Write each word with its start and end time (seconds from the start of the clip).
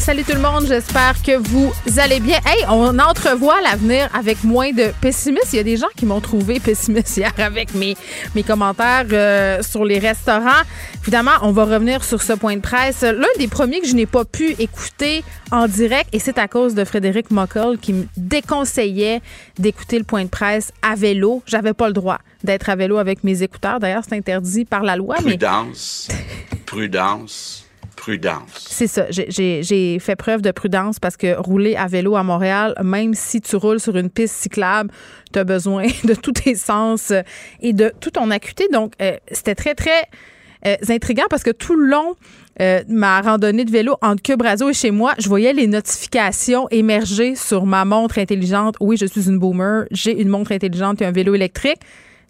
Salut 0.00 0.24
tout 0.24 0.32
le 0.32 0.40
monde, 0.40 0.64
j'espère 0.66 1.20
que 1.22 1.36
vous 1.36 1.70
allez 1.98 2.20
bien. 2.20 2.38
Hey, 2.46 2.64
on 2.70 2.98
entrevoit 2.98 3.60
l'avenir 3.60 4.08
avec 4.14 4.42
moins 4.44 4.72
de 4.72 4.92
pessimisme. 5.02 5.46
Il 5.52 5.56
y 5.56 5.58
a 5.58 5.62
des 5.62 5.76
gens 5.76 5.90
qui 5.94 6.06
m'ont 6.06 6.22
trouvé 6.22 6.58
pessimiste 6.58 7.18
hier 7.18 7.32
avec 7.36 7.74
mes, 7.74 7.94
mes 8.34 8.42
commentaires 8.42 9.04
euh, 9.12 9.62
sur 9.62 9.84
les 9.84 9.98
restaurants. 9.98 10.62
Évidemment, 11.02 11.32
on 11.42 11.52
va 11.52 11.66
revenir 11.66 12.02
sur 12.02 12.22
ce 12.22 12.32
point 12.32 12.56
de 12.56 12.62
presse. 12.62 13.02
L'un 13.02 13.28
des 13.38 13.46
premiers 13.46 13.80
que 13.80 13.86
je 13.86 13.94
n'ai 13.94 14.06
pas 14.06 14.24
pu 14.24 14.52
écouter 14.58 15.22
en 15.52 15.68
direct, 15.68 16.08
et 16.14 16.18
c'est 16.18 16.38
à 16.38 16.48
cause 16.48 16.74
de 16.74 16.84
Frédéric 16.86 17.30
Mockel 17.30 17.76
qui 17.78 17.92
me 17.92 18.06
déconseillait 18.16 19.20
d'écouter 19.58 19.98
le 19.98 20.04
point 20.04 20.24
de 20.24 20.30
presse 20.30 20.72
à 20.80 20.94
vélo. 20.94 21.42
J'avais 21.44 21.74
pas 21.74 21.88
le 21.88 21.94
droit 21.94 22.18
d'être 22.42 22.70
à 22.70 22.74
vélo 22.74 22.96
avec 22.96 23.22
mes 23.22 23.42
écouteurs. 23.42 23.78
D'ailleurs, 23.80 24.02
c'est 24.08 24.16
interdit 24.16 24.64
par 24.64 24.82
la 24.82 24.96
loi. 24.96 25.16
Prudence. 25.16 26.08
Prudence 26.64 27.59
C'est 28.56 28.86
ça. 28.86 29.06
J'ai 29.10 29.98
fait 30.00 30.16
preuve 30.16 30.42
de 30.42 30.50
prudence 30.50 30.98
parce 30.98 31.16
que 31.16 31.36
rouler 31.38 31.76
à 31.76 31.86
vélo 31.86 32.16
à 32.16 32.22
Montréal, 32.22 32.74
même 32.82 33.14
si 33.14 33.40
tu 33.40 33.56
roules 33.56 33.80
sur 33.80 33.96
une 33.96 34.10
piste 34.10 34.34
cyclable, 34.36 34.90
tu 35.32 35.38
as 35.38 35.44
besoin 35.44 35.86
de 36.04 36.14
tous 36.14 36.32
tes 36.32 36.54
sens 36.54 37.10
euh, 37.10 37.22
et 37.60 37.72
de 37.72 37.92
toute 38.00 38.14
ton 38.14 38.30
acuité. 38.30 38.68
Donc, 38.72 38.94
euh, 39.00 39.16
c'était 39.30 39.54
très, 39.54 39.74
très 39.74 40.08
euh, 40.66 40.76
intriguant 40.88 41.26
parce 41.28 41.42
que 41.42 41.50
tout 41.50 41.76
le 41.76 41.86
long 41.86 42.14
ma 42.88 43.22
randonnée 43.22 43.64
de 43.64 43.70
vélo 43.70 43.96
entre 44.02 44.20
Cube 44.20 44.42
et 44.42 44.72
chez 44.74 44.90
moi, 44.90 45.14
je 45.18 45.28
voyais 45.28 45.54
les 45.54 45.66
notifications 45.66 46.68
émerger 46.70 47.34
sur 47.34 47.64
ma 47.64 47.86
montre 47.86 48.18
intelligente. 48.18 48.74
Oui, 48.80 48.98
je 48.98 49.06
suis 49.06 49.28
une 49.28 49.38
boomer. 49.38 49.86
J'ai 49.92 50.20
une 50.20 50.28
montre 50.28 50.52
intelligente 50.52 51.00
et 51.00 51.06
un 51.06 51.10
vélo 51.10 51.34
électrique 51.34 51.80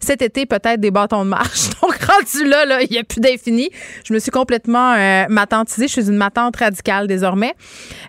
cet 0.00 0.22
été, 0.22 0.46
peut-être 0.46 0.80
des 0.80 0.90
bâtons 0.90 1.24
de 1.24 1.30
marche. 1.30 1.70
Donc, 1.82 1.94
rendu 2.02 2.44
là, 2.48 2.64
là 2.64 2.82
il 2.82 2.90
n'y 2.90 2.98
a 2.98 3.04
plus 3.04 3.20
d'infini. 3.20 3.70
Je 4.04 4.12
me 4.14 4.18
suis 4.18 4.30
complètement 4.30 4.94
euh, 4.94 5.24
matantisée. 5.28 5.88
Je 5.88 5.92
suis 5.92 6.08
une 6.08 6.16
matante 6.16 6.56
radicale 6.56 7.06
désormais. 7.06 7.54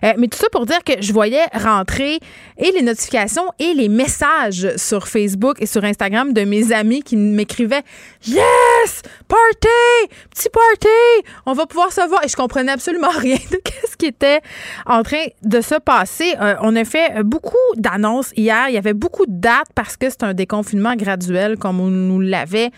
Euh, 0.04 0.12
mais 0.16 0.28
tout 0.28 0.38
ça 0.38 0.46
pour 0.50 0.66
dire 0.66 0.82
que 0.84 0.94
je 1.00 1.12
voyais 1.12 1.44
rentrer 1.54 2.18
et 2.58 2.72
les 2.72 2.82
notifications 2.82 3.46
et 3.58 3.74
les 3.74 3.88
messages 3.88 4.76
sur 4.76 5.08
Facebook 5.08 5.56
et 5.60 5.66
sur 5.66 5.84
Instagram 5.84 6.32
de 6.32 6.42
mes 6.42 6.72
amis 6.72 7.02
qui 7.02 7.16
m'écrivaient 7.16 7.82
Yes! 8.26 9.02
Party! 9.28 9.68
Petit 10.30 10.48
party! 10.48 11.28
On 11.46 11.52
va 11.52 11.66
pouvoir 11.66 11.92
se 11.92 12.06
voir. 12.08 12.24
Et 12.24 12.28
je 12.28 12.36
comprenais 12.36 12.72
absolument 12.72 13.10
rien 13.18 13.36
de 13.50 13.58
ce 13.90 13.96
qui 13.96 14.06
était 14.06 14.40
en 14.86 15.02
train 15.02 15.24
de 15.42 15.60
se 15.60 15.74
passer. 15.74 16.34
Euh, 16.40 16.54
on 16.62 16.74
a 16.76 16.84
fait 16.84 17.22
beaucoup 17.22 17.56
d'annonces 17.76 18.32
hier. 18.36 18.68
Il 18.68 18.74
y 18.74 18.78
avait 18.78 18.94
beaucoup 18.94 19.26
de 19.26 19.32
dates 19.32 19.68
parce 19.74 19.96
que 19.96 20.08
c'est 20.08 20.22
un 20.22 20.34
déconfinement 20.34 20.94
graduel, 20.94 21.58
comme 21.58 21.80
on 21.82 21.90
nous 21.90 22.20
l'avait 22.20 22.70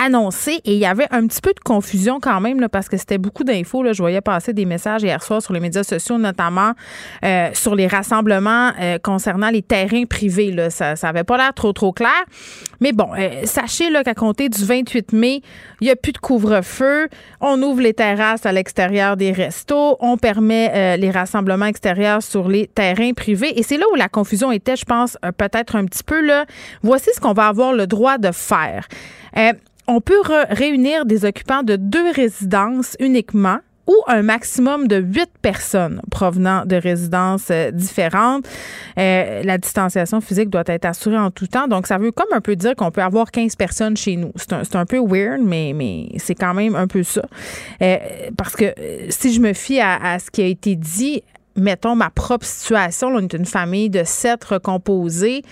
annoncé 0.00 0.60
et 0.64 0.72
il 0.72 0.78
y 0.78 0.86
avait 0.86 1.06
un 1.10 1.26
petit 1.26 1.40
peu 1.42 1.52
de 1.52 1.60
confusion 1.60 2.20
quand 2.20 2.40
même 2.40 2.66
parce 2.68 2.88
que 2.88 2.96
c'était 2.96 3.18
beaucoup 3.18 3.44
d'infos. 3.44 3.84
Je 3.92 3.98
voyais 3.98 4.22
passer 4.22 4.52
des 4.52 4.64
messages 4.64 5.02
hier 5.02 5.22
soir 5.22 5.42
sur 5.42 5.52
les 5.52 5.60
médias 5.60 5.82
sociaux, 5.84 6.16
notamment 6.16 6.72
euh, 7.24 7.50
sur 7.52 7.74
les 7.74 7.86
rassemblements 7.86 8.70
euh, 8.80 8.98
concernant 8.98 9.50
les 9.50 9.62
terrains 9.62 10.04
privés. 10.04 10.52
Là. 10.52 10.70
Ça 10.70 10.94
n'avait 11.02 11.24
pas 11.24 11.36
l'air 11.36 11.52
trop, 11.54 11.72
trop 11.72 11.92
clair. 11.92 12.24
Mais 12.80 12.92
bon, 12.92 13.10
euh, 13.18 13.42
sachez 13.44 13.90
qu'à 14.02 14.14
compter 14.14 14.48
du 14.48 14.64
28 14.64 15.12
mai, 15.12 15.42
il 15.82 15.84
n'y 15.84 15.90
a 15.90 15.96
plus 15.96 16.12
de 16.12 16.18
couvre-feu. 16.18 17.08
On 17.42 17.60
ouvre 17.62 17.82
les 17.82 17.92
terrasses 17.92 18.46
à 18.46 18.52
l'extérieur 18.52 19.18
des 19.18 19.32
restos. 19.32 19.98
On 20.00 20.16
permet 20.16 20.96
les 20.96 21.10
rassemblements 21.10 21.66
extérieurs 21.66 22.22
sur 22.22 22.48
les 22.48 22.66
terrains 22.66 23.12
privés. 23.12 23.58
Et 23.58 23.62
c'est 23.62 23.76
là 23.76 23.84
où 23.92 23.96
la 23.96 24.08
confusion 24.08 24.50
était, 24.50 24.76
je 24.76 24.84
pense, 24.84 25.18
peut-être 25.36 25.76
un 25.76 25.84
petit 25.84 26.04
peu 26.04 26.24
là. 26.24 26.46
Voici 26.82 27.10
ce 27.14 27.20
qu'on 27.20 27.34
va 27.34 27.48
avoir 27.48 27.74
le 27.74 27.86
droit 27.86 28.16
de 28.16 28.30
faire 28.32 28.86
on 29.90 30.00
peut 30.00 30.20
réunir 30.50 31.04
des 31.04 31.24
occupants 31.24 31.64
de 31.64 31.74
deux 31.74 32.12
résidences 32.12 32.96
uniquement 33.00 33.58
ou 33.88 33.96
un 34.06 34.22
maximum 34.22 34.86
de 34.86 34.98
huit 34.98 35.30
personnes 35.42 36.00
provenant 36.12 36.64
de 36.64 36.76
résidences 36.76 37.48
euh, 37.50 37.72
différentes. 37.72 38.46
Euh, 38.98 39.42
la 39.42 39.58
distanciation 39.58 40.20
physique 40.20 40.48
doit 40.48 40.62
être 40.66 40.84
assurée 40.84 41.18
en 41.18 41.32
tout 41.32 41.48
temps. 41.48 41.66
Donc, 41.66 41.88
ça 41.88 41.98
veut 41.98 42.12
comme 42.12 42.28
un 42.32 42.40
peu 42.40 42.54
dire 42.54 42.76
qu'on 42.76 42.92
peut 42.92 43.02
avoir 43.02 43.32
15 43.32 43.56
personnes 43.56 43.96
chez 43.96 44.14
nous. 44.14 44.32
C'est 44.36 44.76
un, 44.76 44.86
peu 44.86 45.00
weird, 45.00 45.40
mais, 45.42 46.06
c'est 46.18 46.36
quand 46.36 46.54
même 46.54 46.76
un 46.76 46.86
peu 46.86 47.02
ça. 47.02 47.22
Euh, 47.82 47.96
parce 48.36 48.54
que 48.54 48.72
si 49.08 49.34
je 49.34 49.40
me 49.40 49.52
fie 49.54 49.80
à, 49.80 49.96
à, 49.96 50.18
ce 50.20 50.30
qui 50.30 50.42
a 50.42 50.46
été 50.46 50.76
dit, 50.76 51.24
mettons 51.56 51.96
ma 51.96 52.10
propre 52.10 52.46
situation, 52.46 53.08
on 53.08 53.18
est 53.18 53.32
une 53.32 53.46
famille 53.46 53.90
de 53.90 54.04
sept 54.04 54.44
recomposés 54.44 55.42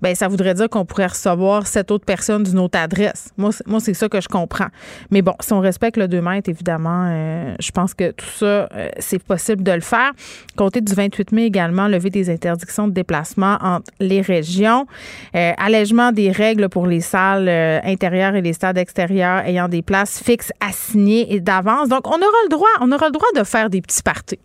ben 0.00 0.14
ça 0.14 0.28
voudrait 0.28 0.54
dire 0.54 0.68
qu'on 0.68 0.84
pourrait 0.84 1.06
recevoir 1.06 1.66
cette 1.66 1.90
autre 1.90 2.04
personne 2.04 2.42
d'une 2.42 2.58
autre 2.58 2.78
adresse. 2.78 3.30
Moi, 3.36 3.50
moi 3.66 3.80
c'est 3.80 3.94
ça 3.94 4.08
que 4.08 4.20
je 4.20 4.28
comprends. 4.28 4.68
Mais 5.10 5.22
bon, 5.22 5.34
si 5.40 5.52
on 5.52 5.60
respecte 5.60 5.96
le 5.96 6.08
2 6.08 6.20
mètres, 6.20 6.48
évidemment, 6.48 7.06
euh, 7.06 7.54
je 7.60 7.70
pense 7.70 7.94
que 7.94 8.10
tout 8.12 8.26
ça, 8.26 8.46
euh, 8.46 8.88
c'est 8.98 9.22
possible 9.22 9.62
de 9.62 9.72
le 9.72 9.80
faire. 9.80 10.12
Compter 10.56 10.80
du 10.80 10.94
28 10.94 11.32
mai 11.32 11.44
également, 11.44 11.88
lever 11.88 12.10
des 12.10 12.30
interdictions 12.30 12.88
de 12.88 12.92
déplacement 12.92 13.58
entre 13.60 13.90
les 14.00 14.20
régions, 14.20 14.86
euh, 15.34 15.52
allègement 15.58 16.12
des 16.12 16.30
règles 16.30 16.68
pour 16.68 16.86
les 16.86 17.00
salles 17.00 17.48
intérieures 17.48 18.34
et 18.34 18.42
les 18.42 18.52
stades 18.52 18.78
extérieurs 18.78 19.40
ayant 19.46 19.68
des 19.68 19.82
places 19.82 20.22
fixes 20.22 20.52
assignées 20.60 21.32
et 21.34 21.40
d'avance. 21.40 21.88
Donc, 21.88 22.06
on 22.06 22.16
aura 22.16 22.42
le 22.44 22.48
droit, 22.48 22.68
on 22.80 22.92
aura 22.92 23.06
le 23.06 23.12
droit 23.12 23.28
de 23.34 23.44
faire 23.44 23.70
des 23.70 23.80
petits 23.80 24.02
parties. 24.02 24.38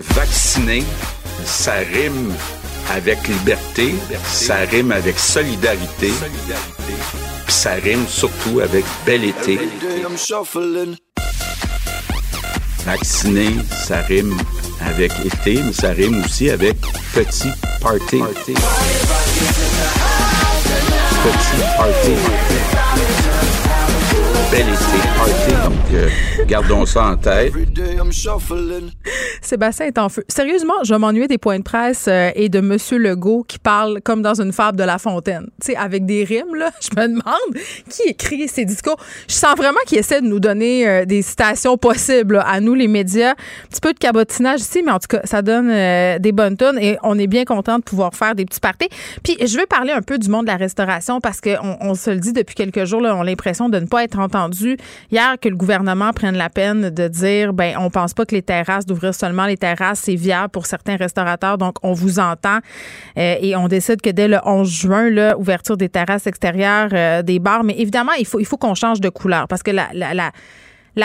Vacciner, 0.00 0.84
ça 1.44 1.72
rime 1.92 2.32
avec 2.90 3.26
liberté, 3.28 3.94
ça 4.24 4.56
rime 4.70 4.92
avec 4.92 5.18
solidarité, 5.18 6.12
puis 7.44 7.54
ça 7.54 7.74
rime 7.74 8.06
surtout 8.08 8.60
avec 8.60 8.84
bel 9.04 9.24
été. 9.24 9.58
Vacciner, 12.84 13.56
ça 13.86 14.00
rime 14.00 14.36
avec 14.80 15.12
été, 15.24 15.62
mais 15.62 15.72
ça 15.72 15.90
rime 15.90 16.22
aussi 16.24 16.50
avec 16.50 16.76
petit 17.12 17.50
party. 17.80 18.22
Petit 21.22 21.62
party 21.76 22.87
bel 24.50 24.60
été 24.60 25.08
party. 25.16 25.52
Donc, 25.64 25.92
euh, 25.92 26.08
gardons 26.46 26.86
ça 26.86 27.04
en 27.08 27.16
tête. 27.16 27.52
Sébastien 29.42 29.86
est 29.86 29.98
en 29.98 30.08
feu. 30.08 30.24
Sérieusement, 30.28 30.74
je 30.84 30.94
m'ennuie 30.94 31.28
des 31.28 31.38
points 31.38 31.58
de 31.58 31.64
presse 31.64 32.06
euh, 32.08 32.30
et 32.34 32.48
de 32.48 32.60
Monsieur 32.60 32.98
Legault 32.98 33.44
qui 33.46 33.58
parle 33.58 34.00
comme 34.02 34.22
dans 34.22 34.40
une 34.40 34.52
fable 34.52 34.78
de 34.78 34.84
La 34.84 34.98
Fontaine. 34.98 35.48
Tu 35.60 35.72
sais, 35.72 35.76
avec 35.76 36.06
des 36.06 36.24
rimes, 36.24 36.54
là. 36.54 36.70
Je 36.80 36.98
me 36.98 37.08
demande 37.08 37.62
qui 37.90 38.02
écrit 38.08 38.48
ces 38.48 38.64
discours. 38.64 38.96
Je 39.28 39.34
sens 39.34 39.56
vraiment 39.56 39.78
qu'il 39.86 39.98
essaie 39.98 40.20
de 40.20 40.26
nous 40.26 40.40
donner 40.40 40.88
euh, 40.88 41.04
des 41.04 41.22
citations 41.22 41.76
possibles 41.76 42.42
à 42.46 42.60
nous, 42.60 42.74
les 42.74 42.88
médias. 42.88 43.32
Un 43.32 43.68
petit 43.70 43.80
peu 43.80 43.92
de 43.92 43.98
cabotinage 43.98 44.60
ici, 44.60 44.82
mais 44.84 44.92
en 44.92 44.98
tout 44.98 45.08
cas, 45.08 45.20
ça 45.24 45.42
donne 45.42 45.68
des 46.18 46.32
bonnes 46.32 46.56
tonnes 46.56 46.78
et 46.78 46.96
on 47.02 47.18
est 47.18 47.26
bien 47.26 47.44
content 47.44 47.78
de 47.78 47.84
pouvoir 47.84 48.14
faire 48.14 48.34
des 48.34 48.44
petits 48.44 48.60
parties. 48.60 48.88
Puis, 49.22 49.36
je 49.44 49.58
veux 49.58 49.66
parler 49.66 49.92
un 49.92 50.02
peu 50.02 50.18
du 50.18 50.28
monde 50.28 50.46
de 50.46 50.50
la 50.50 50.56
restauration 50.56 51.20
parce 51.20 51.40
qu'on 51.40 51.76
on 51.80 51.94
se 51.94 52.10
le 52.10 52.18
dit 52.18 52.32
depuis 52.32 52.54
quelques 52.54 52.84
jours, 52.84 53.00
là, 53.00 53.14
on 53.14 53.20
a 53.20 53.24
l'impression 53.24 53.68
de 53.68 53.78
ne 53.78 53.86
pas 53.86 54.04
être 54.04 54.18
entendu 54.18 54.37
hier 55.10 55.36
que 55.40 55.48
le 55.48 55.56
gouvernement 55.56 56.12
prenne 56.12 56.36
la 56.36 56.48
peine 56.48 56.90
de 56.90 57.08
dire 57.08 57.52
ben 57.52 57.76
on 57.78 57.90
pense 57.90 58.14
pas 58.14 58.24
que 58.24 58.34
les 58.34 58.42
terrasses 58.42 58.86
d'ouvrir 58.86 59.14
seulement 59.14 59.46
les 59.46 59.56
terrasses 59.56 60.00
c'est 60.04 60.14
viable 60.14 60.50
pour 60.50 60.66
certains 60.66 60.96
restaurateurs. 60.96 61.58
Donc 61.58 61.76
on 61.82 61.92
vous 61.92 62.18
entend 62.18 62.58
euh, 63.16 63.36
et 63.40 63.56
on 63.56 63.68
décide 63.68 64.00
que 64.00 64.10
dès 64.10 64.28
le 64.28 64.38
11 64.44 64.68
juin 64.68 65.10
là 65.10 65.38
ouverture 65.38 65.76
des 65.76 65.88
terrasses 65.88 66.26
extérieures 66.26 66.90
euh, 66.92 67.22
des 67.22 67.38
bars. 67.38 67.64
Mais 67.64 67.74
évidemment 67.78 68.12
il 68.18 68.26
faut 68.26 68.40
il 68.40 68.46
faut 68.46 68.56
qu'on 68.56 68.74
change 68.74 69.00
de 69.00 69.08
couleur 69.08 69.48
parce 69.48 69.62
que 69.62 69.70
la 69.70 70.32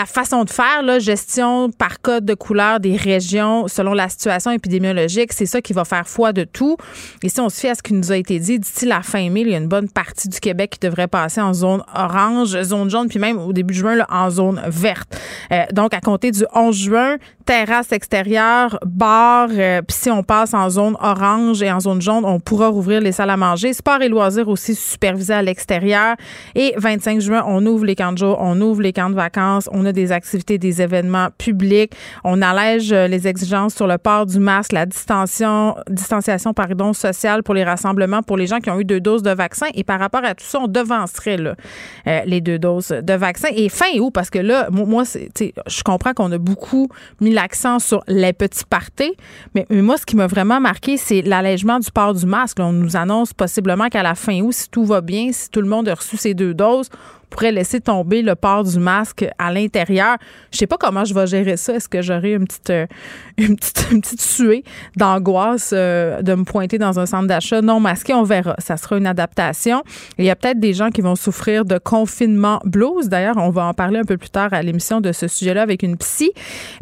façon 0.06 0.44
de 0.44 0.50
faire, 0.50 0.82
là, 0.82 0.98
gestion 0.98 1.70
par 1.70 2.00
code 2.00 2.24
de 2.24 2.34
couleur 2.34 2.80
des 2.80 2.96
régions 2.96 3.68
selon 3.68 3.92
la 3.92 4.08
situation 4.08 4.50
épidémiologique, 4.50 5.32
c'est 5.32 5.46
ça 5.46 5.60
qui 5.60 5.72
va 5.72 5.84
faire 5.84 6.06
foi 6.08 6.32
de 6.32 6.44
tout. 6.44 6.76
Et 7.22 7.28
si 7.28 7.40
on 7.40 7.48
se 7.48 7.60
fie 7.60 7.68
à 7.68 7.74
ce 7.74 7.82
qui 7.82 7.94
nous 7.94 8.10
a 8.12 8.16
été 8.16 8.38
dit, 8.38 8.58
d'ici 8.58 8.86
la 8.86 9.02
fin 9.02 9.30
mai, 9.30 9.42
il 9.42 9.50
y 9.50 9.54
a 9.54 9.58
une 9.58 9.68
bonne 9.68 9.88
partie 9.88 10.28
du 10.28 10.40
Québec 10.40 10.70
qui 10.70 10.80
devrait 10.80 11.08
passer 11.08 11.40
en 11.40 11.54
zone 11.54 11.82
orange, 11.94 12.60
zone 12.62 12.90
jaune, 12.90 13.08
puis 13.08 13.18
même 13.18 13.38
au 13.38 13.52
début 13.52 13.74
juin, 13.74 13.94
là, 13.94 14.06
en 14.10 14.30
zone 14.30 14.60
verte. 14.66 15.18
Euh, 15.52 15.64
donc, 15.72 15.94
à 15.94 16.00
compter 16.00 16.30
du 16.30 16.44
11 16.54 16.76
juin, 16.76 17.16
terrasse 17.44 17.92
extérieure, 17.92 18.78
bar, 18.86 19.48
euh, 19.52 19.82
puis 19.82 19.96
si 19.96 20.10
on 20.10 20.22
passe 20.22 20.54
en 20.54 20.70
zone 20.70 20.96
orange 21.00 21.62
et 21.62 21.70
en 21.70 21.80
zone 21.80 22.00
jaune, 22.00 22.24
on 22.24 22.40
pourra 22.40 22.68
rouvrir 22.68 23.00
les 23.00 23.12
salles 23.12 23.30
à 23.30 23.36
manger. 23.36 23.72
Sport 23.72 24.02
et 24.02 24.08
loisirs 24.08 24.48
aussi 24.48 24.74
supervisés 24.74 25.34
à 25.34 25.42
l'extérieur. 25.42 26.16
Et 26.54 26.74
25 26.76 27.20
juin, 27.20 27.44
on 27.46 27.64
ouvre 27.66 27.84
les 27.84 27.94
camps 27.94 28.12
de 28.12 28.18
jour, 28.18 28.36
on 28.40 28.60
ouvre 28.60 28.82
les 28.82 28.92
camps 28.92 29.10
de 29.10 29.14
vacances, 29.14 29.68
a 29.84 29.92
des 29.92 30.12
activités, 30.12 30.58
des 30.58 30.82
événements 30.82 31.28
publics, 31.38 31.92
on 32.24 32.42
allège 32.42 32.92
euh, 32.92 33.06
les 33.06 33.26
exigences 33.26 33.74
sur 33.74 33.86
le 33.86 33.98
port 33.98 34.26
du 34.26 34.38
masque, 34.38 34.72
la 34.72 34.86
distanciation, 34.86 35.76
distanciation 35.88 36.54
pardon, 36.54 36.92
sociale 36.92 37.42
pour 37.42 37.54
les 37.54 37.64
rassemblements 37.64 38.22
pour 38.22 38.36
les 38.36 38.46
gens 38.46 38.60
qui 38.60 38.70
ont 38.70 38.78
eu 38.78 38.84
deux 38.84 39.00
doses 39.00 39.22
de 39.22 39.30
vaccin. 39.30 39.66
Et 39.74 39.84
par 39.84 39.98
rapport 39.98 40.24
à 40.24 40.34
tout 40.34 40.44
ça, 40.44 40.60
on 40.60 40.68
devancerait 40.68 41.38
euh, 41.38 42.20
les 42.26 42.40
deux 42.40 42.58
doses 42.58 42.88
de 42.88 43.12
vaccin. 43.14 43.48
Et 43.54 43.68
fin 43.68 43.98
août, 43.98 44.10
parce 44.12 44.30
que 44.30 44.38
là, 44.38 44.68
moi, 44.70 45.04
je 45.04 45.82
comprends 45.82 46.12
qu'on 46.12 46.30
a 46.32 46.38
beaucoup 46.38 46.88
mis 47.20 47.32
l'accent 47.32 47.78
sur 47.78 48.02
les 48.08 48.32
petits 48.32 48.64
parties, 48.64 49.14
mais, 49.54 49.66
moi, 49.70 49.96
ce 49.96 50.06
qui 50.06 50.16
m'a 50.16 50.26
vraiment 50.26 50.60
marqué, 50.60 50.96
c'est 50.96 51.22
l'allègement 51.22 51.78
du 51.78 51.90
port 51.90 52.14
du 52.14 52.26
masque. 52.26 52.58
on 52.60 52.72
nous 52.72 52.96
annonce 52.96 53.32
possiblement 53.32 53.88
qu'à 53.88 54.02
la 54.02 54.14
fin 54.14 54.40
août, 54.40 54.52
si 54.52 54.68
tout 54.70 54.84
va 54.84 55.00
bien, 55.00 55.30
si 55.32 55.50
tout 55.50 55.60
le 55.60 55.68
monde 55.68 55.88
a 55.88 55.94
reçu 55.94 56.16
ses 56.16 56.34
deux 56.34 56.54
doses, 56.54 56.88
pourrait 57.34 57.52
laisser 57.52 57.80
tomber 57.80 58.22
le 58.22 58.36
port 58.36 58.62
du 58.62 58.78
masque 58.78 59.26
à 59.38 59.52
l'intérieur. 59.52 60.16
Je 60.52 60.58
sais 60.58 60.68
pas 60.68 60.76
comment 60.78 61.04
je 61.04 61.12
vais 61.12 61.26
gérer 61.26 61.56
ça. 61.56 61.74
Est-ce 61.74 61.88
que 61.88 62.00
j'aurai 62.00 62.34
une 62.34 62.44
petite, 62.44 62.70
euh, 62.70 62.86
une 63.38 63.56
petite, 63.56 63.86
une 63.90 64.02
suée 64.04 64.62
d'angoisse 64.96 65.72
euh, 65.72 66.22
de 66.22 66.34
me 66.34 66.44
pointer 66.44 66.78
dans 66.78 67.00
un 67.00 67.06
centre 67.06 67.26
d'achat? 67.26 67.60
Non 67.60 67.80
masqué? 67.80 68.14
On 68.14 68.22
verra. 68.22 68.54
Ça 68.58 68.76
sera 68.76 68.96
une 68.96 69.06
adaptation. 69.06 69.82
Il 70.18 70.24
y 70.24 70.30
a 70.30 70.36
peut-être 70.36 70.60
des 70.60 70.74
gens 70.74 70.90
qui 70.90 71.00
vont 71.00 71.16
souffrir 71.16 71.64
de 71.64 71.76
confinement 71.78 72.60
blues. 72.64 73.08
D'ailleurs, 73.08 73.36
on 73.36 73.50
va 73.50 73.66
en 73.66 73.74
parler 73.74 73.98
un 73.98 74.04
peu 74.04 74.16
plus 74.16 74.30
tard 74.30 74.50
à 74.52 74.62
l'émission 74.62 75.00
de 75.00 75.10
ce 75.10 75.26
sujet-là 75.26 75.62
avec 75.62 75.82
une 75.82 75.96
psy. 75.96 76.30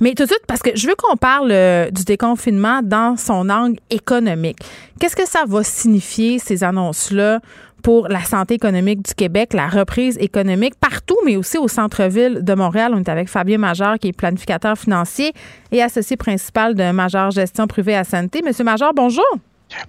Mais 0.01 0.13
tout 0.13 0.25
de 0.25 0.29
suite, 0.29 0.45
parce 0.47 0.61
que 0.61 0.71
je 0.75 0.87
veux 0.87 0.95
qu'on 0.97 1.17
parle 1.17 1.51
euh, 1.51 1.91
du 1.91 2.05
déconfinement 2.05 2.81
dans 2.83 3.17
son 3.17 3.49
angle 3.49 3.79
économique. 3.89 4.59
Qu'est-ce 5.01 5.17
que 5.17 5.27
ça 5.27 5.45
va 5.47 5.65
signifier, 5.65 6.39
ces 6.39 6.63
annonces-là, 6.63 7.41
pour 7.83 8.09
la 8.09 8.23
santé 8.23 8.55
économique 8.55 9.03
du 9.03 9.15
Québec, 9.15 9.53
la 9.53 9.69
reprise 9.69 10.17
économique 10.19 10.75
partout, 10.77 11.19
mais 11.25 11.37
aussi 11.37 11.59
au 11.59 11.69
centre-ville 11.69 12.43
de 12.43 12.55
Montréal. 12.55 12.93
On 12.95 12.99
est 12.99 13.09
avec 13.09 13.29
Fabien 13.29 13.59
Major, 13.59 13.99
qui 13.99 14.09
est 14.09 14.13
planificateur 14.13 14.77
financier 14.79 15.33
et 15.71 15.83
associé 15.83 16.17
principal 16.17 16.75
de 16.75 16.91
Major 16.93 17.31
Gestion 17.31 17.67
Privée 17.67 17.97
à 17.97 18.05
Santé. 18.05 18.43
Monsieur 18.43 18.65
Major, 18.65 18.93
bonjour. 18.95 19.25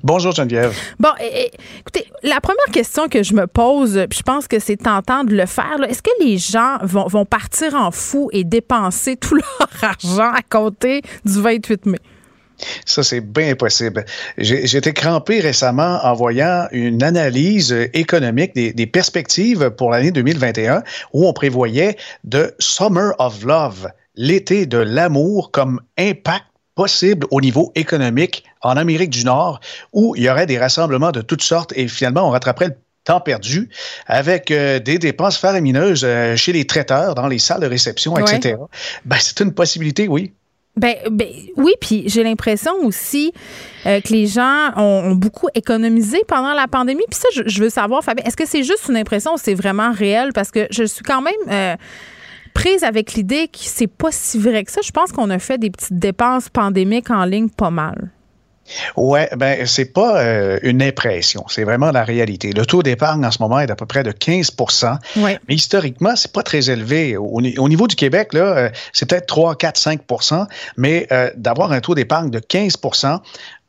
Bonjour 0.02 0.32
Geneviève. 0.32 0.76
Bon, 1.00 1.10
écoutez, 1.20 2.06
la 2.24 2.40
première 2.40 2.66
question 2.72 3.08
que 3.10 3.22
je 3.22 3.34
me 3.34 3.48
pose, 3.48 4.06
puis 4.10 4.20
je 4.20 4.24
pense 4.24 4.48
que 4.48 4.60
c'est 4.60 4.78
tentant 4.78 5.24
de 5.24 5.36
le 5.36 5.46
faire, 5.46 5.78
est-ce 5.88 6.02
que 6.02 6.24
les 6.24 6.38
gens 6.38 6.78
vont, 6.84 7.08
vont 7.08 7.26
partir 7.26 7.76
en 7.76 7.92
fou 7.92 8.30
et 8.32 8.44
dépenser 8.44 9.18
tout 9.18 9.36
leur 9.60 9.70
argent 9.82 10.32
à 10.34 10.42
compter 10.42 11.02
du 11.26 11.42
28 11.42 11.86
mai? 11.86 12.00
Ça, 12.86 13.04
c'est 13.04 13.22
bien 13.22 13.52
impossible. 13.52 14.06
J'ai 14.38 14.78
été 14.78 14.94
crampé 14.94 15.40
récemment 15.40 16.00
en 16.04 16.14
voyant 16.14 16.68
une 16.72 17.04
analyse 17.04 17.72
économique 17.94 18.54
des, 18.56 18.88
perspectives 18.88 19.72
pour 19.72 19.92
l'année 19.92 20.12
2021 20.12 20.84
où 21.14 21.28
on 21.28 21.34
prévoyait 21.34 21.98
de 22.24 22.54
Summer 22.60 23.14
of 23.20 23.44
Love, 23.44 23.90
l'été 24.16 24.66
de 24.66 24.78
l'amour 24.78 25.52
comme 25.52 25.82
impact 25.98 26.46
possible 26.76 27.28
au 27.32 27.42
niveau 27.42 27.72
économique 27.76 28.44
en 28.62 28.78
Amérique 28.78 29.10
du 29.10 29.26
Nord, 29.26 29.60
où 29.94 30.16
il 30.16 30.24
y 30.24 30.30
aurait 30.30 30.46
des 30.46 30.58
rassemblements 30.58 31.12
de 31.12 31.22
toutes 31.22 31.44
sortes 31.44 31.74
et 31.76 31.88
finalement 31.88 32.28
on 32.28 32.32
rattraperait 32.32 32.68
le 32.68 32.76
temps 33.04 33.22
perdu 33.22 33.70
avec 34.08 34.50
euh, 34.50 34.80
des 34.80 34.98
dépenses 34.98 35.38
faramineuses 35.38 36.04
euh, 36.04 36.36
chez 36.36 36.54
les 36.54 36.66
traiteurs, 36.66 37.16
dans 37.16 37.28
les 37.28 37.40
salles 37.40 37.62
de 37.62 37.68
réception, 37.68 38.18
etc. 38.18 38.56
Ben, 39.06 39.18
c'est 39.20 39.40
une 39.42 39.54
possibilité, 39.54 40.08
oui. 40.08 40.34
Ben, 40.76 40.96
ben, 41.12 41.28
oui, 41.56 41.74
puis 41.80 42.04
j'ai 42.08 42.24
l'impression 42.24 42.74
aussi 42.84 43.32
euh, 43.86 44.02
que 44.02 44.12
les 44.12 44.26
gens 44.26 44.72
ont, 44.76 45.12
beaucoup 45.14 45.48
économisé 45.54 46.22
pendant 46.28 46.54
la 46.54 46.68
pandémie. 46.68 47.04
Puis 47.10 47.20
ça, 47.20 47.28
je, 47.46 47.64
veux 47.64 47.70
savoir, 47.70 48.04
Fabien, 48.04 48.26
est-ce 48.26 48.36
que 48.36 48.48
c'est 48.48 48.64
juste 48.64 48.88
une 48.90 48.98
impression 48.98 49.36
ou 49.36 49.38
c'est 49.38 49.54
vraiment 49.54 49.92
réel? 49.92 50.32
Parce 50.34 50.50
que 50.50 50.66
je 50.72 50.84
suis 50.84 51.04
quand 51.04 51.22
même 51.22 51.34
euh, 51.52 51.76
prise 52.56 52.84
avec 52.84 53.14
l'idée 53.14 53.48
que 53.50 53.60
c'est 53.60 53.88
pas 53.88 54.12
si 54.12 54.40
vrai 54.40 54.64
que 54.64 54.72
ça. 54.72 54.82
Je 54.84 54.92
pense 54.92 55.12
qu'on 55.12 55.30
a 55.30 55.38
fait 55.38 55.60
des 55.60 55.70
petites 55.70 56.00
dépenses 56.00 56.50
pandémiques 56.50 57.12
en 57.12 57.26
ligne 57.26 57.50
pas 57.50 57.70
mal. 57.70 58.10
Ouais, 58.98 59.30
ben 59.36 59.66
c'est 59.66 59.94
pas 59.94 60.22
euh, 60.22 60.60
une 60.64 60.82
impression, 60.82 61.46
c'est 61.48 61.64
vraiment 61.64 61.92
la 61.92 62.04
réalité. 62.04 62.52
Le 62.52 62.66
taux 62.66 62.84
d'épargne 62.84 63.26
en 63.26 63.32
ce 63.32 63.42
moment 63.42 63.60
est 63.60 63.68
d'à 63.68 63.76
peu 63.76 63.86
près 63.86 64.04
de 64.04 64.12
15% 64.12 64.98
mais 65.18 65.40
historiquement, 65.50 66.16
c'est 66.16 66.32
pas 66.32 66.44
très 66.44 66.70
élevé. 66.70 67.18
Au, 67.18 67.42
niveau 67.42 67.88
du 67.88 67.96
Québec, 67.96 68.34
là, 68.34 68.58
euh, 68.58 68.70
c'est 68.92 69.10
peut-être 69.10 69.28
3, 69.28 69.56
4, 69.56 69.80
5% 69.80 70.48
mais 70.78 71.08
euh, 71.12 71.30
d'avoir 71.36 71.72
un 71.72 71.82
taux 71.82 71.96
d'épargne 71.96 72.30
de 72.30 72.40
15 72.40 72.78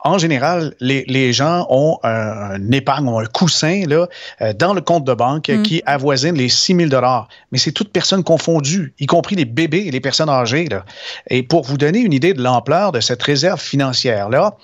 en 0.04 0.18
général, 0.18 0.74
les, 0.80 1.04
les 1.08 1.32
gens 1.32 1.66
ont 1.70 1.98
un, 2.02 2.70
épargne, 2.70 3.08
ont 3.08 3.18
un 3.18 3.26
coussin 3.26 3.84
là, 3.88 4.06
euh, 4.42 4.52
dans 4.52 4.74
le 4.74 4.82
compte 4.82 5.04
de 5.04 5.14
banque 5.14 5.48
mm. 5.48 5.62
qui 5.62 5.82
avoisine 5.86 6.34
les 6.34 6.50
6 6.50 6.88
000 6.90 7.02
Mais 7.50 7.58
c'est 7.58 7.72
toutes 7.72 7.90
personnes 7.90 8.22
confondues, 8.22 8.94
y 9.00 9.06
compris 9.06 9.34
les 9.34 9.46
bébés 9.46 9.84
et 9.86 9.90
les 9.90 10.00
personnes 10.00 10.28
âgées. 10.28 10.66
Là. 10.66 10.84
Et 11.30 11.42
pour 11.42 11.64
vous 11.64 11.78
donner 11.78 12.00
une 12.00 12.12
idée 12.12 12.34
de 12.34 12.42
l'ampleur 12.42 12.92
de 12.92 13.00
cette 13.00 13.22
réserve 13.22 13.60
financière-là, 13.60 14.56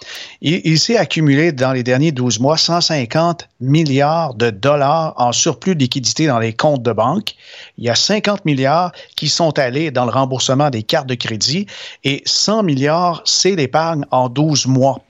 il, 0.43 0.61
il 0.65 0.79
s'est 0.79 0.99
accumulé 0.99 1.53
dans 1.53 1.73
les 1.73 1.83
derniers 1.83 2.13
12 2.13 2.39
mois 2.39 2.59
150 2.59 3.50
milliards 3.61 4.35
de 4.35 4.51
dollars 4.51 5.15
en 5.17 5.33
surplus 5.33 5.75
de 5.75 5.81
liquidité 5.81 6.27
dans 6.27 6.39
les 6.39 6.53
comptes 6.53 6.83
de 6.83 6.93
banque. 6.93 7.35
Il 7.79 7.85
y 7.85 7.91
a 7.91 7.95
50 7.95 8.45
milliards 8.45 8.93
qui 9.17 9.29
sont 9.29 9.59
allés 9.59 9.91
dans 9.91 10.05
le 10.05 10.11
remboursement 10.11 10.71
des 10.71 10.83
cartes 10.83 11.09
de 11.09 11.15
crédit 11.15 11.67
et 12.05 12.23
100 12.27 12.63
milliards, 12.63 13.23
c'est 13.25 13.57
l'épargne 13.57 14.05
en 14.11 14.29
12 14.29 14.67
mois. 14.67 15.01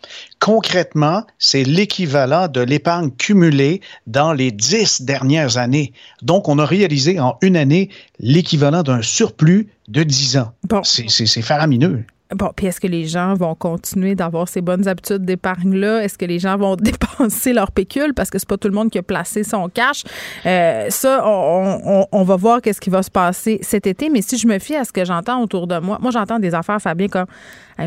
Concrètement, 0.41 1.25
c'est 1.39 1.65
l'équivalent 1.65 2.49
de 2.49 2.61
l'épargne 2.61 3.11
cumulée 3.11 3.81
dans 4.07 4.33
les 4.33 4.51
dix 4.51 5.03
dernières 5.03 5.59
années. 5.59 5.93
Donc, 6.23 6.49
on 6.49 6.59
a 6.59 6.65
réalisé 6.65 7.21
en 7.21 7.37
une 7.43 7.57
année 7.57 7.91
l'équivalent 8.19 8.83
d'un 8.83 9.03
surplus 9.03 9.69
de 9.89 10.03
dix 10.03 10.39
ans. 10.39 10.53
C'est 10.83 11.43
faramineux. 11.43 12.05
Bon, 12.33 12.51
puis 12.55 12.67
est-ce 12.67 12.81
que 12.81 12.87
les 12.87 13.07
gens 13.07 13.35
vont 13.35 13.57
continuer 13.57 14.15
d'avoir 14.15 14.49
ces 14.49 14.61
bonnes 14.61 14.87
habitudes 14.87 15.25
d'épargne-là? 15.25 16.05
Est-ce 16.05 16.17
que 16.17 16.25
les 16.25 16.39
gens 16.39 16.57
vont 16.57 16.77
dépenser 16.81 17.53
leur 17.53 17.73
pécule 17.73 18.15
parce 18.15 18.31
que 18.31 18.39
c'est 18.39 18.49
pas 18.49 18.57
tout 18.57 18.69
le 18.69 18.75
monde 18.75 18.91
qui 18.91 18.99
a 18.99 19.03
placé 19.03 19.43
son 19.43 19.69
cash? 19.69 20.05
Euh, 20.47 20.87
ça, 20.91 21.23
on, 21.27 22.07
on, 22.11 22.23
va 22.23 22.37
voir 22.37 22.63
qu'est-ce 22.63 22.81
qui 22.81 22.91
va 22.91 23.03
se 23.03 23.11
passer 23.11 23.59
cet 23.63 23.87
été. 23.87 24.11
Mais 24.11 24.23
si 24.23 24.39
je 24.39 24.47
me 24.47 24.59
fie 24.59 24.77
à 24.77 24.85
ce 24.85 24.93
que 24.93 25.05
j'entends 25.05 25.43
autour 25.43 25.67
de 25.67 25.79
moi, 25.79 25.99
moi, 26.01 26.13
j'entends 26.13 26.39
des 26.39 26.55
affaires, 26.55 26.81
Fabien, 26.81 27.09
comme 27.09 27.27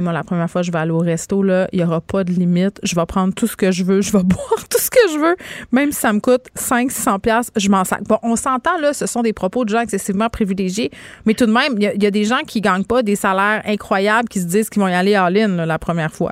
moi, 0.02 0.14
la 0.14 0.24
première 0.24 0.50
fois, 0.50 0.62
je 0.62 0.72
vais 0.72 0.78
aller 0.78 0.92
au 0.92 1.00
resto, 1.00 1.44
il 1.44 1.68
n'y 1.74 1.84
aura 1.84 2.02
pas 2.02 2.24
de 2.24 2.32
limite. 2.32 2.80
Je 2.84 2.96
vais 2.96 3.06
prendre 3.06 3.34
tout 3.34 3.48
ce 3.48 3.56
que 3.56 3.72
je 3.72 3.84
veux. 3.84 4.02
Je 4.02 4.12
vais 4.12 4.24
boire 4.24 4.68
tout 4.70 4.80
ce 4.80 4.90
que 4.90 5.12
je 5.12 5.20
veux. 5.20 5.36
Même 5.72 5.92
si 5.92 6.00
ça 6.00 6.14
me 6.14 6.20
coûte 6.20 6.48
5 6.56 6.92
600 6.92 7.18
je 7.56 7.70
m'en 7.70 7.84
sac. 7.84 8.04
Bon, 8.04 8.18
on 8.24 8.36
s'entend, 8.36 8.78
là, 8.80 8.94
ce 8.94 9.06
sont 9.06 9.22
des 9.22 9.34
propos 9.34 9.66
de 9.66 9.70
gens 9.70 9.82
excessivement 9.82 10.30
privilégiés. 10.30 10.92
Mais 11.26 11.34
tout 11.34 11.46
de 11.46 11.52
même, 11.52 11.76
il 11.78 12.04
y, 12.04 12.08
a 12.08 12.12
des 12.12 12.26
gens 12.26 12.42
qui 12.46 12.60
ne 12.60 12.64
gagnent 12.64 12.86
pas 12.86 13.04
des 13.04 13.16
salaires 13.16 13.62
incroyables 13.66 14.30
qui 14.30 14.40
se 14.40 14.46
disent 14.46 14.70
qu'ils 14.70 14.82
vont 14.82 14.88
y 14.88 14.94
aller 14.94 15.18
en 15.18 15.28
ligne 15.28 15.56
la 15.56 15.80
première 15.80 16.12
fois. 16.12 16.32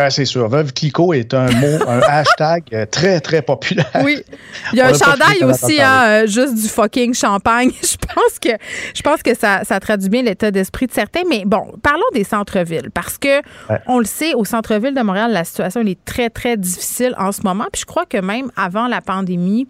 Ah, 0.00 0.10
c'est 0.10 0.24
sûr. 0.24 0.48
Veuve 0.48 0.72
Clicquot 0.72 1.12
est 1.12 1.34
un 1.34 1.50
mot, 1.50 1.78
un 1.88 1.98
hashtag 2.08 2.88
très, 2.88 3.18
très 3.20 3.42
populaire. 3.42 3.90
Oui. 4.04 4.22
Il 4.72 4.78
y 4.78 4.80
a 4.80 4.86
un 4.86 4.94
chandail 4.94 5.42
aussi, 5.42 5.80
hein, 5.80 6.24
juste 6.24 6.54
du 6.54 6.68
fucking 6.68 7.14
champagne. 7.14 7.72
je 7.82 7.96
pense 7.96 8.38
que, 8.40 8.50
je 8.94 9.02
pense 9.02 9.24
que 9.24 9.36
ça, 9.36 9.64
ça 9.64 9.80
traduit 9.80 10.08
bien 10.08 10.22
l'état 10.22 10.52
d'esprit 10.52 10.86
de 10.86 10.92
certains. 10.92 11.22
Mais 11.28 11.42
bon, 11.44 11.72
parlons 11.82 12.00
des 12.14 12.22
centres-villes. 12.22 12.90
Parce 12.94 13.18
que, 13.18 13.42
on 13.88 13.98
le 13.98 14.04
sait, 14.04 14.34
au 14.34 14.44
centre-ville 14.44 14.94
de 14.94 15.02
Montréal, 15.02 15.32
la 15.32 15.42
situation 15.42 15.80
est 15.80 15.98
très, 16.04 16.30
très 16.30 16.56
difficile 16.56 17.16
en 17.18 17.32
ce 17.32 17.42
moment. 17.42 17.66
Puis 17.72 17.80
je 17.80 17.86
crois 17.86 18.06
que 18.06 18.18
même 18.18 18.52
avant 18.56 18.86
la 18.86 19.00
pandémie, 19.00 19.66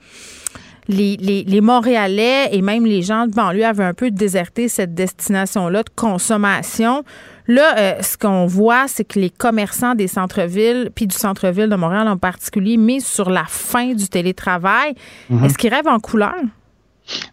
les, 0.89 1.17
les, 1.19 1.45
les, 1.45 1.61
Montréalais 1.61 2.49
et 2.53 2.63
même 2.63 2.87
les 2.87 3.03
gens 3.03 3.27
de 3.27 3.33
banlieue 3.33 3.65
avaient 3.65 3.85
un 3.85 3.95
peu 3.95 4.11
déserté 4.11 4.69
cette 4.69 4.95
destination-là 4.95 5.83
de 5.83 5.91
consommation. 5.95 7.05
Là, 7.49 7.79
euh, 7.79 8.03
ce 8.03 8.17
qu'on 8.17 8.47
voit, 8.47 8.89
c'est 8.89 9.05
que 9.05 9.19
les 9.19 9.31
commerçants 9.31 9.95
des 9.95 10.07
centres-villes, 10.07 10.91
puis 10.95 11.07
du 11.07 11.17
centre-ville 11.17 11.69
de 11.69 11.77
Montréal 11.77 12.07
en 12.07 12.19
particulier, 12.19 12.77
misent 12.77 13.07
sur 13.07 13.31
la 13.31 13.45
fin 13.49 13.95
du 13.95 14.09
télétravail. 14.09 14.95
Mhm. 15.31 15.45
Est-ce 15.45 15.57
qu'ils 15.57 15.75
rêvent 15.75 15.89
en 15.89 15.99
couleur? 15.99 16.35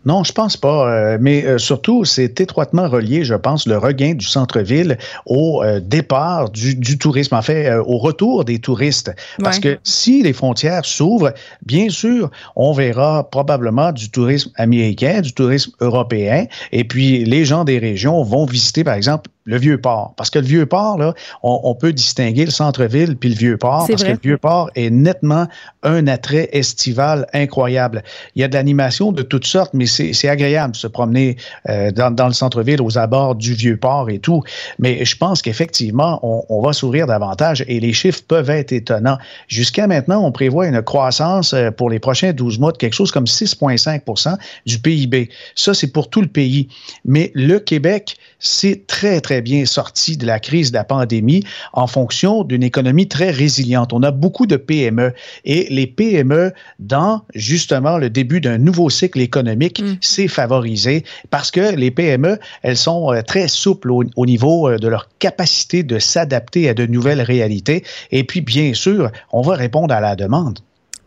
Non, 0.05 0.23
je 0.23 0.31
pense 0.31 0.57
pas. 0.57 0.89
Euh, 0.89 1.17
mais 1.19 1.45
euh, 1.45 1.57
surtout, 1.57 2.05
c'est 2.05 2.39
étroitement 2.39 2.87
relié, 2.87 3.23
je 3.23 3.33
pense, 3.33 3.67
le 3.67 3.77
regain 3.77 4.13
du 4.13 4.25
centre-ville 4.25 4.97
au 5.25 5.63
euh, 5.63 5.79
départ 5.79 6.49
du, 6.49 6.97
tourisme, 6.97 7.35
en 7.35 7.41
fait, 7.41 7.75
au 7.85 7.97
retour 7.97 8.45
des 8.45 8.59
touristes. 8.59 9.11
Parce 9.39 9.59
que 9.59 9.77
si 9.83 10.23
les 10.23 10.33
frontières 10.33 10.85
s'ouvrent, 10.85 11.33
bien 11.65 11.89
sûr, 11.89 12.29
on 12.55 12.71
verra 12.71 13.29
probablement 13.29 13.91
du 13.91 14.09
tourisme 14.09 14.51
américain, 14.55 15.21
du 15.21 15.33
tourisme 15.33 15.71
européen, 15.81 16.45
et 16.71 16.83
puis 16.83 17.25
les 17.25 17.45
gens 17.45 17.63
des 17.63 17.79
régions 17.79 18.23
vont 18.23 18.45
visiter, 18.45 18.83
par 18.83 18.93
exemple, 18.95 19.29
le 19.45 19.57
vieux 19.57 19.79
port. 19.79 20.13
Parce 20.17 20.29
que 20.29 20.39
le 20.39 20.45
vieux 20.45 20.65
port, 20.65 20.97
là, 20.97 21.13
on, 21.43 21.75
peut 21.75 21.93
distinguer 21.93 22.45
le 22.45 22.51
centre-ville 22.51 23.15
puis 23.15 23.29
le 23.29 23.35
vieux 23.35 23.57
port 23.57 23.85
parce 23.87 24.03
que 24.03 24.11
le 24.11 24.19
vieux 24.21 24.37
port 24.37 24.71
est 24.75 24.89
nettement 24.89 25.47
un 25.83 26.07
attrait 26.07 26.49
estival 26.51 27.27
incroyable. 27.33 28.03
Il 28.35 28.41
y 28.41 28.43
a 28.43 28.47
de 28.47 28.55
l'animation 28.55 29.11
de 29.11 29.21
toutes 29.21 29.45
sortes, 29.45 29.73
mais 29.73 29.85
c'est 29.85 30.27
agréable 30.27 30.73
de 30.73 30.77
se 30.77 30.87
promener 30.87 31.37
euh, 31.69 31.91
dans, 31.91 32.13
dans, 32.13 32.27
le 32.27 32.33
centre-ville, 32.33 32.81
aux 32.81 32.97
abords 32.97 33.35
du 33.35 33.53
vieux 33.53 33.77
port 33.77 34.09
et 34.09 34.19
tout. 34.19 34.41
Mais 34.79 35.05
je 35.05 35.15
pense 35.15 35.41
qu'effectivement, 35.41 36.19
on, 36.23 36.43
on, 36.49 36.61
va 36.61 36.73
sourire 36.73 37.05
davantage 37.05 37.63
et 37.67 37.79
les 37.79 37.93
chiffres 37.93 38.21
peuvent 38.27 38.49
être 38.49 38.71
étonnants. 38.71 39.17
Jusqu'à 39.47 39.85
maintenant, 39.85 40.25
on 40.25 40.31
prévoit 40.31 40.65
une 40.65 40.81
croissance 40.81 41.53
euh, 41.53 41.69
pour 41.69 41.91
les 41.91 41.99
prochains 41.99 42.33
12 42.33 42.57
mois 42.57 42.71
de 42.71 42.77
quelque 42.77 42.93
chose 42.93 43.11
comme 43.11 43.25
6,5% 43.25 44.37
du 44.65 44.79
PIB. 44.79 45.29
Ça, 45.53 45.75
c'est 45.75 45.91
pour 45.91 46.09
tout 46.09 46.21
le 46.21 46.27
pays. 46.27 46.69
Mais 47.03 47.31
le 47.35 47.59
Québec, 47.59 48.17
c'est 48.39 48.87
très, 48.87 49.21
très 49.21 49.34
bien 49.41 49.65
sorti 49.65 50.17
de 50.17 50.25
la 50.25 50.39
crise 50.39 50.71
de 50.71 50.77
la 50.77 50.83
pandémie 50.83 51.43
en 51.73 51.87
fonction 51.87 52.43
d'une 52.43 52.63
économie 52.63 53.07
très 53.07 53.31
résiliente. 53.31 53.93
On 53.93 54.03
a 54.03 54.11
beaucoup 54.11 54.45
de 54.45 54.55
PME 54.55 55.13
et 55.45 55.67
les 55.69 55.87
PME, 55.87 56.53
dans 56.79 57.23
justement 57.33 57.97
le 57.97 58.09
début 58.09 58.41
d'un 58.41 58.57
nouveau 58.57 58.89
cycle 58.89 59.19
économique, 59.19 59.81
mm. 59.81 59.97
c'est 60.01 60.27
favorisé 60.27 61.03
parce 61.29 61.51
que 61.51 61.75
les 61.75 61.91
PME, 61.91 62.39
elles 62.63 62.77
sont 62.77 63.13
euh, 63.13 63.21
très 63.21 63.47
souples 63.47 63.91
au, 63.91 64.03
au 64.15 64.25
niveau 64.25 64.69
euh, 64.69 64.77
de 64.77 64.87
leur 64.87 65.09
capacité 65.19 65.83
de 65.83 65.99
s'adapter 65.99 66.69
à 66.69 66.73
de 66.73 66.85
nouvelles 66.85 67.21
réalités. 67.21 67.83
Et 68.11 68.23
puis, 68.23 68.41
bien 68.41 68.73
sûr, 68.73 69.11
on 69.31 69.41
va 69.41 69.55
répondre 69.55 69.93
à 69.93 69.99
la 69.99 70.15
demande. 70.15 70.59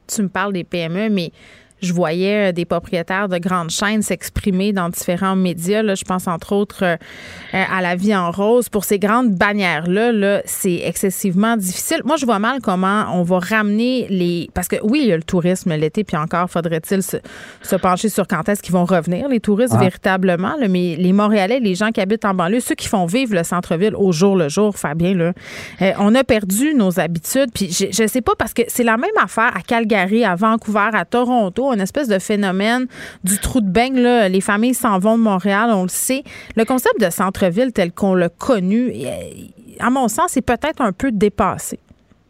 Tu 0.07 0.23
me 0.23 0.29
parles 0.29 0.55
des 0.55 0.65
PME, 0.65 1.11
mais 1.11 1.33
je 1.81 1.93
voyais 1.93 2.49
euh, 2.49 2.53
des 2.53 2.65
propriétaires 2.65 3.29
de 3.29 3.39
grandes 3.39 3.71
chaînes 3.71 4.03
s'exprimer 4.03 4.73
dans 4.73 4.89
différents 4.89 5.37
médias. 5.37 5.83
Là, 5.83 5.95
je 5.95 6.05
pense 6.05 6.27
entre 6.27 6.53
autres 6.53 6.85
euh, 6.85 6.97
euh, 7.55 7.65
à 7.73 7.81
la 7.81 7.95
vie 7.95 8.15
en 8.15 8.31
rose. 8.31 8.69
Pour 8.69 8.85
ces 8.85 8.99
grandes 8.99 9.31
bannières-là, 9.31 10.13
-là, 10.13 10.43
c'est 10.45 10.81
excessivement 10.85 11.57
difficile. 11.57 12.01
Moi, 12.05 12.17
je 12.17 12.27
vois 12.27 12.39
mal 12.39 12.61
comment 12.61 13.07
on 13.13 13.23
va 13.23 13.39
ramener 13.39 14.07
les... 14.09 14.49
Parce 14.55 14.69
que 14.69 14.77
oui, 14.83 15.01
il 15.03 15.09
y 15.09 15.13
a 15.13 15.17
le 15.17 15.23
tourisme 15.23 15.75
l'été, 15.75 16.05
puis 16.05 16.17
encore 16.17 16.51
faudrait-il 16.51 17.03
se, 17.03 17.77
pencher 17.77 18.09
sur 18.09 18.27
quand 18.27 18.49
est-ce 18.49 18.63
qu'ils 18.63 18.73
vont 18.73 18.85
revenir, 18.85 19.29
les 19.29 19.41
touristes, 19.41 19.75
ah. 19.77 19.81
véritablement. 19.81 20.57
mais 20.69 20.97
les 20.97 21.13
Montréalais, 21.13 21.61
les 21.61 21.75
gens 21.75 21.91
qui 21.91 22.01
habitent 22.01 22.25
en 22.25 22.35
banlieue, 22.35 22.61
ceux 22.61 22.75
qui 22.75 22.89
font 22.89 23.07
vivre 23.07 23.35
le 23.35 23.45
centre-ville 23.45 23.95
au 23.95 24.11
jour 24.11 24.37
le 24.37 24.49
jour, 24.49 24.77
Fabien, 24.77 25.15
là, 25.15 25.33
on 25.99 26.15
a 26.15 26.25
perdu 26.25 26.75
nos 26.75 26.99
habitudes. 26.99 27.51
Puis 27.55 27.71
je 27.71 28.03
ne 28.03 28.09
sais 28.09 28.21
pas, 28.21 28.33
parce 28.37 28.53
que 28.53 28.63
c'est 28.69 28.85
la 28.85 28.97
même 28.97 29.11
affaire 29.23 29.57
à 29.57 29.61
Calgary, 29.61 30.25
à 30.25 30.35
Vancouver, 30.35 30.91
à 30.93 31.05
Toronto 31.05 31.68
une 31.73 31.81
espèce 31.81 32.09
de 32.09 32.19
phénomène 32.19 32.87
du 33.25 33.39
trou 33.39 33.61
de 33.61 33.69
beigne. 33.69 34.01
Là. 34.01 34.29
Les 34.29 34.41
familles 34.41 34.75
s'en 34.75 34.99
vont 34.99 35.19
de 35.19 35.23
Montréal, 35.23 35.71
on 35.73 35.83
le 35.83 35.89
sait. 35.89 36.25
Le 36.57 36.65
concept 36.65 37.01
de 37.01 37.11
centre-ville 37.11 37.73
tel 37.73 37.93
qu'on 37.93 38.15
l'a 38.15 38.29
connu, 38.29 38.93
à 39.79 39.91
mon 39.91 40.09
sens, 40.09 40.37
est 40.37 40.43
peut-être 40.43 40.81
un 40.81 40.93
peu 40.93 41.11
dépassé. 41.13 41.79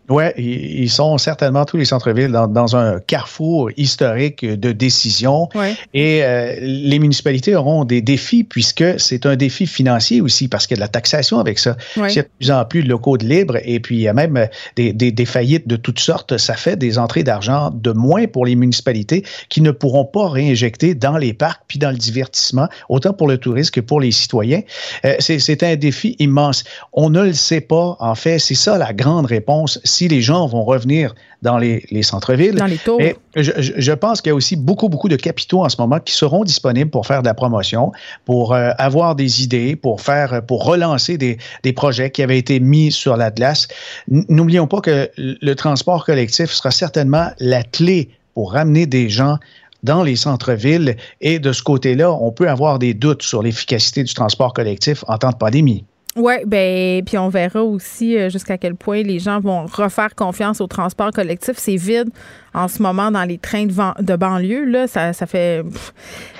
Oui, 0.08 0.24
ils 0.38 0.90
sont 0.90 1.18
certainement 1.18 1.66
tous 1.66 1.76
les 1.76 1.84
centres-villes 1.84 2.32
dans, 2.32 2.76
un 2.76 2.98
carrefour 3.00 3.70
historique 3.76 4.44
de 4.44 4.72
décision. 4.72 5.48
Et 5.92 6.22
euh, 6.22 6.56
les 6.60 6.98
municipalités 6.98 7.54
auront 7.54 7.84
des 7.84 8.00
défis 8.00 8.44
puisque 8.44 8.98
c'est 8.98 9.26
un 9.26 9.36
défi 9.36 9.66
financier 9.66 10.20
aussi 10.20 10.48
parce 10.48 10.66
qu'il 10.66 10.76
y 10.76 10.78
a 10.78 10.80
de 10.80 10.84
la 10.84 10.88
taxation 10.88 11.38
avec 11.38 11.58
ça. 11.58 11.76
Il 11.96 12.10
y 12.10 12.18
a 12.18 12.22
de 12.22 12.28
plus 12.38 12.50
en 12.50 12.64
plus 12.64 12.82
de 12.82 12.88
locaux 12.88 13.18
de 13.18 13.26
libre 13.26 13.58
et 13.62 13.80
puis 13.80 13.96
il 13.96 14.00
y 14.00 14.08
a 14.08 14.14
même 14.14 14.48
des, 14.76 14.92
des, 14.92 15.24
faillites 15.26 15.68
de 15.68 15.76
toutes 15.76 16.00
sortes. 16.00 16.38
Ça 16.38 16.54
fait 16.54 16.76
des 16.76 16.98
entrées 16.98 17.22
d'argent 17.22 17.70
de 17.74 17.92
moins 17.92 18.26
pour 18.26 18.46
les 18.46 18.56
municipalités 18.56 19.24
qui 19.50 19.60
ne 19.60 19.70
pourront 19.70 20.06
pas 20.06 20.28
réinjecter 20.28 20.94
dans 20.94 21.18
les 21.18 21.34
parcs 21.34 21.62
puis 21.68 21.78
dans 21.78 21.90
le 21.90 21.96
divertissement, 21.98 22.68
autant 22.88 23.12
pour 23.12 23.28
le 23.28 23.36
tourisme 23.36 23.72
que 23.72 23.80
pour 23.80 24.00
les 24.00 24.10
citoyens. 24.10 24.62
Euh, 25.04 25.16
c'est 25.18 25.62
un 25.62 25.76
défi 25.76 26.16
immense. 26.18 26.64
On 26.92 27.10
ne 27.10 27.24
le 27.24 27.32
sait 27.34 27.60
pas. 27.60 27.96
En 28.00 28.14
fait, 28.14 28.38
c'est 28.38 28.54
ça 28.54 28.78
la 28.78 28.92
grande 28.94 29.26
réponse 29.26 29.80
si 29.98 30.06
les 30.06 30.22
gens 30.22 30.46
vont 30.46 30.62
revenir 30.62 31.12
dans 31.42 31.58
les, 31.58 31.82
centres-villes. 32.02 32.54
Dans 32.54 32.66
les 32.66 32.76
tours. 32.76 33.00
je, 33.34 33.92
pense 33.92 34.20
qu'il 34.20 34.30
y 34.30 34.32
a 34.32 34.34
aussi 34.34 34.54
beaucoup, 34.54 34.88
beaucoup 34.88 35.08
de 35.08 35.16
capitaux 35.16 35.64
en 35.64 35.68
ce 35.68 35.76
moment 35.80 35.98
qui 35.98 36.14
seront 36.14 36.44
disponibles 36.44 36.90
pour 36.90 37.04
faire 37.04 37.22
de 37.22 37.26
la 37.26 37.34
promotion, 37.34 37.90
pour 38.24 38.54
euh, 38.54 38.70
avoir 38.78 39.16
des 39.16 39.42
idées, 39.42 39.74
pour 39.74 40.00
faire, 40.00 40.46
pour 40.46 40.64
relancer 40.64 41.18
des, 41.18 41.38
des 41.64 41.72
projets 41.72 42.12
qui 42.12 42.22
avaient 42.22 42.38
été 42.38 42.60
mis 42.60 42.92
sur 42.92 43.16
l'Atlas. 43.16 43.66
N'oublions 44.06 44.68
pas 44.68 44.80
que 44.80 45.10
le 45.16 45.54
transport 45.54 46.04
collectif 46.04 46.52
sera 46.52 46.70
certainement 46.70 47.30
la 47.40 47.64
clé 47.64 48.10
pour 48.34 48.52
ramener 48.52 48.86
des 48.86 49.08
gens 49.08 49.38
dans 49.82 50.04
les 50.04 50.14
centres-villes. 50.14 50.96
Et 51.20 51.40
de 51.40 51.52
ce 51.52 51.62
côté-là, 51.64 52.12
on 52.12 52.30
peut 52.30 52.48
avoir 52.48 52.78
des 52.78 52.94
doutes 52.94 53.22
sur 53.22 53.42
l'efficacité 53.42 54.04
du 54.04 54.14
transport 54.14 54.52
collectif 54.52 55.04
en 55.08 55.18
temps 55.18 55.30
de 55.30 55.36
pandémie. 55.36 55.84
Oui, 56.18 56.34
ben 56.46 57.04
puis 57.04 57.16
on 57.16 57.28
verra 57.28 57.62
aussi 57.62 58.18
euh, 58.18 58.28
jusqu'à 58.28 58.58
quel 58.58 58.74
point 58.74 59.02
les 59.02 59.20
gens 59.20 59.38
vont 59.38 59.66
refaire 59.66 60.16
confiance 60.16 60.60
au 60.60 60.66
transport 60.66 61.12
collectif. 61.12 61.54
C'est 61.58 61.76
vide 61.76 62.10
en 62.54 62.68
ce 62.68 62.82
moment 62.82 63.10
dans 63.10 63.24
les 63.24 63.38
trains 63.38 63.66
de, 63.66 64.02
de 64.02 64.16
banlieue. 64.16 64.64
Là, 64.64 64.86
ça, 64.86 65.12
ça 65.12 65.26
fait 65.26 65.62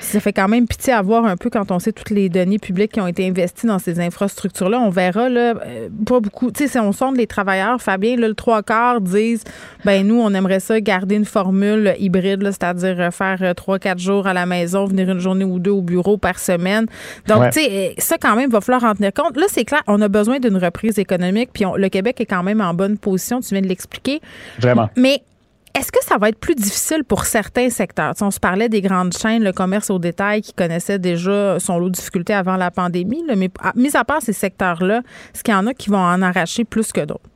ça 0.00 0.20
fait 0.20 0.32
quand 0.32 0.48
même 0.48 0.66
pitié 0.66 0.92
à 0.92 1.02
voir 1.02 1.24
un 1.24 1.36
peu 1.36 1.50
quand 1.50 1.70
on 1.70 1.78
sait 1.78 1.92
toutes 1.92 2.10
les 2.10 2.28
données 2.28 2.58
publiques 2.58 2.92
qui 2.92 3.00
ont 3.00 3.06
été 3.06 3.26
investies 3.26 3.66
dans 3.66 3.78
ces 3.78 4.00
infrastructures-là. 4.00 4.80
On 4.80 4.90
verra 4.90 5.28
là, 5.28 5.54
euh, 5.66 5.88
pas 6.06 6.20
beaucoup. 6.20 6.50
Tu 6.50 6.64
sais, 6.64 6.68
si 6.68 6.78
on 6.78 6.92
sonde 6.92 7.16
les 7.16 7.26
travailleurs, 7.26 7.80
Fabien, 7.80 8.16
là, 8.16 8.28
le 8.28 8.34
trois 8.34 8.62
quarts 8.62 9.00
disent 9.00 9.44
ben 9.84 10.06
nous, 10.06 10.20
on 10.20 10.32
aimerait 10.34 10.60
ça 10.60 10.80
garder 10.80 11.16
une 11.16 11.24
formule 11.24 11.94
hybride, 11.98 12.42
c'est-à-dire 12.44 13.00
euh, 13.00 13.10
faire 13.10 13.54
trois, 13.54 13.78
quatre 13.78 13.98
jours 13.98 14.26
à 14.26 14.32
la 14.32 14.46
maison, 14.46 14.86
venir 14.86 15.10
une 15.10 15.20
journée 15.20 15.44
ou 15.44 15.58
deux 15.58 15.70
au 15.70 15.82
bureau 15.82 16.16
par 16.16 16.38
semaine. 16.38 16.86
Donc, 17.26 17.50
tu 17.50 17.60
sais, 17.60 17.94
ça 17.98 18.16
quand 18.18 18.36
même 18.36 18.50
va 18.50 18.60
falloir 18.60 18.84
en 18.84 18.94
tenir 18.94 19.12
compte. 19.12 19.36
Là, 19.36 19.46
c'est 19.48 19.64
clair, 19.64 19.82
on 19.86 20.00
a 20.00 20.08
besoin 20.08 20.38
d'une 20.38 20.56
reprise 20.56 20.98
économique, 20.98 21.50
puis 21.52 21.64
le 21.76 21.88
Québec 21.88 22.20
est 22.20 22.26
quand 22.26 22.42
même 22.42 22.60
en 22.60 22.74
bonne 22.74 22.98
position, 22.98 23.40
tu 23.40 23.54
viens 23.54 23.62
de 23.62 23.68
l'expliquer. 23.68 24.20
Vraiment. 24.58 24.88
Mais 24.96 25.22
est-ce 25.78 25.92
que 25.92 26.04
ça 26.04 26.18
va 26.18 26.28
être 26.28 26.38
plus 26.38 26.56
difficile 26.56 27.04
pour 27.04 27.24
certains 27.24 27.70
secteurs? 27.70 28.14
on 28.20 28.30
se 28.30 28.40
parlait 28.40 28.68
des 28.68 28.80
grandes 28.80 29.16
chaînes, 29.16 29.44
le 29.44 29.52
commerce 29.52 29.90
au 29.90 29.98
détail 29.98 30.42
qui 30.42 30.52
connaissait 30.52 30.98
déjà 30.98 31.60
son 31.60 31.78
lot 31.78 31.88
de 31.88 31.94
difficultés 31.94 32.34
avant 32.34 32.56
la 32.56 32.70
pandémie, 32.70 33.24
mais 33.28 33.48
mis 33.76 33.96
à 33.96 34.04
part 34.04 34.20
ces 34.20 34.32
secteurs-là, 34.32 35.02
est-ce 35.34 35.44
qu'il 35.44 35.54
y 35.54 35.56
en 35.56 35.66
a 35.66 35.74
qui 35.74 35.90
vont 35.90 35.98
en 35.98 36.20
arracher 36.20 36.64
plus 36.64 36.92
que 36.92 37.02
d'autres? 37.02 37.28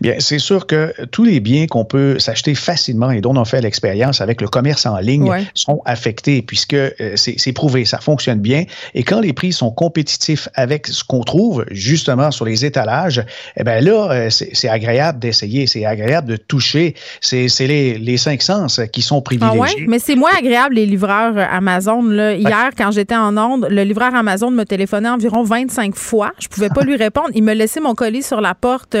Bien, 0.00 0.14
c'est 0.18 0.38
sûr 0.38 0.66
que 0.66 0.92
tous 1.10 1.24
les 1.24 1.40
biens 1.40 1.66
qu'on 1.66 1.84
peut 1.84 2.18
s'acheter 2.18 2.54
facilement 2.54 3.10
et 3.10 3.20
dont 3.20 3.36
on 3.36 3.44
fait 3.44 3.60
l'expérience 3.60 4.20
avec 4.20 4.40
le 4.40 4.48
commerce 4.48 4.86
en 4.86 4.98
ligne 4.98 5.30
sont 5.54 5.82
affectés 5.84 6.42
puisque 6.42 6.74
euh, 6.74 7.16
c'est 7.16 7.52
prouvé, 7.52 7.84
ça 7.84 7.98
fonctionne 7.98 8.40
bien. 8.40 8.64
Et 8.94 9.02
quand 9.02 9.20
les 9.20 9.32
prix 9.32 9.52
sont 9.52 9.70
compétitifs 9.70 10.48
avec 10.54 10.86
ce 10.86 11.04
qu'on 11.04 11.22
trouve 11.22 11.64
justement 11.70 12.30
sur 12.30 12.44
les 12.44 12.64
étalages, 12.64 13.24
eh 13.56 13.64
bien 13.64 13.80
là, 13.80 14.10
euh, 14.10 14.30
c'est 14.30 14.68
agréable 14.68 15.18
d'essayer, 15.18 15.66
c'est 15.66 15.84
agréable 15.84 16.28
de 16.28 16.36
toucher. 16.36 16.94
C'est 17.20 17.48
les, 17.60 17.98
les 17.98 18.16
cinq 18.16 18.42
sens 18.42 18.80
qui 18.92 19.02
sont 19.02 19.22
privilégiés. 19.22 19.60
Ah 19.60 19.80
ouais? 19.80 19.86
Mais 19.88 19.98
c'est 19.98 20.16
moins 20.16 20.32
agréable 20.36 20.76
les 20.76 20.86
livreurs 20.86 21.36
euh, 21.36 21.44
Amazon. 21.50 22.02
Là. 22.02 22.34
Hier, 22.34 22.70
quand 22.76 22.90
j'étais 22.90 23.16
en 23.16 23.36
Onde, 23.36 23.66
le 23.70 23.82
livreur 23.82 24.14
Amazon 24.14 24.50
me 24.50 24.64
téléphonait 24.64 25.08
environ 25.08 25.42
25 25.42 25.94
fois. 25.94 26.32
Je 26.38 26.48
pouvais 26.48 26.68
pas 26.68 26.82
lui 26.84 26.96
répondre. 26.96 27.28
Il 27.34 27.42
me 27.42 27.54
laissait 27.54 27.80
mon 27.80 27.94
colis 27.94 28.22
sur 28.22 28.40
la 28.40 28.54
porte 28.54 28.96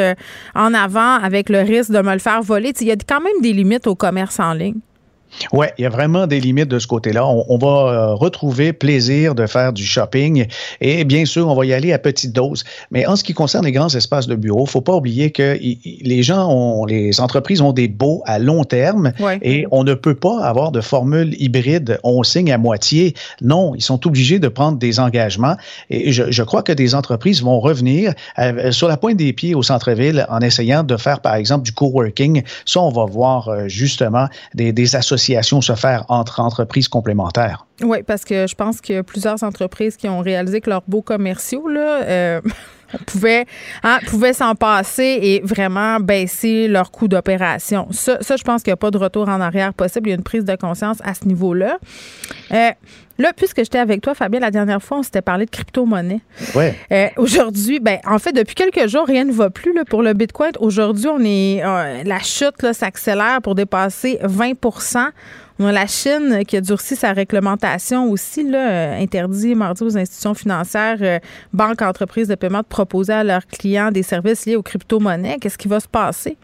en 0.54 0.61
avant 0.74 1.14
avec 1.14 1.48
le 1.48 1.60
risque 1.60 1.90
de 1.90 2.00
me 2.00 2.12
le 2.12 2.18
faire 2.18 2.42
voler. 2.42 2.72
Il 2.80 2.86
y 2.86 2.92
a 2.92 2.96
quand 2.96 3.20
même 3.20 3.40
des 3.40 3.52
limites 3.52 3.86
au 3.86 3.94
commerce 3.94 4.40
en 4.40 4.52
ligne. 4.52 4.80
Oui, 5.52 5.66
il 5.78 5.82
y 5.82 5.86
a 5.86 5.90
vraiment 5.90 6.26
des 6.26 6.40
limites 6.40 6.68
de 6.68 6.78
ce 6.78 6.86
côté-là. 6.86 7.26
On, 7.26 7.58
va 7.58 7.68
euh, 7.68 8.14
retrouver 8.14 8.72
plaisir 8.72 9.34
de 9.34 9.46
faire 9.46 9.72
du 9.72 9.84
shopping 9.84 10.46
et 10.80 11.04
bien 11.04 11.24
sûr, 11.24 11.48
on 11.48 11.54
va 11.54 11.64
y 11.64 11.72
aller 11.72 11.92
à 11.92 11.98
petite 11.98 12.32
dose. 12.32 12.64
Mais 12.90 13.06
en 13.06 13.16
ce 13.16 13.24
qui 13.24 13.32
concerne 13.32 13.64
les 13.64 13.72
grands 13.72 13.88
espaces 13.88 14.26
de 14.26 14.34
bureau, 14.34 14.66
faut 14.66 14.80
pas 14.80 14.94
oublier 14.94 15.30
que 15.30 15.58
les 15.58 16.22
gens 16.22 16.48
ont, 16.50 16.84
les 16.84 17.20
entreprises 17.20 17.60
ont 17.60 17.72
des 17.72 17.88
baux 17.88 18.22
à 18.26 18.38
long 18.38 18.64
terme 18.64 19.12
et 19.42 19.66
on 19.70 19.84
ne 19.84 19.94
peut 19.94 20.14
pas 20.14 20.44
avoir 20.44 20.70
de 20.70 20.80
formule 20.80 21.34
hybride. 21.40 21.98
On 22.04 22.22
signe 22.22 22.52
à 22.52 22.58
moitié. 22.58 23.14
Non, 23.40 23.74
ils 23.74 23.82
sont 23.82 24.06
obligés 24.06 24.38
de 24.38 24.48
prendre 24.48 24.78
des 24.78 25.00
engagements 25.00 25.56
et 25.90 26.12
je, 26.12 26.42
crois 26.42 26.62
que 26.62 26.72
des 26.72 26.94
entreprises 26.94 27.42
vont 27.42 27.60
revenir 27.60 28.12
euh, 28.38 28.70
sur 28.72 28.88
la 28.88 28.96
pointe 28.96 29.16
des 29.16 29.32
pieds 29.32 29.54
au 29.54 29.62
centre-ville 29.62 30.26
en 30.28 30.40
essayant 30.40 30.82
de 30.82 30.96
faire, 30.96 31.20
par 31.20 31.36
exemple, 31.36 31.64
du 31.64 31.72
coworking. 31.72 32.42
Ça, 32.66 32.80
on 32.80 32.90
va 32.90 33.04
voir 33.04 33.48
euh, 33.48 33.68
justement 33.68 34.26
des, 34.54 34.72
des 34.72 34.96
associations 34.96 35.21
se 35.60 35.74
faire 35.74 36.04
entre 36.08 36.40
entreprises 36.40 36.88
complémentaires. 36.88 37.66
Oui, 37.82 38.02
parce 38.02 38.24
que 38.24 38.46
je 38.46 38.54
pense 38.54 38.80
qu'il 38.80 38.94
y 38.94 38.98
a 38.98 39.02
plusieurs 39.02 39.42
entreprises 39.42 39.96
qui 39.96 40.08
ont 40.08 40.20
réalisé 40.20 40.60
que 40.60 40.70
leurs 40.70 40.82
beaux 40.86 41.02
commerciaux, 41.02 41.68
là, 41.68 42.02
euh, 42.02 42.40
pouvaient, 43.06 43.46
hein, 43.82 43.98
pouvaient 44.06 44.32
s'en 44.32 44.54
passer 44.54 45.18
et 45.22 45.40
vraiment 45.44 46.00
baisser 46.00 46.68
leur 46.68 46.90
coût 46.90 47.08
d'opération. 47.08 47.88
Ça, 47.90 48.18
ça, 48.20 48.36
je 48.36 48.44
pense 48.44 48.62
qu'il 48.62 48.70
n'y 48.70 48.74
a 48.74 48.78
pas 48.78 48.90
de 48.90 48.98
retour 48.98 49.28
en 49.28 49.40
arrière 49.40 49.74
possible. 49.74 50.08
Il 50.08 50.10
y 50.10 50.14
a 50.14 50.16
une 50.16 50.22
prise 50.22 50.44
de 50.44 50.56
conscience 50.56 50.98
à 51.04 51.14
ce 51.14 51.26
niveau-là. 51.26 51.78
Euh, 52.52 52.70
Là, 53.18 53.32
puisque 53.36 53.58
j'étais 53.58 53.78
avec 53.78 54.00
toi, 54.00 54.14
Fabien, 54.14 54.40
la 54.40 54.50
dernière 54.50 54.82
fois, 54.82 54.98
on 54.98 55.02
s'était 55.02 55.22
parlé 55.22 55.44
de 55.44 55.50
crypto-monnaie. 55.50 56.20
Ouais. 56.54 56.74
Euh, 56.90 57.08
aujourd'hui, 57.18 57.78
ben, 57.78 57.98
en 58.06 58.18
fait, 58.18 58.32
depuis 58.32 58.54
quelques 58.54 58.88
jours, 58.88 59.06
rien 59.06 59.24
ne 59.24 59.32
va 59.32 59.50
plus 59.50 59.72
là, 59.74 59.84
pour 59.84 60.02
le 60.02 60.14
Bitcoin. 60.14 60.52
Aujourd'hui, 60.60 61.08
on 61.08 61.20
est 61.20 61.62
euh, 61.62 62.02
la 62.04 62.18
chute 62.20 62.72
s'accélère 62.72 63.40
pour 63.42 63.54
dépasser 63.54 64.18
20 64.22 64.52
on 64.64 64.96
a 64.96 65.10
la 65.70 65.86
Chine 65.86 66.44
qui 66.46 66.56
a 66.56 66.60
durci 66.60 66.96
sa 66.96 67.12
réglementation 67.12 68.10
aussi, 68.10 68.46
euh, 68.52 69.00
interdit 69.00 69.54
mardi 69.54 69.82
aux 69.82 69.96
institutions 69.96 70.34
financières, 70.34 71.20
banques, 71.52 71.82
entreprises 71.82 72.28
de 72.28 72.34
paiement 72.34 72.60
de 72.60 72.66
proposer 72.66 73.12
à 73.12 73.24
leurs 73.24 73.46
clients 73.46 73.90
des 73.90 74.02
services 74.02 74.46
liés 74.46 74.56
aux 74.56 74.62
crypto-monnaies. 74.62 75.38
Qu'est-ce 75.40 75.58
qui 75.58 75.68
va 75.68 75.80
se 75.80 75.88
passer? 75.88 76.36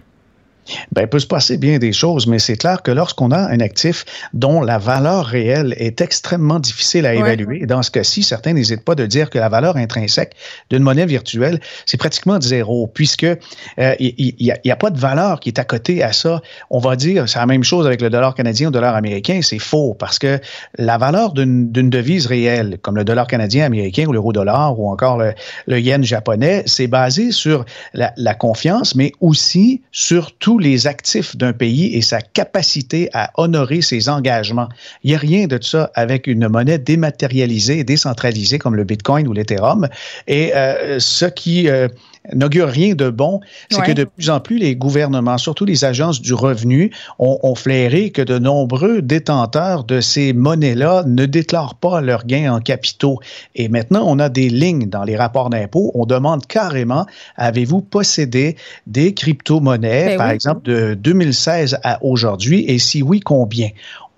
Bien, 0.92 1.04
il 1.04 1.08
peut 1.08 1.18
se 1.18 1.26
passer 1.26 1.56
bien 1.56 1.78
des 1.78 1.92
choses, 1.92 2.26
mais 2.26 2.38
c'est 2.38 2.56
clair 2.56 2.82
que 2.82 2.90
lorsqu'on 2.90 3.30
a 3.30 3.38
un 3.38 3.60
actif 3.60 4.04
dont 4.34 4.60
la 4.60 4.78
valeur 4.78 5.26
réelle 5.26 5.74
est 5.78 6.00
extrêmement 6.00 6.58
difficile 6.58 7.06
à 7.06 7.14
évaluer, 7.14 7.66
dans 7.66 7.82
ce 7.82 7.90
cas-ci, 7.90 8.22
certains 8.22 8.52
n'hésitent 8.52 8.84
pas 8.84 8.94
de 8.94 9.06
dire 9.06 9.30
que 9.30 9.38
la 9.38 9.48
valeur 9.48 9.76
intrinsèque 9.76 10.34
d'une 10.70 10.82
monnaie 10.82 11.06
virtuelle, 11.06 11.60
c'est 11.86 11.96
pratiquement 11.96 12.40
zéro, 12.40 12.86
puisque 12.86 13.24
euh, 13.24 13.94
il 13.98 14.34
n'y 14.38 14.70
a, 14.70 14.76
pas 14.76 14.90
de 14.90 14.98
valeur 14.98 15.40
qui 15.40 15.48
est 15.48 15.58
à 15.58 15.64
côté 15.64 16.02
à 16.02 16.12
ça. 16.12 16.42
On 16.70 16.78
va 16.78 16.96
dire, 16.96 17.28
c'est 17.28 17.38
la 17.38 17.46
même 17.46 17.64
chose 17.64 17.86
avec 17.86 18.00
le 18.00 18.10
dollar 18.10 18.34
canadien 18.34 18.68
ou 18.68 18.70
le 18.70 18.74
dollar 18.74 18.94
américain, 18.94 19.40
c'est 19.42 19.58
faux, 19.58 19.94
parce 19.94 20.18
que 20.18 20.38
la 20.76 20.98
valeur 20.98 21.32
d'une 21.32 21.70
devise 21.72 22.26
réelle, 22.26 22.78
comme 22.82 22.96
le 22.96 23.04
dollar 23.04 23.26
canadien, 23.26 23.64
américain 23.64 24.04
ou 24.06 24.12
l'euro-dollar 24.12 24.78
ou 24.78 24.90
encore 24.90 25.18
le, 25.18 25.80
yen 25.80 26.02
japonais, 26.04 26.62
c'est 26.66 26.86
basé 26.86 27.32
sur 27.32 27.64
la, 27.94 28.12
la 28.16 28.34
confiance, 28.34 28.94
mais 28.94 29.12
aussi 29.20 29.82
sur 29.92 30.36
tout 30.36 30.57
les 30.58 30.86
actifs 30.86 31.36
d'un 31.36 31.52
pays 31.52 31.94
et 31.94 32.02
sa 32.02 32.20
capacité 32.20 33.08
à 33.12 33.30
honorer 33.36 33.82
ses 33.82 34.08
engagements. 34.08 34.68
Il 35.04 35.10
n'y 35.10 35.16
a 35.16 35.18
rien 35.18 35.46
de 35.46 35.58
ça 35.62 35.90
avec 35.94 36.26
une 36.26 36.48
monnaie 36.48 36.78
dématérialisée 36.78 37.78
et 37.78 37.84
décentralisée 37.84 38.58
comme 38.58 38.74
le 38.74 38.84
Bitcoin 38.84 39.28
ou 39.28 39.32
l'Ethereum. 39.32 39.88
Et 40.26 40.54
euh, 40.54 40.98
ce 40.98 41.24
qui 41.24 41.68
euh, 41.68 41.88
n'augure 42.34 42.68
rien 42.68 42.94
de 42.94 43.10
bon, 43.10 43.40
c'est 43.70 43.82
que 43.82 43.92
de 43.92 44.04
plus 44.04 44.30
en 44.30 44.40
plus 44.40 44.58
les 44.58 44.76
gouvernements, 44.76 45.38
surtout 45.38 45.64
les 45.64 45.84
agences 45.84 46.20
du 46.20 46.34
revenu, 46.34 46.90
ont, 47.18 47.38
ont 47.42 47.54
flairé 47.54 48.10
que 48.10 48.22
de 48.22 48.38
nombreux 48.38 49.02
détenteurs 49.02 49.84
de 49.84 50.00
ces 50.00 50.32
monnaies-là 50.32 51.04
ne 51.06 51.26
déclarent 51.26 51.74
pas 51.76 52.00
leurs 52.00 52.26
gains 52.26 52.52
en 52.52 52.60
capitaux. 52.60 53.20
Et 53.54 53.68
maintenant, 53.68 54.04
on 54.06 54.18
a 54.18 54.28
des 54.28 54.48
lignes 54.48 54.88
dans 54.88 55.04
les 55.04 55.16
rapports 55.16 55.50
d'impôts. 55.50 55.90
On 55.94 56.06
demande 56.06 56.46
carrément, 56.46 57.06
avez-vous 57.36 57.80
possédé 57.80 58.56
des 58.86 59.14
crypto-monnaies, 59.14 60.06
ben 60.06 60.18
par 60.18 60.30
exemple, 60.30 60.62
de 60.62 60.94
2016 60.94 61.78
à 61.82 62.02
aujourd'hui? 62.04 62.64
Et 62.68 62.78
si 62.78 63.02
oui, 63.02 63.20
combien? 63.20 63.68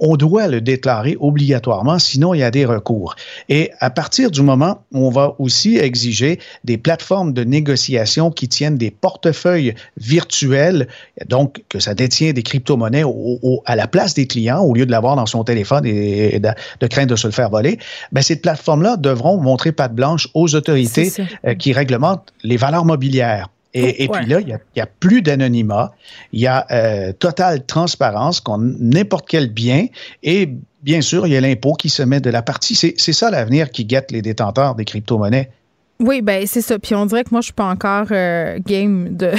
On 0.01 0.17
doit 0.17 0.49
le 0.49 0.61
déclarer 0.61 1.17
obligatoirement, 1.21 1.99
sinon 1.99 2.35
il 2.35 2.39
y 2.39 2.43
a 2.43 2.51
des 2.51 2.65
recours. 2.65 3.15
Et 3.49 3.71
à 3.79 3.91
partir 3.91 4.31
du 4.31 4.43
moment 4.43 4.83
où 4.93 5.07
on 5.07 5.11
va 5.11 5.37
aussi 5.39 5.77
exiger 5.77 6.41
des 6.65 6.79
plateformes 6.79 7.33
de 7.33 7.45
négociation 7.45 8.31
qui 8.31 8.49
tiennent 8.49 8.79
des 8.79 8.91
portefeuilles 8.91 9.75
virtuels, 9.99 10.89
donc 11.29 11.63
que 11.69 11.79
ça 11.79 11.95
détient 11.95 12.33
des 12.33 12.43
crypto-monnaies 12.43 13.05
à 13.67 13.77
la 13.77 13.87
place 13.87 14.15
des 14.15 14.27
clients 14.27 14.63
au 14.63 14.75
lieu 14.75 14.87
de 14.87 14.91
l'avoir 14.91 15.17
dans 15.17 15.27
son 15.27 15.45
téléphone 15.45 15.85
et, 15.85 16.41
de, 16.41 16.87
craindre 16.87 17.11
de 17.11 17.17
se 17.17 17.27
le 17.27 17.33
faire 17.33 17.51
voler, 17.51 17.79
ben 18.13 18.23
ces 18.23 18.37
plateformes-là 18.37 18.97
devront 18.97 19.37
montrer 19.41 19.73
patte 19.73 19.95
blanche 19.95 20.29
aux 20.35 20.55
autorités 20.55 21.13
euh, 21.47 21.55
qui 21.55 21.73
réglementent 21.73 22.33
les 22.43 22.57
valeurs 22.57 22.85
mobilières. 22.85 23.49
Et, 23.73 24.09
puis 24.09 24.27
là, 24.27 24.41
il 24.41 24.47
n'y 24.47 24.83
a, 24.83 24.87
plus 24.87 25.23
d'anonymat, 25.23 25.93
il 26.33 26.41
y 26.41 26.49
a 26.49 26.67
euh, 26.73 27.13
totale 27.13 27.65
transparence, 27.65 28.41
qu'on 28.41 28.59
n'importe 28.59 29.29
quel 29.29 29.49
bien, 29.49 29.87
et 30.25 30.49
bien 30.83 31.01
sûr, 31.01 31.27
il 31.27 31.33
y 31.33 31.37
a 31.37 31.41
l'impôt 31.41 31.75
qui 31.75 31.89
se 31.89 32.03
met 32.03 32.21
de 32.21 32.31
la 32.31 32.43
partie. 32.43 32.75
C'est 32.75 33.13
ça 33.13 33.31
l'avenir 33.31 33.71
qui 33.71 33.85
guette 33.85 34.11
les 34.11 34.23
détenteurs 34.23 34.75
des 34.75 34.85
crypto-monnaies. 34.85 35.51
Oui, 36.01 36.23
ben 36.23 36.47
c'est 36.47 36.63
ça. 36.63 36.79
Puis 36.79 36.95
on 36.95 37.05
dirait 37.05 37.25
que 37.25 37.29
moi, 37.31 37.43
je 37.43 37.47
suis 37.47 37.53
pas 37.53 37.67
encore 37.67 38.07
euh, 38.11 38.59
game 38.67 39.09
de, 39.17 39.33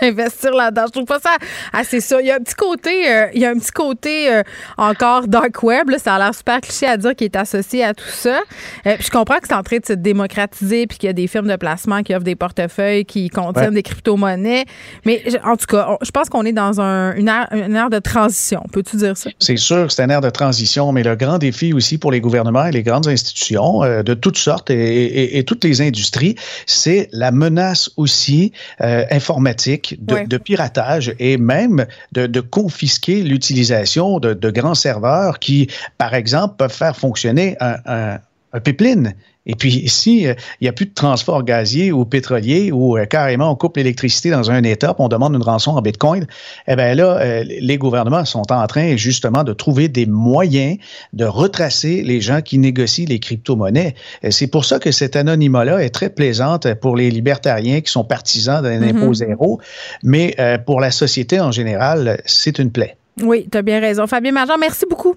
d'investir 0.00 0.52
là-dedans. 0.52 0.84
Je 0.86 0.92
trouve 0.92 1.04
pas 1.04 1.20
ça 1.20 1.36
assez 1.72 2.00
ça. 2.00 2.20
Il 2.20 2.26
y 2.26 2.30
a 2.32 2.34
un 2.34 2.40
petit 2.40 2.56
côté, 2.56 3.08
euh, 3.08 3.26
il 3.32 3.40
y 3.40 3.46
a 3.46 3.50
un 3.50 3.58
petit 3.58 3.70
côté 3.70 4.32
euh, 4.32 4.42
encore 4.76 5.28
dark 5.28 5.62
web. 5.62 5.90
Ça 5.98 6.16
a 6.16 6.18
l'air 6.18 6.34
super 6.34 6.60
cliché 6.60 6.86
à 6.86 6.96
dire 6.96 7.14
qu'il 7.14 7.26
est 7.26 7.36
associé 7.36 7.84
à 7.84 7.94
tout 7.94 8.04
ça. 8.08 8.40
puis 8.84 8.96
je 8.98 9.10
comprends 9.10 9.36
que 9.36 9.46
c'est 9.46 9.54
en 9.54 9.62
train 9.62 9.78
de 9.78 9.86
se 9.86 9.92
démocratiser 9.92 10.88
puis 10.88 10.98
qu'il 10.98 11.06
y 11.06 11.10
a 11.10 11.12
des 11.12 11.28
firmes 11.28 11.46
de 11.46 11.56
placement 11.56 12.02
qui 12.02 12.12
offrent 12.14 12.24
des 12.24 12.34
portefeuilles 12.34 13.04
qui 13.04 13.28
contiennent 13.28 13.74
des 13.74 13.82
crypto-monnaies. 13.82 14.64
Mais 15.06 15.22
en 15.44 15.56
tout 15.56 15.66
cas, 15.66 15.96
je 16.02 16.10
pense 16.10 16.28
qu'on 16.28 16.44
est 16.44 16.52
dans 16.52 16.80
un, 16.80 17.14
une, 17.14 17.28
ère, 17.28 17.90
de 17.90 17.98
transition. 18.00 18.64
Peux-tu 18.72 18.96
dire 18.96 19.16
ça? 19.16 19.30
C'est 19.38 19.56
sûr, 19.56 19.92
c'est 19.92 20.02
une 20.02 20.10
ère 20.10 20.20
de 20.20 20.30
transition, 20.30 20.90
mais 20.90 21.04
le 21.04 21.14
grand 21.14 21.38
défi 21.38 21.72
aussi 21.72 21.98
pour 21.98 22.10
les 22.10 22.20
gouvernements 22.20 22.66
et 22.66 22.72
les 22.72 22.82
grandes 22.82 23.06
institutions 23.06 23.80
de 23.80 24.14
toutes 24.14 24.38
sortes 24.38 24.70
et, 24.70 25.38
et 25.38 25.44
toutes 25.44 25.62
les 25.62 25.82
industries, 25.86 26.36
c'est 26.66 27.08
la 27.12 27.30
menace 27.30 27.90
aussi 27.96 28.52
euh, 28.80 29.04
informatique 29.10 29.96
de, 30.04 30.36
piratage 30.38 31.14
et 31.18 31.36
même 31.36 31.86
de, 32.12 32.40
confisquer 32.40 33.22
l'utilisation 33.22 34.18
de, 34.18 34.50
grands 34.50 34.74
serveurs 34.74 35.38
qui, 35.38 35.68
par 35.98 36.14
exemple, 36.14 36.56
peuvent 36.56 36.72
faire 36.72 36.96
fonctionner 36.96 37.56
un, 37.60 38.18
un 38.54 38.60
pipeline 38.60 39.14
et 39.46 39.54
puis, 39.54 39.88
si 39.88 40.26
euh, 40.26 40.34
il 40.60 40.64
n'y 40.64 40.68
a 40.68 40.72
plus 40.72 40.86
de 40.86 40.94
transport 40.94 41.42
gazier 41.44 41.92
ou 41.92 42.04
pétrolier 42.04 42.72
ou 42.72 42.96
euh, 42.96 43.04
carrément 43.04 43.50
on 43.50 43.56
coupe 43.56 43.76
l'électricité 43.76 44.30
dans 44.30 44.50
un 44.50 44.62
État, 44.62 44.94
on 44.98 45.08
demande 45.08 45.34
une 45.34 45.42
rançon 45.42 45.72
en 45.72 45.82
Bitcoin, 45.82 46.26
eh 46.66 46.76
bien 46.76 46.94
là, 46.94 47.18
euh, 47.18 47.44
les 47.46 47.76
gouvernements 47.76 48.24
sont 48.24 48.50
en 48.52 48.66
train 48.66 48.96
justement 48.96 49.44
de 49.44 49.52
trouver 49.52 49.88
des 49.88 50.06
moyens 50.06 50.78
de 51.12 51.24
retracer 51.24 52.02
les 52.02 52.20
gens 52.20 52.40
qui 52.40 52.58
négocient 52.58 53.06
les 53.08 53.18
crypto-monnaies. 53.18 53.94
C'est 54.30 54.46
pour 54.46 54.64
ça 54.64 54.78
que 54.78 54.90
cet 54.90 55.16
anonymat-là 55.16 55.82
est 55.82 55.90
très 55.90 56.10
plaisante 56.10 56.72
pour 56.74 56.96
les 56.96 57.10
libertariens 57.10 57.80
qui 57.80 57.90
sont 57.90 58.04
partisans 58.04 58.62
d'un 58.62 58.80
mm-hmm. 58.80 58.96
impôt 58.96 59.14
zéro, 59.14 59.60
mais 60.02 60.36
pour 60.66 60.80
la 60.80 60.90
société 60.90 61.40
en 61.40 61.52
général, 61.52 62.20
c'est 62.24 62.58
une 62.58 62.70
plaie. 62.70 62.96
Oui, 63.22 63.46
tu 63.50 63.58
as 63.58 63.62
bien 63.62 63.80
raison. 63.80 64.06
Fabien 64.06 64.32
Marjan, 64.32 64.58
merci 64.58 64.84
beaucoup. 64.88 65.16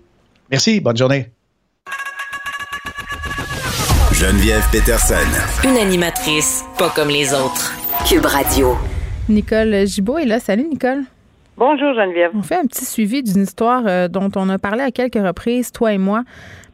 Merci, 0.51 0.79
bonne 0.79 0.97
journée. 0.97 1.36
Geneviève 4.19 4.63
Peterson. 4.71 5.13
Une 5.63 5.77
animatrice 5.77 6.65
pas 6.79 6.89
comme 6.89 7.09
les 7.09 7.35
autres. 7.35 7.71
Cube 8.09 8.25
Radio. 8.25 8.75
Nicole 9.29 9.85
Gibault 9.85 10.17
est 10.17 10.25
là. 10.25 10.39
Salut, 10.39 10.63
Nicole. 10.67 11.03
Bonjour, 11.55 11.93
Geneviève. 11.93 12.31
On 12.33 12.41
fait 12.41 12.55
un 12.55 12.65
petit 12.65 12.83
suivi 12.83 13.21
d'une 13.21 13.43
histoire 13.43 13.83
euh, 13.85 14.07
dont 14.07 14.31
on 14.35 14.49
a 14.49 14.57
parlé 14.57 14.81
à 14.81 14.89
quelques 14.89 15.23
reprises, 15.23 15.71
toi 15.71 15.93
et 15.93 15.99
moi, 15.99 16.23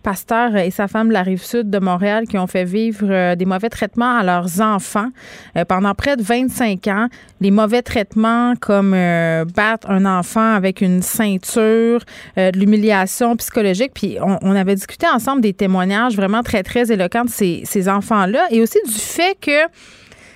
pasteur 0.03 0.55
et 0.57 0.69
sa 0.69 0.87
femme 0.87 1.07
de 1.07 1.13
la 1.13 1.23
rive 1.23 1.41
sud 1.41 1.69
de 1.69 1.79
Montréal 1.79 2.27
qui 2.27 2.37
ont 2.37 2.45
fait 2.45 2.65
vivre 2.65 3.07
euh, 3.09 3.35
des 3.35 3.45
mauvais 3.45 3.69
traitements 3.69 4.17
à 4.17 4.23
leurs 4.23 4.61
enfants 4.61 5.09
euh, 5.57 5.65
pendant 5.65 5.95
près 5.95 6.17
de 6.17 6.21
25 6.21 6.87
ans. 6.87 7.07
Les 7.41 7.49
mauvais 7.49 7.81
traitements 7.81 8.53
comme 8.59 8.93
euh, 8.93 9.45
battre 9.45 9.89
un 9.89 10.05
enfant 10.05 10.53
avec 10.53 10.81
une 10.81 11.01
ceinture, 11.01 12.01
de 12.37 12.57
l'humiliation 12.57 13.35
psychologique. 13.37 13.91
Puis 13.93 14.17
on, 14.21 14.55
avait 14.55 14.75
discuté 14.75 15.07
ensemble 15.07 15.41
des 15.41 15.53
témoignages 15.53 16.15
vraiment 16.15 16.43
très, 16.43 16.63
très 16.63 16.91
éloquents 16.91 17.25
de 17.25 17.29
ces, 17.29 17.61
ces 17.65 17.89
enfants-là 17.89 18.47
et 18.51 18.61
aussi 18.61 18.79
du 18.85 18.91
fait 18.91 19.37
que 19.39 19.67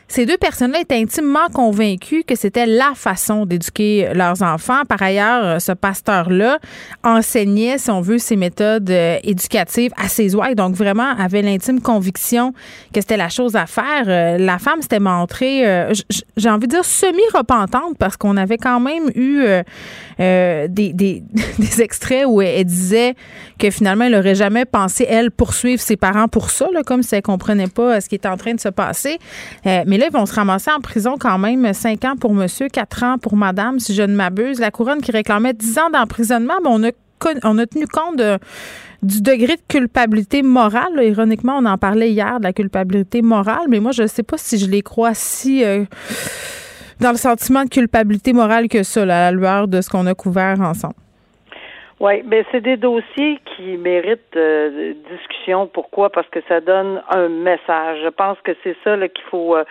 ces 0.08 0.26
deux 0.26 0.38
personnes-là 0.38 0.82
étaient 0.82 0.96
intimement 0.96 1.50
convaincues 1.54 2.24
que 2.24 2.36
c'était 2.36 2.66
la 2.66 2.94
façon 2.96 3.46
d'éduquer 3.46 4.10
leurs 4.14 4.42
enfants. 4.42 4.84
Par 4.88 5.02
ailleurs, 5.02 5.62
ce 5.62 5.74
pasteur-là 5.74 6.60
enseignait, 7.04 7.78
si 7.78 7.90
on 7.92 8.02
veut, 8.02 8.18
ses 8.18 8.36
méthodes 8.36 8.90
euh, 8.90 9.18
éducatives 9.24 9.92
à 9.98 10.08
ses 10.08 10.36
ouailles, 10.36 10.56
donc 10.56 10.76
vraiment 10.76 11.10
avait 11.18 11.42
l'intime 11.42 11.82
conviction 11.82 12.54
que 12.94 13.02
c'était 13.02 13.18
la 13.18 13.30
chose 13.30 13.56
à 13.56 13.66
faire. 13.66 14.06
Euh, 14.08 14.38
la 14.38 14.60
femme 14.60 14.82
s'était 14.82 15.00
montrée, 15.00 15.68
euh, 15.68 15.94
j'ai 16.36 16.50
envie 16.50 16.68
de 16.68 16.72
dire, 16.72 16.86
semi-repentante 16.86 17.98
parce 17.98 18.18
qu'on 18.18 18.38
avait 18.38 18.58
quand 18.58 18.80
même 18.80 19.10
eu 19.16 19.44
des, 20.18 20.70
des, 20.94 21.82
extraits 21.82 22.26
où 22.28 22.42
elle, 22.42 22.66
disait 22.66 23.16
que 23.60 23.70
finalement, 23.70 24.06
elle 24.06 24.14
n'aurait 24.14 24.36
jamais 24.36 24.66
pensé, 24.66 25.06
elle, 25.08 25.32
poursuivre 25.32 25.82
ses 25.82 25.96
parents 25.96 26.28
pour 26.28 26.50
ça, 26.50 26.68
là, 26.74 26.82
comme 26.84 27.04
si 27.04 27.16
elle 27.16 27.22
comprenait 27.22 27.68
pas 27.68 28.02
ce 28.02 28.10
qui 28.10 28.16
était 28.16 28.28
en 28.28 28.38
train 28.38 28.54
de 28.54 28.60
se 28.60 28.70
passer. 28.70 29.18
mais 29.66 29.97
là, 29.98 30.08
ils 30.08 30.14
vont 30.14 30.26
se 30.26 30.34
ramasser 30.34 30.72
en 30.72 30.80
prison 30.80 31.16
quand 31.20 31.38
même 31.38 31.74
5 31.74 32.06
ans 32.06 32.16
pour 32.20 32.34
monsieur, 32.34 32.68
4 32.68 33.04
ans 33.04 33.18
pour 33.18 33.36
madame, 33.36 33.80
si 33.80 33.94
je 33.94 34.04
ne 34.04 34.16
m'abuse. 34.16 34.60
La 34.60 34.72
couronne 34.72 35.02
qui 35.02 35.12
réclamait 35.12 35.54
10 35.54 35.80
ans 35.80 35.90
d'emprisonnement, 35.92 36.56
mais 36.64 36.70
on 36.70 36.84
a, 36.84 36.92
on 37.44 37.58
a 37.58 37.66
tenu 37.66 37.88
compte 37.88 38.22
du 39.04 39.22
degré 39.22 39.56
de 39.56 39.62
culpabilité 39.68 40.42
morale. 40.42 41.02
Ironiquement, 41.02 41.58
on 41.58 41.66
en 41.66 41.78
parlait 41.78 42.12
hier 42.12 42.40
de 42.40 42.44
la 42.44 42.54
culpabilité 42.54 43.22
morale, 43.22 43.68
mais 43.70 43.80
moi, 43.80 43.92
je 43.92 44.04
ne 44.04 44.08
sais 44.08 44.24
pas 44.24 44.38
si 44.38 44.58
je 44.58 44.68
les 44.68 44.82
crois 44.82 45.14
si 45.14 45.64
euh, 45.64 45.86
dans 47.00 47.12
le 47.12 47.18
sentiment 47.18 47.64
de 47.64 47.70
culpabilité 47.70 48.34
morale 48.34 48.68
que 48.68 48.84
ça, 48.84 49.04
à 49.04 49.06
la 49.06 49.32
lueur 49.32 49.68
de 49.68 49.82
ce 49.82 49.90
qu'on 49.90 50.06
a 50.08 50.14
couvert 50.14 50.60
ensemble. 50.62 50.96
Oui, 52.00 52.22
ben 52.24 52.46
c'est 52.52 52.62
des 52.62 52.78
dossiers 52.78 53.40
qui 53.46 53.76
méritent 53.76 54.36
euh, 54.36 54.94
discussion. 55.10 55.66
Pourquoi? 55.66 56.12
Parce 56.12 56.30
que 56.30 56.40
ça 56.48 56.62
donne 56.62 57.02
un 57.10 57.28
message. 57.28 58.00
Je 58.04 58.10
pense 58.10 58.38
que 58.42 58.52
c'est 58.64 58.76
ça 58.84 58.96
qu'il 59.08 59.26
faut 59.32 59.56
euh, 59.56 59.64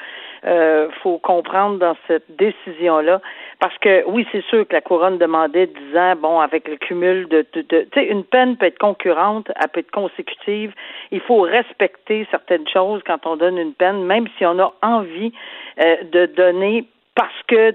euh, 0.45 0.89
faut 1.03 1.19
comprendre 1.19 1.79
dans 1.79 1.97
cette 2.09 2.25
décision-là. 2.37 3.21
Parce 3.61 3.77
que 3.79 4.05
oui, 4.09 4.27
c'est 4.33 4.45
sûr 4.47 4.67
que 4.67 4.73
la 4.73 4.81
couronne 4.81 5.19
demandait 5.19 5.67
10 5.67 5.97
ans, 5.97 6.15
bon, 6.17 6.41
avec 6.41 6.69
le 6.69 6.77
cumul 6.77 7.29
de, 7.29 7.47
de, 7.53 7.63
tu 7.63 7.89
sais, 7.95 8.07
une 8.07 8.25
peine 8.25 8.57
peut 8.57 8.67
être 8.67 8.79
concurrente, 8.79 9.51
elle 9.61 9.69
peut 9.69 9.81
être 9.81 9.91
consécutive. 9.93 10.73
Il 11.13 11.21
faut 11.21 11.43
respecter 11.43 12.27
certaines 12.31 12.69
choses 12.69 13.03
quand 13.07 13.25
on 13.25 13.37
donne 13.37 13.57
une 13.57 13.75
peine, 13.75 14.05
même 14.05 14.27
si 14.37 14.45
on 14.45 14.59
a 14.59 14.73
envie 14.83 15.33
euh, 15.81 15.97
de 16.11 16.27
donner 16.27 16.87
parce 17.17 17.43
que 17.49 17.75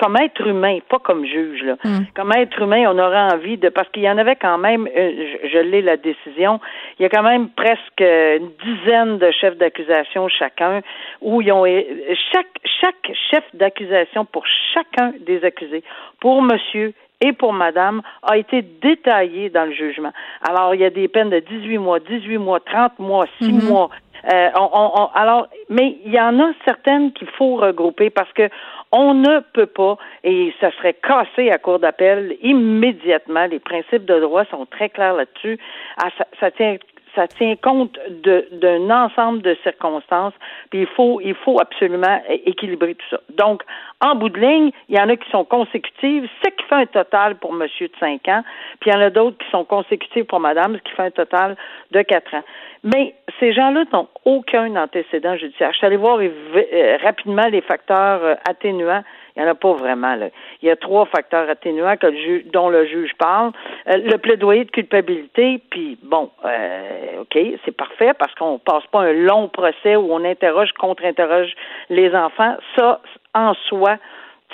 comme 0.00 0.16
être 0.16 0.46
humain, 0.46 0.78
pas 0.88 0.98
comme 0.98 1.26
juge, 1.26 1.62
là. 1.62 1.76
Hmm. 1.84 2.04
Comme 2.14 2.32
être 2.32 2.58
humain, 2.62 2.84
on 2.88 2.98
aurait 2.98 3.34
envie 3.34 3.58
de, 3.58 3.68
parce 3.68 3.88
qu'il 3.90 4.02
y 4.02 4.10
en 4.10 4.16
avait 4.16 4.36
quand 4.36 4.56
même, 4.56 4.86
euh, 4.86 5.26
je, 5.42 5.48
je 5.48 5.58
l'ai 5.58 5.82
la 5.82 5.98
décision, 5.98 6.58
il 6.98 7.02
y 7.02 7.04
a 7.04 7.10
quand 7.10 7.22
même 7.22 7.50
presque 7.50 8.00
une 8.00 8.50
dizaine 8.64 9.18
de 9.18 9.30
chefs 9.30 9.58
d'accusation 9.58 10.26
chacun, 10.28 10.80
où 11.20 11.42
ils 11.42 11.52
ont, 11.52 11.66
chaque, 12.32 12.46
chaque 12.80 13.12
chef 13.30 13.44
d'accusation 13.52 14.24
pour 14.24 14.44
chacun 14.72 15.12
des 15.20 15.44
accusés, 15.44 15.84
pour 16.18 16.40
monsieur 16.40 16.94
et 17.20 17.34
pour 17.34 17.52
madame 17.52 18.00
a 18.22 18.38
été 18.38 18.62
détaillé 18.62 19.50
dans 19.50 19.66
le 19.66 19.72
jugement. 19.72 20.12
Alors, 20.48 20.74
il 20.74 20.80
y 20.80 20.84
a 20.84 20.90
des 20.90 21.08
peines 21.08 21.28
de 21.28 21.40
18 21.40 21.76
mois, 21.76 22.00
18 22.00 22.38
mois, 22.38 22.60
30 22.60 22.98
mois, 22.98 23.26
6 23.38 23.52
hmm. 23.52 23.68
mois, 23.68 23.90
euh, 24.24 24.50
on, 24.54 25.08
alors, 25.14 25.46
mais 25.68 25.98
il 26.04 26.12
y 26.12 26.20
en 26.20 26.38
a 26.40 26.52
certaines 26.64 27.12
qu'il 27.12 27.28
faut 27.28 27.56
regrouper 27.56 28.10
parce 28.10 28.30
que 28.32 28.48
on 28.92 29.14
ne 29.14 29.40
peut 29.52 29.66
pas, 29.66 29.96
et 30.24 30.52
ça 30.60 30.70
serait 30.72 30.94
cassé 30.94 31.50
à 31.50 31.58
court 31.58 31.78
d'appel 31.78 32.36
immédiatement. 32.42 33.46
Les 33.46 33.60
principes 33.60 34.04
de 34.04 34.18
droit 34.18 34.44
sont 34.46 34.66
très 34.66 34.88
clairs 34.88 35.14
là-dessus. 35.14 35.58
Ah, 36.02 36.08
ça, 36.18 36.26
ça, 36.40 36.50
tient 36.50 36.76
ça 37.14 37.26
tient 37.26 37.56
compte 37.56 37.98
d'un 38.52 38.90
ensemble 38.90 39.42
de 39.42 39.56
circonstances, 39.62 40.34
puis 40.70 40.80
il 40.80 40.86
faut, 40.86 41.20
il 41.20 41.34
faut 41.34 41.60
absolument 41.60 42.20
équilibrer 42.28 42.94
tout 42.94 43.06
ça. 43.10 43.20
Donc, 43.30 43.62
en 44.00 44.14
bout 44.14 44.28
de 44.28 44.40
ligne, 44.40 44.70
il 44.88 44.96
y 44.96 45.00
en 45.00 45.08
a 45.08 45.16
qui 45.16 45.28
sont 45.30 45.44
consécutives, 45.44 46.28
ce 46.42 46.50
qui 46.50 46.64
fait 46.68 46.74
un 46.74 46.86
total 46.86 47.36
pour 47.36 47.52
monsieur 47.52 47.88
de 47.88 47.96
5 47.98 48.28
ans, 48.28 48.42
puis 48.80 48.90
il 48.90 48.94
y 48.94 48.96
en 48.96 49.00
a 49.00 49.10
d'autres 49.10 49.38
qui 49.38 49.50
sont 49.50 49.64
consécutives 49.64 50.24
pour 50.24 50.40
madame, 50.40 50.76
ce 50.76 50.82
qui 50.82 50.92
fait 50.92 51.02
un 51.02 51.10
total 51.10 51.56
de 51.90 52.02
4 52.02 52.34
ans. 52.34 52.44
Mais 52.82 53.14
ces 53.38 53.52
gens-là 53.52 53.84
n'ont 53.92 54.08
aucun 54.24 54.74
antécédent 54.76 55.36
judiciaire. 55.36 55.72
Je 55.72 55.78
suis 55.78 55.86
allée 55.86 55.96
voir 55.96 56.18
euh, 56.20 56.96
rapidement 57.02 57.46
les 57.48 57.60
facteurs 57.60 58.24
euh, 58.24 58.34
atténuants 58.48 59.02
il 59.36 59.42
n'y 59.42 59.48
en 59.48 59.52
a 59.52 59.54
pas 59.54 59.72
vraiment. 59.72 60.14
Là. 60.16 60.28
Il 60.62 60.68
y 60.68 60.70
a 60.70 60.76
trois 60.76 61.06
facteurs 61.06 61.48
atténuants 61.48 61.94
dont 62.52 62.68
le 62.68 62.86
juge 62.86 63.12
parle. 63.18 63.52
Euh, 63.88 63.96
le 63.96 64.18
plaidoyer 64.18 64.64
de 64.64 64.70
culpabilité, 64.70 65.62
puis 65.70 65.98
bon, 66.02 66.30
euh, 66.44 67.22
OK, 67.22 67.38
c'est 67.64 67.76
parfait 67.76 68.12
parce 68.18 68.34
qu'on 68.34 68.58
passe 68.58 68.86
pas 68.90 69.00
un 69.00 69.12
long 69.12 69.48
procès 69.48 69.96
où 69.96 70.12
on 70.12 70.24
interroge, 70.24 70.72
contre-interroge 70.72 71.52
les 71.88 72.14
enfants. 72.14 72.56
Ça, 72.76 73.00
en 73.34 73.54
soi, 73.54 73.96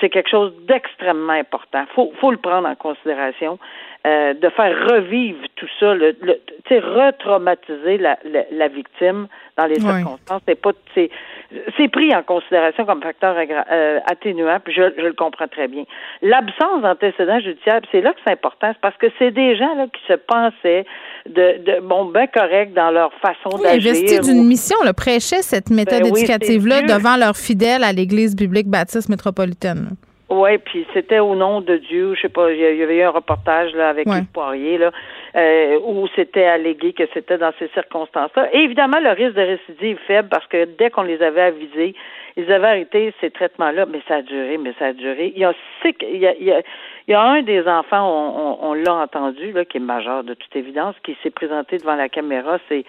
c'est 0.00 0.10
quelque 0.10 0.28
chose 0.28 0.52
d'extrêmement 0.66 1.32
important. 1.32 1.84
Faut, 1.94 2.12
faut 2.20 2.30
le 2.30 2.36
prendre 2.36 2.68
en 2.68 2.74
considération. 2.74 3.58
Euh, 4.06 4.34
de 4.34 4.48
faire 4.50 4.72
revivre 4.88 5.40
tout 5.56 5.66
ça, 5.80 5.92
le, 5.92 6.14
le 6.22 6.38
retraumatiser 6.78 7.98
la, 7.98 8.16
la, 8.24 8.42
la, 8.52 8.68
victime 8.68 9.26
dans 9.56 9.66
les 9.66 9.80
circonstances, 9.80 10.42
c'est 10.46 10.60
pas 10.60 10.70
c'est 10.94 11.88
pris 11.88 12.14
en 12.14 12.22
considération 12.22 12.86
comme 12.86 13.02
facteur 13.02 13.34
euh, 13.36 13.98
atténuant, 14.06 14.60
puis 14.62 14.72
je, 14.74 14.82
je, 14.96 15.06
le 15.06 15.12
comprends 15.14 15.48
très 15.48 15.66
bien. 15.66 15.84
L'absence 16.22 16.82
d'antécédents 16.82 17.40
judiciaires, 17.40 17.80
c'est 17.90 18.00
là 18.00 18.12
que 18.12 18.20
c'est 18.24 18.32
important, 18.32 18.72
parce 18.80 18.96
que 18.96 19.06
c'est 19.18 19.32
des 19.32 19.56
gens 19.56 19.74
là 19.74 19.86
qui 19.86 20.02
se 20.06 20.12
pensaient 20.12 20.86
de, 21.28 21.64
de 21.64 21.80
bon 21.80 22.04
ben 22.04 22.28
correct 22.32 22.74
dans 22.74 22.92
leur 22.92 23.12
façon 23.14 23.56
oui, 23.56 23.62
d'agir. 23.64 23.90
Investis 23.90 24.20
d'une 24.20 24.46
mission, 24.46 24.76
le 24.84 24.92
prêchaient 24.92 25.42
cette 25.42 25.70
méthode 25.70 26.02
ben 26.02 26.14
éducative 26.14 26.64
là 26.68 26.82
devant 26.82 27.16
leurs 27.16 27.36
fidèles 27.36 27.82
à 27.82 27.92
l'Église 27.92 28.36
biblique 28.36 28.68
baptiste 28.68 29.08
métropolitaine. 29.08 29.96
Oui, 30.28 30.58
puis 30.58 30.84
c'était 30.92 31.20
au 31.20 31.36
nom 31.36 31.60
de 31.60 31.76
Dieu. 31.76 32.14
Je 32.14 32.22
sais 32.22 32.28
pas, 32.28 32.50
il 32.50 32.58
y 32.58 32.82
avait 32.82 32.96
eu 32.96 33.02
un 33.02 33.10
reportage 33.10 33.72
là 33.74 33.88
avec 33.88 34.08
ouais. 34.08 34.22
Poirier 34.32 34.76
là, 34.76 34.90
euh, 35.36 35.78
où 35.84 36.08
c'était 36.16 36.46
allégué 36.46 36.92
que 36.92 37.04
c'était 37.14 37.38
dans 37.38 37.52
ces 37.60 37.68
circonstances-là. 37.68 38.48
Et 38.52 38.58
évidemment, 38.58 38.98
le 38.98 39.10
risque 39.10 39.34
de 39.34 39.42
récidive 39.42 39.98
est 39.98 40.06
faible 40.06 40.28
parce 40.28 40.46
que 40.48 40.64
dès 40.64 40.90
qu'on 40.90 41.02
les 41.02 41.22
avait 41.22 41.42
avisés, 41.42 41.94
ils 42.36 42.50
avaient 42.52 42.66
arrêté 42.66 43.14
ces 43.20 43.30
traitements-là, 43.30 43.86
mais 43.86 44.00
ça 44.08 44.16
a 44.16 44.22
duré, 44.22 44.58
mais 44.58 44.74
ça 44.80 44.86
a 44.86 44.92
duré. 44.92 45.32
Il 45.34 45.40
y 45.40 45.44
a 45.44 45.52
il 45.84 46.18
y 46.18 46.26
a, 46.26 46.34
il 46.34 46.44
y 46.44 46.52
a, 46.52 46.60
il 47.06 47.12
y 47.12 47.14
a 47.14 47.22
un 47.22 47.42
des 47.42 47.66
enfants, 47.68 48.10
on, 48.10 48.66
on, 48.66 48.70
on 48.70 48.74
l'a 48.74 48.94
entendu, 48.94 49.52
là, 49.52 49.64
qui 49.64 49.76
est 49.76 49.80
majeur 49.80 50.24
de 50.24 50.34
toute 50.34 50.56
évidence, 50.56 50.96
qui 51.04 51.16
s'est 51.22 51.30
présenté 51.30 51.78
devant 51.78 51.94
la 51.94 52.08
caméra. 52.08 52.58
C'est 52.68 52.84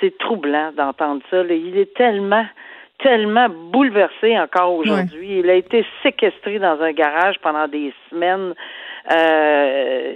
c'est 0.00 0.18
troublant 0.18 0.72
d'entendre 0.76 1.22
ça. 1.30 1.44
Là. 1.44 1.54
Il 1.54 1.78
est 1.78 1.94
tellement 1.94 2.44
tellement 3.02 3.48
bouleversé 3.48 4.38
encore 4.38 4.74
aujourd'hui. 4.74 5.40
Il 5.40 5.50
a 5.50 5.54
été 5.54 5.84
séquestré 6.02 6.58
dans 6.58 6.80
un 6.80 6.92
garage 6.92 7.36
pendant 7.42 7.68
des 7.68 7.92
semaines, 8.10 8.54
euh, 9.12 10.12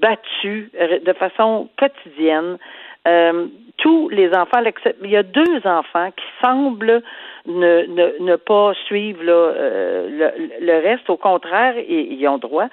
battu 0.00 0.70
de 1.04 1.12
façon 1.14 1.68
quotidienne. 1.78 2.58
Euh, 3.06 3.46
tous 3.78 4.08
les 4.08 4.28
enfants, 4.34 4.60
il 5.02 5.10
y 5.10 5.16
a 5.16 5.22
deux 5.22 5.60
enfants 5.64 6.10
qui 6.10 6.24
semblent 6.44 7.02
ne, 7.46 7.86
ne, 7.86 8.24
ne 8.24 8.36
pas 8.36 8.74
suivre 8.86 9.22
là, 9.22 9.32
euh, 9.32 10.08
le, 10.10 10.66
le, 10.66 10.82
reste. 10.82 11.08
Au 11.08 11.16
contraire, 11.16 11.74
ils, 11.78 12.12
ils, 12.12 12.28
ont 12.28 12.38
droit 12.38 12.66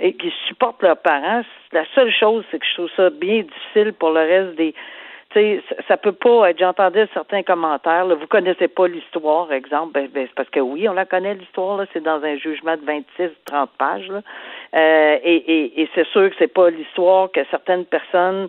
et 0.00 0.14
qui 0.14 0.32
supportent 0.48 0.82
leurs 0.82 0.96
parents. 0.96 1.42
La 1.72 1.84
seule 1.94 2.12
chose, 2.12 2.44
c'est 2.50 2.58
que 2.58 2.66
je 2.66 2.74
trouve 2.74 2.90
ça 2.96 3.10
bien 3.10 3.42
difficile 3.42 3.92
pour 3.92 4.10
le 4.10 4.20
reste 4.20 4.54
des 4.56 4.74
sais, 5.34 5.62
ça 5.88 5.96
peut 5.96 6.12
pas 6.12 6.50
être. 6.50 6.58
J'entendais 6.58 7.06
certains 7.12 7.42
commentaires. 7.42 8.06
Vous 8.06 8.26
connaissez 8.26 8.68
pas 8.68 8.86
l'histoire, 8.86 9.52
exemple. 9.52 9.92
Ben, 9.92 10.08
ben, 10.12 10.26
c'est 10.26 10.34
parce 10.34 10.48
que 10.50 10.60
oui, 10.60 10.88
on 10.88 10.92
la 10.92 11.04
connaît 11.04 11.34
l'histoire. 11.34 11.84
C'est 11.92 12.02
dans 12.02 12.22
un 12.22 12.36
jugement 12.36 12.76
de 12.76 12.82
26-30 12.82 13.68
pages. 13.78 14.10
Euh, 14.74 15.18
et, 15.24 15.88
c'est 15.94 16.06
sûr 16.08 16.30
que 16.30 16.36
c'est 16.38 16.52
pas 16.52 16.70
l'histoire 16.70 17.30
que 17.30 17.40
certaines 17.50 17.84
personnes 17.84 18.48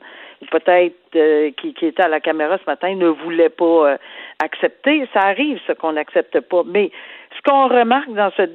peut-être 0.52 0.96
euh, 1.16 1.52
qui, 1.52 1.74
étaient 1.82 2.04
à 2.04 2.10
la 2.10 2.20
caméra 2.20 2.58
ce 2.58 2.70
matin 2.70 2.94
ne 2.96 3.08
voulaient 3.08 3.50
pas 3.50 3.92
euh, 3.92 3.98
accepter. 4.44 5.08
Ça 5.14 5.22
arrive, 5.22 5.60
ce 5.66 5.72
qu'on 5.72 5.94
n'accepte 5.94 6.40
pas. 6.42 6.64
Mais 6.66 6.92
ce 7.36 7.42
qu'on 7.50 7.68
remarque 7.68 8.12
dans 8.14 8.32
cette, 8.36 8.54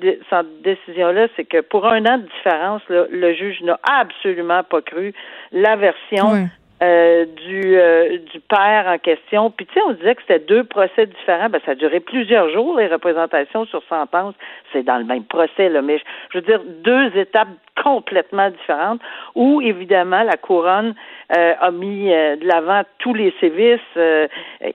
décision-là, 0.63 1.29
c'est 1.37 1.45
que 1.45 1.61
pour 1.63 1.87
un 1.87 2.05
an 2.05 2.19
de 2.19 2.29
différence, 2.37 2.83
le 2.89 3.35
juge 3.35 3.63
n'a 3.63 3.79
absolument 3.91 4.63
pas 4.65 4.83
cru 4.83 5.15
la 5.53 5.77
version 5.77 6.49
euh, 6.83 7.25
du, 7.25 7.77
euh, 7.77 8.19
du 8.33 8.41
père 8.41 8.85
en 8.87 8.99
question. 8.99 9.51
Puis 9.51 9.67
tu 9.67 9.75
sais, 9.75 9.81
on 9.87 9.93
disait 9.93 10.15
que 10.15 10.23
c'était 10.23 10.45
deux 10.45 10.65
procès 10.65 11.07
différents. 11.07 11.49
Ben, 11.49 11.61
ça 11.67 11.73
a 11.73 11.75
duré 11.75 12.01
plusieurs 12.01 12.51
jours, 12.51 12.79
les 12.79 12.87
représentations 12.87 13.65
sur 13.67 13.83
sentence. 13.89 14.35
C'est 14.73 14.85
dans 14.85 14.99
le 14.99 15.05
même 15.05 15.25
procès, 15.25 15.69
là, 15.69 15.83
mais 15.83 16.01
je 16.31 16.39
veux 16.39 16.45
dire, 16.45 16.61
deux 16.85 17.17
étapes 17.17 17.49
complètement 17.83 18.51
différentes 18.51 19.01
où, 19.35 19.61
évidemment, 19.61 20.23
la 20.23 20.37
couronne 20.37 20.95
euh, 21.37 21.55
a 21.61 21.71
mis 21.71 22.13
euh, 22.13 22.37
de 22.37 22.47
l'avant 22.47 22.83
tous 22.99 23.15
les 23.15 23.35
sévices. 23.41 23.81
Euh, 23.97 24.27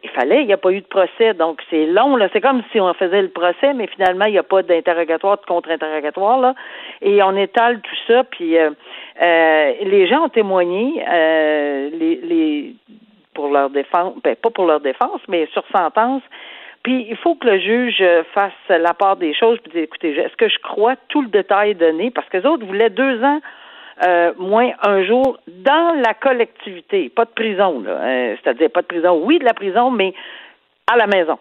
il 0.03 0.09
fallait, 0.09 0.41
il 0.41 0.47
n'y 0.47 0.53
a 0.53 0.57
pas 0.57 0.71
eu 0.71 0.81
de 0.81 0.85
procès, 0.85 1.33
donc 1.33 1.61
c'est 1.69 1.85
long. 1.85 2.15
Là. 2.15 2.29
C'est 2.33 2.41
comme 2.41 2.61
si 2.71 2.79
on 2.79 2.93
faisait 2.93 3.21
le 3.21 3.29
procès, 3.29 3.73
mais 3.73 3.87
finalement, 3.87 4.25
il 4.25 4.33
n'y 4.33 4.37
a 4.37 4.43
pas 4.43 4.61
d'interrogatoire, 4.63 5.37
de 5.37 5.45
contre-interrogatoire. 5.45 6.39
Là. 6.39 6.55
Et 7.01 7.21
on 7.23 7.35
étale 7.35 7.81
tout 7.81 7.95
ça, 8.07 8.23
puis 8.23 8.55
les 9.19 10.07
gens 10.07 10.25
ont 10.25 10.29
témoigné, 10.29 11.03
les, 11.91 12.19
les 12.23 12.75
pour 13.33 13.49
leur 13.49 13.69
défense, 13.69 14.13
ben, 14.23 14.35
pas 14.35 14.49
pour 14.49 14.65
leur 14.65 14.79
défense, 14.79 15.21
mais 15.27 15.47
sur 15.53 15.63
sentence, 15.75 16.21
puis 16.83 17.07
il 17.09 17.15
faut 17.15 17.35
que 17.35 17.47
le 17.47 17.59
juge 17.59 18.03
fasse 18.33 18.51
la 18.69 18.93
part 18.93 19.15
des 19.15 19.33
choses, 19.33 19.57
puis 19.59 19.71
dire, 19.71 19.83
écoutez, 19.83 20.11
est-ce 20.11 20.35
que 20.35 20.49
je 20.49 20.59
crois 20.59 20.95
tout 21.07 21.21
le 21.21 21.29
détail 21.29 21.75
donné, 21.75 22.11
parce 22.11 22.27
que 22.29 22.37
les 22.37 22.45
autres 22.45 22.65
voulaient 22.65 22.89
deux 22.89 23.23
ans 23.23 23.39
euh, 24.05 24.33
moins 24.37 24.71
un 24.81 25.03
jour 25.03 25.37
dans 25.47 25.95
la 26.01 26.13
collectivité, 26.15 27.09
pas 27.09 27.25
de 27.25 27.29
prison, 27.29 27.79
là, 27.81 27.91
euh, 27.91 28.35
c'est-à-dire 28.41 28.71
pas 28.71 28.81
de 28.81 28.87
prison, 28.87 29.21
oui 29.23 29.37
de 29.37 29.45
la 29.45 29.53
prison, 29.53 29.91
mais 29.91 30.13
à 30.91 30.97
la 30.97 31.05
maison. 31.07 31.37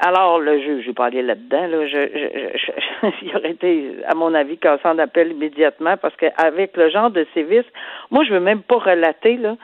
Alors, 0.00 0.38
le 0.38 0.58
juge, 0.60 0.82
je 0.82 0.86
vais 0.88 0.94
pas 0.94 1.06
aller 1.06 1.20
là-dedans, 1.20 1.66
là, 1.66 1.86
je, 1.86 1.98
je, 1.98 2.58
je, 2.58 3.08
il 3.22 3.36
aurait 3.36 3.50
été, 3.50 3.96
à 4.08 4.14
mon 4.14 4.32
avis, 4.32 4.56
cassant 4.56 4.94
d'appel 4.94 5.32
immédiatement, 5.32 5.98
parce 5.98 6.16
qu'avec 6.16 6.74
le 6.76 6.88
genre 6.88 7.10
de 7.10 7.26
sévices, 7.34 7.68
moi, 8.10 8.24
je 8.24 8.32
veux 8.32 8.40
même 8.40 8.62
pas 8.62 8.78
relater, 8.78 9.36
là, 9.36 9.56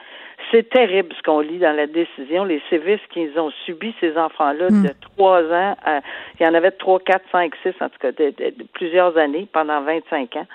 c'est 0.51 0.69
terrible 0.69 1.15
ce 1.17 1.23
qu'on 1.23 1.41
lit 1.41 1.59
dans 1.59 1.75
la 1.75 1.87
décision, 1.87 2.45
les 2.45 2.63
sévices 2.71 3.01
qu'ils 3.11 3.39
ont 3.39 3.51
subis, 3.65 3.95
ces 4.01 4.17
enfants-là, 4.17 4.69
mm. 4.71 4.83
de 4.83 4.95
trois 5.01 5.43
ans, 5.43 5.77
à, 5.85 6.01
il 6.39 6.45
y 6.45 6.49
en 6.49 6.55
avait 6.55 6.71
trois, 6.71 7.01
quatre, 7.01 7.25
cinq, 7.33 7.55
six, 7.63 7.75
en 7.81 7.89
tout 7.89 7.99
cas, 8.01 8.13
de, 8.13 8.31
de, 8.31 8.51
de 8.51 8.65
plusieurs 8.73 9.17
années, 9.17 9.47
pendant 9.53 9.81
25 9.83 10.37
ans. 10.37 10.47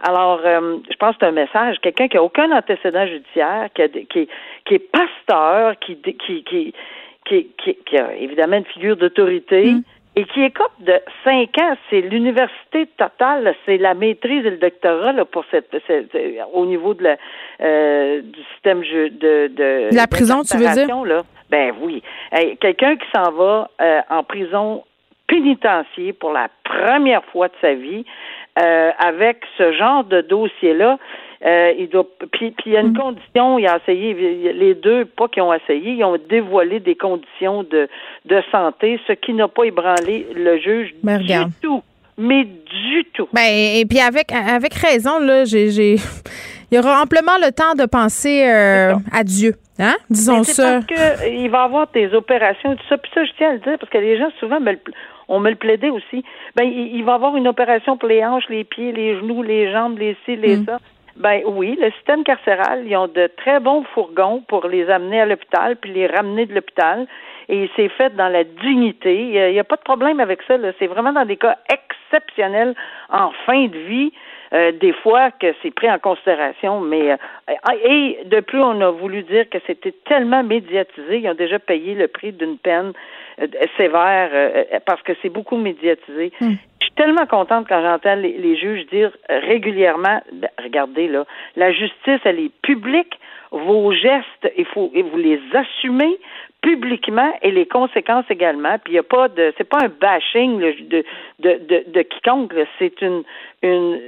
Alors, 0.00 0.40
euh, 0.44 0.78
je 0.90 0.96
pense 0.96 1.12
que 1.12 1.18
c'est 1.20 1.26
un 1.26 1.32
message. 1.32 1.78
Quelqu'un 1.80 2.08
qui 2.08 2.16
a 2.16 2.22
aucun 2.22 2.50
antécédent 2.50 3.06
judiciaire, 3.06 3.68
qui, 3.74 3.82
a, 3.82 3.88
qui, 3.88 4.28
qui 4.64 4.74
est 4.74 4.90
pasteur, 4.90 5.78
qui, 5.78 5.96
qui, 5.96 6.44
qui, 6.44 6.74
qui, 7.24 7.50
qui, 7.56 7.98
a 7.98 8.14
évidemment 8.16 8.56
une 8.56 8.64
figure 8.64 8.96
d'autorité, 8.96 9.72
mm 9.72 9.82
et 10.14 10.24
qui 10.24 10.42
écope 10.42 10.72
de 10.80 11.00
cinq 11.24 11.56
ans. 11.58 11.74
C'est 11.88 12.00
l'université 12.00 12.86
totale, 12.98 13.54
c'est 13.64 13.78
la 13.78 13.94
maîtrise 13.94 14.44
et 14.44 14.50
le 14.50 14.58
doctorat 14.58 15.12
là, 15.12 15.24
pour 15.24 15.44
cette, 15.50 15.74
cette, 15.86 16.16
au 16.52 16.66
niveau 16.66 16.94
de 16.94 17.04
la, 17.04 17.16
euh, 17.60 18.20
du 18.22 18.40
système 18.54 18.80
de, 18.82 19.48
de 19.48 19.94
la 19.94 20.06
prison, 20.06 20.42
tu 20.42 20.56
veux 20.56 20.72
dire? 20.74 21.04
là. 21.04 21.22
Ben 21.50 21.72
oui, 21.80 22.02
hey, 22.32 22.56
quelqu'un 22.56 22.96
qui 22.96 23.06
s'en 23.14 23.30
va 23.32 23.70
euh, 23.80 24.00
en 24.08 24.22
prison 24.22 24.84
pénitencier 25.26 26.12
pour 26.12 26.32
la 26.32 26.48
première 26.64 27.24
fois 27.26 27.48
de 27.48 27.54
sa 27.60 27.74
vie 27.74 28.04
euh, 28.58 28.90
avec 28.98 29.38
ce 29.56 29.72
genre 29.72 30.04
de 30.04 30.20
dossier-là. 30.20 30.98
Euh, 31.44 31.72
il 31.76 31.88
doit, 31.88 32.06
puis, 32.30 32.52
puis 32.52 32.66
il 32.66 32.72
y 32.72 32.76
a 32.76 32.80
une 32.80 32.92
mm. 32.92 32.96
condition, 32.96 33.58
il 33.58 33.66
a 33.66 33.78
essayé, 33.78 34.14
les 34.52 34.74
deux, 34.74 35.04
pas 35.06 35.26
qui 35.26 35.40
ont 35.40 35.52
essayé, 35.52 35.92
ils 35.92 36.04
ont 36.04 36.16
dévoilé 36.28 36.78
des 36.78 36.94
conditions 36.94 37.64
de, 37.64 37.88
de 38.26 38.42
santé, 38.52 39.00
ce 39.08 39.12
qui 39.14 39.32
n'a 39.32 39.48
pas 39.48 39.64
ébranlé 39.64 40.26
le 40.34 40.58
juge 40.58 40.94
du 41.02 41.54
tout. 41.60 41.82
Mais 42.18 42.44
du 42.44 43.04
tout. 43.14 43.28
Ben, 43.32 43.48
et 43.48 43.84
puis 43.88 43.98
avec, 43.98 44.32
avec 44.32 44.74
raison, 44.74 45.18
là, 45.18 45.44
j'ai, 45.44 45.70
j'ai... 45.70 45.94
il 46.70 46.76
y 46.76 46.78
aura 46.78 47.02
amplement 47.02 47.38
le 47.40 47.50
temps 47.50 47.74
de 47.74 47.88
penser 47.88 48.44
euh, 48.46 48.94
à 49.10 49.24
Dieu. 49.24 49.54
Hein? 49.78 49.96
Disons 50.10 50.44
ça. 50.44 50.80
Parce 50.80 50.86
que, 50.86 51.28
il 51.28 51.50
va 51.50 51.62
y 51.62 51.64
avoir 51.64 51.88
des 51.88 52.14
opérations 52.14 52.72
et 52.72 52.76
tout 52.76 52.86
ça. 52.88 52.98
Puis 52.98 53.10
ça, 53.14 53.24
je 53.24 53.32
tiens 53.38 53.50
à 53.50 53.52
le 53.54 53.58
dire, 53.60 53.78
parce 53.80 53.90
que 53.90 53.98
les 53.98 54.18
gens, 54.18 54.30
souvent, 54.38 54.60
me 54.60 54.72
le, 54.72 54.78
on 55.28 55.40
me 55.40 55.50
le 55.50 55.56
plaidait 55.56 55.88
aussi. 55.88 56.22
Ben, 56.54 56.64
il, 56.64 56.94
il 56.94 57.04
va 57.04 57.12
y 57.12 57.14
avoir 57.14 57.34
une 57.36 57.48
opération 57.48 57.96
pour 57.96 58.08
les 58.08 58.24
hanches, 58.24 58.48
les 58.50 58.64
pieds, 58.64 58.92
les 58.92 59.18
genoux, 59.18 59.42
les 59.42 59.72
jambes, 59.72 59.98
les 59.98 60.16
ci, 60.24 60.36
les 60.36 60.58
mm. 60.58 60.66
ça. 60.66 60.78
Ben 61.16 61.42
oui, 61.46 61.76
le 61.80 61.90
système 61.92 62.24
carcéral, 62.24 62.84
ils 62.86 62.96
ont 62.96 63.08
de 63.08 63.28
très 63.36 63.60
bons 63.60 63.84
fourgons 63.94 64.42
pour 64.48 64.66
les 64.66 64.88
amener 64.88 65.20
à 65.20 65.26
l'hôpital 65.26 65.76
puis 65.76 65.92
les 65.92 66.06
ramener 66.06 66.46
de 66.46 66.54
l'hôpital. 66.54 67.06
Et 67.48 67.68
c'est 67.76 67.88
fait 67.90 68.14
dans 68.16 68.28
la 68.28 68.44
dignité. 68.44 69.14
Il 69.14 69.52
n'y 69.52 69.58
a, 69.58 69.64
pas 69.64 69.76
de 69.76 69.82
problème 69.82 70.20
avec 70.20 70.40
ça. 70.48 70.56
C'est 70.78 70.86
vraiment 70.86 71.12
dans 71.12 71.26
des 71.26 71.36
cas 71.36 71.58
exceptionnels 71.68 72.74
en 73.10 73.30
fin 73.44 73.66
de 73.66 73.76
vie. 73.76 74.12
Euh, 74.54 74.70
des 74.72 74.92
fois 74.92 75.30
que 75.30 75.54
c'est 75.62 75.70
pris 75.70 75.90
en 75.90 75.98
considération, 75.98 76.80
mais 76.80 77.12
euh, 77.12 77.16
et 77.84 78.18
de 78.26 78.40
plus 78.40 78.60
on 78.60 78.82
a 78.82 78.90
voulu 78.90 79.22
dire 79.22 79.48
que 79.48 79.56
c'était 79.66 79.94
tellement 80.04 80.42
médiatisé, 80.42 81.20
ils 81.20 81.28
ont 81.30 81.34
déjà 81.34 81.58
payé 81.58 81.94
le 81.94 82.06
prix 82.06 82.32
d'une 82.32 82.58
peine 82.58 82.92
euh, 83.40 83.46
sévère 83.76 84.30
parce 84.86 85.02
que 85.02 85.12
c'est 85.22 85.28
beaucoup 85.28 85.56
médiatisé. 85.56 86.32
Hmm. 86.40 86.54
Je 86.80 86.86
suis 86.86 86.94
tellement 86.94 87.26
contente 87.26 87.66
quand 87.68 87.80
j'entends 87.82 88.16
les, 88.16 88.56
juges 88.56 88.86
dire 88.86 89.10
régulièrement, 89.28 90.20
ben, 90.32 90.50
regardez 90.62 91.08
là, 91.08 91.24
la 91.56 91.72
justice 91.72 92.20
elle 92.24 92.40
est 92.40 92.52
publique, 92.62 93.18
vos 93.50 93.92
gestes, 93.92 94.50
il 94.56 94.64
faut 94.66 94.90
et 94.94 95.02
vous 95.02 95.16
les 95.16 95.40
assumez 95.52 96.18
publiquement 96.62 97.32
et 97.42 97.50
les 97.50 97.66
conséquences 97.66 98.24
également. 98.30 98.78
Puis 98.78 98.94
il 98.94 98.96
y 98.96 98.98
a 98.98 99.02
pas 99.02 99.28
de, 99.28 99.52
c'est 99.58 99.68
pas 99.68 99.78
un 99.82 99.88
bashing 99.88 100.58
de, 100.60 101.04
de, 101.40 101.58
de, 101.66 101.84
de 101.86 102.02
quiconque. 102.02 102.54
C'est 102.78 103.02
une, 103.02 103.24
une 103.62 104.00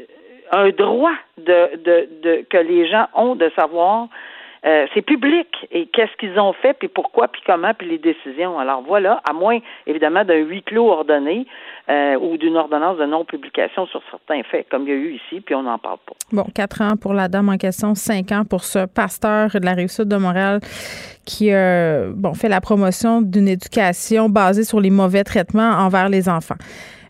un 0.52 0.70
droit 0.70 1.14
de, 1.38 1.76
de, 1.76 2.08
de, 2.22 2.44
que 2.48 2.58
les 2.58 2.88
gens 2.88 3.06
ont 3.14 3.34
de 3.34 3.50
savoir. 3.56 4.08
Euh, 4.64 4.86
c'est 4.94 5.02
public 5.02 5.46
et 5.70 5.86
qu'est-ce 5.86 6.16
qu'ils 6.16 6.38
ont 6.38 6.54
fait, 6.54 6.72
puis 6.74 6.88
pourquoi, 6.88 7.28
puis 7.28 7.42
comment, 7.46 7.74
puis 7.74 7.88
les 7.88 7.98
décisions? 7.98 8.58
Alors 8.58 8.82
voilà, 8.82 9.20
à 9.28 9.34
moins 9.34 9.58
évidemment 9.86 10.24
d'un 10.24 10.38
huis 10.38 10.62
clos 10.62 10.90
ordonné 10.90 11.46
euh, 11.90 12.16
ou 12.16 12.38
d'une 12.38 12.56
ordonnance 12.56 12.96
de 12.96 13.04
non-publication 13.04 13.86
sur 13.86 14.00
certains 14.10 14.42
faits, 14.44 14.66
comme 14.70 14.84
il 14.84 14.88
y 14.88 14.92
a 14.92 14.96
eu 14.96 15.12
ici, 15.12 15.42
puis 15.42 15.54
on 15.54 15.64
n'en 15.64 15.78
parle 15.78 15.98
pas. 16.06 16.14
Bon, 16.32 16.44
quatre 16.54 16.80
ans 16.80 16.96
pour 16.96 17.12
la 17.12 17.28
dame 17.28 17.50
en 17.50 17.58
question, 17.58 17.94
cinq 17.94 18.32
ans 18.32 18.44
pour 18.48 18.64
ce 18.64 18.86
pasteur 18.86 19.50
de 19.50 19.64
la 19.64 19.72
Rive-Sud 19.72 20.08
de 20.08 20.16
Montréal 20.16 20.60
qui 21.26 21.52
euh, 21.52 22.12
bon, 22.14 22.34
fait 22.34 22.48
la 22.48 22.60
promotion 22.60 23.20
d'une 23.22 23.48
éducation 23.48 24.28
basée 24.28 24.64
sur 24.64 24.80
les 24.80 24.90
mauvais 24.90 25.24
traitements 25.24 25.70
envers 25.70 26.08
les 26.08 26.28
enfants. 26.28 26.56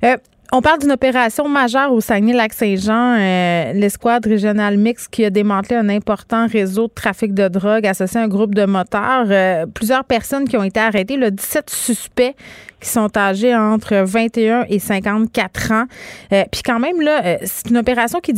Euh, 0.04 0.16
on 0.54 0.62
parle 0.62 0.78
d'une 0.78 0.92
opération 0.92 1.48
majeure 1.48 1.92
au 1.92 2.00
Saguenay-Lac-Saint-Jean, 2.00 3.16
euh, 3.18 3.72
l'escouade 3.72 4.24
régionale 4.24 4.76
mixte 4.78 5.08
qui 5.10 5.24
a 5.24 5.30
démantelé 5.30 5.74
un 5.74 5.88
important 5.88 6.46
réseau 6.46 6.86
de 6.86 6.92
trafic 6.92 7.34
de 7.34 7.48
drogue 7.48 7.84
associé 7.84 8.20
à 8.20 8.22
un 8.22 8.28
groupe 8.28 8.54
de 8.54 8.64
moteurs. 8.64 9.26
Euh, 9.30 9.66
plusieurs 9.66 10.04
personnes 10.04 10.46
qui 10.46 10.56
ont 10.56 10.62
été 10.62 10.78
arrêtées, 10.78 11.16
le 11.16 11.32
17 11.32 11.70
suspects 11.70 12.36
qui 12.80 12.90
sont 12.90 13.16
âgés 13.16 13.56
entre 13.56 13.96
21 13.96 14.66
et 14.68 14.78
54 14.78 15.72
ans. 15.72 15.84
Euh, 16.32 16.44
puis 16.52 16.60
quand 16.62 16.78
même, 16.78 17.00
là, 17.00 17.24
euh, 17.24 17.36
c'est 17.42 17.70
une 17.70 17.78
opération 17.78 18.20
qui, 18.20 18.34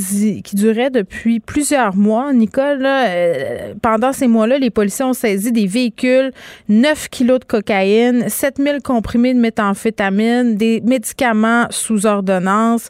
durait 0.54 0.90
depuis 0.90 1.40
plusieurs 1.40 1.96
mois. 1.96 2.32
Nicole, 2.32 2.78
là, 2.78 3.72
pendant 3.82 4.12
ces 4.12 4.28
mois-là, 4.28 4.58
les 4.58 4.70
policiers 4.70 5.04
ont 5.04 5.14
saisi 5.14 5.50
des 5.50 5.66
véhicules, 5.66 6.30
9 6.68 7.08
kilos 7.08 7.40
de 7.40 7.44
cocaïne, 7.44 8.28
7000 8.28 8.82
comprimés 8.82 9.34
de 9.34 9.40
méthamphétamine, 9.40 10.54
des 10.54 10.80
médicaments 10.82 11.66
sous 11.70 12.05
ordonnance, 12.06 12.88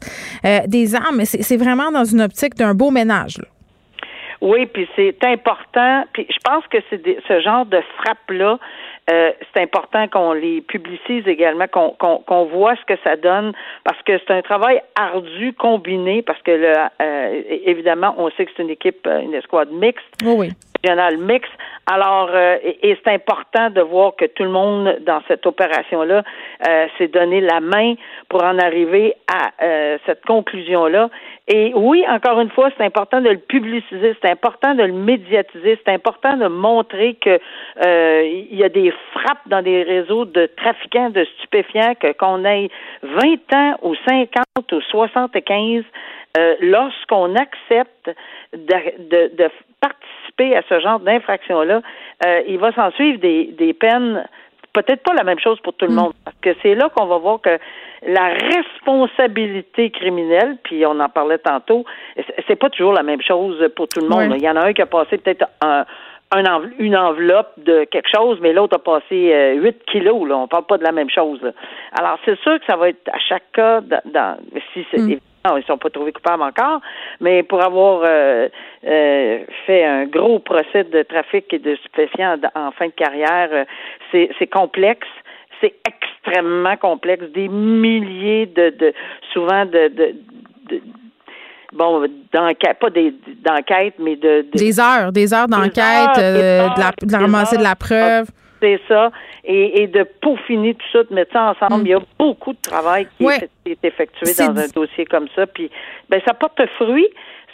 des 0.67 0.95
armes. 0.95 1.25
C'est 1.25 1.57
vraiment 1.57 1.91
dans 1.91 2.05
une 2.05 2.21
optique 2.21 2.55
d'un 2.55 2.73
beau 2.73 2.91
ménage. 2.91 3.39
Oui, 4.41 4.67
puis 4.67 4.87
c'est 4.95 5.17
important. 5.23 6.05
Puis 6.13 6.27
je 6.29 6.37
pense 6.43 6.63
que 6.67 6.77
c'est 6.89 7.01
ce 7.27 7.41
genre 7.41 7.65
de 7.65 7.81
frappe-là, 7.97 8.59
euh, 9.09 9.31
c'est 9.53 9.61
important 9.61 10.07
qu'on 10.09 10.33
les 10.33 10.61
publicise 10.61 11.25
également, 11.27 11.67
qu'on 11.67 11.91
qu'on 11.91 12.45
voit 12.45 12.75
ce 12.75 12.93
que 12.93 12.99
ça 13.03 13.15
donne, 13.15 13.53
parce 13.85 14.01
que 14.03 14.17
c'est 14.19 14.33
un 14.33 14.41
travail 14.41 14.81
ardu 14.95 15.53
combiné, 15.53 16.21
parce 16.21 16.41
que 16.41 16.51
le, 16.51 16.73
euh, 17.01 17.41
évidemment, 17.65 18.15
on 18.17 18.29
sait 18.31 18.45
que 18.45 18.51
c'est 18.57 18.63
une 18.63 18.69
équipe, 18.69 19.07
euh, 19.07 19.21
une 19.21 19.33
escouade 19.33 19.71
mixte, 19.71 20.03
oui, 20.25 20.35
oui. 20.37 20.49
régionale 20.83 21.17
mixte. 21.17 21.51
Alors, 21.89 22.35
et, 22.35 22.97
c'est 23.01 23.13
important 23.13 23.69
de 23.69 23.79
voir 23.79 24.13
que 24.17 24.25
tout 24.25 24.43
le 24.43 24.49
monde 24.49 24.97
dans 25.05 25.21
cette 25.29 25.45
opération-là 25.45 26.21
s'est 26.97 27.07
donné 27.07 27.39
la 27.39 27.61
main 27.61 27.93
pour 28.27 28.43
en 28.43 28.59
arriver 28.59 29.13
à 29.29 29.51
cette 30.05 30.25
conclusion-là. 30.25 31.09
Et 31.49 31.71
oui, 31.73 32.03
encore 32.09 32.41
une 32.41 32.49
fois, 32.49 32.69
c'est 32.77 32.83
important 32.83 33.21
de 33.21 33.29
le 33.29 33.37
publiciser, 33.37 34.17
c'est 34.21 34.29
important 34.29 34.75
de 34.75 34.83
le 34.83 34.91
médiatiser, 34.91 35.79
c'est 35.85 35.93
important 35.93 36.35
de 36.35 36.47
montrer 36.47 37.15
que 37.15 37.39
euh, 37.85 38.23
il 38.51 38.57
y 38.57 38.65
a 38.65 38.69
des 38.69 38.93
frappes 39.13 39.47
dans 39.47 39.61
des 39.61 39.83
réseaux 39.83 40.25
de 40.25 40.49
trafiquants 40.57 41.09
de 41.09 41.23
stupéfiants, 41.37 41.95
que 41.95 42.11
qu'on 42.11 42.43
ait 42.43 42.69
20 43.01 43.53
ans 43.53 43.77
ou 43.81 43.95
50 44.07 44.71
ou 44.73 44.81
75, 44.81 45.85
euh, 46.37 46.55
lorsqu'on 46.59 47.33
accepte 47.35 48.11
de, 48.53 49.29
de, 49.37 49.49
participer 49.79 50.57
à 50.57 50.63
ce 50.67 50.81
genre 50.81 50.99
d'infraction-là, 50.99 51.81
euh, 52.25 52.41
il 52.47 52.57
va 52.57 52.73
s'en 52.73 52.91
suivre 52.91 53.19
des, 53.19 53.45
des 53.57 53.73
peines 53.73 54.27
peut-être 54.81 55.03
pas 55.03 55.13
la 55.13 55.23
même 55.23 55.39
chose 55.39 55.59
pour 55.61 55.73
tout 55.73 55.85
le 55.85 55.91
mm. 55.91 55.95
monde, 55.95 56.13
parce 56.23 56.37
que 56.41 56.49
c'est 56.61 56.75
là 56.75 56.89
qu'on 56.89 57.05
va 57.05 57.17
voir 57.17 57.41
que 57.41 57.57
la 58.05 58.33
responsabilité 58.33 59.89
criminelle, 59.89 60.57
puis 60.63 60.85
on 60.85 60.99
en 60.99 61.09
parlait 61.09 61.39
tantôt, 61.39 61.83
c'est 62.47 62.55
pas 62.55 62.69
toujours 62.69 62.93
la 62.93 63.03
même 63.03 63.21
chose 63.21 63.57
pour 63.75 63.87
tout 63.87 64.01
le 64.01 64.07
monde. 64.07 64.33
Il 64.35 64.43
y 64.43 64.49
en 64.49 64.55
a 64.55 64.67
un 64.67 64.73
qui 64.73 64.81
a 64.81 64.85
passé 64.85 65.17
peut-être 65.17 65.45
un, 65.61 65.85
une 66.77 66.95
enveloppe 66.95 67.53
de 67.57 67.85
quelque 67.85 68.09
chose, 68.13 68.37
mais 68.41 68.53
l'autre 68.53 68.75
a 68.75 68.79
passé 68.79 69.33
euh, 69.33 69.53
8 69.55 69.85
kilos. 69.85 70.27
Là. 70.27 70.37
On 70.37 70.47
parle 70.47 70.65
pas 70.65 70.77
de 70.77 70.83
la 70.83 70.91
même 70.91 71.09
chose. 71.09 71.39
Alors, 71.97 72.19
c'est 72.25 72.39
sûr 72.41 72.59
que 72.59 72.65
ça 72.67 72.75
va 72.75 72.89
être 72.89 73.09
à 73.11 73.19
chaque 73.19 73.51
cas, 73.53 73.81
dans, 73.81 74.37
si 74.73 74.85
c'est 74.91 74.99
mm. 74.99 75.19
Ils 75.55 75.63
sont 75.65 75.77
pas 75.77 75.89
trouvés 75.89 76.11
coupables 76.11 76.43
encore, 76.43 76.81
mais 77.21 77.43
pour 77.43 77.63
avoir 77.63 78.01
euh, 78.03 78.49
euh, 78.85 79.39
fait 79.65 79.85
un 79.85 80.05
gros 80.05 80.39
procès 80.39 80.83
de 80.83 81.03
trafic 81.03 81.53
et 81.53 81.59
de 81.59 81.75
stupéfiants 81.75 82.35
en 82.55 82.71
fin 82.71 82.87
de 82.87 82.91
carrière, 82.91 83.49
euh, 83.51 84.27
c'est 84.39 84.47
complexe. 84.47 85.07
C'est 85.61 85.73
extrêmement 85.87 86.77
complexe, 86.77 87.23
des 87.33 87.47
milliers 87.47 88.45
de, 88.45 88.69
de 88.77 88.93
souvent 89.33 89.65
de, 89.65 89.87
de, 89.87 90.15
de 90.69 90.81
bon, 91.73 92.05
d'enquête, 92.31 92.77
pas 92.79 92.89
des 92.89 93.13
d'enquête, 93.43 93.95
mais 93.99 94.15
de, 94.15 94.45
Des 94.53 94.79
heures, 94.79 95.11
des 95.11 95.33
heures 95.33 95.47
d'enquête, 95.47 96.17
euh, 96.17 96.67
de, 96.69 96.79
la, 96.79 96.91
de 97.01 97.11
la 97.11 97.19
ramasser 97.19 97.57
de 97.57 97.63
la 97.63 97.75
preuve. 97.75 98.27
Ça. 98.87 99.11
Et, 99.43 99.83
et, 99.83 99.87
de 99.87 100.03
peaufiner 100.03 100.75
tout 100.75 100.85
ça, 100.91 101.03
de 101.03 101.13
mettre 101.13 101.33
ça 101.33 101.51
ensemble. 101.51 101.83
Mm. 101.83 101.85
Il 101.85 101.89
y 101.89 101.93
a 101.93 102.01
beaucoup 102.19 102.53
de 102.53 102.61
travail 102.61 103.07
qui, 103.17 103.25
est, 103.25 103.83
effectué 103.83 104.33
dans 104.37 104.57
un 104.57 104.67
dossier 104.67 105.05
comme 105.05 105.27
ça. 105.35 105.47
Puis, 105.47 105.69
ben, 106.09 106.21
ça 106.25 106.33
porte 106.33 106.61
fruit. 106.77 107.07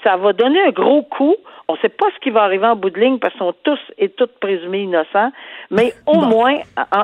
Ça 0.03 0.17
va 0.17 0.33
donner 0.33 0.61
un 0.61 0.71
gros 0.71 1.03
coup 1.03 1.37
on 1.67 1.73
ne 1.73 1.77
sait 1.79 1.89
pas 1.89 2.07
ce 2.13 2.19
qui 2.19 2.29
va 2.29 2.43
arriver 2.43 2.67
en 2.67 2.75
bout 2.75 2.89
de 2.89 2.99
ligne 2.99 3.19
parce 3.19 3.33
qu'ils 3.33 3.39
sont 3.39 3.55
tous 3.63 3.79
et 3.97 4.09
toutes 4.09 4.37
présumés 4.39 4.81
innocents, 4.81 5.31
mais 5.71 5.93
au 6.05 6.19
moins, 6.19 6.57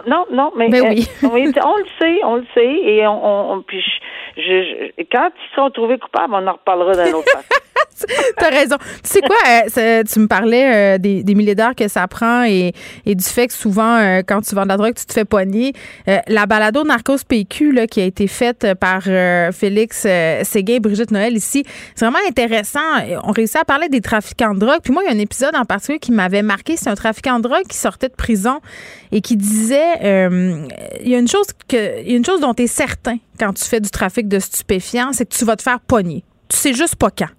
non, 0.06 0.26
non, 0.32 0.52
mais, 0.56 0.70
ben 0.70 0.90
oui. 0.90 1.08
Euh, 1.24 1.62
on 1.64 1.78
le 1.78 1.86
sait, 2.00 2.20
on 2.24 2.36
le 2.36 2.46
sait, 2.54 2.66
et 2.66 3.08
on, 3.08 3.52
on 3.52 3.62
puis 3.62 3.84
je, 4.36 4.92
quand 5.12 5.30
ils 5.36 5.56
seront 5.56 5.70
trouvés 5.70 5.98
coupables, 5.98 6.34
on 6.34 6.46
en 6.48 6.54
reparlera 6.54 6.94
d'un 6.94 7.14
autre 7.14 7.32
T'as 8.38 8.50
raison. 8.50 8.78
Tu 9.04 9.10
sais 9.10 9.22
quoi, 9.22 9.36
euh, 9.78 10.04
tu 10.04 10.20
me 10.20 10.28
parlais 10.28 10.96
euh, 10.96 10.98
des, 10.98 11.36
milliers 11.36 11.56
d'heures 11.56 11.76
que 11.76 11.88
ça 11.88 12.08
prend 12.08 12.44
et, 12.44 12.74
et, 13.06 13.16
du 13.16 13.24
fait 13.24 13.48
que 13.48 13.54
souvent, 13.54 13.98
euh, 13.98 14.22
quand 14.26 14.42
tu 14.42 14.56
vends 14.56 14.64
de 14.64 14.70
la 14.70 14.78
drogue, 14.78 14.94
tu 14.96 15.06
te 15.06 15.14
fais 15.14 15.26
pogner. 15.26 15.74
la 16.28 16.46
balado 16.46 16.84
Narcos 16.84 17.20
PQ 17.28 17.72
là, 17.72 17.88
qui 17.88 18.02
a 18.02 18.06
été 18.06 18.28
faite 18.28 18.68
par 18.80 19.04
Félix 19.54 20.08
Séguin 20.44 20.76
et 20.76 20.80
Brigitte 20.80 21.12
Noël 21.12 21.36
ici, 21.36 21.64
c'est 21.96 22.06
vraiment 22.06 22.20
intéressant. 22.28 22.80
On 23.24 23.32
réussit 23.32 23.58
à 23.58 23.66
parler 23.66 23.90
des 23.90 24.02
trafiquants 24.02 24.54
de 24.54 24.60
drogue. 24.60 24.80
Puis 24.84 24.94
moi, 24.94 25.04
il 25.04 25.12
y 25.12 25.14
a 25.14 25.16
un 25.16 25.20
épisode 25.20 25.56
en 25.56 25.66
particulier 25.66 26.00
qui 26.00 26.12
m'avait 26.12 26.42
marqué. 26.42 26.78
C'est 26.78 26.90
un 26.90 26.96
trafiquant 26.96 27.38
de 27.38 27.44
drogue 27.44 27.68
qui 27.68 27.78
sortait 27.78 28.10
de 28.10 28.16
prison 28.16 28.60
et 29.12 29.22
qui 29.22 29.36
disait 29.36 30.00
il 31.02 31.10
y 31.10 31.16
a 31.16 31.20
une 31.20 31.28
chose 31.28 31.48
que 31.68 32.02
il 32.02 32.12
y 32.12 32.14
a 32.14 32.18
une 32.18 32.26
chose 32.26 32.42
dont 32.42 32.54
tu 32.54 32.64
es 32.64 32.68
certain 32.68 33.18
quand 33.40 33.54
tu 33.54 33.64
fais 33.64 33.80
du 33.80 33.90
trafic 33.90 34.28
de 34.28 34.40
stupéfiants, 34.40 35.14
c'est 35.14 35.26
que 35.26 35.36
tu 35.36 35.46
vas 35.46 35.56
te 35.56 35.64
faire 35.64 35.80
pogner. 35.80 36.24
Tu 36.50 36.58
sais 36.58 36.74
juste 36.74 36.96
pas 36.96 37.10
quand 37.10 37.30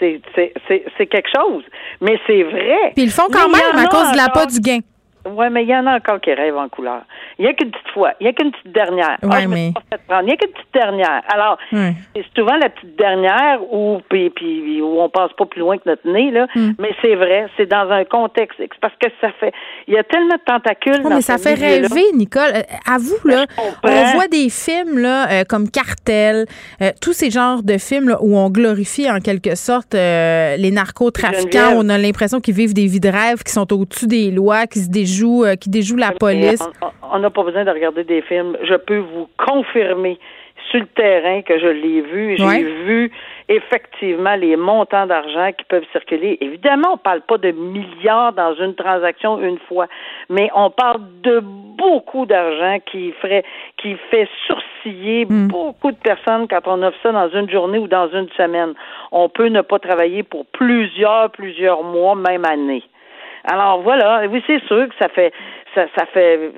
c'est 0.00 1.06
quelque 1.06 1.28
chose. 1.34 1.64
Mais 2.00 2.18
c'est 2.26 2.42
vrai. 2.42 2.92
Puis 2.94 3.04
ils 3.04 3.06
le 3.06 3.12
font 3.12 3.28
quand 3.32 3.48
même 3.48 3.76
à 3.76 3.86
cause 3.86 4.12
de 4.12 4.16
la 4.16 4.28
pas 4.28 4.46
du 4.46 4.60
gain. 4.60 4.80
Oui, 5.26 5.46
mais 5.50 5.62
il 5.62 5.68
y 5.68 5.76
en 5.76 5.86
a 5.86 5.96
encore 5.96 6.20
qui 6.20 6.32
rêvent 6.32 6.56
en 6.56 6.68
couleur. 6.68 7.02
Il 7.38 7.44
n'y 7.44 7.50
a 7.50 7.54
qu'une 7.54 7.70
petite 7.70 7.88
fois. 7.92 8.12
Il 8.20 8.24
n'y 8.24 8.30
a 8.30 8.32
qu'une 8.32 8.50
petite 8.50 8.72
dernière. 8.72 9.18
Ouais, 9.22 9.44
ah, 9.44 9.46
mais... 9.48 9.72
Il 10.20 10.26
n'y 10.26 10.32
a 10.32 10.36
qu'une 10.36 10.52
petite 10.52 10.74
dernière. 10.74 11.22
Alors, 11.32 11.58
c'est 11.70 12.24
souvent 12.36 12.56
la 12.56 12.68
petite 12.68 12.96
dernière 12.96 13.60
où, 13.72 14.00
puis, 14.08 14.30
puis, 14.30 14.80
où 14.80 15.00
on 15.00 15.08
passe 15.08 15.32
pas 15.36 15.46
plus 15.46 15.60
loin 15.60 15.76
que 15.78 15.82
notre 15.86 16.08
nez, 16.10 16.30
là. 16.30 16.46
Hmm. 16.54 16.72
Mais 16.78 16.90
c'est 17.02 17.14
vrai, 17.14 17.46
c'est 17.56 17.66
dans 17.66 17.90
un 17.90 18.04
contexte. 18.04 18.58
Parce 18.80 18.94
que 19.00 19.08
ça 19.20 19.30
fait. 19.38 19.52
Il 19.86 19.94
y 19.94 19.98
a 19.98 20.04
tellement 20.04 20.34
de 20.34 20.40
tentacules. 20.44 21.02
mais 21.08 21.20
ça 21.20 21.38
fait 21.38 21.54
rêver, 21.54 22.04
Nicole. 22.14 22.50
Euh, 22.54 22.62
à 22.86 22.98
vous, 22.98 23.28
là, 23.28 23.46
on 23.82 24.04
voit 24.14 24.28
des 24.28 24.48
films 24.50 24.98
là, 24.98 25.30
euh, 25.30 25.44
comme 25.44 25.70
Cartel, 25.70 26.46
euh, 26.82 26.90
tous 27.00 27.12
ces 27.12 27.30
genres 27.30 27.62
de 27.62 27.78
films 27.78 28.08
là, 28.08 28.18
où 28.20 28.36
on 28.36 28.50
glorifie 28.50 29.10
en 29.10 29.20
quelque 29.20 29.54
sorte 29.54 29.94
les 29.94 30.70
narcotrafiquants. 30.70 31.74
On 31.76 31.88
a 31.88 31.98
l'impression 31.98 32.40
qu'ils 32.40 32.54
vivent 32.54 32.74
des 32.74 32.86
vies 32.86 33.00
de 33.00 33.08
rêve, 33.08 33.42
qui 33.42 33.52
sont 33.52 33.72
au-dessus 33.72 34.06
des 34.06 34.30
lois, 34.30 34.66
qui 34.66 34.80
se 34.80 34.88
déjouent, 35.08 35.56
qui 35.60 35.70
déjouent 35.70 35.96
la 35.96 36.12
police. 36.12 36.62
On 37.02 37.18
n'a 37.18 37.30
pas 37.30 37.42
besoin 37.42 37.64
de 37.64 37.70
regarder 37.70 38.04
des 38.04 38.22
films. 38.22 38.56
Je 38.62 38.74
peux 38.74 38.98
vous 38.98 39.28
confirmer 39.38 40.18
sur 40.70 40.80
le 40.80 40.86
terrain 40.86 41.42
que 41.42 41.58
je 41.58 41.66
l'ai 41.66 42.00
vu. 42.00 42.36
J'ai 42.36 42.62
vu 42.84 43.10
effectivement 43.48 44.34
les 44.34 44.56
montants 44.56 45.06
d'argent 45.06 45.50
qui 45.56 45.64
peuvent 45.64 45.86
circuler. 45.92 46.36
Évidemment, 46.40 46.90
on 46.90 46.96
ne 46.96 46.98
parle 46.98 47.22
pas 47.22 47.38
de 47.38 47.50
milliards 47.50 48.32
dans 48.32 48.54
une 48.54 48.74
transaction 48.74 49.40
une 49.40 49.58
fois, 49.68 49.86
mais 50.28 50.50
on 50.54 50.70
parle 50.70 51.00
de 51.22 51.40
beaucoup 51.40 52.26
d'argent 52.26 52.78
qui 52.90 53.12
ferait, 53.22 53.44
qui 53.78 53.96
fait 54.10 54.28
sourciller 54.46 55.24
hmm. 55.24 55.48
beaucoup 55.48 55.92
de 55.92 55.96
personnes 55.96 56.46
quand 56.48 56.66
on 56.66 56.82
offre 56.82 56.98
ça 57.02 57.12
dans 57.12 57.30
une 57.30 57.48
journée 57.48 57.78
ou 57.78 57.88
dans 57.88 58.08
une 58.08 58.28
semaine. 58.36 58.74
On 59.12 59.28
peut 59.28 59.48
ne 59.48 59.62
pas 59.62 59.78
travailler 59.78 60.22
pour 60.22 60.44
plusieurs, 60.46 61.30
plusieurs 61.30 61.82
mois, 61.82 62.14
même 62.14 62.44
années. 62.44 62.82
Alors 63.50 63.82
voilà, 63.82 64.26
oui, 64.28 64.42
c'est 64.46 64.62
sûr 64.66 64.88
que 64.88 64.94
ça 64.98 65.08
fait 65.08 65.32
ça, 65.74 65.82
ça 65.96 66.06
fait 66.12 66.52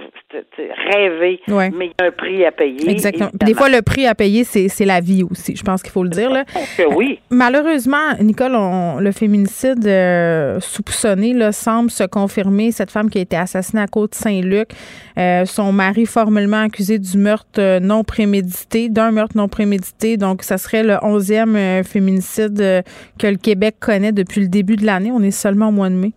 rêver, 0.93 1.41
mais 1.49 1.87
il 1.87 1.93
y 2.01 2.03
a 2.03 2.07
un 2.07 2.11
prix 2.11 2.45
à 2.45 2.53
payer. 2.53 2.91
Exactement. 2.91 3.31
Des 3.35 3.55
fois, 3.55 3.69
le 3.69 3.83
prix 3.83 4.07
à 4.07 4.15
payer, 4.15 4.45
c'est 4.45 4.85
la 4.85 5.01
vie 5.01 5.25
aussi. 5.29 5.57
Je 5.57 5.63
pense 5.63 5.83
qu'il 5.83 5.93
faut 5.93 6.05
le 6.05 6.11
dire. 6.11 6.31
Là. 6.31 6.45
oui. 6.95 7.19
Malheureusement, 7.31 8.15
Nicole, 8.21 8.53
le 9.01 9.13
féminicide 9.13 9.87
euh, 9.87 10.61
soupçonné 10.61 11.33
là, 11.33 11.53
semble 11.53 11.91
se 11.91 12.05
confirmer. 12.05 12.71
Cette 12.71 12.91
femme 12.91 13.11
qui 13.11 13.19
a 13.19 13.23
été 13.23 13.37
assassinée 13.37 13.83
à 13.83 13.87
Côte-Saint-Luc, 13.87 14.71
euh, 15.19 15.45
son 15.45 15.73
mari 15.73 16.07
formellement 16.07 16.63
accusé 16.63 16.99
du 16.99 17.19
meurtre 17.19 17.61
euh, 17.61 17.81
non 17.81 18.05
prémédité, 18.05 18.89
d'un 18.89 19.11
meurtre 19.11 19.37
non 19.37 19.49
prémédité. 19.49 20.17
Donc, 20.17 20.43
ça 20.43 20.59
serait 20.59 20.83
le 20.83 20.97
onzième 21.03 21.83
féminicide 21.85 22.85
que 23.19 23.27
le 23.27 23.37
Québec 23.37 23.77
connaît 23.81 24.13
depuis 24.13 24.41
le 24.41 24.49
début 24.49 24.77
de 24.77 24.87
l'année. 24.87 25.11
On 25.13 25.23
est 25.23 25.31
seulement 25.31 25.69
au 25.69 25.73
mois 25.73 25.91
de 25.91 25.95
mai 25.95 26.13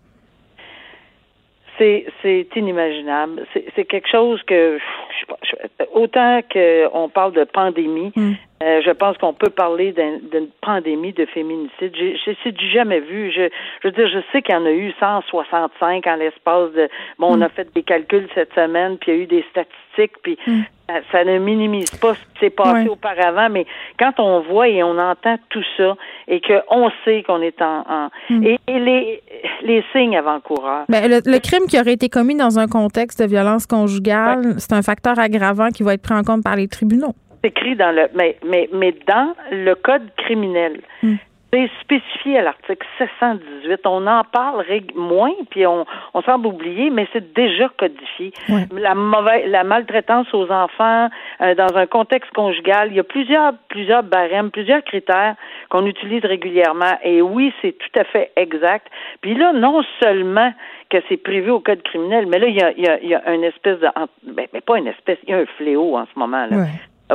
c'est 1.83 2.05
c'est 2.21 2.47
inimaginable. 2.55 3.45
C'est 3.75 3.85
quelque 3.85 4.07
chose 4.09 4.41
que 4.43 4.79
je, 4.79 5.85
autant 5.93 6.41
qu'on 6.51 7.09
parle 7.09 7.33
de 7.33 7.43
pandémie, 7.43 8.11
mm. 8.15 8.33
Euh, 8.63 8.81
je 8.85 8.91
pense 8.91 9.17
qu'on 9.17 9.33
peut 9.33 9.49
parler 9.49 9.91
d'une 9.93 10.47
pandémie 10.61 11.11
de 11.11 11.25
féminicide. 11.25 11.93
J'ai 11.93 12.51
du 12.51 12.69
jamais 12.69 13.01
vu. 13.01 13.31
Je, 13.31 13.49
je 13.81 13.87
veux 13.87 13.91
dire, 13.91 14.07
je 14.07 14.19
sais 14.31 14.41
qu'il 14.41 14.55
y 14.55 14.57
en 14.57 14.65
a 14.65 14.71
eu 14.71 14.93
165 14.99 16.07
en 16.07 16.15
l'espace 16.15 16.71
de. 16.71 16.89
Bon, 17.19 17.33
on 17.33 17.37
mm. 17.37 17.43
a 17.43 17.49
fait 17.49 17.73
des 17.73 17.83
calculs 17.83 18.27
cette 18.33 18.53
semaine, 18.53 18.97
puis 18.97 19.11
il 19.11 19.17
y 19.17 19.19
a 19.19 19.23
eu 19.23 19.27
des 19.27 19.45
statistiques, 19.51 20.17
puis 20.21 20.37
mm 20.47 20.61
ça, 21.11 21.23
ne 21.23 21.39
minimise 21.39 21.89
pas 21.91 22.13
ce 22.13 22.19
qui 22.19 22.39
s'est 22.39 22.49
passé 22.49 22.87
auparavant, 22.87 23.49
mais 23.49 23.65
quand 23.97 24.19
on 24.19 24.41
voit 24.41 24.67
et 24.67 24.83
on 24.83 24.97
entend 24.97 25.37
tout 25.49 25.63
ça 25.77 25.95
et 26.27 26.41
qu'on 26.41 26.89
sait 27.05 27.23
qu'on 27.23 27.41
est 27.41 27.61
en, 27.61 28.09
hmm. 28.29 28.43
et, 28.43 28.59
les, 28.67 29.23
les 29.63 29.83
signes 29.91 30.17
avant-coureurs. 30.17 30.85
Ben, 30.89 31.09
le, 31.09 31.39
crime 31.39 31.65
qui 31.67 31.79
aurait 31.79 31.93
été 31.93 32.09
commis 32.09 32.35
dans 32.35 32.59
un 32.59 32.67
contexte 32.67 33.21
de 33.21 33.27
violence 33.27 33.65
conjugale, 33.65 34.55
c'est 34.57 34.73
un 34.73 34.81
facteur 34.81 35.17
aggravant 35.19 35.69
qui 35.69 35.83
va 35.83 35.93
être 35.93 36.01
pris 36.01 36.15
en 36.15 36.23
compte 36.23 36.43
par 36.43 36.55
les 36.55 36.67
tribunaux. 36.67 37.13
Écrit 37.43 37.75
dans 37.75 37.91
le 37.91 38.07
mais 38.15 38.37
mais 38.45 38.69
mais 38.73 38.93
dans 39.07 39.33
le 39.51 39.75
code 39.75 40.09
criminel. 40.17 40.81
Hmm. 41.01 41.15
C'est 41.53 41.69
spécifié 41.81 42.39
à 42.39 42.41
l'article 42.41 42.83
718. 42.97 43.81
On 43.85 44.07
en 44.07 44.23
parle 44.23 44.65
moins, 44.95 45.33
puis 45.51 45.67
on, 45.67 45.85
on 46.15 46.21
semble 46.23 46.47
oublier, 46.47 46.89
mais 46.89 47.07
c'est 47.13 47.31
déjà 47.31 47.69
codifié. 47.77 48.33
La 48.71 48.95
mauvaise, 48.95 49.47
la 49.51 49.63
maltraitance 49.63 50.25
aux 50.33 50.49
enfants 50.49 51.09
euh, 51.41 51.53
dans 51.53 51.77
un 51.77 51.85
contexte 51.85 52.31
conjugal, 52.31 52.87
il 52.89 52.95
y 52.95 52.99
a 52.99 53.03
plusieurs, 53.03 53.53
plusieurs 53.69 54.01
barèmes, 54.01 54.49
plusieurs 54.49 54.83
critères 54.83 55.35
qu'on 55.69 55.85
utilise 55.85 56.25
régulièrement. 56.25 56.97
Et 57.03 57.21
oui, 57.21 57.53
c'est 57.61 57.77
tout 57.77 57.99
à 57.99 58.03
fait 58.03 58.31
exact. 58.35 58.87
Puis 59.21 59.35
là, 59.35 59.53
non 59.53 59.83
seulement 60.01 60.51
que 60.89 60.97
c'est 61.07 61.17
prévu 61.17 61.51
au 61.51 61.59
code 61.59 61.83
criminel, 61.83 62.25
mais 62.25 62.39
là, 62.39 62.47
il 62.47 62.55
y 62.55 62.63
a, 62.63 62.71
il 62.71 63.09
y 63.09 63.13
a, 63.13 63.31
une 63.31 63.43
espèce 63.43 63.79
de, 63.79 63.89
ben, 64.23 64.47
mais 64.53 64.61
pas 64.61 64.79
une 64.79 64.87
espèce, 64.87 65.19
il 65.27 65.29
y 65.29 65.33
a 65.33 65.37
un 65.37 65.45
fléau 65.57 65.97
en 65.97 66.07
ce 66.11 66.17
moment 66.17 66.47
là. 66.47 66.65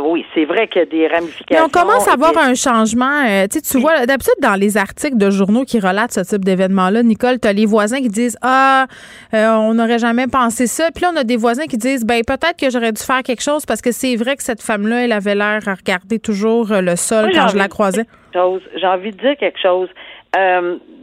Oui, 0.02 0.24
c'est 0.34 0.44
vrai 0.44 0.68
qu'il 0.68 0.80
y 0.80 0.82
a 0.82 0.86
des 0.86 1.06
ramifications. 1.06 1.46
Mais 1.50 1.60
on 1.60 1.68
commence 1.68 2.08
à 2.08 2.16
voir 2.16 2.36
un 2.38 2.54
changement. 2.54 3.24
Euh, 3.26 3.46
tu 3.48 3.78
vois, 3.78 4.06
d'habitude, 4.06 4.34
dans 4.40 4.54
les 4.54 4.76
articles 4.76 5.16
de 5.16 5.30
journaux 5.30 5.64
qui 5.64 5.80
relatent 5.80 6.12
ce 6.12 6.20
type 6.20 6.44
d'événement-là, 6.44 7.02
Nicole, 7.02 7.38
tu 7.40 7.48
as 7.48 7.52
les 7.52 7.66
voisins 7.66 7.98
qui 7.98 8.08
disent 8.08 8.36
Ah, 8.42 8.86
euh, 9.34 9.48
on 9.54 9.74
n'aurait 9.74 9.98
jamais 9.98 10.26
pensé 10.26 10.66
ça. 10.66 10.90
Puis 10.94 11.02
là, 11.02 11.10
on 11.14 11.16
a 11.16 11.24
des 11.24 11.36
voisins 11.36 11.66
qui 11.66 11.76
disent 11.76 12.04
Ben, 12.04 12.22
peut-être 12.26 12.56
que 12.58 12.70
j'aurais 12.70 12.92
dû 12.92 13.02
faire 13.02 13.22
quelque 13.22 13.42
chose 13.42 13.66
parce 13.66 13.80
que 13.80 13.92
c'est 13.92 14.16
vrai 14.16 14.36
que 14.36 14.42
cette 14.42 14.62
femme-là, 14.62 15.04
elle 15.04 15.12
avait 15.12 15.34
l'air 15.34 15.60
à 15.66 15.74
regarder 15.74 16.18
toujours 16.18 16.72
euh, 16.72 16.80
le 16.80 16.96
sol 16.96 17.30
quand 17.34 17.48
je 17.48 17.56
la 17.56 17.68
croisais. 17.68 18.04
J'ai 18.34 18.86
envie 18.86 19.10
de 19.10 19.16
dire 19.16 19.36
quelque 19.38 19.58
chose. 19.60 19.88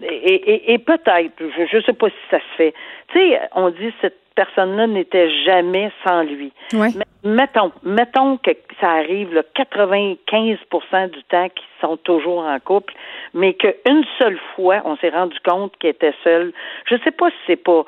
Et, 0.10 0.74
et 0.74 0.78
peut-être, 0.78 1.34
je 1.40 1.78
ne 1.78 1.82
sais 1.82 1.94
pas 1.94 2.10
si 2.10 2.16
ça 2.30 2.40
se 2.40 2.56
fait. 2.58 2.74
Tu 3.10 3.20
sais, 3.20 3.40
on 3.54 3.70
dit 3.70 3.94
cette 4.02 4.20
personne-là 4.36 4.88
n'était 4.88 5.30
jamais 5.44 5.92
sans 6.06 6.24
lui. 6.24 6.52
Mais 6.74 6.90
mettons, 7.24 7.72
mettons 7.84 8.38
que 8.38 8.52
ça 8.80 8.92
arrive 8.92 9.34
le 9.34 9.44
95% 9.56 11.10
du 11.10 11.24
temps 11.24 11.50
qu'ils 11.50 11.82
sont 11.82 11.98
toujours 11.98 12.40
en 12.40 12.60
couple, 12.60 12.94
mais 13.34 13.54
qu'une 13.54 14.04
seule 14.20 14.40
fois, 14.56 14.82
on 14.86 14.98
s'est 14.98 15.10
rendu 15.10 15.38
compte 15.46 15.76
qu'il 15.78 15.90
était 15.90 16.14
seul. 16.24 16.54
Je 16.90 16.96
sais 17.04 17.12
pas 17.12 17.30
si 17.30 17.38
c'est 17.48 17.64
pas 17.64 17.86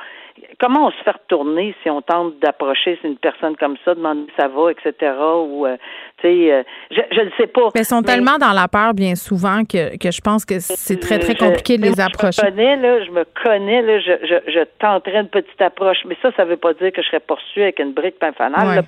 comment 0.60 0.88
on 0.88 0.92
se 0.92 1.04
fait 1.04 1.12
retourner 1.12 1.76
si 1.84 1.90
on 1.90 2.02
tente 2.02 2.40
d'approcher 2.40 3.00
une 3.04 3.18
personne 3.18 3.56
comme 3.58 3.76
ça, 3.84 3.96
demander 3.96 4.26
si 4.30 4.36
ça 4.38 4.48
va, 4.48 4.72
etc. 4.72 5.14
Ou 5.48 5.66
euh, 5.66 5.78
tu 6.18 6.28
sais, 6.28 6.54
euh, 6.54 6.64
je 6.92 7.22
ne 7.22 7.30
sais 7.38 7.48
pas. 7.48 7.70
Mais 7.76 7.82
ils 7.82 7.86
sont 7.86 8.02
tellement 8.02 8.38
dans 8.38 8.54
la 8.54 8.68
peur 8.68 8.94
bien 8.94 9.16
souvent 9.16 9.64
que, 9.64 9.98
que 9.98 10.12
je 10.12 10.22
pense 10.22 10.46
que 10.46 10.60
c'est 10.60 11.00
très 11.00 11.20
très 11.20 11.36
compliqué 11.36 11.78
de 11.78 11.84
les 11.84 12.00
approcher. 12.00 12.42
Je 12.42 12.48
me 12.48 12.52
connais 12.52 12.76
là, 12.78 13.04
je 13.04 13.12
me 13.12 13.26
connais 13.44 13.82
là, 13.82 14.00
je, 14.00 14.12
je, 14.26 14.52
je 14.52 14.64
tenterai 14.80 15.20
une 15.20 15.30
petite 15.30 15.62
approche, 15.62 16.00
mais 16.06 16.18
ça, 16.22 16.32
ça 16.36 16.46
veut 16.46 16.58
pas 16.58 16.74
dire 16.74 16.92
que 16.92 17.02
je 17.02 17.08
serais 17.08 17.20
poursuivie 17.20 17.64
avec 17.64 17.80
une 17.80 17.94
brique 17.94 18.20
pain 18.20 18.32
fanale. 18.34 18.84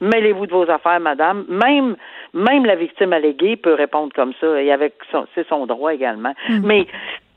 Mêlez-vous 0.00 0.46
de 0.46 0.52
vos 0.52 0.68
affaires, 0.68 0.98
madame. 0.98 1.44
Même 1.48 1.96
même 2.34 2.64
la 2.64 2.76
victime 2.76 3.12
alléguée 3.12 3.56
peut 3.56 3.74
répondre 3.74 4.12
comme 4.14 4.32
ça 4.40 4.60
et 4.60 4.72
avec 4.72 4.94
c'est 5.34 5.46
son 5.48 5.66
droit 5.66 5.92
également. 5.92 6.34
Mm. 6.48 6.60
Mais 6.64 6.86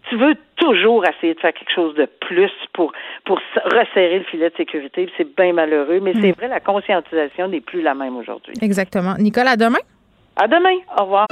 tu 0.09 0.17
veux 0.17 0.35
toujours 0.55 1.03
essayer 1.05 1.33
de 1.33 1.39
faire 1.39 1.53
quelque 1.53 1.73
chose 1.73 1.95
de 1.95 2.07
plus 2.21 2.51
pour 2.73 2.91
pour 3.25 3.39
resserrer 3.65 4.19
le 4.19 4.25
filet 4.25 4.49
de 4.49 4.55
sécurité. 4.55 5.09
C'est 5.17 5.35
bien 5.35 5.53
malheureux, 5.53 5.99
mais 5.99 6.13
c'est 6.13 6.31
hmm. 6.31 6.35
vrai, 6.37 6.47
la 6.47 6.59
conscientisation 6.59 7.47
n'est 7.47 7.61
plus 7.61 7.81
la 7.81 7.93
même 7.93 8.15
aujourd'hui. 8.15 8.53
Exactement. 8.61 9.15
Nicole, 9.17 9.47
à 9.47 9.57
demain. 9.57 9.79
À 10.35 10.47
demain. 10.47 10.77
Au 10.97 11.03
revoir. 11.03 11.27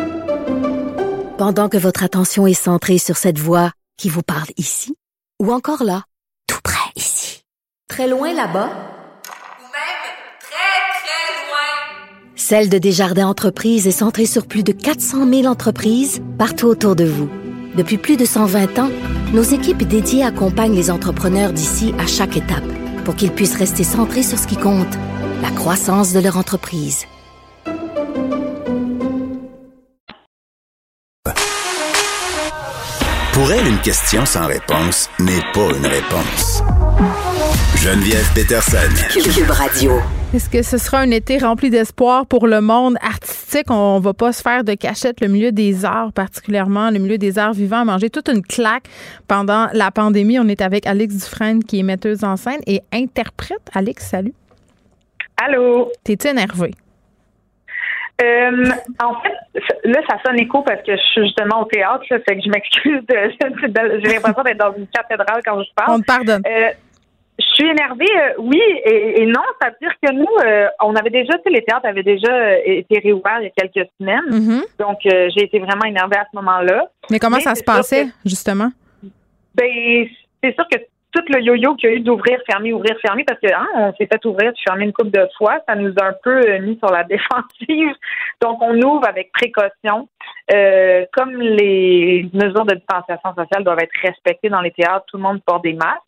Pendant 1.38 1.68
que 1.68 1.78
votre 1.78 2.04
attention 2.04 2.48
est 2.48 2.54
centrée 2.54 2.98
sur 2.98 3.18
cette 3.18 3.38
voix 3.38 3.72
qui 3.98 4.10
vous 4.10 4.24
parle 4.24 4.50
ici, 4.58 4.96
ou 5.42 5.52
encore 5.52 5.84
là, 5.84 6.04
tout 6.48 6.62
près 6.64 6.92
ici, 6.96 7.44
très 7.90 8.08
loin 8.08 8.30
là-bas, 8.30 8.70
ou 8.70 9.68
même 9.74 10.04
très, 10.40 10.94
très 11.02 11.34
loin, 11.50 12.36
Celle 12.36 12.70
de 12.70 12.78
Desjardins 12.78 13.28
Entreprises 13.28 13.88
est 13.88 13.92
centrée 13.92 14.26
sur 14.26 14.48
plus 14.48 14.64
de 14.64 14.72
400 14.72 15.28
000 15.28 15.46
entreprises 15.46 16.24
partout 16.38 16.68
autour 16.68 16.96
de 16.96 17.06
vous. 17.06 17.43
Depuis 17.76 17.98
plus 17.98 18.18
de 18.18 18.26
120 18.26 18.78
ans, 18.80 18.90
nos 19.34 19.42
équipes 19.42 19.84
dédiées 19.84 20.24
accompagnent 20.24 20.76
les 20.76 20.92
entrepreneurs 20.92 21.54
d'ici 21.54 21.94
à 21.98 22.06
chaque 22.06 22.38
étape 22.38 22.64
pour 23.04 23.16
qu'ils 23.16 23.32
puissent 23.32 23.58
rester 23.58 23.84
centrés 23.84 24.24
sur 24.24 24.38
ce 24.38 24.48
qui 24.48 24.58
compte, 24.58 24.94
la 25.42 25.50
croissance 25.50 26.14
de 26.14 26.20
leur 26.20 26.38
entreprise. 26.38 27.06
Pour 33.34 33.52
elle, 33.52 33.68
une 33.68 33.80
question 33.80 34.26
sans 34.26 34.46
réponse 34.46 35.10
n'est 35.20 35.42
pas 35.54 35.76
une 35.76 35.88
réponse. 35.88 36.62
Geneviève 37.84 38.32
Peterson. 38.34 38.88
Cube 39.12 39.50
Radio. 39.50 40.00
Est-ce 40.34 40.50
que 40.50 40.62
ce 40.62 40.78
sera 40.78 41.00
un 41.00 41.12
été 41.12 41.38
rempli 41.38 41.70
d'espoir 41.70 42.26
pour 42.26 42.48
le 42.48 42.62
monde 42.62 42.96
artistique? 43.02 43.70
On 43.70 44.00
va 44.00 44.14
pas 44.14 44.32
se 44.32 44.42
faire 44.42 44.64
de 44.64 44.74
cachette. 44.74 45.20
Le 45.20 45.28
milieu 45.28 45.52
des 45.52 45.84
arts, 45.84 46.14
particulièrement 46.14 46.92
le 46.92 47.00
milieu 47.00 47.18
des 47.18 47.38
arts 47.38 47.52
vivants, 47.52 47.82
a 47.82 47.84
mangé 47.84 48.10
toute 48.10 48.30
une 48.30 48.42
claque 48.42 48.86
pendant 49.28 49.68
la 49.74 49.92
pandémie. 49.92 50.40
On 50.40 50.48
est 50.48 50.62
avec 50.62 50.88
Alex 50.88 51.26
Dufresne, 51.26 51.62
qui 51.62 51.82
est 51.82 51.84
metteuse 51.84 52.24
en 52.24 52.38
scène 52.38 52.62
et 52.68 52.80
interprète. 52.94 53.70
Alex, 53.74 54.08
salut. 54.08 54.34
Allô? 55.44 55.92
T'es-tu 56.06 56.30
énervé? 56.30 56.72
Euh, 58.24 58.66
en 59.04 59.22
fait, 59.22 59.60
là, 59.84 60.00
ça 60.08 60.20
sonne 60.26 60.40
écho 60.40 60.62
parce 60.62 60.82
que 60.84 60.96
je 60.96 61.02
suis 61.02 61.24
justement 61.24 61.64
au 61.64 61.66
théâtre, 61.66 62.06
ça 62.08 62.16
fait 62.20 62.38
que 62.38 62.44
je 62.46 62.50
m'excuse. 62.50 63.02
De, 63.10 64.00
j'ai 64.06 64.14
l'impression 64.14 64.44
d'être 64.44 64.58
dans 64.58 64.74
une 64.74 64.88
cathédrale 64.88 65.42
quand 65.44 65.62
je 65.62 65.70
parle. 65.76 65.98
On 65.98 66.00
te 66.00 66.06
pardonne. 66.06 66.44
Euh, 66.48 66.70
je 67.54 67.64
suis 67.64 67.70
énervée, 67.70 68.06
euh, 68.16 68.34
oui 68.40 68.62
et, 68.86 69.26
non. 69.26 69.42
Ça 69.62 69.70
veut 69.70 69.76
dire 69.82 69.94
que 70.02 70.12
nous, 70.12 70.26
euh, 70.46 70.68
on 70.82 70.96
avait 70.96 71.10
déjà, 71.10 71.34
tu 71.38 71.44
sais, 71.44 71.50
les 71.50 71.64
théâtres 71.64 71.86
avaient 71.86 72.04
déjà 72.04 72.32
euh, 72.32 72.58
été 72.66 73.00
réouverts 73.00 73.42
il 73.42 73.44
y 73.44 73.48
a 73.48 73.68
quelques 73.68 73.90
semaines. 74.00 74.30
Mm-hmm. 74.30 74.64
Donc, 74.80 75.00
j'ai 75.04 75.44
été 75.44 75.60
vraiment 75.60 75.86
énervée 75.86 76.18
à 76.18 76.26
ce 76.32 76.36
moment-là. 76.38 76.88
Mais 77.12 77.20
comment 77.20 77.40
ça 77.40 77.56
se 77.56 77.64
passait, 77.64 78.08
justement? 78.26 78.70
Ben, 79.56 80.08
c'est 80.44 80.56
sûr 80.56 80.68
que 80.72 80.80
tout 81.12 81.24
le 81.30 81.42
yo-yo 81.42 81.76
qu'il 81.76 81.90
y 81.92 81.94
a 81.94 81.96
eu 81.98 82.00
d'ouvrir, 82.00 82.40
fermer, 82.50 82.74
ouvrir, 82.74 82.98
fermer, 83.00 83.24
parce 83.24 83.40
que 83.40 83.54
hein, 83.54 83.68
on 83.76 83.94
s'est 83.94 84.08
fait 84.12 84.26
ouvrir, 84.26 84.52
fermer 84.68 84.86
une 84.86 84.94
coupe 84.94 85.12
de 85.12 85.28
fois, 85.38 85.60
ça 85.68 85.76
nous 85.76 85.94
a 86.02 86.06
un 86.06 86.16
peu 86.24 86.58
mis 86.58 86.80
sur 86.80 86.92
la 86.92 87.04
défensive. 87.04 87.96
Donc, 88.42 88.60
on 88.62 88.76
ouvre 88.82 89.08
avec 89.08 89.32
précaution. 89.32 90.08
comme 91.14 91.40
les 91.40 92.28
mesures 92.34 92.66
de 92.66 92.76
distanciation 92.76 93.36
sociale 93.36 93.64
doivent 93.64 93.84
être 93.84 93.96
respectées 94.02 94.50
dans 94.50 94.62
les 94.62 94.72
théâtres, 94.72 95.06
tout 95.08 95.18
le 95.18 95.24
monde 95.24 95.42
porte 95.46 95.64
des 95.64 95.74
masques. 95.74 96.02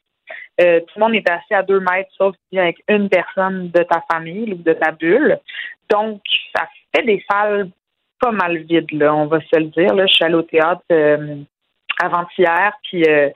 Euh, 0.61 0.79
tout 0.81 0.99
le 0.99 1.01
monde 1.01 1.15
est 1.15 1.29
assis 1.29 1.53
à 1.53 1.63
deux 1.63 1.79
mètres, 1.79 2.09
sauf 2.17 2.35
si 2.49 2.59
avec 2.59 2.77
une 2.87 3.09
personne 3.09 3.69
de 3.69 3.83
ta 3.83 4.03
famille 4.11 4.53
ou 4.53 4.57
de 4.57 4.73
ta 4.73 4.91
bulle. 4.91 5.39
Donc, 5.89 6.21
ça 6.55 6.67
fait 6.93 7.03
des 7.03 7.23
salles 7.29 7.69
pas 8.19 8.31
mal 8.31 8.57
vides, 8.57 8.91
là, 8.91 9.13
on 9.13 9.27
va 9.27 9.39
se 9.41 9.59
le 9.59 9.65
dire. 9.65 9.93
Là. 9.93 10.05
Je 10.07 10.13
suis 10.13 10.23
allée 10.23 10.35
au 10.35 10.41
théâtre 10.41 10.81
euh, 10.91 11.37
avant-hier, 12.01 12.73
puis 12.83 13.03
euh, 13.03 13.29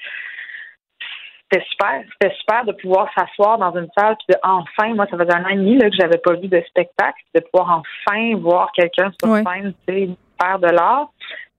c'était 1.52 1.66
super. 1.70 2.02
C'était 2.14 2.36
super 2.36 2.66
de 2.66 2.72
pouvoir 2.74 3.10
s'asseoir 3.14 3.58
dans 3.58 3.76
une 3.78 3.90
salle, 3.98 4.16
puis 4.18 4.34
de 4.34 4.40
enfin, 4.44 4.94
moi, 4.94 5.06
ça 5.10 5.18
faisait 5.18 5.34
un 5.34 5.44
an 5.44 5.50
et 5.50 5.56
demi 5.56 5.78
là, 5.78 5.90
que 5.90 5.96
j'avais 5.96 6.18
pas 6.18 6.34
vu 6.34 6.48
de 6.48 6.62
spectacle, 6.68 7.22
de 7.36 7.42
pouvoir 7.42 7.82
enfin 7.82 8.36
voir 8.38 8.72
quelqu'un 8.72 9.12
sur 9.22 9.36
scène, 9.36 9.74
tu 9.88 9.94
sais, 9.94 10.10
faire 10.42 10.60
de 10.60 10.68
l'art 10.68 11.10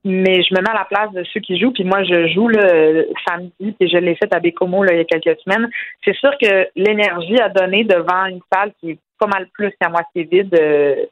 mais 0.05 0.42
je 0.42 0.55
me 0.55 0.61
mets 0.61 0.70
à 0.70 0.74
la 0.74 0.84
place 0.84 1.12
de 1.12 1.22
ceux 1.24 1.40
qui 1.40 1.59
jouent, 1.59 1.72
puis 1.72 1.84
moi 1.84 2.03
je 2.05 2.28
joue 2.28 2.48
le 2.48 3.09
samedi, 3.28 3.74
puis 3.78 3.88
je 3.88 3.98
l'ai 3.98 4.14
fait 4.14 4.32
à 4.34 4.40
Bécomo 4.40 4.82
là, 4.82 4.94
il 4.94 4.98
y 4.98 5.01
a 5.01 5.05
quelques 5.05 5.40
semaines. 5.40 5.68
C'est 6.05 6.16
sûr 6.16 6.32
que 6.40 6.68
l'énergie 6.74 7.38
à 7.40 7.48
donner 7.48 7.84
devant 7.84 8.26
une 8.26 8.40
salle 8.53 8.72
qui 8.80 8.92
est 8.92 8.98
pas 9.18 9.26
mal 9.26 9.46
plus 9.53 9.72
qu'à 9.78 9.90
moitié 9.90 10.24
vide, 10.24 10.57
euh, 10.59 11.05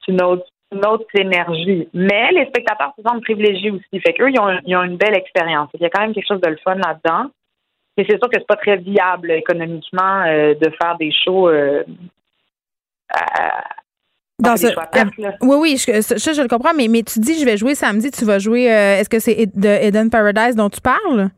c'est 0.00 0.12
une 0.12 0.22
autre, 0.22 0.46
une 0.72 0.86
autre 0.86 1.06
énergie. 1.14 1.88
Mais 1.92 2.30
les 2.30 2.46
spectateurs 2.46 2.92
se 2.96 3.02
sentent 3.02 3.22
privilégiés 3.22 3.72
aussi. 3.72 4.00
Fait 4.00 4.12
qu'eux, 4.12 4.30
ils 4.30 4.40
ont, 4.40 4.60
ils 4.64 4.76
ont 4.76 4.84
une 4.84 4.96
belle 4.96 5.16
expérience. 5.16 5.68
Il 5.74 5.80
y 5.80 5.86
a 5.86 5.90
quand 5.90 6.02
même 6.02 6.14
quelque 6.14 6.28
chose 6.28 6.40
de 6.40 6.50
le 6.50 6.58
fun 6.58 6.76
là-dedans. 6.76 7.30
Et 7.96 8.04
c'est 8.08 8.18
sûr 8.18 8.28
que 8.28 8.38
c'est 8.38 8.46
pas 8.46 8.56
très 8.56 8.76
viable 8.76 9.30
économiquement 9.32 10.22
euh, 10.26 10.54
de 10.54 10.70
faire 10.80 10.96
des 10.98 11.12
shows 11.12 11.48
euh, 11.48 11.82
dans 14.40 14.56
ce, 14.56 14.66
oui, 15.42 15.56
oui, 15.60 15.76
je, 15.78 15.92
je, 15.92 16.42
le 16.42 16.48
comprends, 16.48 16.74
mais, 16.74 16.88
mais 16.88 17.02
tu 17.02 17.20
dis 17.20 17.38
je 17.38 17.44
vais 17.44 17.56
jouer 17.56 17.74
samedi, 17.74 18.10
tu 18.10 18.24
vas 18.24 18.40
jouer. 18.40 18.72
Euh, 18.72 18.98
est-ce 18.98 19.08
que 19.08 19.20
c'est 19.20 19.48
de 19.54 19.68
Eden 19.68 20.10
Paradise 20.10 20.56
dont 20.56 20.68
tu 20.70 20.80
parles? 20.80 21.30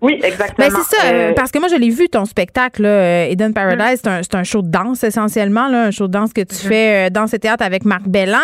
Oui, 0.00 0.20
exactement. 0.22 0.68
Ben 0.68 0.76
c'est 0.76 0.96
ça, 0.96 1.06
euh, 1.06 1.32
parce 1.34 1.50
que 1.50 1.58
moi, 1.58 1.68
je 1.68 1.74
l'ai 1.74 1.90
vu, 1.90 2.08
ton 2.08 2.24
spectacle, 2.24 2.82
là, 2.82 2.88
euh, 2.88 3.30
Eden 3.30 3.52
Paradise. 3.52 4.00
C'est 4.02 4.34
un, 4.34 4.44
show 4.44 4.62
de 4.62 4.68
danse, 4.68 5.02
essentiellement, 5.02 5.66
là, 5.68 5.86
un 5.86 5.90
show 5.90 6.06
de 6.06 6.12
danse 6.12 6.32
que 6.32 6.40
tu 6.40 6.54
mm-hmm. 6.54 6.68
fais 6.68 7.10
dans 7.10 7.26
ce 7.26 7.36
théâtre 7.36 7.64
avec 7.64 7.84
Marc 7.84 8.06
Bellan. 8.06 8.38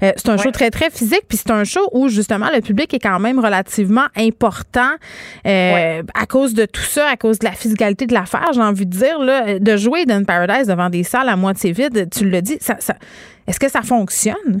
c'est 0.00 0.28
un 0.28 0.36
show 0.36 0.50
très, 0.50 0.70
très 0.70 0.90
physique, 0.90 1.22
puis 1.26 1.38
c'est 1.38 1.50
un 1.50 1.64
show 1.64 1.88
où, 1.92 2.08
justement, 2.08 2.48
le 2.54 2.60
public 2.60 2.92
est 2.92 2.98
quand 2.98 3.18
même 3.20 3.38
relativement 3.38 4.06
important 4.16 4.90
à 5.44 6.26
cause 6.28 6.54
de 6.54 6.66
tout 6.66 6.82
ça, 6.82 7.08
à 7.08 7.16
cause 7.16 7.38
de 7.38 7.46
la 7.46 7.52
physicalité 7.52 8.06
de 8.06 8.14
l'affaire, 8.14 8.50
j'ai 8.52 8.60
envie 8.60 8.86
de 8.86 8.96
dire. 8.96 9.18
Là, 9.18 9.58
de 9.58 9.76
jouer 9.76 10.02
Eden 10.02 10.26
Paradise 10.26 10.66
devant 10.66 10.90
des 10.90 11.02
salles 11.02 11.28
à 11.28 11.36
moitié 11.36 11.72
vides, 11.72 12.08
tu 12.10 12.28
le 12.28 12.42
dis, 12.42 12.58
ça, 12.60 12.76
ça 12.78 12.94
est-ce 13.48 13.58
que 13.58 13.70
ça 13.70 13.80
fonctionne? 13.80 14.60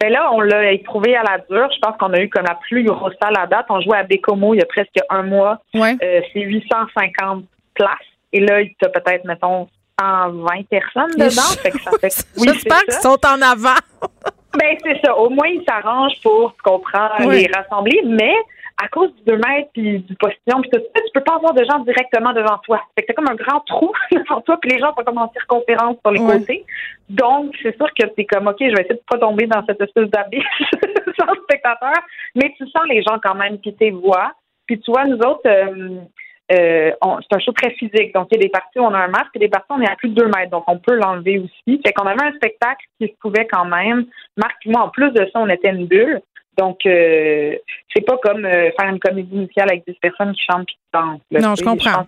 Ben 0.00 0.12
là, 0.12 0.30
on 0.32 0.40
l'a 0.40 0.72
éprouvé 0.72 1.16
à 1.16 1.22
la 1.22 1.38
dure. 1.38 1.68
Je 1.74 1.78
pense 1.80 1.96
qu'on 1.98 2.12
a 2.12 2.20
eu 2.20 2.28
comme 2.28 2.44
la 2.44 2.56
plus 2.56 2.84
grosse 2.84 3.14
salle 3.22 3.36
à 3.38 3.46
date. 3.46 3.66
On 3.68 3.80
jouait 3.80 3.98
à 3.98 4.02
Bécomo 4.02 4.54
il 4.54 4.58
y 4.58 4.62
a 4.62 4.66
presque 4.66 4.98
un 5.10 5.22
mois. 5.22 5.60
Ouais. 5.74 5.96
Euh, 6.02 6.20
c'est 6.32 6.40
850 6.40 7.44
places. 7.74 7.90
Et 8.32 8.40
là, 8.40 8.60
il 8.60 8.68
y 8.80 8.84
a 8.84 8.88
peut-être, 8.88 9.24
mettons, 9.24 9.68
120 10.00 10.68
personnes 10.68 11.12
dedans. 11.12 11.62
Fait 11.62 11.70
que 11.70 11.80
ça 11.80 11.90
fait... 12.00 12.26
Oui, 12.36 12.48
J'espère 12.52 12.82
qu'ils 12.82 12.94
sont 12.94 13.18
en 13.24 13.40
avant. 13.42 13.78
ben, 14.58 14.76
c'est 14.82 15.00
ça. 15.04 15.16
Au 15.16 15.30
moins, 15.30 15.46
ils 15.48 15.64
s'arrangent 15.68 16.20
pour, 16.22 16.54
tu 16.56 16.62
comprends, 16.62 17.08
les 17.30 17.48
rassembler. 17.54 18.00
Mais 18.04 18.34
à 18.82 18.88
cause 18.88 19.14
du 19.16 19.22
2 19.24 19.36
mètres 19.36 19.70
puis 19.72 20.00
du 20.00 20.14
postillon 20.16 20.60
puis 20.60 20.70
tout 20.70 20.80
ça, 20.80 21.00
tu 21.00 21.12
peux 21.14 21.22
pas 21.22 21.36
avoir 21.36 21.54
de 21.54 21.64
gens 21.64 21.78
directement 21.80 22.32
devant 22.32 22.58
toi. 22.58 22.80
Fait 22.96 23.02
que 23.02 23.06
c'est 23.08 23.14
comme 23.14 23.28
un 23.28 23.34
grand 23.34 23.60
trou 23.60 23.92
devant 24.12 24.40
toi 24.40 24.58
puis 24.60 24.70
les 24.70 24.78
gens 24.78 24.94
sont 24.94 25.04
comme 25.04 25.18
en 25.18 25.30
circonférence 25.32 25.96
sur 26.00 26.10
les 26.12 26.20
côtés. 26.20 26.64
Donc, 27.08 27.54
c'est 27.62 27.76
sûr 27.76 27.86
que 27.98 28.06
c'est 28.16 28.24
comme, 28.24 28.48
OK, 28.48 28.56
je 28.60 28.74
vais 28.74 28.82
essayer 28.82 28.94
de 28.94 29.02
pas 29.08 29.18
tomber 29.18 29.46
dans 29.46 29.64
cette 29.66 29.80
espèce 29.80 30.08
d'abysse 30.08 30.42
sans 31.18 31.34
spectateur, 31.44 31.94
mais 32.34 32.52
tu 32.56 32.66
sens 32.68 32.82
les 32.88 33.02
gens 33.02 33.18
quand 33.22 33.34
même 33.34 33.60
qui 33.60 33.74
tes 33.74 33.90
voix. 33.90 34.32
Puis 34.66 34.80
tu 34.80 34.90
vois, 34.90 35.04
nous 35.04 35.18
autres, 35.18 35.46
euh, 35.46 36.00
euh, 36.52 36.90
c'est 37.00 37.36
un 37.36 37.38
show 37.38 37.52
très 37.52 37.70
physique. 37.72 38.12
Donc, 38.14 38.28
il 38.30 38.36
y 38.36 38.40
a 38.40 38.42
des 38.44 38.50
parties 38.50 38.78
où 38.78 38.82
on 38.82 38.94
a 38.94 38.98
un 38.98 39.08
masque 39.08 39.30
et 39.34 39.38
des 39.38 39.48
parties 39.48 39.66
où 39.70 39.74
on 39.74 39.80
est 39.80 39.90
à 39.90 39.96
plus 39.96 40.10
de 40.10 40.14
2 40.14 40.26
mètres. 40.26 40.50
Donc, 40.50 40.64
on 40.66 40.78
peut 40.78 40.94
l'enlever 40.94 41.38
aussi. 41.38 41.80
Fait 41.84 41.92
qu'on 41.92 42.06
avait 42.06 42.24
un 42.24 42.32
spectacle 42.32 42.84
qui 42.98 43.08
se 43.08 43.14
pouvait 43.20 43.46
quand 43.46 43.64
même. 43.64 44.06
Marc 44.36 44.56
et 44.66 44.70
moi, 44.70 44.82
en 44.82 44.88
plus 44.88 45.10
de 45.10 45.24
ça, 45.32 45.40
on 45.40 45.48
était 45.48 45.70
une 45.70 45.86
bulle. 45.86 46.20
Donc, 46.58 46.86
euh, 46.86 47.56
c'est 47.94 48.04
pas 48.04 48.16
comme 48.22 48.44
euh, 48.44 48.70
faire 48.78 48.88
une 48.90 49.00
comédie 49.00 49.36
musicale 49.36 49.68
avec 49.70 49.84
des 49.86 49.96
personnes 50.00 50.32
qui 50.32 50.42
chantent 50.50 50.62
et 50.62 50.72
qui 50.72 50.78
dansent. 50.92 51.42
non, 51.42 51.54
je 51.54 51.64
comprends. 51.64 52.06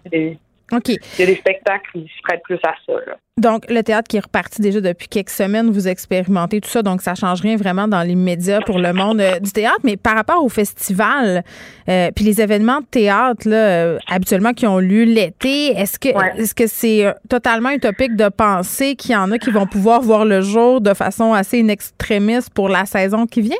OK. 0.72 0.88
Il 0.88 1.20
y 1.20 1.22
a 1.22 1.26
des 1.26 1.36
spectacles 1.36 1.88
qui 1.92 2.01
se 2.01 2.22
prêtent 2.24 2.42
plus 2.42 2.59
à 2.64 2.74
ça. 2.84 2.92
Donc, 3.38 3.70
le 3.70 3.82
théâtre 3.82 4.09
qui 4.09 4.16
est 4.16 4.24
reparti 4.24 4.61
déjà 4.61 4.80
depuis 4.80 5.07
quelques 5.07 5.30
semaines, 5.30 5.70
vous 5.70 5.86
expérimentez 5.86 6.61
tout 6.61 6.68
ça, 6.68 6.82
donc 6.82 7.03
ça 7.03 7.14
change 7.14 7.40
rien 7.40 7.55
vraiment 7.57 7.86
dans 7.86 8.03
l'immédiat 8.03 8.61
pour 8.62 8.80
le 8.80 8.92
monde 8.92 9.20
euh, 9.20 9.38
du 9.38 9.53
théâtre. 9.53 9.78
Mais 9.84 9.97
par 9.97 10.16
rapport 10.16 10.42
au 10.42 10.49
festival, 10.49 11.44
puis 11.86 12.24
les 12.24 12.40
événements 12.40 12.80
de 12.80 12.86
théâtre, 12.86 13.49
là, 13.49 13.97
habituellement 14.09 14.55
qui 14.55 14.66
ont 14.66 14.78
lieu 14.78 15.05
l'été, 15.05 15.68
est-ce 15.68 16.01
que 16.01 16.09
est-ce 16.36 16.55
que 16.55 16.66
c'est 16.66 17.14
totalement 17.28 17.70
utopique 17.70 18.16
de 18.16 18.28
penser 18.28 18.97
qu'il 18.97 19.12
y 19.12 19.16
en 19.16 19.30
a 19.30 19.38
qui 19.38 19.51
vont 19.51 19.66
pouvoir 19.66 20.01
voir 20.01 20.24
le 20.24 20.40
jour 20.40 20.80
de 20.80 20.94
façon 20.94 21.32
assez 21.32 21.59
inextrémiste 21.59 22.53
pour 22.53 22.68
la 22.68 22.86
saison 22.86 23.26
qui 23.26 23.42
vient? 23.42 23.57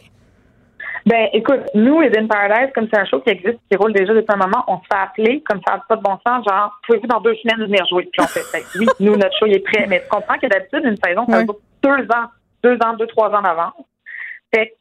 Ben, 1.07 1.28
écoute, 1.32 1.61
nous, 1.74 2.02
Eden 2.02 2.26
Paradise, 2.26 2.72
comme 2.74 2.88
c'est 2.92 2.98
un 2.98 3.04
show 3.04 3.20
qui 3.20 3.30
existe, 3.30 3.59
qui 3.70 3.76
roule 3.76 3.92
déjà 3.92 4.12
depuis 4.12 4.34
un 4.34 4.36
moment, 4.36 4.64
on 4.66 4.78
se 4.78 4.86
fait 4.90 5.00
appeler, 5.00 5.40
comme 5.42 5.61
ça 5.64 5.74
n'a 5.74 5.84
pas 5.88 5.94
de 5.94 6.02
bon 6.02 6.18
sens, 6.26 6.44
genre, 6.44 6.72
pouvez-vous 6.84 7.07
dans 7.07 7.20
deux 7.20 7.36
semaines 7.36 7.64
venir 7.64 7.86
jouer? 7.86 8.09
Puis 8.12 8.20
on 8.20 8.26
fait, 8.26 8.42
ben, 8.52 8.64
oui, 8.74 8.86
nous, 8.98 9.16
notre 9.16 9.36
show, 9.38 9.46
il 9.46 9.54
est 9.54 9.61
prêt. 9.61 9.86
Mais 9.88 10.02
tu 10.02 10.09
comprends 10.09 10.36
que 10.36 10.48
d'habitude, 10.48 10.82
une 10.84 10.96
saison, 10.96 11.24
ça 11.28 11.38
ouais. 11.38 11.46
deux 11.82 12.04
ans, 12.12 12.26
deux 12.64 12.76
ans, 12.84 12.94
deux, 12.98 13.07
trois 13.07 13.30
ans 13.30 13.40
d'avance. 13.40 13.74
Fait 14.52 14.74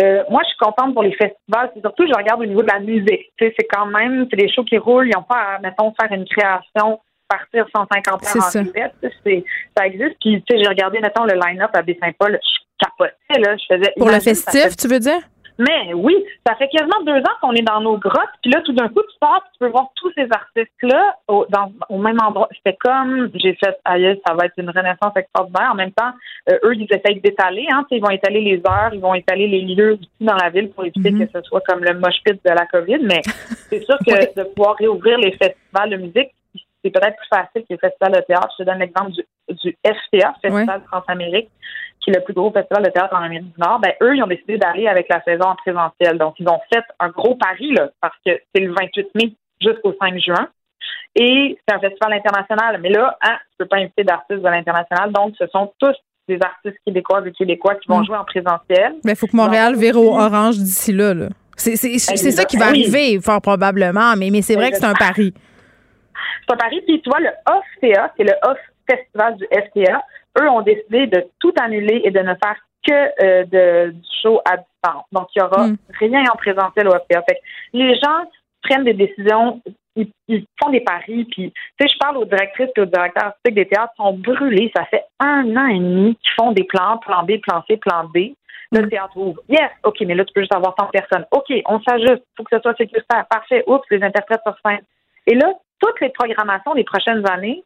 euh, 0.00 0.22
moi, 0.28 0.42
je 0.44 0.48
suis 0.48 0.58
contente 0.58 0.94
pour 0.94 1.02
les 1.02 1.12
festivals. 1.12 1.70
C'est 1.74 1.80
surtout, 1.80 2.06
je 2.06 2.16
regarde 2.16 2.40
au 2.40 2.46
niveau 2.46 2.62
de 2.62 2.68
la 2.68 2.80
musique. 2.80 3.30
Tu 3.36 3.46
sais, 3.46 3.54
c'est 3.58 3.66
quand 3.66 3.86
même, 3.86 4.26
c'est 4.30 4.36
des 4.36 4.50
shows 4.50 4.64
qui 4.64 4.78
roulent. 4.78 5.08
Ils 5.08 5.14
n'ont 5.14 5.22
pas 5.22 5.56
à, 5.56 5.58
mettons, 5.58 5.92
faire 6.00 6.10
une 6.10 6.24
création, 6.24 7.00
partir 7.28 7.66
150 7.74 8.08
heures 8.08 8.36
en 8.36 8.40
ça. 8.40 8.50
Ça 8.50 8.60
existe. 9.86 10.16
Puis, 10.20 10.42
tu 10.42 10.44
sais, 10.48 10.62
j'ai 10.62 10.68
regardé, 10.68 11.00
mettons, 11.00 11.24
le 11.24 11.34
line-up 11.34 11.70
à 11.74 11.82
Baie-Saint-Paul. 11.82 12.38
Je 12.42 12.86
capotais, 12.86 13.40
là. 13.40 13.56
Je 13.56 13.74
faisais. 13.74 13.92
Pour 13.96 14.08
le 14.08 14.20
festif, 14.20 14.76
tu 14.76 14.88
veux 14.88 15.00
dire? 15.00 15.20
Mais 15.60 15.92
oui, 15.92 16.16
ça 16.46 16.54
fait 16.54 16.68
quasiment 16.68 17.02
deux 17.04 17.18
ans 17.18 17.36
qu'on 17.42 17.52
est 17.52 17.60
dans 17.60 17.82
nos 17.82 17.98
grottes, 17.98 18.32
puis 18.40 18.50
là, 18.50 18.62
tout 18.62 18.72
d'un 18.72 18.88
coup, 18.88 19.02
tu 19.02 19.18
pars, 19.20 19.44
tu 19.52 19.58
peux 19.58 19.68
voir 19.68 19.88
tous 19.96 20.10
ces 20.16 20.26
artistes-là 20.30 21.16
au, 21.28 21.44
dans, 21.50 21.70
au 21.90 21.98
même 21.98 22.16
endroit. 22.18 22.48
C'était 22.56 22.78
comme, 22.80 23.28
j'ai 23.34 23.54
fait, 23.62 23.76
aïe, 23.84 24.18
ça 24.26 24.32
va 24.32 24.46
être 24.46 24.54
une 24.56 24.70
renaissance 24.70 25.14
extraordinaire. 25.14 25.68
En 25.72 25.74
même 25.74 25.92
temps, 25.92 26.12
euh, 26.48 26.58
eux, 26.64 26.74
ils 26.74 26.88
essayent 26.90 27.20
d'étaler, 27.20 27.66
hein, 27.70 27.84
ils 27.90 28.00
vont 28.00 28.08
étaler 28.08 28.40
les 28.40 28.62
heures, 28.66 28.94
ils 28.94 29.00
vont 29.00 29.12
étaler 29.12 29.48
les 29.48 29.60
lieux 29.60 29.98
dans 30.18 30.36
la 30.36 30.48
ville 30.48 30.70
pour 30.70 30.86
éviter 30.86 31.10
mm-hmm. 31.10 31.26
que 31.26 31.38
ce 31.38 31.42
soit 31.42 31.60
comme 31.68 31.84
le 31.84 31.92
mosh 31.92 32.22
pit 32.24 32.40
de 32.42 32.50
la 32.50 32.64
COVID, 32.64 33.00
mais 33.02 33.20
c'est 33.68 33.84
sûr 33.84 33.98
que 33.98 34.34
de 34.40 34.44
pouvoir 34.54 34.76
réouvrir 34.76 35.18
les 35.18 35.32
festivals 35.32 35.90
de 35.90 35.96
musique, 35.96 36.30
c'est 36.82 36.90
peut-être 36.90 37.16
plus 37.16 37.28
facile 37.28 37.62
que 37.62 37.66
les 37.70 37.78
festivals 37.78 38.12
de 38.12 38.20
théâtre. 38.26 38.54
Je 38.58 38.64
te 38.64 38.68
donne 38.68 38.78
l'exemple 38.78 39.12
du, 39.12 39.22
du 39.48 39.76
FTA, 39.84 40.34
Festival 40.42 40.80
de 40.80 40.86
France-Amérique 40.86 41.50
qui 42.00 42.10
est 42.10 42.14
le 42.14 42.24
plus 42.24 42.34
gros 42.34 42.50
festival 42.50 42.82
de 42.84 42.90
théâtre 42.90 43.14
en 43.14 43.22
Amérique 43.22 43.52
du 43.52 43.60
Nord, 43.60 43.80
ben 43.80 43.92
eux, 44.02 44.16
ils 44.16 44.22
ont 44.22 44.26
décidé 44.26 44.56
d'aller 44.56 44.86
avec 44.88 45.06
la 45.08 45.22
saison 45.22 45.44
en 45.44 45.56
présentiel. 45.56 46.18
Donc, 46.18 46.34
ils 46.38 46.48
ont 46.48 46.60
fait 46.72 46.84
un 46.98 47.08
gros 47.10 47.34
pari, 47.34 47.72
là, 47.72 47.90
parce 48.00 48.16
que 48.24 48.32
c'est 48.54 48.62
le 48.62 48.72
28 48.72 49.08
mai 49.14 49.34
jusqu'au 49.60 49.94
5 50.00 50.18
juin. 50.18 50.48
Et 51.14 51.58
c'est 51.68 51.74
un 51.74 51.80
festival 51.80 52.14
international. 52.14 52.80
Mais 52.80 52.88
là, 52.88 53.16
hein, 53.22 53.36
tu 53.50 53.56
peux 53.58 53.66
pas 53.66 53.76
inviter 53.76 54.04
d'artistes 54.04 54.40
de 54.40 54.48
l'international. 54.48 55.12
Donc, 55.12 55.34
ce 55.38 55.46
sont 55.48 55.72
tous 55.78 55.94
des 56.28 56.38
artistes 56.40 56.76
québécois 56.86 57.22
et 57.26 57.32
québécois 57.32 57.74
qui 57.74 57.88
vont 57.88 58.00
mm. 58.00 58.06
jouer 58.06 58.16
en 58.16 58.24
présentiel. 58.24 58.94
Mais 59.04 59.12
il 59.12 59.16
faut 59.16 59.26
que 59.26 59.36
Montréal 59.36 59.76
vire 59.76 59.96
au 59.96 60.16
orange 60.18 60.56
d'ici 60.56 60.92
là. 60.92 61.12
là. 61.12 61.28
C'est 61.56 61.76
ça 61.76 62.44
qui 62.46 62.56
va 62.56 62.66
arriver, 62.66 63.20
fort 63.20 63.42
probablement. 63.42 64.14
Mais, 64.16 64.30
mais 64.30 64.40
c'est 64.40 64.54
vrai 64.54 64.70
que 64.70 64.78
c'est 64.78 64.86
un 64.86 64.94
pari. 64.94 65.34
C'est 66.46 66.54
un 66.54 66.56
pari. 66.56 66.80
Puis, 66.82 67.00
tu 67.00 67.10
vois, 67.10 67.20
le 67.20 67.30
OFTA, 67.48 68.12
c'est 68.16 68.24
le 68.24 68.34
Off 68.42 68.58
Festival 68.88 69.36
du 69.36 69.46
FTA 69.46 70.02
eux 70.38 70.48
ont 70.48 70.62
décidé 70.62 71.06
de 71.06 71.26
tout 71.38 71.52
annuler 71.60 72.02
et 72.04 72.10
de 72.10 72.20
ne 72.20 72.34
faire 72.34 72.56
que 72.86 72.92
euh, 72.92 73.44
de, 73.44 73.90
du 73.90 74.08
show 74.22 74.40
à 74.48 74.56
distance. 74.56 75.04
Donc, 75.12 75.28
il 75.34 75.42
n'y 75.42 75.46
aura 75.46 75.66
hmm. 75.66 75.76
rien 75.98 76.24
en 76.32 76.36
présentiel 76.36 76.88
au 76.88 76.92
FPA. 76.92 77.22
Fait 77.28 77.40
les 77.72 77.94
gens 77.96 78.24
prennent 78.62 78.84
des 78.84 78.94
décisions, 78.94 79.60
ils, 79.96 80.46
font 80.62 80.70
des 80.70 80.80
paris, 80.80 81.24
puis, 81.30 81.52
tu 81.52 81.52
sais, 81.80 81.92
je 81.92 81.98
parle 81.98 82.18
aux 82.18 82.24
directrices 82.24 82.70
et 82.76 82.80
aux 82.80 82.86
directeurs 82.86 83.26
artistiques 83.26 83.54
des 83.54 83.66
théâtres, 83.66 83.92
sont 83.96 84.14
brûlés. 84.14 84.70
Ça 84.74 84.84
fait 84.86 85.04
un 85.18 85.56
an 85.56 85.66
et 85.66 85.78
demi 85.78 86.16
qu'ils 86.16 86.32
font 86.38 86.52
des 86.52 86.64
plans, 86.64 86.98
plan 86.98 87.22
B, 87.24 87.38
plan 87.40 87.62
C, 87.68 87.76
plan 87.76 88.04
D. 88.14 88.34
Le 88.72 88.82
hmm. 88.82 88.88
théâtre 88.88 89.16
ouvre. 89.16 89.40
Yes, 89.48 89.70
OK, 89.82 89.96
mais 90.02 90.14
là, 90.14 90.24
tu 90.24 90.32
peux 90.32 90.42
juste 90.42 90.54
avoir 90.54 90.74
100 90.78 90.86
personnes. 90.86 91.26
OK, 91.32 91.52
on 91.66 91.80
s'ajuste. 91.80 92.22
Il 92.22 92.36
faut 92.36 92.44
que 92.44 92.56
ce 92.56 92.62
soit 92.62 92.76
sécuritaire. 92.76 93.26
Parfait. 93.28 93.64
Oups, 93.66 93.84
les 93.90 94.02
interprètes 94.02 94.42
sur 94.46 94.54
scène. 94.64 94.82
Et 95.26 95.34
là, 95.34 95.52
toutes 95.80 96.00
les 96.00 96.10
programmations 96.10 96.74
des 96.74 96.84
prochaines 96.84 97.26
années 97.28 97.64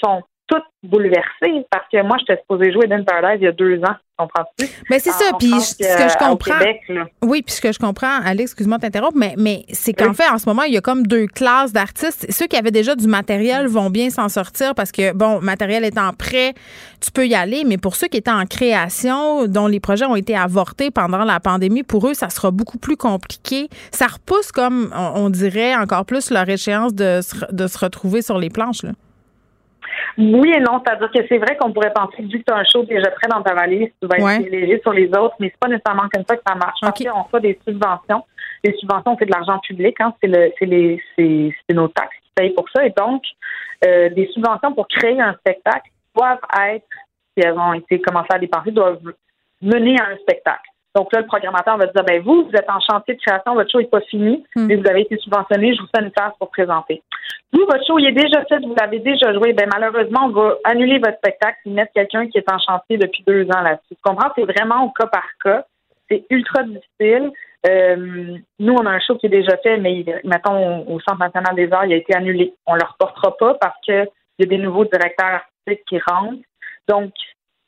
sont 0.00 0.22
toutes 0.46 0.64
bouleversées 0.82 1.66
parce 1.70 1.84
que 1.92 2.02
moi, 2.02 2.16
j'étais 2.18 2.40
supposée 2.40 2.72
jouer 2.72 2.86
dans 2.86 3.02
Paradise 3.04 3.38
il 3.40 3.44
y 3.44 3.48
a 3.48 3.52
deux 3.52 3.78
ans. 3.80 3.96
Comprends-tu? 4.18 4.66
Mais 4.88 4.98
c'est 4.98 5.10
ça, 5.10 5.26
puis 5.38 5.50
ce 5.60 5.76
que 5.76 6.08
je 6.08 6.16
comprends. 6.16 6.54
oui, 7.22 7.42
puis 7.42 7.54
ce 7.54 7.60
que 7.60 7.70
je 7.70 7.78
comprends, 7.78 8.20
Alex, 8.24 8.52
excuse-moi 8.52 8.78
de 8.78 8.82
t'interrompre, 8.82 9.16
mais, 9.16 9.34
mais 9.36 9.66
c'est 9.72 9.92
qu'en 9.92 10.14
fait, 10.14 10.26
en 10.30 10.38
ce 10.38 10.48
moment, 10.48 10.62
il 10.62 10.72
y 10.72 10.78
a 10.78 10.80
comme 10.80 11.06
deux 11.06 11.26
classes 11.26 11.72
d'artistes. 11.72 12.26
Ceux 12.30 12.46
qui 12.46 12.56
avaient 12.56 12.70
déjà 12.70 12.94
du 12.94 13.08
matériel 13.08 13.66
vont 13.66 13.90
bien 13.90 14.08
s'en 14.08 14.30
sortir 14.30 14.74
parce 14.74 14.90
que, 14.90 15.12
bon, 15.12 15.40
matériel 15.42 15.84
étant 15.84 16.14
prêt, 16.14 16.54
tu 17.00 17.10
peux 17.10 17.26
y 17.26 17.34
aller, 17.34 17.64
mais 17.66 17.76
pour 17.76 17.94
ceux 17.94 18.08
qui 18.08 18.16
étaient 18.16 18.30
en 18.30 18.46
création, 18.46 19.46
dont 19.48 19.66
les 19.66 19.80
projets 19.80 20.06
ont 20.06 20.16
été 20.16 20.34
avortés 20.34 20.90
pendant 20.90 21.24
la 21.24 21.38
pandémie, 21.38 21.82
pour 21.82 22.08
eux, 22.08 22.14
ça 22.14 22.30
sera 22.30 22.50
beaucoup 22.50 22.78
plus 22.78 22.96
compliqué. 22.96 23.68
Ça 23.92 24.06
repousse, 24.06 24.50
comme 24.50 24.94
on, 24.94 25.28
dirait, 25.28 25.76
encore 25.76 26.06
plus 26.06 26.30
leur 26.30 26.48
échéance 26.48 26.94
de, 26.94 27.20
de 27.52 27.66
se 27.66 27.78
retrouver 27.78 28.22
sur 28.22 28.38
les 28.38 28.48
planches, 28.48 28.82
là. 28.82 28.92
Oui 30.18 30.52
et 30.54 30.60
non, 30.60 30.82
c'est-à-dire 30.84 31.10
que 31.10 31.26
c'est 31.28 31.38
vrai 31.38 31.56
qu'on 31.56 31.72
pourrait 31.72 31.92
penser 31.92 32.16
que 32.18 32.22
vu 32.22 32.38
que 32.40 32.44
tu 32.44 32.52
as 32.52 32.56
un 32.56 32.64
show 32.64 32.82
déjà 32.84 33.10
prêt 33.10 33.28
dans 33.28 33.42
ta 33.42 33.54
valise, 33.54 33.90
tu 34.00 34.08
vas 34.08 34.16
être 34.16 34.50
léger 34.50 34.80
sur 34.80 34.92
les 34.92 35.08
autres, 35.08 35.34
mais 35.40 35.48
c'est 35.48 35.60
pas 35.60 35.68
nécessairement 35.68 36.08
comme 36.12 36.24
ça 36.28 36.36
que 36.36 36.42
ça 36.46 36.54
marche. 36.54 36.78
Okay. 36.82 37.10
on 37.10 37.24
fait 37.24 37.40
des 37.40 37.58
subventions. 37.66 38.24
Les 38.64 38.72
subventions, 38.74 39.16
c'est 39.18 39.26
de 39.26 39.32
l'argent 39.32 39.58
public, 39.60 39.96
hein, 40.00 40.14
c'est 40.20 40.28
le 40.28 40.52
c'est 40.58 40.66
les 40.66 41.02
c'est 41.16 41.74
nos 41.74 41.88
taxes 41.88 42.16
qui 42.22 42.30
payent 42.34 42.54
pour 42.54 42.68
ça. 42.74 42.84
Et 42.84 42.92
donc, 42.96 43.22
euh, 43.86 44.08
des 44.10 44.26
subventions 44.32 44.72
pour 44.72 44.88
créer 44.88 45.20
un 45.20 45.34
spectacle 45.34 45.90
doivent 46.14 46.38
être, 46.66 46.86
si 47.36 47.44
elles 47.44 47.58
ont 47.58 47.74
été 47.74 48.00
commencées 48.00 48.32
à 48.32 48.38
dépenser, 48.38 48.70
doivent 48.70 49.12
mener 49.60 49.96
à 50.00 50.06
un 50.12 50.16
spectacle. 50.16 50.70
Donc 50.96 51.12
là, 51.12 51.20
le 51.20 51.26
programmateur 51.26 51.76
va 51.76 51.86
dire, 51.86 52.04
ben 52.04 52.22
vous, 52.22 52.44
vous 52.44 52.56
êtes 52.56 52.70
en 52.70 52.80
chantier 52.80 53.16
de 53.16 53.20
création, 53.20 53.52
votre 53.52 53.70
show 53.70 53.80
n'est 53.80 53.86
pas 53.86 54.00
fini, 54.00 54.42
hmm. 54.56 54.66
mais 54.66 54.76
vous 54.76 54.88
avez 54.88 55.02
été 55.02 55.18
subventionné, 55.18 55.74
je 55.74 55.82
vous 55.82 55.88
fais 55.94 56.02
une 56.02 56.10
place 56.10 56.32
pour 56.38 56.50
présenter. 56.50 57.02
Vous, 57.52 57.66
votre 57.70 57.84
show, 57.86 57.98
il 57.98 58.06
est 58.06 58.12
déjà 58.12 58.42
fait, 58.46 58.58
vous 58.60 58.74
l'avez 58.74 59.00
déjà 59.00 59.30
joué, 59.34 59.52
ben 59.52 59.68
malheureusement, 59.70 60.24
on 60.24 60.30
va 60.30 60.54
annuler 60.64 60.98
votre 60.98 61.18
spectacle 61.18 61.58
et 61.66 61.70
mettre 61.70 61.92
quelqu'un 61.92 62.26
qui 62.28 62.38
est 62.38 62.50
en 62.50 62.58
chantier 62.58 62.96
depuis 62.96 63.22
deux 63.26 63.44
ans 63.44 63.60
là-dessus. 63.60 63.94
Tu 63.94 64.02
comprends? 64.02 64.30
C'est 64.34 64.44
vraiment 64.44 64.84
au 64.86 64.90
cas 64.90 65.06
par 65.06 65.26
cas. 65.44 65.66
C'est 66.08 66.24
ultra 66.30 66.62
difficile. 66.62 67.30
Euh, 67.68 68.38
nous, 68.58 68.72
on 68.72 68.86
a 68.86 68.90
un 68.90 69.00
show 69.00 69.16
qui 69.16 69.26
est 69.26 69.30
déjà 69.30 69.58
fait, 69.58 69.76
mais 69.76 70.02
mettons 70.24 70.86
au 70.88 70.98
Centre 71.00 71.18
national 71.18 71.54
des 71.56 71.70
arts, 71.72 71.84
il 71.84 71.92
a 71.92 71.96
été 71.96 72.14
annulé. 72.16 72.54
On 72.66 72.74
ne 72.74 72.78
le 72.78 72.86
reportera 72.86 73.36
pas 73.36 73.54
parce 73.60 73.78
qu'il 73.82 74.08
y 74.38 74.44
a 74.44 74.46
des 74.46 74.58
nouveaux 74.58 74.86
directeurs 74.86 75.42
artistiques 75.42 75.84
qui 75.86 75.98
rentrent. 76.08 76.42
Donc, 76.88 77.12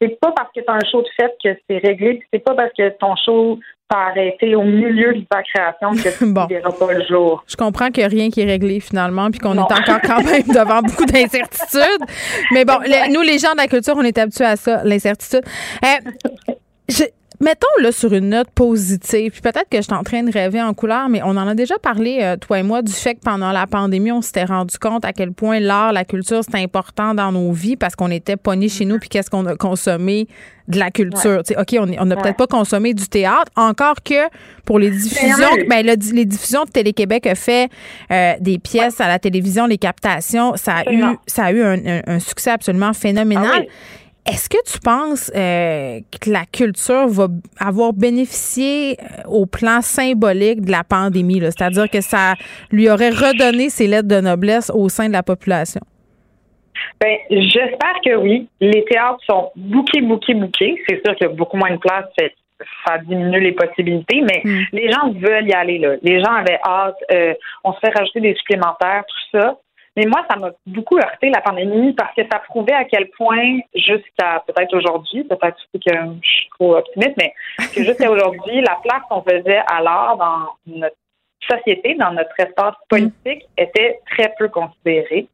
c'est 0.00 0.18
pas 0.20 0.32
parce 0.32 0.50
que 0.54 0.60
tu 0.60 0.66
as 0.68 0.74
un 0.74 0.90
show 0.90 1.02
de 1.02 1.08
fête 1.16 1.36
que 1.42 1.50
c'est 1.68 1.78
réglé, 1.78 2.22
c'est 2.32 2.38
pas 2.38 2.54
parce 2.54 2.72
que 2.76 2.88
ton 2.98 3.14
show 3.16 3.58
t'a 3.88 3.98
arrêté 4.08 4.54
au 4.54 4.62
milieu 4.62 5.14
de 5.14 5.24
ta 5.28 5.42
création 5.42 5.90
que 5.92 6.16
tu 6.16 6.24
ne 6.32 6.48
verras 6.48 6.72
pas 6.72 6.92
le 6.92 7.04
jour. 7.04 7.42
Je 7.46 7.56
comprends 7.56 7.90
qu'il 7.90 8.02
n'y 8.02 8.04
a 8.04 8.08
rien 8.08 8.30
qui 8.30 8.42
est 8.42 8.46
réglé 8.46 8.80
finalement, 8.80 9.30
puis 9.30 9.40
qu'on 9.40 9.54
est 9.54 9.60
encore 9.60 10.00
quand 10.02 10.22
même 10.22 10.42
devant 10.48 10.82
beaucoup 10.82 11.06
d'incertitudes. 11.06 12.04
Mais 12.52 12.64
bon, 12.64 12.78
nous, 13.10 13.22
les 13.22 13.38
gens 13.38 13.52
de 13.52 13.58
la 13.58 13.66
culture, 13.66 13.94
on 13.96 14.02
est 14.02 14.18
habitués 14.18 14.44
à 14.44 14.56
ça, 14.56 14.82
l'incertitude. 14.84 15.42
Euh, 15.84 17.04
je, 17.40 17.44
Mettons 17.44 17.82
là 17.82 17.92
sur 17.92 18.12
une 18.12 18.30
note 18.30 18.50
positive, 18.50 19.30
puis 19.30 19.40
peut-être 19.40 19.68
que 19.70 19.78
je 19.78 19.82
suis 19.82 19.94
en 19.94 20.02
train 20.02 20.22
de 20.22 20.32
rêver 20.32 20.60
en 20.60 20.74
couleur, 20.74 21.08
mais 21.08 21.22
on 21.22 21.30
en 21.30 21.46
a 21.46 21.54
déjà 21.54 21.78
parlé, 21.78 22.18
euh, 22.20 22.36
toi 22.36 22.58
et 22.58 22.62
moi, 22.62 22.82
du 22.82 22.92
fait 22.92 23.14
que 23.14 23.20
pendant 23.20 23.52
la 23.52 23.66
pandémie, 23.66 24.10
on 24.10 24.22
s'était 24.22 24.44
rendu 24.44 24.76
compte 24.78 25.04
à 25.04 25.12
quel 25.12 25.32
point 25.32 25.60
l'art, 25.60 25.92
la 25.92 26.04
culture, 26.04 26.42
c'était 26.42 26.58
important 26.58 27.14
dans 27.14 27.32
nos 27.32 27.52
vies 27.52 27.76
parce 27.76 27.94
qu'on 27.94 28.10
était 28.10 28.36
pognés 28.36 28.68
chez 28.68 28.84
nous, 28.84 28.98
puis 28.98 29.08
qu'est-ce 29.08 29.30
qu'on 29.30 29.46
a 29.46 29.54
consommé 29.56 30.26
de 30.68 30.78
la 30.78 30.90
culture. 30.90 31.42
OK, 31.56 31.76
on 31.80 32.04
n'a 32.04 32.16
peut-être 32.16 32.36
pas 32.36 32.46
consommé 32.46 32.92
du 32.92 33.08
théâtre, 33.08 33.50
encore 33.56 34.02
que 34.04 34.28
pour 34.64 34.78
les 34.78 34.90
diffusions, 34.90 35.48
ben, 35.68 35.84
les 35.86 36.26
diffusions 36.26 36.64
de 36.64 36.70
Télé-Québec 36.70 37.26
a 37.26 37.34
fait 37.34 37.70
euh, 38.10 38.34
des 38.40 38.58
pièces 38.58 39.00
à 39.00 39.08
la 39.08 39.18
télévision, 39.18 39.66
les 39.66 39.78
captations, 39.78 40.54
ça 40.56 40.76
a 40.86 40.92
eu, 40.92 41.02
ça 41.26 41.46
a 41.46 41.52
eu 41.52 41.62
un, 41.62 42.18
succès 42.20 42.50
absolument 42.50 42.92
phénoménal. 42.92 43.66
Ah 43.66 43.72
est-ce 44.28 44.48
que 44.50 44.62
tu 44.70 44.78
penses 44.80 45.32
euh, 45.34 46.00
que 46.20 46.30
la 46.30 46.44
culture 46.44 47.08
va 47.08 47.28
avoir 47.58 47.92
bénéficié 47.94 48.98
euh, 49.00 49.22
au 49.26 49.46
plan 49.46 49.80
symbolique 49.80 50.60
de 50.60 50.70
la 50.70 50.84
pandémie? 50.84 51.40
C'est-à-dire 51.40 51.88
que 51.88 52.00
ça 52.02 52.34
lui 52.70 52.90
aurait 52.90 53.10
redonné 53.10 53.70
ses 53.70 53.86
lettres 53.86 54.08
de 54.08 54.20
noblesse 54.20 54.70
au 54.74 54.88
sein 54.88 55.08
de 55.08 55.12
la 55.12 55.22
population? 55.22 55.80
Ben, 57.00 57.16
j'espère 57.30 57.94
que 58.04 58.16
oui. 58.16 58.48
Les 58.60 58.84
théâtres 58.84 59.20
sont 59.26 59.50
bouqués, 59.56 60.02
bouqués, 60.02 60.34
bouqués. 60.34 60.76
C'est 60.86 61.00
sûr 61.04 61.16
qu'il 61.16 61.26
y 61.26 61.30
a 61.30 61.34
beaucoup 61.34 61.56
moins 61.56 61.72
de 61.72 61.78
place. 61.78 62.04
Ça 62.86 62.98
diminue 62.98 63.40
les 63.40 63.52
possibilités, 63.52 64.20
mais 64.20 64.42
hmm. 64.44 64.64
les 64.72 64.90
gens 64.90 65.12
veulent 65.12 65.48
y 65.48 65.52
aller. 65.52 65.78
Là. 65.78 65.94
Les 66.02 66.20
gens 66.20 66.32
avaient 66.32 66.58
hâte. 66.66 66.96
Euh, 67.12 67.34
on 67.64 67.72
se 67.72 67.78
fait 67.78 67.96
rajouter 67.96 68.20
des 68.20 68.34
supplémentaires, 68.34 69.04
tout 69.08 69.38
ça. 69.38 69.56
Mais 69.98 70.06
moi, 70.06 70.24
ça 70.30 70.36
m'a 70.36 70.50
beaucoup 70.64 70.96
heurté 70.96 71.28
la 71.28 71.40
pandémie 71.40 71.92
parce 71.92 72.14
que 72.14 72.22
ça 72.30 72.38
prouvait 72.38 72.72
à 72.72 72.84
quel 72.84 73.10
point, 73.10 73.58
jusqu'à 73.74 74.44
peut-être 74.46 74.72
aujourd'hui, 74.76 75.24
peut-être 75.24 75.56
que 75.74 75.80
je 76.22 76.28
suis 76.28 76.48
trop 76.56 76.76
optimiste, 76.76 77.16
mais 77.16 77.34
que 77.74 77.82
jusqu'à 77.82 78.08
aujourd'hui, 78.08 78.60
la 78.60 78.78
place 78.80 79.02
qu'on 79.10 79.22
faisait 79.22 79.60
à 79.66 79.82
l'art 79.82 80.16
dans 80.16 80.78
notre 80.78 80.94
société, 81.50 81.96
dans 81.96 82.12
notre 82.12 82.38
espace 82.38 82.76
politique, 82.88 83.42
était 83.56 83.98
très 84.08 84.32
peu 84.38 84.46
considérée. 84.48 85.26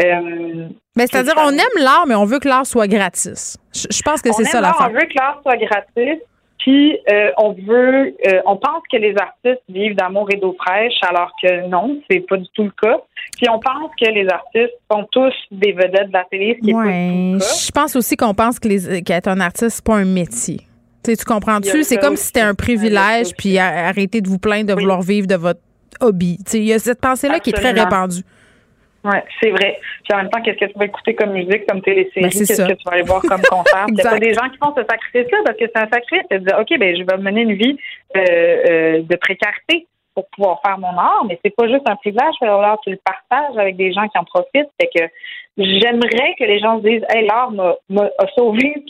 Euh, 0.00 0.68
mais 0.96 1.06
c'est-à-dire, 1.06 1.34
on 1.36 1.50
aime 1.50 1.84
l'art, 1.84 2.06
mais 2.06 2.14
on 2.14 2.24
veut 2.24 2.38
que 2.38 2.48
l'art 2.48 2.64
soit 2.64 2.88
gratis. 2.88 3.58
Je, 3.74 4.02
pense 4.02 4.22
que 4.22 4.32
c'est 4.32 4.44
ça 4.44 4.62
l'affaire. 4.62 4.88
On 4.88 4.94
veut 4.94 5.06
que 5.06 5.14
l'art 5.14 5.40
soit 5.42 5.58
gratis, 5.58 6.22
puis 6.66 6.98
euh, 7.12 7.30
on 7.38 7.52
veut, 7.52 8.16
euh, 8.26 8.40
on 8.44 8.56
pense 8.56 8.82
que 8.90 8.96
les 8.96 9.14
artistes 9.20 9.62
vivent 9.68 9.94
d'amour 9.94 10.26
et 10.32 10.36
d'eau 10.36 10.56
fraîche, 10.60 10.98
alors 11.08 11.30
que 11.40 11.68
non, 11.68 12.00
c'est 12.10 12.26
pas 12.26 12.36
du 12.38 12.48
tout 12.54 12.64
le 12.64 12.72
cas. 12.82 12.98
Puis 13.36 13.48
on 13.48 13.60
pense 13.60 13.92
que 14.00 14.10
les 14.10 14.26
artistes 14.28 14.74
sont 14.90 15.06
tous 15.12 15.32
des 15.52 15.70
vedettes 15.70 16.08
de 16.08 16.12
la 16.12 16.24
télé, 16.28 16.56
ce 16.58 16.64
qui 16.64 16.70
est 16.70 16.74
pas 16.74 16.82
du 16.82 16.88
tout 16.88 17.34
le 17.34 17.38
cas. 17.38 17.46
Je 17.66 17.70
pense 17.70 17.94
aussi 17.94 18.16
qu'on 18.16 18.34
pense 18.34 18.58
que 18.58 18.66
les, 18.66 19.02
qu'être 19.04 19.28
un 19.28 19.38
artiste, 19.38 19.76
c'est 19.76 19.84
pas 19.84 19.94
un 19.94 20.04
métier. 20.04 20.62
tu 21.04 21.14
comprends-tu? 21.24 21.84
C'est 21.84 21.98
comme 21.98 22.16
si 22.16 22.24
c'était 22.24 22.40
un 22.40 22.56
privilège, 22.56 23.36
puis 23.38 23.58
arrêtez 23.58 24.20
de 24.20 24.28
vous 24.28 24.40
plaindre 24.40 24.74
de 24.74 24.80
vouloir 24.80 25.02
vivre 25.02 25.28
de 25.28 25.36
votre 25.36 25.60
hobby. 26.00 26.38
Il 26.52 26.64
y 26.64 26.72
a 26.72 26.80
cette 26.80 27.00
pensée-là 27.00 27.38
qui 27.38 27.50
est 27.50 27.52
très 27.52 27.70
répandue. 27.70 28.22
Oui, 29.06 29.18
c'est 29.40 29.50
vrai. 29.50 29.78
Puis 30.02 30.12
en 30.14 30.16
même 30.16 30.30
temps, 30.30 30.42
qu'est-ce 30.42 30.58
que 30.58 30.64
tu 30.64 30.78
vas 30.78 30.86
écouter 30.86 31.14
comme 31.14 31.30
musique, 31.30 31.64
comme 31.68 31.80
télésérie? 31.80 32.22
Ben, 32.22 32.30
qu'est-ce 32.30 32.66
que 32.66 32.72
tu 32.72 32.84
vas 32.84 32.92
aller 32.92 33.02
voir 33.02 33.22
comme 33.22 33.42
concert? 33.50 33.86
Il 33.88 33.96
y 33.96 34.00
a 34.06 34.18
des 34.18 34.34
gens 34.34 34.48
qui 34.48 34.58
font 34.58 34.74
ce 34.76 34.82
sacrifice-là 34.82 35.38
parce 35.44 35.56
que 35.56 35.64
c'est 35.66 35.80
un 35.80 35.88
sacrifice. 35.88 36.28
de 36.28 36.38
dire, 36.38 36.58
OK, 36.58 36.78
ben, 36.78 36.96
je 36.96 37.04
vais 37.04 37.16
mener 37.18 37.42
une 37.42 37.54
vie 37.54 37.78
euh, 38.16 38.20
euh, 38.20 39.02
de 39.02 39.16
précarité 39.16 39.86
pour 40.12 40.26
pouvoir 40.30 40.60
faire 40.64 40.78
mon 40.78 40.98
art, 40.98 41.24
mais 41.28 41.38
c'est 41.44 41.54
pas 41.54 41.68
juste 41.68 41.88
un 41.88 41.94
privilège. 41.96 42.34
Alors, 42.40 42.80
tu 42.82 42.90
le 42.90 42.98
partages 43.04 43.56
avec 43.56 43.76
des 43.76 43.92
gens 43.92 44.08
qui 44.08 44.18
en 44.18 44.24
profitent. 44.24 44.70
C'est 44.80 44.88
que 44.88 45.04
j'aimerais 45.56 46.34
que 46.38 46.44
les 46.44 46.58
gens 46.58 46.78
se 46.78 46.88
disent, 46.88 47.04
hey, 47.10 47.26
l'art 47.26 47.52
m'a 47.52 48.08
sauvé 48.34 48.82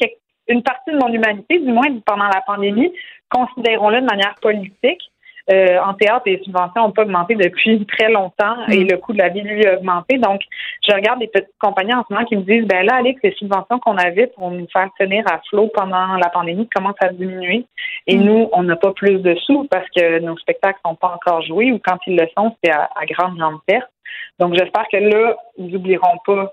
une 0.48 0.62
partie 0.62 0.92
de 0.92 0.98
mon 0.98 1.08
humanité, 1.08 1.58
du 1.58 1.72
moins 1.72 1.88
pendant 2.06 2.28
la 2.28 2.40
pandémie. 2.46 2.92
Considérons-le 3.28 4.00
de 4.00 4.06
manière 4.06 4.36
politique. 4.40 5.02
Euh, 5.50 5.78
en 5.78 5.94
théâtre, 5.94 6.22
les 6.26 6.40
subventions 6.42 6.82
n'ont 6.82 6.92
pas 6.92 7.02
augmenté 7.02 7.36
depuis 7.36 7.84
très 7.98 8.10
longtemps 8.10 8.66
et 8.68 8.84
mm. 8.84 8.88
le 8.88 8.96
coût 8.96 9.12
de 9.12 9.18
la 9.18 9.28
vie, 9.28 9.42
lui, 9.42 9.64
a 9.66 9.76
augmenté. 9.76 10.18
Donc, 10.18 10.40
je 10.86 10.92
regarde 10.92 11.20
des 11.20 11.28
petites 11.28 11.50
compagnies 11.58 11.94
en 11.94 12.04
ce 12.08 12.12
moment 12.12 12.26
qui 12.26 12.36
me 12.36 12.42
disent, 12.42 12.66
ben 12.66 12.84
là, 12.84 12.96
Alex, 12.96 13.20
les 13.22 13.32
subventions 13.32 13.78
qu'on 13.78 13.96
avait 13.96 14.26
pour 14.28 14.50
nous 14.50 14.66
faire 14.72 14.88
tenir 14.98 15.24
à 15.30 15.40
flot 15.48 15.70
pendant 15.74 16.16
la 16.16 16.28
pandémie 16.30 16.68
commencent 16.74 16.94
à 17.00 17.10
diminuer. 17.10 17.64
Et 18.06 18.16
mm. 18.16 18.22
nous, 18.22 18.48
on 18.52 18.62
n'a 18.64 18.76
pas 18.76 18.92
plus 18.92 19.18
de 19.20 19.34
sous 19.36 19.66
parce 19.70 19.88
que 19.96 20.18
nos 20.20 20.36
spectacles 20.38 20.80
sont 20.84 20.96
pas 20.96 21.14
encore 21.14 21.42
joués 21.42 21.72
ou 21.72 21.80
quand 21.84 21.98
ils 22.06 22.16
le 22.16 22.26
sont, 22.36 22.56
c'est 22.62 22.72
à, 22.72 22.90
à 22.96 23.06
grande, 23.06 23.38
grande 23.38 23.60
perte. 23.66 23.88
Donc, 24.38 24.54
j'espère 24.54 24.86
que 24.90 24.96
là, 24.96 25.36
ils 25.58 25.72
n'oublieront 25.72 26.18
pas 26.24 26.52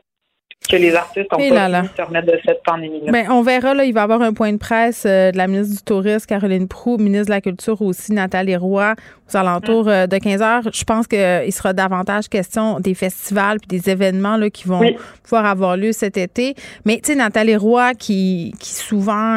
que 0.70 0.78
les 0.78 0.96
artistes 0.96 1.28
ont 1.34 1.38
pas 1.38 1.68
là, 1.68 1.84
se 1.96 2.02
remettre 2.02 2.28
de 2.28 2.40
cette 2.46 2.64
pandémie-là. 2.64 3.12
Ben, 3.12 3.30
on 3.30 3.42
verra, 3.42 3.74
là, 3.74 3.84
il 3.84 3.94
va 3.94 4.02
y 4.02 4.04
avoir 4.04 4.22
un 4.22 4.34
point 4.34 4.54
de 4.54 4.58
presse 4.58 5.04
euh, 5.06 5.32
de 5.32 5.38
la 5.38 5.48
ministre 5.48 5.76
du 5.76 5.84
Tourisme, 5.84 6.26
Caroline 6.26 6.68
Proux, 6.68 6.98
ministre 6.98 7.28
de 7.28 7.32
la 7.32 7.42
Culture 7.42 7.82
aussi, 7.82 8.14
Nathalie 8.14 8.56
Roy, 8.56 8.96
aux 9.30 9.38
alentours 9.38 9.90
euh, 9.90 10.08
de 10.08 10.18
15 10.18 10.42
heures. 10.42 10.62
Je 10.74 10.84
pense 10.86 11.08
qu'il 11.08 11.20
euh, 11.20 11.50
sera 11.52 11.74
davantage 11.74 12.30
question 12.30 12.80
des 12.80 12.94
festivals 12.94 13.60
puis 13.60 13.78
des 13.78 13.90
événements 13.90 14.38
là, 14.38 14.50
qui 14.50 14.68
vont 14.68 14.82
pouvoir 15.24 15.46
avoir 15.46 15.76
lieu 15.76 15.92
cet 15.92 16.16
été. 16.16 16.56
Mais, 16.86 17.02
tu 17.04 17.12
sais, 17.12 17.16
Nathalie 17.16 17.58
Roy, 17.58 17.94
qui, 17.96 18.54
qui 18.60 18.74
souvent, 18.74 19.36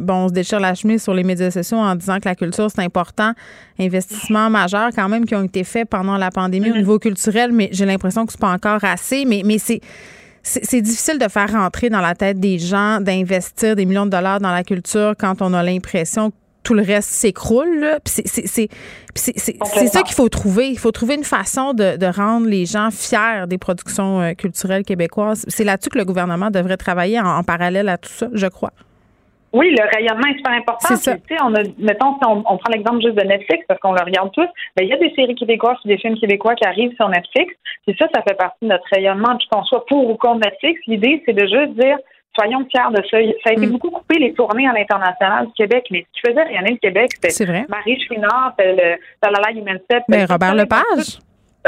bon, 0.00 0.14
on 0.24 0.28
se 0.28 0.32
déchire 0.32 0.60
la 0.60 0.74
chemise 0.74 1.02
sur 1.02 1.14
les 1.14 1.24
médias 1.24 1.52
sociaux 1.52 1.78
en 1.78 1.94
disant 1.94 2.18
que 2.18 2.28
la 2.28 2.34
culture, 2.34 2.68
c'est 2.68 2.82
important, 2.82 3.32
investissements 3.78 4.50
majeurs 4.50 4.90
quand 4.94 5.08
même 5.08 5.24
qui 5.24 5.36
ont 5.36 5.44
été 5.44 5.62
faits 5.62 5.88
pendant 5.88 6.16
la 6.16 6.30
pandémie 6.30 6.70
au 6.70 6.74
mm-hmm. 6.74 6.78
niveau 6.78 6.98
culturel, 6.98 7.52
mais 7.52 7.68
j'ai 7.70 7.86
l'impression 7.86 8.26
que 8.26 8.32
c'est 8.32 8.40
pas 8.40 8.52
encore 8.52 8.82
assez. 8.82 9.24
Mais, 9.24 9.42
mais 9.44 9.58
c'est 9.58 9.80
c'est 10.48 10.80
difficile 10.80 11.18
de 11.18 11.28
faire 11.28 11.52
rentrer 11.52 11.90
dans 11.90 12.00
la 12.00 12.14
tête 12.14 12.40
des 12.40 12.58
gens 12.58 13.00
d'investir 13.00 13.76
des 13.76 13.84
millions 13.84 14.06
de 14.06 14.10
dollars 14.10 14.40
dans 14.40 14.52
la 14.52 14.64
culture 14.64 15.14
quand 15.18 15.42
on 15.42 15.52
a 15.52 15.62
l'impression 15.62 16.30
que 16.30 16.36
tout 16.62 16.74
le 16.74 16.82
reste 16.82 17.08
s'écroule. 17.08 17.98
C'est 18.04 19.88
ça 19.88 20.02
qu'il 20.02 20.14
faut 20.14 20.28
trouver. 20.28 20.68
Il 20.68 20.78
faut 20.78 20.92
trouver 20.92 21.14
une 21.14 21.24
façon 21.24 21.72
de, 21.72 22.14
rendre 22.14 22.46
les 22.46 22.66
gens 22.66 22.90
fiers 22.90 23.46
des 23.46 23.58
productions 23.58 24.20
euh, 24.20 24.32
culturelles 24.34 24.84
québécoises. 24.84 25.44
C'est 25.48 25.64
là-dessus 25.64 25.90
que 25.90 25.98
le 25.98 26.04
gouvernement 26.04 26.50
devrait 26.50 26.76
travailler 26.76 27.20
en, 27.20 27.42
parallèle 27.42 27.88
à 27.88 27.96
tout 27.96 28.10
ça, 28.10 28.28
je 28.32 28.46
crois. 28.46 28.72
Oui, 29.52 29.70
le 29.70 29.82
rayonnement 29.96 30.26
est 30.28 30.36
super 30.36 30.52
important. 30.52 30.96
Ça. 30.96 31.16
on 31.42 31.54
a, 31.54 31.62
mettons, 31.78 32.14
si 32.14 32.26
on, 32.26 32.42
prend 32.42 32.70
l'exemple 32.72 33.00
juste 33.00 33.16
de 33.16 33.24
Netflix, 33.24 33.64
parce 33.66 33.80
qu'on 33.80 33.92
le 33.92 34.04
regarde 34.04 34.30
tous, 34.32 34.48
ben, 34.76 34.82
il 34.82 34.88
y 34.88 34.92
a 34.92 34.98
des 34.98 35.12
séries 35.14 35.34
québécoises 35.34 35.76
des 35.84 35.96
films 35.96 36.18
québécois 36.18 36.54
qui 36.54 36.66
arrivent 36.66 36.94
sur 36.96 37.08
Netflix. 37.08 37.54
C'est 37.86 37.96
ça, 37.96 38.06
ça 38.14 38.22
fait 38.22 38.34
partie 38.34 38.58
de 38.62 38.68
notre 38.68 38.86
rayonnement. 38.92 39.36
Puis 39.38 39.48
qu'on 39.50 39.64
soit 39.64 39.86
pour 39.86 40.10
ou 40.10 40.16
contre 40.16 40.40
Netflix, 40.40 40.80
l'idée, 40.86 41.22
c'est 41.24 41.32
de 41.32 41.46
juste 41.46 41.72
dire 41.78 41.98
soyons 42.38 42.66
fiers 42.70 42.92
de 42.92 43.02
ça. 43.10 43.18
Ça 43.42 43.50
a 43.50 43.52
été 43.52 43.66
mm. 43.66 43.70
beaucoup 43.70 43.90
coupé 43.90 44.18
les 44.18 44.32
tournées 44.34 44.68
à 44.68 44.72
l'international 44.72 45.46
du 45.46 45.52
Québec, 45.54 45.86
mais 45.90 46.06
ce 46.14 46.20
qui 46.20 46.28
faisait 46.28 46.42
rayonner 46.42 46.72
le 46.72 46.76
Québec, 46.76 47.10
c'était 47.20 47.66
Marie 47.68 48.00
Chouinard, 48.06 48.54
c'était 48.58 48.98
le 49.22 49.58
Human 49.58 49.78
Step. 49.84 50.02
Mais 50.08 50.24
Robert 50.24 50.54
Lepage. 50.54 51.18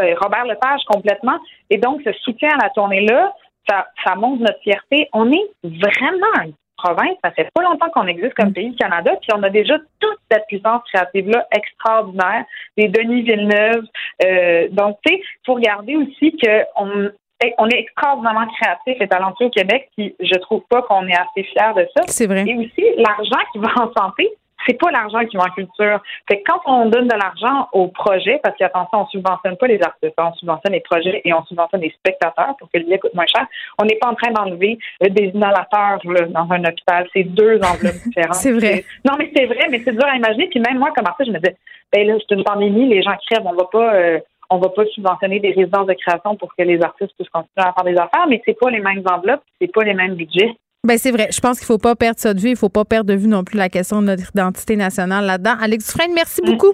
Euh, 0.00 0.14
Robert 0.20 0.44
Lepage 0.44 0.82
complètement. 0.86 1.38
Et 1.68 1.78
donc, 1.78 2.00
ce 2.04 2.12
soutien 2.12 2.50
à 2.50 2.64
la 2.64 2.70
tournée-là, 2.70 3.32
ça, 3.68 3.86
ça 4.04 4.14
montre 4.14 4.42
notre 4.42 4.60
fierté. 4.60 5.08
On 5.12 5.30
est 5.32 5.50
vraiment 5.64 6.52
province. 6.82 7.16
Ça 7.22 7.30
fait 7.30 7.48
pas 7.54 7.62
longtemps 7.62 7.90
qu'on 7.90 8.06
existe 8.06 8.34
comme 8.34 8.50
mm. 8.50 8.54
pays, 8.54 8.76
Canada, 8.76 9.12
puis 9.20 9.30
on 9.36 9.42
a 9.42 9.50
déjà 9.50 9.78
toute 9.98 10.18
cette 10.30 10.46
puissance 10.46 10.82
créative-là 10.92 11.46
extraordinaire. 11.52 12.44
Des 12.76 12.88
Denis 12.88 13.22
Villeneuve. 13.22 13.84
Euh, 14.24 14.68
donc, 14.70 14.98
tu 15.04 15.14
sais, 15.14 15.20
il 15.20 15.46
faut 15.46 15.54
regarder 15.54 15.96
aussi 15.96 16.36
qu'on 16.38 17.10
on 17.58 17.68
est 17.68 17.78
extraordinairement 17.78 18.46
créatif 18.60 19.00
et 19.00 19.08
talentueux 19.08 19.46
au 19.46 19.50
Québec, 19.50 19.88
puis 19.96 20.14
je 20.20 20.34
trouve 20.40 20.62
pas 20.68 20.82
qu'on 20.82 21.06
est 21.06 21.14
assez 21.14 21.42
fiers 21.44 21.74
de 21.74 21.88
ça. 21.96 22.02
C'est 22.06 22.26
vrai. 22.26 22.44
Et 22.46 22.54
aussi, 22.54 22.84
l'argent 22.96 23.40
qui 23.52 23.58
va 23.58 23.68
en 23.76 23.92
santé, 23.98 24.28
c'est 24.66 24.78
pas 24.78 24.90
l'argent 24.90 25.24
qui 25.26 25.36
va 25.36 25.44
en 25.44 25.50
culture. 25.50 26.00
Fait 26.28 26.42
quand 26.46 26.60
on 26.66 26.86
donne 26.86 27.08
de 27.08 27.16
l'argent 27.16 27.68
aux 27.72 27.88
projets, 27.88 28.40
parce 28.42 28.56
qu'attention, 28.56 29.00
on 29.02 29.06
subventionne 29.06 29.56
pas 29.56 29.66
les 29.66 29.82
artistes, 29.82 30.14
on 30.18 30.32
subventionne 30.34 30.72
les 30.72 30.80
projets 30.80 31.20
et 31.24 31.32
on 31.32 31.44
subventionne 31.44 31.80
les 31.80 31.90
spectateurs 31.90 32.54
pour 32.58 32.70
que 32.70 32.78
le 32.78 32.84
billet 32.84 32.98
coûte 32.98 33.14
moins 33.14 33.26
cher. 33.26 33.46
On 33.80 33.84
n'est 33.84 33.96
pas 33.96 34.08
en 34.08 34.14
train 34.14 34.30
d'enlever 34.30 34.78
des 35.00 35.30
inhalateurs 35.34 36.00
dans 36.04 36.48
un 36.50 36.64
hôpital. 36.64 37.08
C'est 37.12 37.24
deux 37.24 37.60
enveloppes 37.62 38.02
différentes. 38.06 38.34
c'est 38.34 38.52
vrai. 38.52 38.84
Non, 39.04 39.14
mais 39.18 39.30
c'est 39.34 39.46
vrai, 39.46 39.66
mais 39.70 39.80
c'est 39.84 39.92
dur 39.92 40.06
à 40.06 40.16
imaginer. 40.16 40.48
Puis 40.48 40.60
même 40.60 40.78
moi, 40.78 40.90
comme 40.94 41.06
artiste, 41.06 41.28
je 41.28 41.32
me 41.32 41.38
disais, 41.38 41.56
ben 41.92 42.06
là, 42.06 42.14
c'est 42.18 42.34
une 42.34 42.44
pandémie, 42.44 42.88
les 42.88 43.02
gens 43.02 43.16
crèvent, 43.28 43.46
on 43.46 43.54
va 43.54 43.64
pas. 43.70 43.94
Euh, 43.94 44.20
on 44.52 44.58
va 44.58 44.68
pas 44.68 44.84
subventionner 44.86 45.38
des 45.38 45.52
résidences 45.52 45.86
de 45.86 45.94
création 45.94 46.34
pour 46.34 46.52
que 46.56 46.62
les 46.64 46.82
artistes 46.82 47.14
puissent 47.14 47.30
continuer 47.30 47.68
à 47.68 47.72
faire 47.72 47.84
des 47.84 47.96
affaires, 47.96 48.26
mais 48.28 48.42
c'est 48.44 48.58
pas 48.58 48.68
les 48.68 48.80
mêmes 48.80 49.04
enveloppes, 49.08 49.42
c'est 49.60 49.72
pas 49.72 49.84
les 49.84 49.94
mêmes 49.94 50.16
budgets. 50.16 50.56
Ben 50.86 50.96
c'est 50.98 51.10
vrai. 51.10 51.28
Je 51.30 51.40
pense 51.40 51.58
qu'il 51.58 51.66
faut 51.66 51.78
pas 51.78 51.94
perdre 51.94 52.18
ça 52.18 52.32
de 52.32 52.40
vue. 52.40 52.50
Il 52.50 52.56
faut 52.56 52.70
pas 52.70 52.84
perdre 52.84 53.12
de 53.12 53.14
vue 53.14 53.28
non 53.28 53.44
plus 53.44 53.58
la 53.58 53.68
question 53.68 54.00
de 54.00 54.06
notre 54.06 54.30
identité 54.30 54.76
nationale 54.76 55.26
là-dedans. 55.26 55.56
Alex 55.60 55.86
Dufresne, 55.86 56.12
merci 56.14 56.40
beaucoup. 56.44 56.72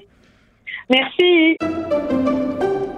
Merci. 0.88 1.56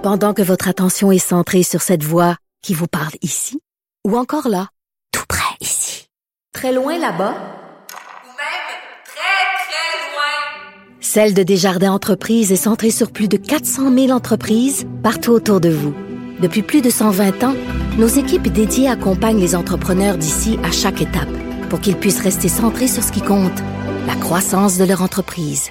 Pendant 0.02 0.34
que 0.34 0.42
votre 0.42 0.68
attention 0.68 1.10
est 1.10 1.18
centrée 1.18 1.62
sur 1.62 1.80
cette 1.80 2.02
voix 2.02 2.36
qui 2.62 2.74
vous 2.74 2.86
parle 2.86 3.14
ici, 3.22 3.60
ou 4.06 4.16
encore 4.16 4.48
là, 4.48 4.68
tout 5.12 5.24
près 5.28 5.56
ici, 5.60 6.08
très 6.52 6.72
loin 6.72 6.98
là-bas, 6.98 7.32
ou 7.32 8.30
même 8.36 8.68
très, 9.04 9.58
très 9.64 10.12
loin, 10.12 11.00
Celle 11.00 11.34
de 11.34 11.42
Desjardins 11.42 11.92
Entreprises 11.92 12.52
est 12.52 12.56
centrée 12.56 12.90
sur 12.90 13.10
plus 13.10 13.28
de 13.28 13.38
400 13.38 13.92
000 13.92 14.10
entreprises 14.10 14.86
partout 15.02 15.32
autour 15.32 15.60
de 15.60 15.70
vous. 15.70 15.94
Depuis 16.40 16.62
plus 16.62 16.82
de 16.82 16.90
120 16.90 17.42
ans, 17.44 17.54
nos 17.98 18.06
équipes 18.06 18.48
dédiées 18.48 18.88
accompagnent 18.88 19.40
les 19.40 19.56
entrepreneurs 19.56 20.16
d'ici 20.16 20.58
à 20.62 20.70
chaque 20.70 21.02
étape 21.02 21.28
pour 21.68 21.80
qu'ils 21.80 21.96
puissent 21.96 22.22
rester 22.22 22.48
centrés 22.48 22.88
sur 22.88 23.02
ce 23.02 23.12
qui 23.12 23.20
compte, 23.20 23.58
la 24.06 24.14
croissance 24.14 24.78
de 24.78 24.84
leur 24.84 25.02
entreprise. 25.02 25.70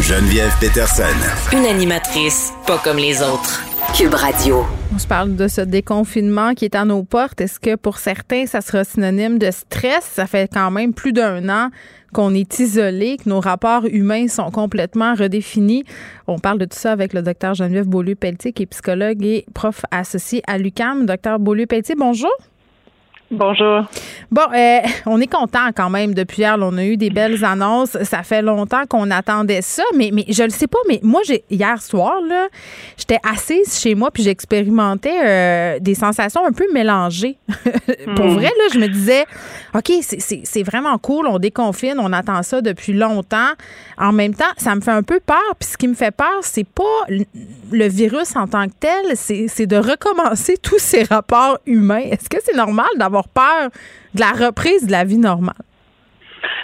Geneviève 0.00 0.54
Peterson. 0.60 1.04
Une 1.52 1.66
animatrice 1.66 2.52
pas 2.66 2.78
comme 2.78 2.98
les 2.98 3.22
autres. 3.22 3.62
Cube 3.94 4.14
Radio. 4.14 4.64
On 4.94 4.98
se 4.98 5.06
parle 5.06 5.36
de 5.36 5.48
ce 5.48 5.62
déconfinement 5.62 6.52
qui 6.52 6.66
est 6.66 6.74
à 6.74 6.84
nos 6.84 7.02
portes. 7.02 7.40
Est-ce 7.40 7.58
que 7.58 7.76
pour 7.76 7.96
certains, 7.96 8.44
ça 8.44 8.60
sera 8.60 8.84
synonyme 8.84 9.38
de 9.38 9.50
stress? 9.50 10.02
Ça 10.04 10.26
fait 10.26 10.50
quand 10.52 10.70
même 10.70 10.92
plus 10.92 11.14
d'un 11.14 11.48
an 11.48 11.70
qu'on 12.12 12.34
est 12.34 12.58
isolé, 12.58 13.16
que 13.16 13.26
nos 13.26 13.40
rapports 13.40 13.86
humains 13.86 14.28
sont 14.28 14.50
complètement 14.50 15.14
redéfinis. 15.14 15.84
On 16.26 16.38
parle 16.38 16.58
de 16.58 16.66
tout 16.66 16.76
ça 16.76 16.92
avec 16.92 17.14
le 17.14 17.22
docteur 17.22 17.54
Geneviève 17.54 17.88
Beaulieu-Pelletier, 17.88 18.52
qui 18.52 18.64
est 18.64 18.66
psychologue 18.66 19.24
et 19.24 19.46
prof 19.54 19.82
associé 19.90 20.42
à 20.46 20.58
l'UCAM. 20.58 21.06
Docteur 21.06 21.38
Beaulieu-Pelletier, 21.38 21.94
bonjour. 21.96 22.30
Bonjour. 23.32 23.86
Bon, 24.30 24.42
euh, 24.54 24.80
on 25.06 25.18
est 25.18 25.26
content 25.26 25.70
quand 25.74 25.88
même 25.88 26.12
depuis 26.12 26.42
hier. 26.42 26.56
on 26.60 26.76
a 26.76 26.84
eu 26.84 26.98
des 26.98 27.08
belles 27.08 27.42
annonces. 27.44 27.96
Ça 28.02 28.22
fait 28.22 28.42
longtemps 28.42 28.84
qu'on 28.86 29.10
attendait 29.10 29.62
ça, 29.62 29.82
mais, 29.96 30.10
mais 30.12 30.26
je 30.28 30.42
le 30.42 30.50
sais 30.50 30.66
pas. 30.66 30.78
Mais 30.86 31.00
moi, 31.02 31.22
j'ai 31.26 31.42
hier 31.50 31.80
soir, 31.80 32.20
là, 32.28 32.48
j'étais 32.98 33.18
assise 33.24 33.80
chez 33.80 33.94
moi 33.94 34.10
puis 34.10 34.22
j'expérimentais 34.22 35.18
euh, 35.24 35.78
des 35.80 35.94
sensations 35.94 36.46
un 36.46 36.52
peu 36.52 36.66
mélangées. 36.74 37.38
Pour 38.16 38.26
hmm. 38.26 38.34
vrai, 38.34 38.50
là, 38.58 38.64
je 38.74 38.78
me 38.78 38.88
disais, 38.88 39.24
OK, 39.74 39.90
c'est 40.02 40.62
vraiment 40.62 40.98
cool. 40.98 41.26
On 41.26 41.38
déconfine, 41.38 41.94
on 41.98 42.12
attend 42.12 42.42
ça 42.42 42.60
depuis 42.60 42.92
longtemps. 42.92 43.52
En 43.96 44.12
même 44.12 44.34
temps, 44.34 44.44
ça 44.58 44.74
me 44.74 44.82
fait 44.82 44.90
un 44.90 45.02
peu 45.02 45.20
peur. 45.20 45.54
Puis 45.58 45.70
ce 45.70 45.78
qui 45.78 45.88
me 45.88 45.94
fait 45.94 46.14
peur, 46.14 46.40
c'est 46.42 46.68
pas 46.68 47.06
le 47.08 47.88
virus 47.88 48.36
en 48.36 48.46
tant 48.46 48.66
que 48.66 48.74
tel, 48.78 49.16
c'est 49.16 49.66
de 49.66 49.76
recommencer 49.76 50.58
tous 50.62 50.78
ces 50.78 51.04
rapports 51.04 51.58
humains. 51.64 52.02
Est-ce 52.10 52.28
que 52.28 52.38
c'est 52.44 52.56
normal 52.56 52.88
d'avoir 52.96 53.21
peur 53.28 53.70
de 54.14 54.20
la 54.20 54.32
reprise 54.32 54.86
de 54.86 54.92
la 54.92 55.04
vie 55.04 55.18
normale? 55.18 55.54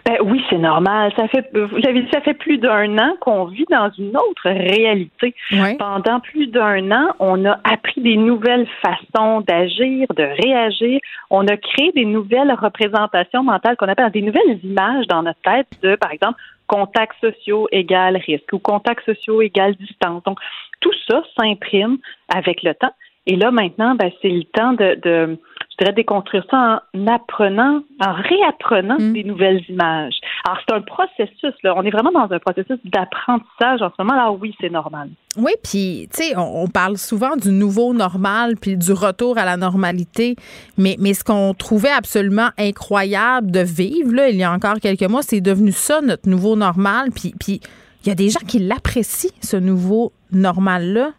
Ben 0.04 0.16
oui, 0.22 0.42
c'est 0.48 0.58
normal. 0.58 1.12
Ça 1.16 1.28
fait, 1.28 1.50
j'avais 1.54 2.02
dit, 2.02 2.08
ça 2.12 2.20
fait 2.20 2.34
plus 2.34 2.58
d'un 2.58 2.96
an 2.98 3.16
qu'on 3.20 3.44
vit 3.44 3.66
dans 3.70 3.90
une 3.98 4.16
autre 4.16 4.48
réalité. 4.48 5.34
Pendant 5.78 6.20
plus 6.20 6.46
d'un 6.46 6.90
an, 6.90 7.14
on 7.18 7.44
a 7.44 7.58
appris 7.64 8.00
des 8.00 8.16
nouvelles 8.16 8.66
façons 8.80 9.42
d'agir, 9.42 10.06
de 10.16 10.22
réagir. 10.42 11.00
On 11.30 11.46
a 11.46 11.56
créé 11.56 11.92
des 11.92 12.06
nouvelles 12.06 12.52
représentations 12.52 13.42
mentales 13.42 13.76
qu'on 13.76 13.88
appelle 13.88 14.10
des 14.10 14.22
nouvelles 14.22 14.58
images 14.64 15.06
dans 15.08 15.22
notre 15.22 15.40
tête 15.42 15.68
de, 15.82 15.94
par 15.96 16.12
exemple, 16.12 16.40
contacts 16.66 17.16
sociaux 17.20 17.68
égale 17.72 18.16
risque 18.16 18.52
ou 18.52 18.58
contacts 18.58 19.04
sociaux 19.04 19.42
égale 19.42 19.74
distance. 19.74 20.22
Donc, 20.24 20.38
tout 20.80 20.92
ça 21.08 21.22
s'imprime 21.38 21.98
avec 22.34 22.62
le 22.62 22.74
temps. 22.74 22.92
Et 23.26 23.36
là, 23.36 23.50
maintenant, 23.50 23.94
ben, 23.94 24.10
c'est 24.22 24.30
le 24.30 24.44
temps 24.44 24.72
de, 24.72 25.38
dirais, 25.78 25.92
déconstruire 25.92 26.44
ça 26.50 26.82
en 26.94 27.06
apprenant, 27.06 27.82
en 28.00 28.12
réapprenant 28.12 28.98
mm. 28.98 29.12
des 29.12 29.24
nouvelles 29.24 29.62
images. 29.68 30.14
Alors, 30.44 30.58
c'est 30.66 30.74
un 30.74 30.80
processus, 30.82 31.54
là. 31.62 31.74
On 31.76 31.82
est 31.82 31.90
vraiment 31.90 32.12
dans 32.12 32.32
un 32.32 32.38
processus 32.38 32.78
d'apprentissage 32.84 33.82
en 33.82 33.90
ce 33.90 34.02
moment. 34.02 34.14
Alors, 34.14 34.38
oui, 34.40 34.54
c'est 34.60 34.70
normal. 34.70 35.10
Oui, 35.36 35.52
puis, 35.62 36.08
tu 36.12 36.24
sais, 36.24 36.36
on, 36.36 36.66
parle 36.66 36.96
souvent 36.96 37.36
du 37.36 37.50
nouveau 37.50 37.94
normal 37.94 38.56
puis 38.60 38.76
du 38.76 38.92
retour 38.92 39.38
à 39.38 39.44
la 39.44 39.56
normalité. 39.56 40.36
Mais, 40.76 40.96
mais 40.98 41.14
ce 41.14 41.22
qu'on 41.22 41.54
trouvait 41.54 41.90
absolument 41.90 42.48
incroyable 42.58 43.50
de 43.50 43.60
vivre, 43.60 44.12
là, 44.12 44.28
il 44.28 44.36
y 44.36 44.44
a 44.44 44.52
encore 44.52 44.80
quelques 44.80 45.08
mois, 45.08 45.22
c'est 45.22 45.40
devenu 45.40 45.72
ça, 45.72 46.00
notre 46.00 46.28
nouveau 46.28 46.56
normal. 46.56 47.10
Puis, 47.14 47.34
puis, 47.38 47.60
il 48.04 48.08
y 48.08 48.12
a 48.12 48.14
des 48.14 48.30
gens 48.30 48.40
qui 48.46 48.58
l'apprécient, 48.58 49.30
ce 49.42 49.56
nouveau 49.56 50.12
normal-là 50.32 51.10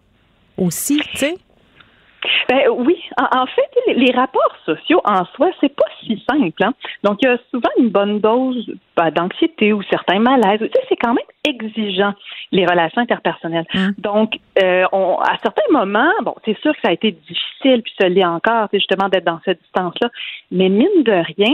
aussi, 0.57 0.99
tu 1.13 1.17
sais. 1.17 1.37
Ben 2.49 2.63
oui, 2.69 2.97
en, 3.17 3.45
fait, 3.45 3.93
les, 3.93 4.11
rapports 4.11 4.55
sociaux 4.65 5.01
en 5.05 5.25
soi, 5.35 5.51
c'est 5.61 5.73
pas 5.73 5.85
si 6.01 6.21
simple. 6.29 6.63
Hein? 6.63 6.73
Donc, 7.03 7.19
il 7.21 7.25
y 7.25 7.29
a 7.29 7.37
souvent 7.51 7.69
une 7.77 7.89
bonne 7.89 8.19
dose 8.19 8.69
ben, 8.97 9.11
d'anxiété 9.11 9.71
ou 9.73 9.81
certains 9.83 10.19
malaises. 10.19 10.59
Tu 10.59 10.65
sais, 10.65 10.85
c'est 10.89 10.95
quand 10.97 11.13
même 11.13 11.23
exigeant 11.47 12.13
les 12.51 12.65
relations 12.65 13.01
interpersonnelles. 13.01 13.67
Hum. 13.73 13.93
Donc, 13.97 14.33
euh, 14.61 14.85
on, 14.91 15.17
à 15.19 15.37
certains 15.41 15.71
moments, 15.71 16.11
bon, 16.23 16.35
c'est 16.45 16.57
sûr 16.59 16.73
que 16.73 16.81
ça 16.81 16.89
a 16.89 16.93
été 16.93 17.11
difficile, 17.11 17.81
puis 17.83 17.93
ça 17.99 18.09
l'est 18.09 18.25
encore, 18.25 18.67
justement 18.73 19.07
d'être 19.09 19.25
dans 19.25 19.39
cette 19.45 19.61
distance-là. 19.61 20.09
Mais 20.51 20.69
mine 20.69 21.03
de 21.03 21.11
rien, 21.37 21.53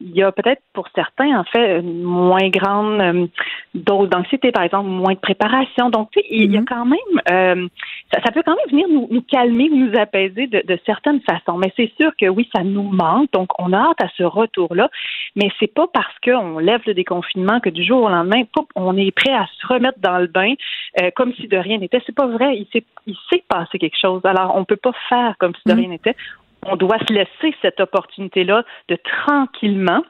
il 0.00 0.16
y 0.16 0.22
a 0.22 0.32
peut-être 0.32 0.62
pour 0.72 0.88
certains, 0.94 1.38
en 1.38 1.44
fait, 1.44 1.80
une 1.80 2.02
moins 2.02 2.48
grande 2.48 3.00
euh, 3.00 3.26
dose 3.74 4.08
d'anxiété, 4.08 4.50
par 4.50 4.62
exemple, 4.62 4.88
moins 4.88 5.12
de 5.12 5.18
préparation. 5.18 5.90
Donc, 5.90 6.10
tu 6.10 6.20
sais, 6.20 6.26
il 6.30 6.50
y 6.50 6.56
a 6.56 6.60
mm-hmm. 6.60 6.64
quand 6.64 6.86
même, 6.86 6.98
euh, 7.30 7.68
ça, 8.12 8.32
peut 8.32 8.42
quand 8.44 8.56
même 8.56 8.70
venir 8.70 8.88
nous, 8.88 9.08
nous 9.10 9.20
calmer, 9.20 9.68
nous 9.68 9.92
apaiser 9.98 10.46
de, 10.46 10.62
de 10.66 10.78
certaines 10.86 11.20
façons. 11.20 11.58
Mais 11.58 11.70
c'est 11.76 11.92
sûr 12.00 12.12
que 12.18 12.26
oui, 12.26 12.48
ça 12.54 12.62
nous 12.62 12.90
manque. 12.90 13.30
Donc, 13.32 13.50
on 13.58 13.74
a 13.74 13.78
hâte 13.78 14.02
à 14.02 14.08
ce 14.16 14.22
retour-là. 14.22 14.88
Mais 15.36 15.50
c'est 15.60 15.72
pas 15.72 15.86
parce 15.92 16.18
qu'on 16.24 16.58
lève 16.58 16.80
le 16.86 16.94
déconfinement 16.94 17.60
que 17.60 17.68
du 17.68 17.84
jour 17.84 18.04
au 18.04 18.08
lendemain, 18.08 18.42
on 18.76 18.96
est 18.96 19.10
prêt 19.10 19.34
à 19.34 19.46
se 19.60 19.66
remettre 19.66 19.98
dans 20.00 20.18
le 20.18 20.28
bain 20.28 20.54
euh, 21.02 21.10
comme 21.14 21.34
si 21.34 21.46
de 21.46 21.58
rien 21.58 21.76
n'était. 21.76 22.02
C'est 22.06 22.14
pas 22.14 22.26
vrai. 22.26 22.56
Il 22.56 22.66
s'est, 22.72 22.84
il 23.06 23.16
s'est 23.30 23.44
passé 23.46 23.78
quelque 23.78 23.98
chose. 24.00 24.22
Alors, 24.24 24.56
on 24.56 24.64
peut 24.64 24.76
pas 24.76 24.92
faire 25.10 25.34
comme 25.38 25.52
si 25.56 25.62
de 25.66 25.72
mm-hmm. 25.72 25.76
rien 25.78 25.88
n'était 25.90 26.16
on 26.66 26.76
doit 26.76 26.98
se 27.08 27.12
laisser 27.12 27.56
cette 27.62 27.80
opportunité-là 27.80 28.64
de 28.88 28.96
tranquillement 29.26 30.02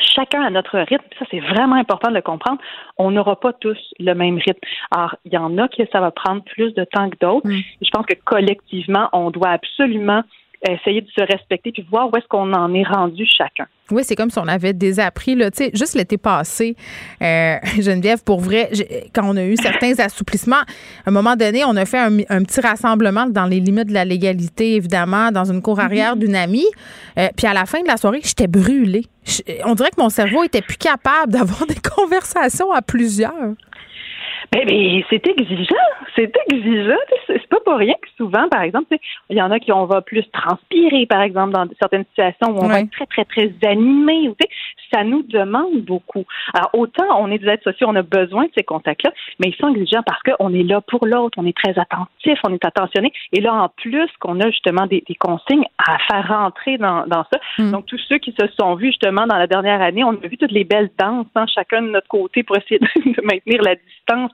chacun 0.00 0.42
à 0.42 0.50
notre 0.50 0.78
rythme. 0.78 1.04
Ça, 1.18 1.24
c'est 1.30 1.40
vraiment 1.40 1.76
important 1.76 2.10
de 2.10 2.16
le 2.16 2.22
comprendre. 2.22 2.60
On 2.98 3.10
n'aura 3.10 3.38
pas 3.38 3.52
tous 3.52 3.78
le 4.00 4.12
même 4.14 4.38
rythme. 4.38 4.60
Alors, 4.90 5.16
il 5.24 5.32
y 5.32 5.36
en 5.36 5.56
a 5.58 5.68
qui 5.68 5.86
ça 5.92 6.00
va 6.00 6.10
prendre 6.10 6.42
plus 6.42 6.74
de 6.74 6.84
temps 6.84 7.10
que 7.10 7.16
d'autres. 7.20 7.48
Mm. 7.48 7.60
Je 7.82 7.90
pense 7.92 8.06
que 8.06 8.14
collectivement, 8.24 9.08
on 9.12 9.30
doit 9.30 9.50
absolument 9.50 10.22
essayer 10.72 11.00
de 11.00 11.08
se 11.10 11.20
respecter 11.20 11.72
puis 11.72 11.86
voir 11.90 12.12
où 12.12 12.16
est-ce 12.16 12.26
qu'on 12.28 12.52
en 12.52 12.72
est 12.74 12.84
rendu 12.84 13.24
chacun. 13.26 13.66
Oui, 13.90 14.02
c'est 14.02 14.16
comme 14.16 14.30
si 14.30 14.38
on 14.38 14.48
avait 14.48 14.72
désappris, 14.72 15.34
là, 15.34 15.50
juste 15.74 15.94
l'été 15.94 16.16
passé, 16.16 16.74
euh, 17.20 17.56
Geneviève, 17.78 18.24
pour 18.24 18.40
vrai, 18.40 18.70
quand 19.14 19.22
on 19.24 19.36
a 19.36 19.44
eu 19.44 19.56
certains 19.56 19.92
assouplissements, 19.98 20.56
à 20.56 20.64
un 21.08 21.10
moment 21.10 21.36
donné, 21.36 21.64
on 21.66 21.76
a 21.76 21.84
fait 21.84 21.98
un, 21.98 22.44
petit 22.44 22.60
rassemblement 22.60 23.26
dans 23.26 23.44
les 23.44 23.60
limites 23.60 23.88
de 23.88 23.92
la 23.92 24.06
légalité, 24.06 24.76
évidemment, 24.76 25.30
dans 25.30 25.44
une 25.44 25.60
cour 25.60 25.80
arrière 25.80 26.16
mm-hmm. 26.16 26.20
d'une 26.20 26.36
amie. 26.36 26.66
Euh, 27.18 27.28
puis 27.36 27.46
à 27.46 27.52
la 27.52 27.66
fin 27.66 27.82
de 27.82 27.86
la 27.86 27.98
soirée, 27.98 28.20
j'étais 28.22 28.46
brûlée. 28.46 29.04
on 29.66 29.74
dirait 29.74 29.90
que 29.90 30.00
mon 30.00 30.08
cerveau 30.08 30.44
était 30.44 30.62
plus 30.62 30.78
capable 30.78 31.32
d'avoir 31.32 31.66
des 31.66 31.76
conversations 31.94 32.72
à 32.72 32.80
plusieurs. 32.80 33.54
Ben, 34.52 34.66
ben, 34.66 35.02
c'est 35.10 35.26
exigeant, 35.26 35.74
c'est 36.14 36.32
exigeant. 36.50 36.94
C'est 37.26 37.46
pas 37.48 37.60
pour 37.64 37.76
rien 37.76 37.94
que 37.94 38.08
souvent, 38.16 38.48
par 38.48 38.62
exemple, 38.62 38.96
il 39.30 39.36
y 39.36 39.42
en 39.42 39.50
a 39.50 39.58
qui 39.58 39.72
on 39.72 39.86
va 39.86 40.02
plus 40.02 40.24
transpirer, 40.30 41.06
par 41.06 41.22
exemple, 41.22 41.52
dans 41.52 41.66
certaines 41.78 42.04
situations 42.06 42.48
où 42.48 42.64
on 42.64 42.68
va 42.68 42.80
être 42.80 42.90
très, 42.90 43.06
très, 43.06 43.24
très 43.24 43.68
animé. 43.68 44.30
Ça 44.94 45.02
nous 45.02 45.22
demande 45.22 45.82
beaucoup. 45.82 46.24
Alors, 46.52 46.70
autant 46.72 47.04
on 47.18 47.30
est 47.30 47.38
des 47.38 47.48
êtres 47.48 47.64
sociaux, 47.64 47.88
on 47.90 47.96
a 47.96 48.02
besoin 48.02 48.44
de 48.44 48.50
ces 48.56 48.62
contacts-là, 48.62 49.12
mais 49.40 49.48
ils 49.48 49.56
sont 49.56 49.74
exigeants 49.74 50.02
parce 50.06 50.22
qu'on 50.22 50.54
est 50.54 50.62
là 50.62 50.80
pour 50.80 51.04
l'autre, 51.06 51.36
on 51.36 51.46
est 51.46 51.56
très 51.56 51.76
attentif, 51.78 52.38
on 52.46 52.52
est 52.52 52.64
attentionné. 52.64 53.12
Et 53.32 53.40
là, 53.40 53.54
en 53.54 53.68
plus, 53.68 54.08
qu'on 54.20 54.40
a 54.40 54.50
justement 54.50 54.86
des, 54.86 55.02
consignes 55.18 55.64
à 55.78 55.98
faire 55.98 56.28
rentrer 56.28 56.78
dans, 56.78 57.06
dans 57.06 57.24
ça. 57.32 57.38
Mm. 57.58 57.72
Donc, 57.72 57.86
tous 57.86 58.00
ceux 58.08 58.18
qui 58.18 58.34
se 58.38 58.46
sont 58.58 58.74
vus 58.74 58.88
justement 58.88 59.26
dans 59.26 59.36
la 59.36 59.46
dernière 59.46 59.80
année, 59.80 60.04
on 60.04 60.10
a 60.10 60.26
vu 60.26 60.36
toutes 60.36 60.52
les 60.52 60.64
belles 60.64 60.90
danses, 60.98 61.26
hein, 61.34 61.46
chacun 61.52 61.82
de 61.82 61.88
notre 61.88 62.08
côté 62.08 62.42
pour 62.42 62.56
essayer 62.56 62.78
de, 62.78 63.22
maintenir 63.24 63.62
la 63.62 63.74
distance. 63.74 64.30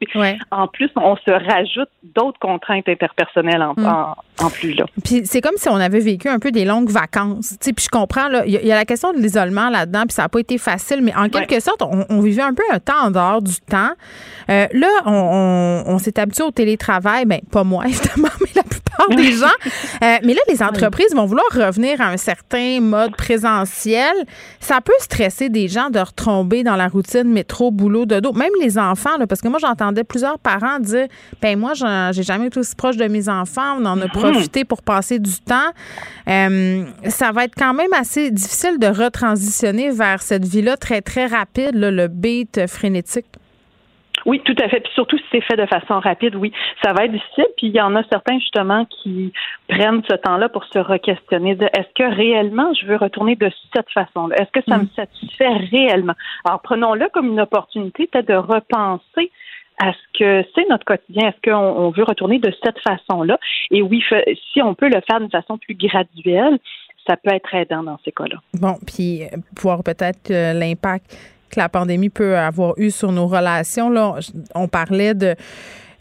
En 0.51 0.67
plus, 0.67 0.91
on 0.97 1.17
se 1.17 1.31
rajoute 1.31 1.89
d'autres 2.03 2.39
contraintes 2.39 2.89
interpersonnelles 2.89 3.63
en, 3.63 3.75
mm. 3.77 4.51
plus 4.53 4.75
là. 4.75 4.85
Puis 5.05 5.23
c'est 5.25 5.41
comme 5.41 5.57
si 5.57 5.69
on 5.69 5.77
avait 5.77 6.01
vécu 6.01 6.29
un 6.29 6.39
peu 6.39 6.51
des 6.51 6.65
longues 6.65 6.91
vacances. 6.91 7.57
puis 7.61 7.75
je 7.79 7.89
comprends, 7.89 8.29
il 8.47 8.53
y, 8.53 8.73
a 8.73 8.75
la 8.75 8.85
question 8.85 9.13
de 9.13 9.19
l'isolement 9.19 9.71
là-dedans, 9.71 10.03
puis 10.03 10.15
ça 10.15 10.23
n'a 10.23 10.29
pas 10.29 10.41
été 10.41 10.50
facile, 10.59 11.01
mais 11.03 11.15
en 11.15 11.29
quelque 11.29 11.61
sorte, 11.61 11.83
on, 11.83 12.21
vivait 12.21 12.43
un 12.43 12.55
peu 12.55 12.63
un 12.71 12.79
temps 12.79 13.07
en 13.07 13.11
dehors 13.11 13.43
du 13.43 13.57
temps. 13.61 13.91
Euh, 14.49 14.67
là, 14.73 14.89
on, 15.07 15.99
s'est 15.99 16.19
habitué 16.19 16.45
au 16.45 16.51
télétravail, 16.51 17.25
ben 17.25 17.41
pas 17.51 17.65
moi 17.65 17.85
évidemment, 17.89 18.29
des 19.09 19.33
gens. 19.33 19.47
Euh, 20.03 20.17
mais 20.25 20.33
là, 20.35 20.41
les 20.49 20.63
entreprises 20.63 21.15
vont 21.15 21.27
vouloir 21.27 21.47
revenir 21.53 22.01
à 22.01 22.07
un 22.07 22.17
certain 22.17 22.81
mode 22.81 23.15
présentiel. 23.17 24.15
Ça 24.59 24.81
peut 24.81 24.95
stresser 24.99 25.49
des 25.49 25.69
gens 25.69 25.91
de 25.91 25.99
retomber 25.99 26.63
dans 26.63 26.77
la 26.77 26.89
routine 26.89 27.25
métro, 27.25 27.71
boulot, 27.71 28.07
dodo, 28.07 28.33
même 28.33 28.53
les 28.61 28.79
enfants, 28.79 29.19
là, 29.19 29.27
parce 29.27 29.43
que 29.43 29.49
moi, 29.49 29.59
j'entendais 29.61 30.05
plusieurs 30.05 30.39
parents 30.39 30.79
dire 30.79 31.07
ben 31.43 31.59
moi, 31.59 31.73
j'ai 31.75 32.23
jamais 32.23 32.47
été 32.47 32.61
aussi 32.61 32.75
proche 32.75 32.97
de 32.97 33.07
mes 33.07 33.29
enfants, 33.29 33.77
on 33.79 33.85
en 33.85 34.01
a 34.01 34.05
mhm. 34.05 34.11
profité 34.11 34.65
pour 34.65 34.83
passer 34.83 35.19
du 35.19 35.39
temps. 35.41 35.71
Euh, 36.29 36.85
ça 37.09 37.33
va 37.33 37.45
être 37.45 37.55
quand 37.57 37.75
même 37.75 37.93
assez 37.93 38.31
difficile 38.31 38.79
de 38.79 38.87
retransitionner 38.87 39.91
vers 39.91 40.23
cette 40.23 40.47
vie-là 40.47 40.77
très, 40.77 41.03
très 41.03 41.27
rapide, 41.27 41.73
le 41.75 42.09
beat 42.09 42.67
frénétique. 42.67 43.30
Oui, 44.27 44.41
tout 44.45 44.55
à 44.63 44.69
fait. 44.69 44.81
Puis 44.81 44.93
surtout 44.95 45.19
si 45.19 45.25
c'est 45.33 45.41
fait 45.41 45.57
de 45.57 45.67
façon 45.67 46.01
rapide, 46.01 46.35
oui, 46.35 46.53
ça 46.83 46.93
va 46.93 47.05
être 47.05 47.13
difficile. 47.13 47.47
Puis 47.57 47.69
il 47.69 47.75
y 47.75 47.81
en 47.81 47.95
a 47.97 48.03
certains 48.11 48.39
justement 48.39 48.85
qui 48.87 49.33
prennent 49.69 50.03
ce 50.09 50.17
temps-là 50.17 50.49
pour 50.49 50.65
se 50.65 50.79
re-questionner 50.79 51.55
de 51.55 51.65
est-ce 51.65 51.93
que 51.95 52.15
réellement 52.15 52.73
je 52.75 52.87
veux 52.87 52.97
retourner 52.97 53.37
de 53.37 53.51
cette 53.75 53.91
façon-là? 53.91 54.37
Est-ce 54.41 54.51
que 54.51 54.65
ça 54.69 54.79
me 54.79 54.85
mm. 54.85 54.91
satisfait 54.97 55.53
réellement? 55.71 56.15
Alors 56.45 56.61
prenons-le 56.63 57.09
comme 57.13 57.29
une 57.29 57.41
opportunité 57.41 58.07
peut-être 58.07 58.29
de 58.29 58.35
repenser 58.35 59.31
à 59.83 59.93
ce 59.93 60.19
que 60.19 60.49
c'est 60.55 60.69
notre 60.69 60.85
quotidien? 60.85 61.29
Est-ce 61.29 61.51
qu'on 61.51 61.91
veut 61.91 62.05
retourner 62.05 62.39
de 62.39 62.53
cette 62.63 62.79
façon-là? 62.81 63.39
Et 63.71 63.83
oui, 63.83 64.05
si 64.53 64.63
on 64.63 64.75
peut 64.75 64.89
le 64.89 65.01
faire 65.09 65.21
d'une 65.21 65.31
façon 65.31 65.59
plus 65.59 65.75
graduelle, 65.75 66.59
ça 67.07 67.17
peut 67.17 67.35
être 67.35 67.55
aidant 67.55 67.83
dans 67.83 67.99
ces 68.05 68.13
cas-là. 68.13 68.37
Bon, 68.55 68.77
puis 68.87 69.23
euh, 69.23 69.37
voir 69.61 69.83
peut-être 69.83 70.31
euh, 70.31 70.53
l'impact 70.53 71.17
que 71.51 71.61
la 71.61 71.69
pandémie 71.69 72.11
peut 72.11 72.37
avoir 72.37 72.75
eu 72.79 72.91
sur 72.91 73.13
nos 73.13 73.27
relations. 73.27 73.91
Là, 73.91 74.17
on 74.55 74.69
parlait 74.69 75.15
de 75.15 75.37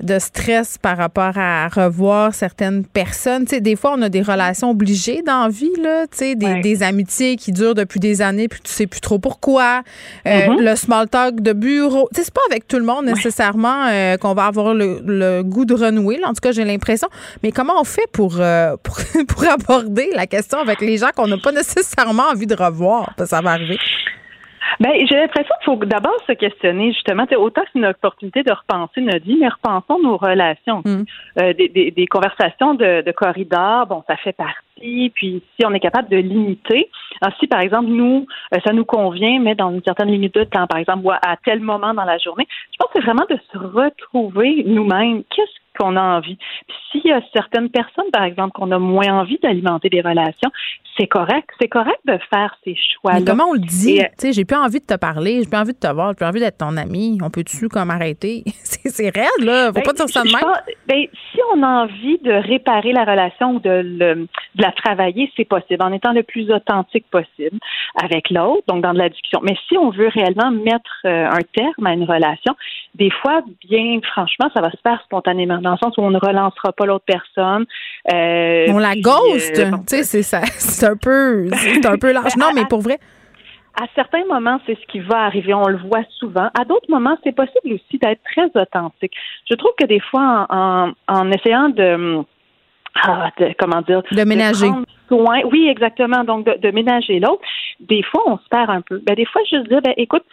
de 0.02 0.18
stress 0.18 0.78
par 0.78 0.98
rapport 0.98 1.38
à 1.38 1.68
revoir 1.68 2.34
certaines 2.34 2.86
personnes. 2.86 3.46
Tu 3.46 3.56
sais, 3.56 3.62
des 3.62 3.76
fois, 3.76 3.94
on 3.98 4.02
a 4.02 4.10
des 4.10 4.22
relations 4.22 4.72
obligées 4.72 5.22
dans 5.22 5.44
la 5.44 5.50
vie, 5.50 5.72
là, 5.82 6.08
tu 6.08 6.18
sais, 6.18 6.36
des, 6.36 6.84
amitiés 6.84 7.36
qui 7.36 7.52
durent 7.52 7.76
depuis 7.76 8.00
des 8.00 8.22
années, 8.22 8.48
puis 8.48 8.62
tu 8.64 8.72
sais 8.72 8.88
plus 8.88 9.02
trop 9.02 9.20
pourquoi. 9.20 9.82
Euh, 10.26 10.30
mm-hmm. 10.30 10.62
Le 10.62 10.76
small 10.76 11.10
talk 11.10 11.42
de 11.42 11.52
bureau. 11.52 12.08
Tu 12.14 12.20
sais, 12.20 12.26
c'est 12.26 12.34
pas 12.34 12.42
avec 12.50 12.68
tout 12.68 12.78
le 12.78 12.86
monde 12.86 13.06
nécessairement 13.06 13.88
euh, 13.88 14.18
qu'on 14.18 14.34
va 14.34 14.46
avoir 14.46 14.74
le, 14.74 15.42
goût 15.44 15.66
de 15.66 15.74
renouer. 15.74 16.20
en 16.24 16.30
tout 16.30 16.42
cas, 16.42 16.52
j'ai 16.52 16.64
l'impression. 16.64 17.10
Mais 17.44 17.52
comment 17.52 17.74
on 17.80 17.84
fait 17.84 18.08
pour, 18.12 18.38
euh, 18.40 18.78
pour, 18.84 18.98
pour, 19.28 19.44
aborder 19.50 20.12
la 20.16 20.28
question 20.28 20.60
avec 20.60 20.80
les 20.80 20.98
gens 20.98 21.10
qu'on 21.16 21.28
n'a 21.28 21.38
pas 21.38 21.52
nécessairement 21.52 22.30
envie 22.32 22.48
de 22.48 22.56
revoir? 22.56 23.14
Ça 23.26 23.42
va 23.42 23.52
arriver. 23.52 23.78
Ben, 24.80 24.92
j'ai 25.08 25.16
l'impression 25.16 25.54
qu'il 25.62 25.66
faut 25.66 25.86
d'abord 25.86 26.18
se 26.28 26.34
questionner, 26.34 26.92
justement. 26.94 27.26
Autant 27.38 27.62
c'est 27.72 27.80
une 27.80 27.86
opportunité 27.86 28.44
de 28.44 28.52
repenser 28.52 29.02
notre 29.02 29.26
vie, 29.26 29.38
mais 29.40 29.50
repensons 29.50 30.02
nos 30.02 30.18
relations. 30.18 30.82
Mm. 30.86 31.04
Euh, 31.40 31.54
des, 31.54 31.70
des, 31.70 31.92
des, 31.92 32.08
conversations 32.08 32.74
de, 32.74 33.02
de 33.02 33.12
corridor, 33.12 33.88
bon, 33.88 34.04
ça 34.08 34.16
fait 34.18 34.34
partie. 34.34 35.12
Puis 35.14 35.44
si 35.56 35.66
on 35.66 35.74
est 35.74 35.80
capable 35.80 36.10
de 36.10 36.18
limiter, 36.18 36.90
si 37.40 37.48
par 37.48 37.62
exemple 37.62 37.88
nous, 37.88 38.26
euh, 38.54 38.58
ça 38.66 38.74
nous 38.74 38.86
convient, 38.86 39.40
mais 39.40 39.56
dans 39.56 39.72
une 39.72 39.84
certaine 39.84 40.10
limite 40.10 40.36
de 40.36 40.44
temps, 40.44 40.68
par 40.68 40.80
exemple, 40.80 41.06
à 41.10 41.36
tel 41.44 41.60
moment 41.60 41.94
dans 41.94 42.06
la 42.06 42.18
journée, 42.18 42.48
je 42.72 42.78
pense 42.78 42.88
que 42.94 43.00
c'est 43.00 43.06
vraiment 43.06 43.26
de 43.30 43.38
se 43.52 43.58
retrouver 43.58 44.64
nous-mêmes. 44.66 45.24
Qu'est-ce 45.36 45.52
qu'on 45.78 45.96
a 45.96 46.02
envie? 46.02 46.38
Puis 46.68 46.78
s'il 46.92 47.06
y 47.06 47.12
a 47.12 47.22
certaines 47.34 47.70
personnes, 47.70 48.10
par 48.12 48.24
exemple, 48.24 48.54
qu'on 48.54 48.72
a 48.72 48.80
moins 48.80 49.20
envie 49.20 49.40
d'alimenter 49.42 49.90
des 49.90 50.02
relations, 50.02 50.52
c'est 51.00 51.08
correct. 51.08 51.50
C'est 51.60 51.68
correct 51.68 52.00
de 52.06 52.18
faire 52.30 52.56
ces 52.64 52.76
choix-là. 52.76 53.22
comment 53.26 53.46
on 53.46 53.54
le 53.54 53.60
dit? 53.60 54.02
Euh, 54.02 54.06
tu 54.18 54.28
sais, 54.28 54.34
j'ai 54.34 54.46
plus 54.46 54.58
envie 54.58 54.80
de 54.80 54.86
te 54.86 54.96
parler, 54.96 55.42
j'ai 55.42 55.50
plus 55.50 55.58
envie 55.58 55.74
de 55.74 55.80
te 55.80 55.92
voir, 55.92 56.10
j'ai 56.10 56.16
plus 56.16 56.26
envie 56.26 56.40
d'être 56.40 56.58
ton 56.58 56.76
ami. 56.76 57.18
On 57.24 57.30
peut-tu 57.30 57.70
comme 57.70 57.90
arrêter? 57.90 58.44
c'est 58.64 59.10
réel, 59.10 59.30
là. 59.40 59.68
Faut 59.68 59.74
ben, 59.74 59.84
pas 59.84 59.94
dire 59.94 60.10
ça 60.10 60.24
de 60.24 60.28
même. 60.28 60.44
Ben, 60.88 61.06
si 61.32 61.40
on 61.54 61.64
a 61.64 61.84
envie 61.84 62.18
de 62.20 62.32
réparer 62.32 62.92
la 62.92 63.06
relation 63.06 63.56
ou 63.56 63.60
de, 63.60 63.82
de 64.00 64.28
la 64.58 64.72
travailler, 64.72 65.32
c'est 65.38 65.46
possible 65.46 65.82
en 65.82 65.94
étant 65.94 66.12
le 66.12 66.24
plus 66.24 66.52
authentique 66.52 67.06
possible 67.10 67.58
avec 68.02 68.30
l'autre, 68.30 68.64
donc 68.68 68.84
dans 68.84 68.94
de 68.94 69.00
la 69.00 69.10
discussion. 69.10 69.40
Mais 69.44 69.56
si 69.68 69.78
on 69.78 69.92
veut 69.92 70.10
réellement 70.10 70.52
mettre 70.52 71.06
euh, 71.06 71.28
un 71.30 71.42
terme 71.56 71.88
à 71.88 71.94
une 71.94 72.04
relation, 72.04 72.56
des 72.96 73.12
fois, 73.22 73.42
bien 73.68 74.00
franchement, 74.12 74.50
ça 74.54 74.62
va 74.62 74.72
se 74.72 74.78
faire 74.84 75.02
spontanément, 75.06 75.60
dans 75.60 75.72
le 75.72 75.78
sens 75.78 75.98
où 75.98 76.02
on 76.02 76.12
ne 76.12 76.20
relancera 76.20 76.74
pas 76.74 76.86
l'autre 76.86 77.06
personne. 77.06 77.66
Euh, 78.12 78.66
on 78.70 78.80
la 78.80 78.96
ghost, 78.96 79.54
tu 79.54 79.88
sais, 79.88 80.04
c'est 80.04 80.24
ça 80.24 80.42
un 80.90 80.96
peu, 80.96 81.48
c'est 81.54 81.86
un 81.86 81.98
peu 81.98 82.12
large. 82.12 82.36
Non, 82.38 82.48
mais 82.54 82.66
pour 82.66 82.82
vrai. 82.82 83.00
À 83.80 83.86
certains 83.96 84.26
moments, 84.26 84.60
c'est 84.66 84.76
ce 84.76 84.86
qui 84.88 85.00
va 85.00 85.20
arriver. 85.22 85.54
On 85.54 85.68
le 85.68 85.78
voit 85.78 86.04
souvent. 86.18 86.50
À 86.60 86.66
d'autres 86.66 86.90
moments, 86.90 87.18
c'est 87.24 87.36
possible 87.36 87.76
aussi 87.76 87.98
d'être 87.98 88.22
très 88.24 88.50
authentique. 88.62 89.14
Je 89.50 89.56
trouve 89.56 89.72
que 89.80 89.86
des 89.86 90.02
fois, 90.02 90.48
en, 90.50 91.32
essayant 91.32 91.72
ah, 92.96 93.32
de, 93.38 93.54
comment 93.58 93.82
dire, 93.82 94.02
de 94.12 94.24
ménager. 94.24 94.70
soin, 95.08 95.40
oui, 95.52 95.68
exactement. 95.70 96.24
Donc, 96.24 96.46
de, 96.46 96.72
ménager 96.72 97.20
l'autre. 97.20 97.42
Des 97.80 98.04
fois, 98.04 98.24
on 98.26 98.38
se 98.38 98.48
perd 98.50 98.70
un 98.70 98.82
peu. 98.82 99.02
Ben, 99.06 99.16
des 99.16 99.26
fois, 99.26 99.42
je 99.50 99.58
dis, 99.58 99.82
ben, 99.82 99.94
écoute, 99.96 100.24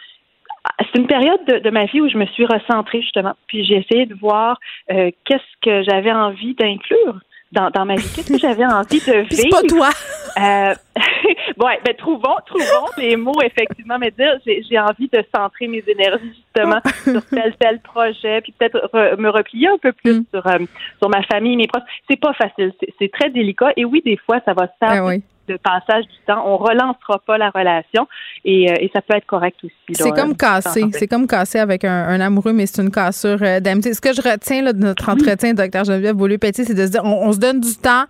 c'est 0.79 0.99
une 0.99 1.07
période 1.07 1.45
de, 1.45 1.69
ma 1.69 1.85
vie 1.85 2.01
où 2.01 2.09
je 2.09 2.17
me 2.17 2.25
suis 2.25 2.45
recentrée 2.45 3.01
justement, 3.01 3.33
puis 3.47 3.63
j'ai 3.65 3.75
essayé 3.75 4.05
de 4.05 4.15
voir 4.15 4.59
euh, 4.91 5.11
qu'est-ce 5.25 5.61
que 5.61 5.83
j'avais 5.83 6.11
envie 6.11 6.55
d'inclure 6.55 7.19
dans, 7.51 7.69
dans 7.69 7.85
ma 7.85 7.95
vie. 7.95 8.09
Qu'est-ce 8.15 8.31
que 8.31 8.39
j'avais 8.39 8.65
envie 8.65 8.99
de 8.99 9.13
vivre? 9.13 9.27
C'est 9.29 9.49
pas 9.49 9.61
toi. 9.63 9.89
Euh, 10.37 10.73
ouais, 11.63 11.79
ben 11.83 11.95
trouvons, 11.97 12.35
trouvons 12.45 12.87
les 12.97 13.15
mots 13.15 13.41
effectivement, 13.41 13.97
mais 13.97 14.11
dire 14.11 14.37
j'ai 14.45 14.79
envie 14.79 15.09
de 15.11 15.23
centrer 15.35 15.67
mes 15.67 15.83
énergies 15.87 16.43
justement 16.45 16.79
sur 17.03 17.25
tel 17.25 17.55
tel 17.59 17.79
projet, 17.79 18.41
puis 18.41 18.53
peut-être 18.57 18.89
me 19.17 19.29
replier 19.29 19.67
un 19.67 19.77
peu 19.77 19.93
plus 19.93 20.19
mm. 20.19 20.25
sur 20.31 20.45
euh, 20.45 20.59
sur 20.99 21.09
ma 21.09 21.23
famille, 21.23 21.55
mes 21.55 21.67
proches. 21.67 21.83
C'est 22.09 22.19
pas 22.19 22.33
facile, 22.33 22.73
c'est 22.99 23.11
très 23.11 23.29
délicat. 23.29 23.71
Et 23.77 23.85
oui, 23.85 24.01
des 24.05 24.17
fois, 24.17 24.39
ça 24.45 24.53
va 24.53 24.67
se 24.67 24.73
faire. 24.79 25.03
Ben 25.03 25.21
de 25.47 25.57
passage 25.57 26.05
du 26.05 26.17
temps. 26.25 26.43
On 26.45 26.57
relancera 26.57 27.19
pas 27.25 27.37
la 27.37 27.49
relation 27.49 28.07
et, 28.45 28.71
euh, 28.71 28.75
et 28.79 28.91
ça 28.93 29.01
peut 29.01 29.15
être 29.15 29.25
correct 29.25 29.57
aussi. 29.63 29.73
C'est 29.91 30.11
comme 30.11 30.35
casser. 30.35 30.85
C'est 30.93 31.07
comme 31.07 31.27
casser 31.27 31.59
avec 31.59 31.83
un, 31.83 32.19
amoureux, 32.19 32.53
mais 32.53 32.65
c'est 32.65 32.81
une 32.81 32.91
cassure 32.91 33.37
euh, 33.41 33.59
d'amitié. 33.59 33.93
Ce 33.93 34.01
que 34.01 34.13
je 34.13 34.21
retiens 34.21 34.61
là, 34.61 34.73
de 34.73 34.79
notre 34.79 35.09
entretien, 35.09 35.53
docteur 35.53 35.83
Geneviève 35.85 36.15
Beaulieu-Petit, 36.15 36.65
c'est 36.65 36.73
de 36.73 36.85
se 36.85 36.91
dire 36.91 37.03
on, 37.03 37.31
se 37.31 37.39
donne 37.39 37.59
du 37.59 37.75
temps, 37.75 38.05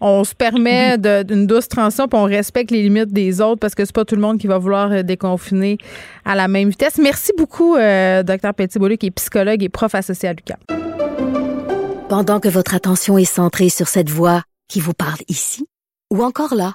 on 0.00 0.24
se 0.24 0.34
permet 0.34 0.98
d'une 0.98 1.46
douce 1.46 1.68
transition, 1.68 2.08
puis 2.08 2.18
on 2.18 2.24
respecte 2.24 2.70
les 2.70 2.82
limites 2.82 3.12
des 3.12 3.40
autres 3.40 3.60
parce 3.60 3.74
que 3.74 3.84
c'est 3.84 3.94
pas 3.94 4.04
tout 4.04 4.16
le 4.16 4.22
monde 4.22 4.38
qui 4.38 4.46
va 4.46 4.58
vouloir 4.58 4.92
euh, 4.92 5.02
déconfiner 5.02 5.78
à 6.24 6.34
la 6.34 6.48
même 6.48 6.70
vitesse. 6.70 6.98
Merci 6.98 7.32
beaucoup, 7.36 7.74
docteur 7.74 8.54
Petit-Beaulieu, 8.54 8.96
qui 8.96 9.06
est 9.06 9.10
psychologue 9.10 9.62
et 9.62 9.68
prof 9.68 9.94
associé 9.94 10.28
à 10.28 10.32
Lucas. 10.32 10.56
Pendant 12.08 12.40
que 12.40 12.48
votre 12.48 12.74
attention 12.74 13.16
est 13.16 13.24
centrée 13.24 13.70
sur 13.70 13.88
cette 13.88 14.10
voix 14.10 14.42
qui 14.68 14.80
vous 14.80 14.92
parle 14.92 15.20
ici, 15.28 15.66
ou 16.10 16.22
encore 16.22 16.54
là, 16.54 16.74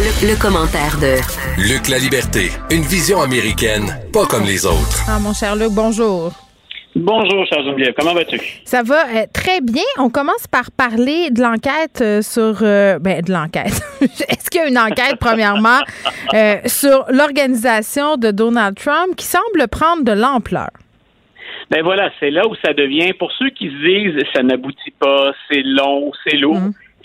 Le, 0.00 0.32
le 0.32 0.40
commentaire 0.40 0.96
de 0.98 1.20
Luc 1.60 1.88
La 1.88 1.98
Liberté, 1.98 2.48
une 2.70 2.82
vision 2.82 3.20
américaine, 3.20 3.84
pas 4.12 4.24
comme 4.26 4.44
les 4.44 4.64
autres. 4.64 5.04
Ah, 5.08 5.18
mon 5.20 5.32
cher 5.34 5.54
Luc, 5.56 5.72
bonjour. 5.72 6.32
Bonjour, 6.96 7.44
cher 7.46 7.62
Geneviève. 7.62 7.92
Comment 7.98 8.14
vas-tu? 8.14 8.40
Ça 8.64 8.82
va 8.82 9.04
euh, 9.08 9.26
très 9.32 9.60
bien. 9.60 9.84
On 9.98 10.08
commence 10.10 10.46
par 10.50 10.70
parler 10.72 11.30
de 11.30 11.40
l'enquête 11.42 12.00
euh, 12.00 12.22
sur. 12.22 12.58
euh, 12.62 12.98
ben, 12.98 13.20
de 13.22 13.30
l'enquête. 13.32 13.80
Est-ce 14.28 14.48
qu'il 14.50 14.60
y 14.62 14.64
a 14.64 14.68
une 14.68 14.78
enquête, 14.78 15.16
premièrement, 15.20 15.78
euh, 16.34 16.56
sur 16.66 17.04
l'organisation 17.10 18.16
de 18.16 18.30
Donald 18.30 18.76
Trump 18.76 19.14
qui 19.16 19.26
semble 19.26 19.68
prendre 19.70 20.02
de 20.04 20.12
l'ampleur? 20.12 20.70
Ben 21.70 21.82
voilà, 21.84 22.10
c'est 22.18 22.30
là 22.30 22.46
où 22.48 22.54
ça 22.64 22.72
devient, 22.72 23.12
pour 23.12 23.30
ceux 23.38 23.50
qui 23.50 23.66
se 23.68 23.86
disent 24.14 24.24
ça 24.34 24.42
n'aboutit 24.42 24.90
pas, 24.98 25.32
c'est 25.50 25.62
long, 25.62 26.10
c'est 26.26 26.36
lourd, 26.36 26.58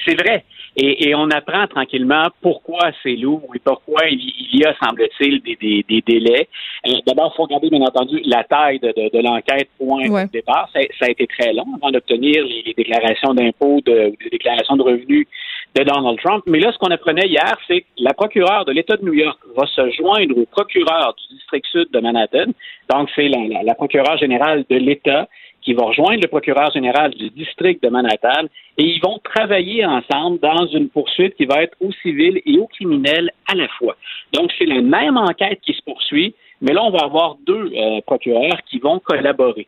c'est 0.03 0.15
vrai. 0.15 0.43
Et, 0.78 1.07
et 1.09 1.15
on 1.15 1.30
apprend 1.30 1.67
tranquillement 1.67 2.26
pourquoi 2.41 2.91
c'est 3.01 3.15
lourd 3.15 3.49
et 3.55 3.59
pourquoi 3.59 4.07
il, 4.09 4.19
il 4.51 4.59
y 4.59 4.65
a, 4.65 4.76
semble-t-il, 4.84 5.41
des, 5.41 5.55
des, 5.55 5.86
des 5.88 6.01
délais. 6.05 6.47
Euh, 6.88 6.91
D'abord, 7.07 7.32
il 7.34 7.38
faut 7.38 7.43
regarder, 7.43 7.69
bien 7.69 7.82
entendu, 7.82 8.21
la 8.26 8.43
taille 8.43 8.80
de, 8.80 8.88
de, 8.89 9.09
de 9.17 9.23
l'enquête 9.23 9.69
point 9.78 10.07
Ouais. 10.09 10.26
de 10.26 10.32
départ. 10.32 10.69
Ça, 10.73 10.80
ça 10.99 11.05
a 11.05 11.09
été 11.09 11.26
très 11.28 11.53
long 11.53 11.65
avant 11.76 11.91
d'obtenir 11.91 12.43
les, 12.45 12.63
les 12.65 12.73
déclarations 12.73 13.34
d'impôts, 13.34 13.80
de, 13.86 14.13
les 14.21 14.30
déclarations 14.30 14.76
de 14.76 14.84
revenus 14.84 15.28
de 15.76 15.84
Donald 15.84 16.19
Trump. 16.23 16.43
Mais 16.47 16.59
là, 16.59 16.71
ce 16.71 16.78
qu'on 16.78 16.91
apprenait 16.91 17.28
hier, 17.28 17.57
c'est 17.67 17.82
que 17.82 17.88
la 17.97 18.13
procureure 18.13 18.65
de 18.65 18.71
l'État 18.71 18.97
de 18.97 19.05
New 19.05 19.13
York 19.13 19.39
va 19.55 19.65
se 19.67 19.89
joindre 19.91 20.38
au 20.38 20.45
procureur 20.45 21.15
du 21.17 21.36
district 21.36 21.65
sud 21.71 21.88
de 21.91 21.99
Manhattan. 21.99 22.51
Donc, 22.93 23.09
c'est 23.15 23.28
la, 23.30 23.39
la, 23.47 23.63
la 23.63 23.76
procureure 23.76 24.17
générale 24.17 24.63
de 24.69 24.76
l'État 24.76 25.28
qui 25.66 25.74
va 25.74 25.84
rejoindre 25.86 26.22
le 26.22 26.28
procureur 26.28 26.72
général 26.72 27.11
du 27.16 27.30
district 27.32 27.84
de 27.84 27.89
Manhattan 27.89 28.45
et 28.78 28.84
ils 28.84 29.01
vont 29.01 29.20
travailler 29.24 29.86
ensemble 29.86 30.39
dans 30.39 30.68
une 30.68 30.89
poursuite 30.89 31.36
qui 31.36 31.45
va 31.45 31.63
être 31.63 31.76
au 31.82 31.91
civil 32.03 32.39
et 32.45 32.57
au 32.59 32.68
criminel 32.68 33.32
à 33.51 33.55
la 33.55 33.68
fois. 33.68 33.97
Donc, 34.32 34.51
c'est 34.57 34.66
la 34.66 34.82
même 34.82 35.18
enquête 35.18 35.59
qui 35.61 35.74
se 35.74 35.82
poursuit, 35.82 36.36
mais 36.61 36.74
là, 36.74 36.84
on 36.84 36.91
va 36.91 36.99
avoir 37.03 37.38
deux 37.45 37.72
euh, 37.76 37.99
procureurs 38.05 38.61
qui 38.70 38.80
vont 38.80 38.99
collaborer 38.99 39.68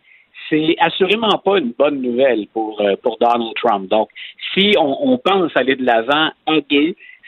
c'est 0.49 0.75
assurément 0.79 1.37
pas 1.43 1.57
une 1.57 1.73
bonne 1.77 2.01
nouvelle 2.01 2.47
pour, 2.53 2.79
euh, 2.79 2.95
pour 3.03 3.17
Donald 3.17 3.53
Trump. 3.55 3.89
Donc, 3.89 4.07
si 4.53 4.75
on, 4.79 5.11
on 5.11 5.17
pense 5.17 5.51
aller 5.55 5.75
de 5.75 5.85
l'avant 5.85 6.31
à 6.45 6.61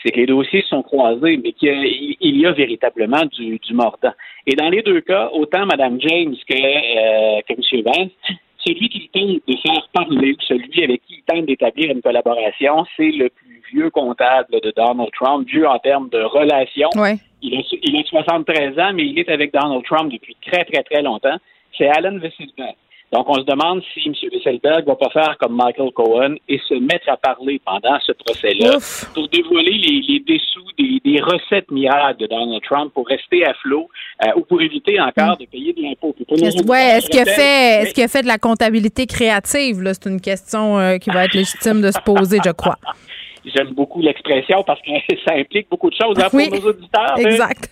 c'est 0.02 0.12
que 0.12 0.18
les 0.18 0.26
dossiers 0.26 0.64
sont 0.70 0.82
croisés, 0.82 1.38
mais 1.44 1.52
qu'il 1.52 1.68
y 1.68 1.72
a, 1.72 2.16
il 2.22 2.40
y 2.40 2.46
a 2.46 2.52
véritablement 2.52 3.26
du, 3.38 3.60
du 3.60 3.74
mordant. 3.74 4.14
Et 4.48 4.56
dans 4.56 4.70
les 4.70 4.82
deux 4.82 5.02
cas, 5.02 5.30
autant 5.34 5.66
Mme 5.66 6.00
James 6.00 6.36
que, 6.48 6.54
euh, 6.56 7.42
que 7.48 7.54
M. 7.54 7.84
Vance, 7.84 8.38
celui 8.66 8.90
qui 8.90 9.10
tente 9.10 9.42
de 9.48 9.58
faire 9.58 9.88
parler, 9.94 10.36
celui 10.48 10.84
avec 10.84 11.02
qui 11.06 11.16
il 11.16 11.24
tente 11.24 11.46
d'établir 11.46 11.92
une 11.92 12.02
collaboration, 12.02 12.86
c'est 12.96 13.12
le 13.12 13.30
plus 13.30 13.62
vieux 13.72 13.90
comptable 13.90 14.60
de 14.62 14.74
Donald 14.76 15.10
Trump, 15.14 15.48
vieux 15.48 15.68
en 15.68 15.80
termes 15.80 16.10
de 16.10 16.22
relations. 16.22 16.90
Ouais. 16.96 17.18
Il 17.42 17.56
a, 17.56 17.62
il 17.84 17.96
a 17.96 18.04
73 18.04 18.80
ans, 18.80 18.94
mais 18.94 19.06
il 19.06 19.20
est 19.20 19.30
avec 19.30 19.54
Donald 19.54 19.84
Trump 19.86 20.12
depuis 20.12 20.36
très, 20.46 20.66
très, 20.66 20.84
très 20.84 21.02
longtemps. 21.02 21.38
C'est 21.78 21.88
Alan 21.88 22.18
Weisselberg. 22.18 22.76
Donc, 23.12 23.28
on 23.28 23.36
se 23.36 23.42
demande 23.46 23.82
si 23.94 24.08
M. 24.08 24.14
Weisselberg 24.32 24.86
va 24.86 24.96
pas 24.96 25.10
faire 25.10 25.36
comme 25.40 25.56
Michael 25.56 25.92
Cohen 25.94 26.36
et 26.48 26.60
se 26.68 26.76
mettre 26.76 27.10
à 27.10 27.18
parler 27.18 27.60
pendant 27.66 27.98
ce 28.06 28.12
procès-là 28.12 28.78
pour 29.16 29.28
dévoiler 29.30 29.72
les, 29.72 30.02
les 30.08 30.20
dessous 30.20 30.66
des, 30.78 31.02
des 31.04 31.20
recettes 31.20 31.72
miracles 31.72 32.20
de 32.20 32.28
Donald 32.28 32.62
Trump 32.64 32.94
pour 32.94 33.08
rester 33.08 33.44
à 33.46 33.54
flot 33.56 33.90
euh, 34.24 34.30
ou 34.36 34.42
pour 34.42 34.62
éviter 34.62 35.02
encore 35.02 35.38
de 35.38 35.46
payer 35.46 35.74
de 35.74 35.82
l'impôt. 35.82 36.16
Est-ce, 36.30 36.64
ouais, 36.68 37.00
qu'il 37.10 37.20
a 37.22 37.26
fait, 37.26 37.94
qu'il 37.94 38.04
a 38.04 38.08
fait 38.08 38.22
de 38.22 38.28
la 38.28 38.38
comptabilité 38.38 39.08
créative? 39.08 39.82
C'est 39.94 40.08
une 40.10 40.22
question 40.22 40.78
euh, 40.78 40.98
qui 40.98 41.10
va 41.10 41.26
être 41.26 41.34
légitime 41.34 41.82
de 41.82 41.90
se 41.90 42.00
poser, 42.02 42.38
je 42.46 42.52
crois. 42.52 42.78
J'aime 43.56 43.72
beaucoup 43.74 44.02
l'expression 44.02 44.62
parce 44.64 44.82
que 44.82 44.92
ça 45.28 45.34
implique 45.34 45.68
beaucoup 45.70 45.90
de 45.90 45.96
choses. 45.96 46.16
hein, 46.20 46.28
Oui, 46.34 46.50
pour 46.50 46.60
nos 46.62 46.70
auditeurs, 46.70 47.14
hein. 47.18 47.22
exact. 47.26 47.70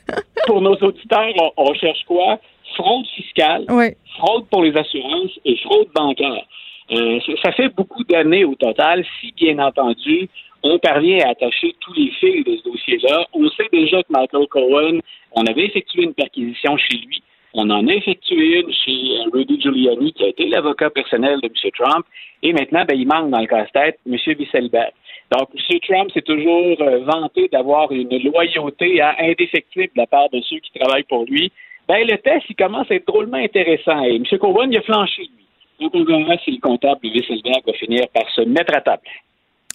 pour 0.48 0.62
nos 0.62 0.76
auditeurs, 0.76 1.28
on, 1.40 1.52
on 1.58 1.74
cherche 1.76 2.04
quoi? 2.08 2.40
Fraude 2.78 3.08
fiscale, 3.08 3.66
Oui. 3.70 3.88
fraude 4.18 4.46
pour 4.50 4.64
les 4.64 4.76
assurances 4.78 5.32
et 5.46 5.58
fraude 5.58 5.88
bancaire. 5.96 6.46
Euh, 6.92 7.20
ça- 7.44 7.52
fait 7.52 7.70
beaucoup 7.76 8.04
d'années 8.06 8.46
au 8.46 8.56
total, 8.56 9.04
si 9.20 9.34
bien 9.34 9.58
entendu, 9.60 10.30
on 10.64 10.78
parvient 10.80 11.20
à 11.26 11.32
attacher 11.32 11.76
tous 11.82 11.94
les 11.94 12.12
fils 12.12 12.46
de 12.46 12.56
ce 12.58 12.64
dossier-là. 12.70 13.26
On 13.34 13.50
sait 13.50 13.68
déjà 13.74 14.02
que 14.04 14.12
Michael 14.12 14.48
Cohen, 14.48 15.00
on 15.34 15.46
avait 15.46 15.66
effectué 15.66 16.04
une 16.04 16.14
perquisition 16.14 16.78
chez 16.78 16.98
lui. 16.98 17.22
On 17.54 17.70
en 17.72 17.88
a 17.88 17.94
effectué 17.94 18.62
une 18.62 18.72
chez 18.72 19.18
euh, 19.18 19.30
Rudy 19.34 19.60
Giuliani, 19.60 20.14
qui 20.14 20.24
a 20.24 20.28
été 20.28 20.48
l'avocat 20.48 20.90
personnel 20.92 21.40
de 21.42 21.48
M. 21.48 21.72
Trump. 21.78 22.06
Et 22.44 22.54
maintenant, 22.54 22.86
ben, 22.88 22.98
il 22.98 23.08
manque 23.08 23.32
dans 23.32 23.40
le 23.40 23.48
casse-tête 23.48 23.98
M. 24.06 24.16
Wieselberg. 24.40 24.92
Donc, 25.32 25.50
M. 25.56 25.80
Trump 25.88 26.12
s'est 26.14 26.22
toujours 26.22 26.78
euh, 26.82 27.00
vanté 27.00 27.50
d'avoir 27.52 27.92
une 27.92 28.10
loyauté 28.24 29.02
indéfectible 29.02 29.92
de 29.96 30.02
la 30.02 30.08
part 30.08 30.30
de 30.30 30.40
ceux 30.42 30.60
qui 30.60 30.72
travaillent 30.80 31.04
pour 31.04 31.26
lui. 31.26 31.52
Ben, 31.88 32.06
le 32.06 32.18
test, 32.18 32.46
il 32.50 32.56
commence 32.56 32.90
à 32.92 32.96
être 32.96 33.08
drôlement 33.08 33.38
intéressant. 33.38 34.04
Et 34.04 34.16
M. 34.16 34.24
Cohen, 34.40 34.70
il 34.70 34.78
a 34.78 34.82
flanché, 34.82 35.22
lui. 35.22 35.46
Donc, 35.80 35.92
on 35.94 36.04
verra 36.04 36.38
si 36.44 36.52
le 36.52 36.60
comptable 36.60 37.00
de 37.04 37.10
Wieselberg 37.10 37.64
va 37.66 37.74
finir 37.74 38.08
par 38.14 38.30
se 38.32 38.42
mettre 38.42 38.76
à 38.76 38.82
table. 38.82 39.04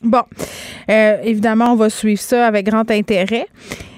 Bon, 0.02 0.22
Euh, 0.90 1.22
évidemment, 1.22 1.72
on 1.72 1.76
va 1.76 1.88
suivre 1.88 2.20
ça 2.20 2.46
avec 2.46 2.66
grand 2.66 2.90
intérêt. 2.90 3.46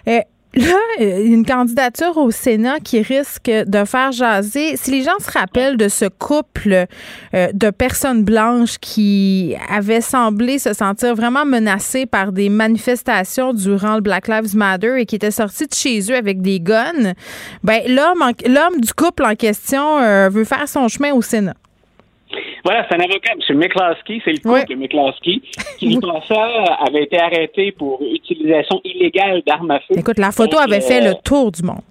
Euh, 0.07 0.21
Là, 0.57 0.79
euh, 1.01 1.25
une 1.25 1.45
candidature 1.45 2.17
au 2.17 2.31
Sénat 2.31 2.79
qui 2.79 3.03
risque 3.03 3.51
de 3.51 3.85
faire 3.85 4.13
jaser. 4.13 4.77
Si 4.77 4.93
les 4.93 5.03
gens 5.03 5.19
se 5.19 5.31
rappellent 5.31 5.77
de 5.77 5.89
ce 5.89 6.05
couple 6.05 6.87
euh, 7.35 7.49
de 7.53 7.71
personnes 7.71 8.23
blanches 8.23 8.79
qui 8.81 9.57
avaient 9.69 10.01
semblé 10.01 10.61
se 10.61 10.73
sentir 10.73 11.17
vraiment 11.17 11.45
menacés 11.45 12.07
par 12.07 12.31
des 12.31 12.49
manifestations 12.51 13.53
durant 13.53 13.97
le 13.97 14.01
Black 14.01 14.29
Lives 14.29 14.57
Matter 14.57 15.01
et 15.01 15.07
qui 15.07 15.17
étaient 15.17 15.33
sortis 15.33 15.67
de 15.67 15.75
chez 15.75 16.01
eux 16.13 16.17
avec 16.17 16.41
des 16.41 16.61
guns, 16.61 17.15
ben 17.65 17.81
l'homme, 17.89 18.23
en- 18.23 18.49
l'homme 18.49 18.81
du 18.81 18.93
couple 18.93 19.25
en 19.25 19.35
question 19.35 19.99
euh, 19.99 20.29
veut 20.29 20.45
faire 20.45 20.69
son 20.69 20.87
chemin 20.87 21.13
au 21.13 21.23
Sénat. 21.23 21.55
Voilà, 22.65 22.87
c'est 22.89 22.97
un 22.97 23.01
avocat, 23.01 23.33
M. 23.49 23.59
McCloskey, 23.59 24.21
c'est 24.25 24.33
le 24.33 24.39
couple 24.39 24.69
de 24.69 24.75
McCloskey, 24.75 25.41
qui, 25.79 25.99
passant, 26.01 26.65
avait 26.87 27.05
été 27.05 27.19
arrêté 27.19 27.73
pour 27.73 28.01
utilisation 28.03 28.81
illégale 28.85 29.43
d'armes 29.47 29.71
à 29.71 29.81
feu. 29.81 29.95
Écoute, 29.99 30.19
la 30.19 30.33
photo 30.33 30.57
Donc, 30.57 30.65
avait 30.65 30.81
fait 30.81 31.03
euh, 31.03 31.11
le 31.11 31.15
tour 31.23 31.53
du 31.53 31.63
monde. 31.63 31.83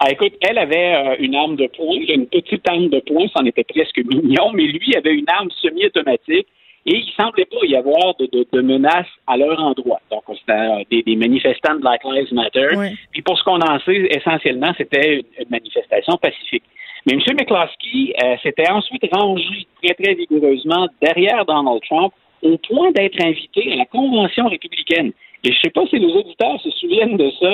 Ah, 0.00 0.10
écoute, 0.10 0.32
elle 0.40 0.58
avait 0.58 0.94
euh, 0.94 1.16
une 1.18 1.34
arme 1.34 1.56
de 1.56 1.66
poing, 1.66 1.98
une 2.08 2.26
petite 2.26 2.68
arme 2.68 2.88
de 2.88 3.00
poing, 3.00 3.26
c'en 3.36 3.44
était 3.44 3.64
presque 3.64 3.98
mignon, 3.98 4.52
mais 4.52 4.64
lui 4.64 4.94
avait 4.96 5.14
une 5.14 5.28
arme 5.28 5.48
semi-automatique 5.60 6.46
et 6.86 6.96
il 6.96 7.12
semblait 7.20 7.44
pas 7.44 7.64
y 7.64 7.76
avoir 7.76 8.14
de, 8.16 8.26
de, 8.26 8.46
de 8.50 8.60
menaces 8.60 9.06
à 9.26 9.36
leur 9.36 9.60
endroit. 9.60 10.00
Donc, 10.10 10.22
c'était 10.38 10.52
euh, 10.52 10.84
des, 10.90 11.02
des 11.02 11.16
manifestants 11.16 11.74
de 11.74 11.80
Black 11.80 12.02
Lives 12.04 12.32
Matter. 12.32 12.68
Puis 13.12 13.22
pour 13.22 13.38
ce 13.38 13.44
qu'on 13.44 13.60
en 13.60 13.78
sait, 13.80 14.08
essentiellement, 14.10 14.72
c'était 14.78 15.16
une, 15.16 15.24
une 15.40 15.50
manifestation 15.50 16.16
pacifique. 16.16 16.62
Mais 17.08 17.14
M. 17.14 17.20
McCloskey 17.38 18.12
euh, 18.22 18.36
s'était 18.42 18.70
ensuite 18.70 19.02
rangé 19.10 19.66
très, 19.82 19.94
très 19.94 20.12
vigoureusement 20.12 20.88
derrière 21.00 21.46
Donald 21.46 21.80
Trump 21.88 22.12
au 22.42 22.58
point 22.58 22.90
d'être 22.90 23.18
invité 23.24 23.72
à 23.72 23.76
la 23.76 23.86
convention 23.86 24.46
républicaine. 24.46 25.12
Et 25.42 25.52
je 25.52 25.56
ne 25.56 25.60
sais 25.64 25.70
pas 25.70 25.86
si 25.86 25.98
les 25.98 26.12
auditeurs 26.12 26.60
se 26.60 26.70
souviennent 26.72 27.16
de 27.16 27.30
ça. 27.40 27.46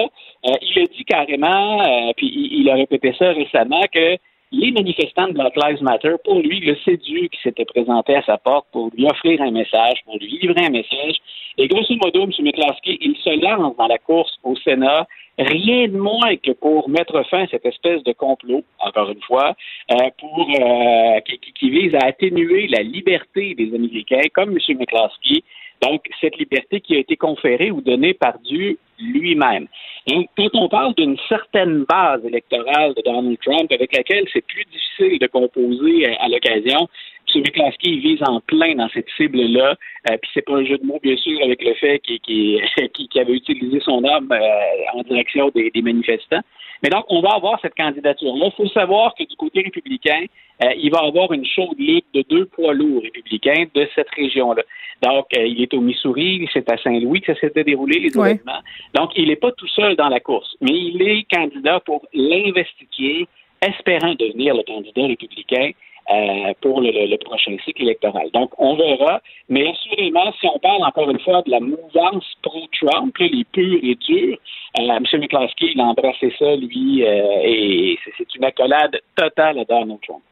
Euh, 0.46 0.56
il 0.60 0.82
a 0.82 0.86
dit 0.86 1.04
carrément, 1.04 1.80
euh, 1.82 2.12
puis 2.16 2.26
il, 2.34 2.62
il, 2.62 2.70
a 2.70 2.74
répété 2.74 3.14
ça 3.16 3.30
récemment, 3.30 3.82
que 3.92 4.16
les 4.50 4.72
manifestants 4.72 5.28
de 5.28 5.34
Black 5.34 5.54
Lives 5.54 5.82
Matter, 5.82 6.14
pour 6.24 6.40
lui, 6.40 6.58
le 6.58 6.76
séduit 6.84 7.28
qui 7.28 7.40
s'était 7.42 7.64
présenté 7.64 8.16
à 8.16 8.22
sa 8.22 8.38
porte 8.38 8.66
pour 8.72 8.90
lui 8.96 9.04
offrir 9.06 9.40
un 9.40 9.52
message, 9.52 9.98
pour 10.04 10.18
lui 10.18 10.36
livrer 10.36 10.64
un 10.66 10.70
message. 10.70 11.14
Et 11.58 11.68
grosso 11.68 11.94
modo, 12.02 12.24
M. 12.24 12.30
McCloskey, 12.40 12.98
il 13.00 13.16
se 13.22 13.30
lance 13.40 13.76
dans 13.76 13.86
la 13.86 13.98
course 13.98 14.36
au 14.42 14.56
Sénat, 14.56 15.06
rien 15.38 15.88
de 15.88 15.96
moins 15.96 16.36
que 16.36 16.52
pour 16.52 16.88
mettre 16.88 17.22
fin 17.28 17.44
à 17.44 17.46
cette 17.48 17.66
espèce 17.66 18.02
de 18.04 18.12
complot, 18.12 18.64
encore 18.78 19.10
une 19.10 19.22
fois, 19.22 19.54
euh, 19.90 20.10
pour 20.18 20.48
euh, 20.48 21.20
qui, 21.20 21.38
qui, 21.54 21.70
vise 21.70 21.94
à 21.94 22.06
atténuer 22.06 22.68
la 22.68 22.82
liberté 22.82 23.54
des 23.54 23.74
Américains, 23.74 24.28
comme 24.32 24.50
M. 24.50 24.78
McCloskey. 24.78 25.42
Donc, 25.82 26.06
cette 26.20 26.38
liberté 26.38 26.80
qui 26.80 26.94
a 26.94 26.98
été 26.98 27.16
conférée 27.16 27.70
ou 27.70 27.80
donnée 27.80 28.14
par 28.14 28.38
Dieu 28.38 28.78
lui-même. 28.98 29.66
Donc, 30.06 30.28
quand 30.36 30.54
on 30.54 30.68
parle 30.68 30.94
d'une 30.94 31.18
certaine 31.28 31.84
base 31.84 32.24
électorale 32.24 32.94
de 32.94 33.02
Donald 33.02 33.38
Trump 33.44 33.70
avec 33.72 33.94
laquelle 33.94 34.24
c'est 34.32 34.46
plus 34.46 34.64
difficile 34.64 35.18
de 35.18 35.26
composer 35.26 36.06
à, 36.06 36.24
à 36.24 36.28
l'occasion, 36.28 36.88
M. 37.34 37.42
McClaskey 37.42 37.96
vise 37.96 38.22
en 38.26 38.40
plein 38.40 38.74
dans 38.74 38.88
cette 38.90 39.08
cible-là. 39.16 39.76
Euh, 40.10 40.16
puis 40.20 40.30
c'est 40.34 40.44
pas 40.44 40.56
un 40.56 40.64
jeu 40.64 40.78
de 40.78 40.84
mots, 40.84 41.00
bien 41.02 41.16
sûr, 41.16 41.38
avec 41.42 41.62
le 41.62 41.74
fait 41.74 41.98
qu'il 42.00 42.20
qui, 42.20 42.60
avait 43.18 43.32
utilisé 43.32 43.80
son 43.80 44.02
arme 44.04 44.30
euh, 44.32 44.98
en 44.98 45.02
direction 45.02 45.50
des, 45.54 45.70
manifestants. 45.82 46.40
Mais 46.82 46.90
donc, 46.90 47.04
on 47.08 47.20
va 47.20 47.30
avoir 47.30 47.58
cette 47.60 47.74
candidature-là. 47.74 48.46
Il 48.46 48.56
faut 48.56 48.68
savoir 48.68 49.14
que 49.14 49.24
du 49.24 49.36
côté 49.36 49.62
républicain, 49.62 50.24
euh, 50.62 50.70
il 50.76 50.90
va 50.90 51.00
avoir 51.00 51.32
une 51.32 51.46
chaude 51.46 51.78
ligue 51.78 52.04
de 52.12 52.24
deux 52.28 52.46
poids 52.46 52.74
lourds 52.74 53.02
républicains 53.02 53.64
de 53.74 53.88
cette 53.94 54.10
région-là. 54.10 54.62
Donc, 55.02 55.26
il 55.32 55.60
est 55.60 55.74
au 55.74 55.80
Missouri, 55.80 56.48
c'est 56.52 56.70
à 56.70 56.76
Saint-Louis 56.78 57.20
que 57.20 57.34
ça 57.34 57.40
s'était 57.40 57.64
déroulé, 57.64 57.98
les 57.98 58.16
événements. 58.16 58.62
Donc, 58.94 59.10
il 59.16 59.28
n'est 59.28 59.36
pas 59.36 59.52
tout 59.52 59.66
seul 59.68 59.96
dans 59.96 60.08
la 60.08 60.20
course, 60.20 60.56
mais 60.60 60.72
il 60.72 61.02
est 61.02 61.24
candidat 61.30 61.80
pour 61.80 62.06
l'investiquer, 62.14 63.26
espérant 63.60 64.14
devenir 64.14 64.54
le 64.54 64.62
candidat 64.62 65.06
républicain 65.06 65.72
euh, 66.10 66.52
pour 66.60 66.80
le, 66.80 67.16
prochain 67.24 67.56
cycle 67.64 67.82
électoral. 67.82 68.28
Donc, 68.32 68.50
on 68.58 68.76
verra. 68.76 69.22
Mais 69.48 69.68
assurément, 69.68 70.32
si 70.40 70.46
on 70.46 70.58
parle 70.58 70.82
encore 70.84 71.10
une 71.10 71.20
fois 71.20 71.42
de 71.42 71.50
la 71.50 71.60
mouvance 71.60 72.26
pro-Trump, 72.42 73.16
les 73.18 73.44
purs 73.44 73.78
et 73.82 73.94
durs, 73.94 74.36
euh, 74.78 74.82
M. 74.82 75.04
McCloskey, 75.20 75.72
il 75.74 75.80
a 75.80 75.84
embrassé 75.84 76.32
ça, 76.38 76.56
lui, 76.56 77.04
euh, 77.04 77.40
et 77.44 77.98
c'est 78.18 78.34
une 78.34 78.44
accolade 78.44 79.00
totale 79.16 79.60
à 79.60 79.64
Donald 79.64 80.00
Trump. 80.06 80.22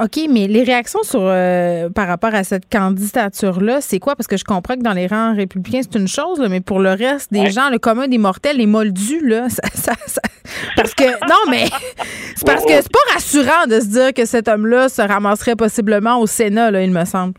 OK, 0.00 0.20
mais 0.28 0.46
les 0.48 0.62
réactions 0.62 1.02
sur 1.02 1.20
euh, 1.22 1.88
par 1.88 2.08
rapport 2.08 2.34
à 2.34 2.42
cette 2.44 2.70
candidature-là, 2.70 3.80
c'est 3.80 3.98
quoi? 3.98 4.16
Parce 4.16 4.26
que 4.26 4.36
je 4.36 4.44
comprends 4.44 4.74
que 4.74 4.82
dans 4.82 4.92
les 4.92 5.06
rangs 5.06 5.34
républicains, 5.34 5.80
c'est 5.82 5.98
une 5.98 6.08
chose, 6.08 6.42
mais 6.48 6.60
pour 6.60 6.80
le 6.80 6.90
reste 6.90 7.32
des 7.32 7.50
gens, 7.50 7.70
le 7.70 7.78
commun 7.78 8.08
des 8.08 8.18
mortels, 8.18 8.56
les 8.56 8.66
moldus, 8.66 9.24
là, 9.26 9.48
ça, 9.74 9.92
parce 10.76 10.94
que 10.94 11.04
non, 11.04 11.50
mais 11.50 11.66
c'est 12.36 12.46
parce 12.46 12.64
que 12.64 12.72
c'est 12.72 12.92
pas 12.92 13.12
rassurant 13.12 13.66
de 13.68 13.80
se 13.80 13.86
dire 13.86 14.12
que 14.12 14.24
cet 14.24 14.48
homme-là 14.48 14.88
se 14.88 15.02
ramasserait 15.02 15.56
possiblement 15.56 16.18
au 16.18 16.26
Sénat, 16.26 16.70
là, 16.70 16.82
il 16.82 16.90
me 16.90 17.04
semble. 17.04 17.34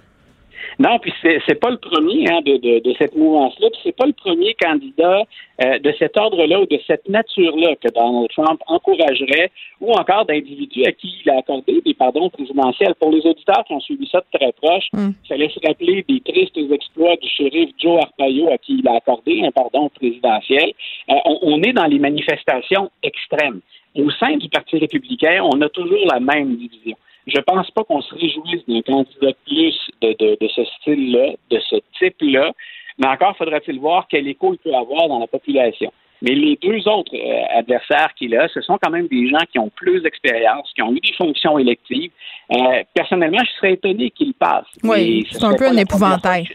Non, 0.80 1.00
puis 1.00 1.14
c'est, 1.22 1.40
c'est 1.48 1.60
pas 1.60 1.70
le 1.70 1.78
premier 1.78 2.30
hein, 2.30 2.42
de, 2.46 2.58
de, 2.58 2.80
de, 2.80 2.96
cette 2.98 3.16
mouvance-là, 3.16 3.70
puis 3.72 3.80
c'est 3.84 3.96
pas 3.96 4.06
le 4.06 4.14
premier 4.14 4.54
candidat 4.56 5.24
euh, 5.64 5.80
de 5.80 5.94
cet 5.98 6.18
ordre-là 6.18 6.60
ou 6.62 6.66
de 6.66 6.80
cette 6.86 7.08
nature-là 7.08 7.76
que 7.78 7.88
Donald 7.94 8.30
Trump 8.30 8.62
encouragerait, 8.68 9.52
ou 9.80 9.92
encore 9.94 10.26
d'individus 10.26 10.86
à 10.86 10.92
qui 10.92 11.16
il 11.24 11.30
a 11.30 11.38
accordé 11.38 11.82
des 11.86 11.94
pardons 11.94 12.30
présidentiels. 12.30 12.94
Pour 13.00 13.12
les 13.12 13.26
auditeurs 13.26 13.64
qui 13.66 13.74
ont 13.74 13.80
suivi 13.80 14.08
ça 14.12 14.20
de 14.20 14.38
très 14.38 14.52
proche, 14.52 14.88
mm. 14.94 15.12
ça 15.28 15.38
laisse 15.38 15.58
rappeler 15.66 16.04
des 16.08 16.20
tristes 16.20 16.58
exploits 16.58 17.16
du 17.22 17.30
shérif 17.30 17.70
Joe 17.78 18.02
Arpaio 18.02 18.52
à 18.52 18.58
qui 18.58 18.80
il 18.80 18.88
a 18.88 18.96
accordé 18.96 19.44
un 19.46 19.52
pardon 19.52 19.90
présidentiel. 19.90 20.74
Euh, 21.10 21.14
on, 21.26 21.40
on 21.42 21.62
est 21.64 21.74
dans 21.74 21.86
les 21.86 22.00
manifestations 22.00 22.92
extrêmes. 23.02 23.62
Au 23.96 24.12
sein 24.12 24.36
du 24.36 24.50
Parti 24.50 24.78
républicain, 24.78 25.42
on 25.42 25.62
a 25.62 25.70
toujours 25.70 26.06
la 26.12 26.20
même 26.20 26.58
division. 26.58 26.98
Je 27.28 27.40
pense 27.42 27.70
pas 27.72 27.84
qu'on 27.84 28.02
se 28.02 28.14
réjouisse 28.14 28.66
d'un 28.68 28.82
candidat 28.82 29.34
plus 29.46 29.76
de, 30.02 30.38
de, 30.40 30.48
ce 30.48 30.64
style-là, 30.80 31.34
de 31.50 31.60
ce 31.70 31.76
type-là, 31.98 32.52
mais 32.98 33.08
encore 33.08 33.36
faudra-t-il 33.38 33.80
voir 33.80 34.08
quel 34.10 34.28
écho 34.28 34.54
il 34.54 34.58
peut 34.60 34.76
avoir 34.76 35.08
dans 35.08 35.20
la 35.20 35.28
population. 35.28 35.92
Mais 36.22 36.34
les 36.34 36.58
deux 36.62 36.88
autres 36.88 37.14
euh, 37.14 37.60
adversaires 37.60 38.14
qu'il 38.18 38.36
a, 38.36 38.48
ce 38.48 38.62
sont 38.62 38.78
quand 38.82 38.90
même 38.90 39.08
des 39.08 39.30
gens 39.30 39.44
qui 39.52 39.60
ont 39.60 39.70
plus 39.70 40.02
d'expérience, 40.02 40.72
qui 40.74 40.82
ont 40.82 40.94
eu 40.94 41.00
des 41.00 41.14
fonctions 41.14 41.60
électives. 41.60 42.12
Euh, 42.52 42.84
personnellement, 42.94 43.44
je 43.46 43.52
serais 43.58 43.74
étonné 43.74 44.12
qu'ils 44.12 44.34
passent. 44.34 44.66
Oui, 44.84 45.28
c'est 45.30 45.44
un 45.44 45.56
peu 45.56 45.68
un 45.68 45.78
épouvantail. 45.78 46.48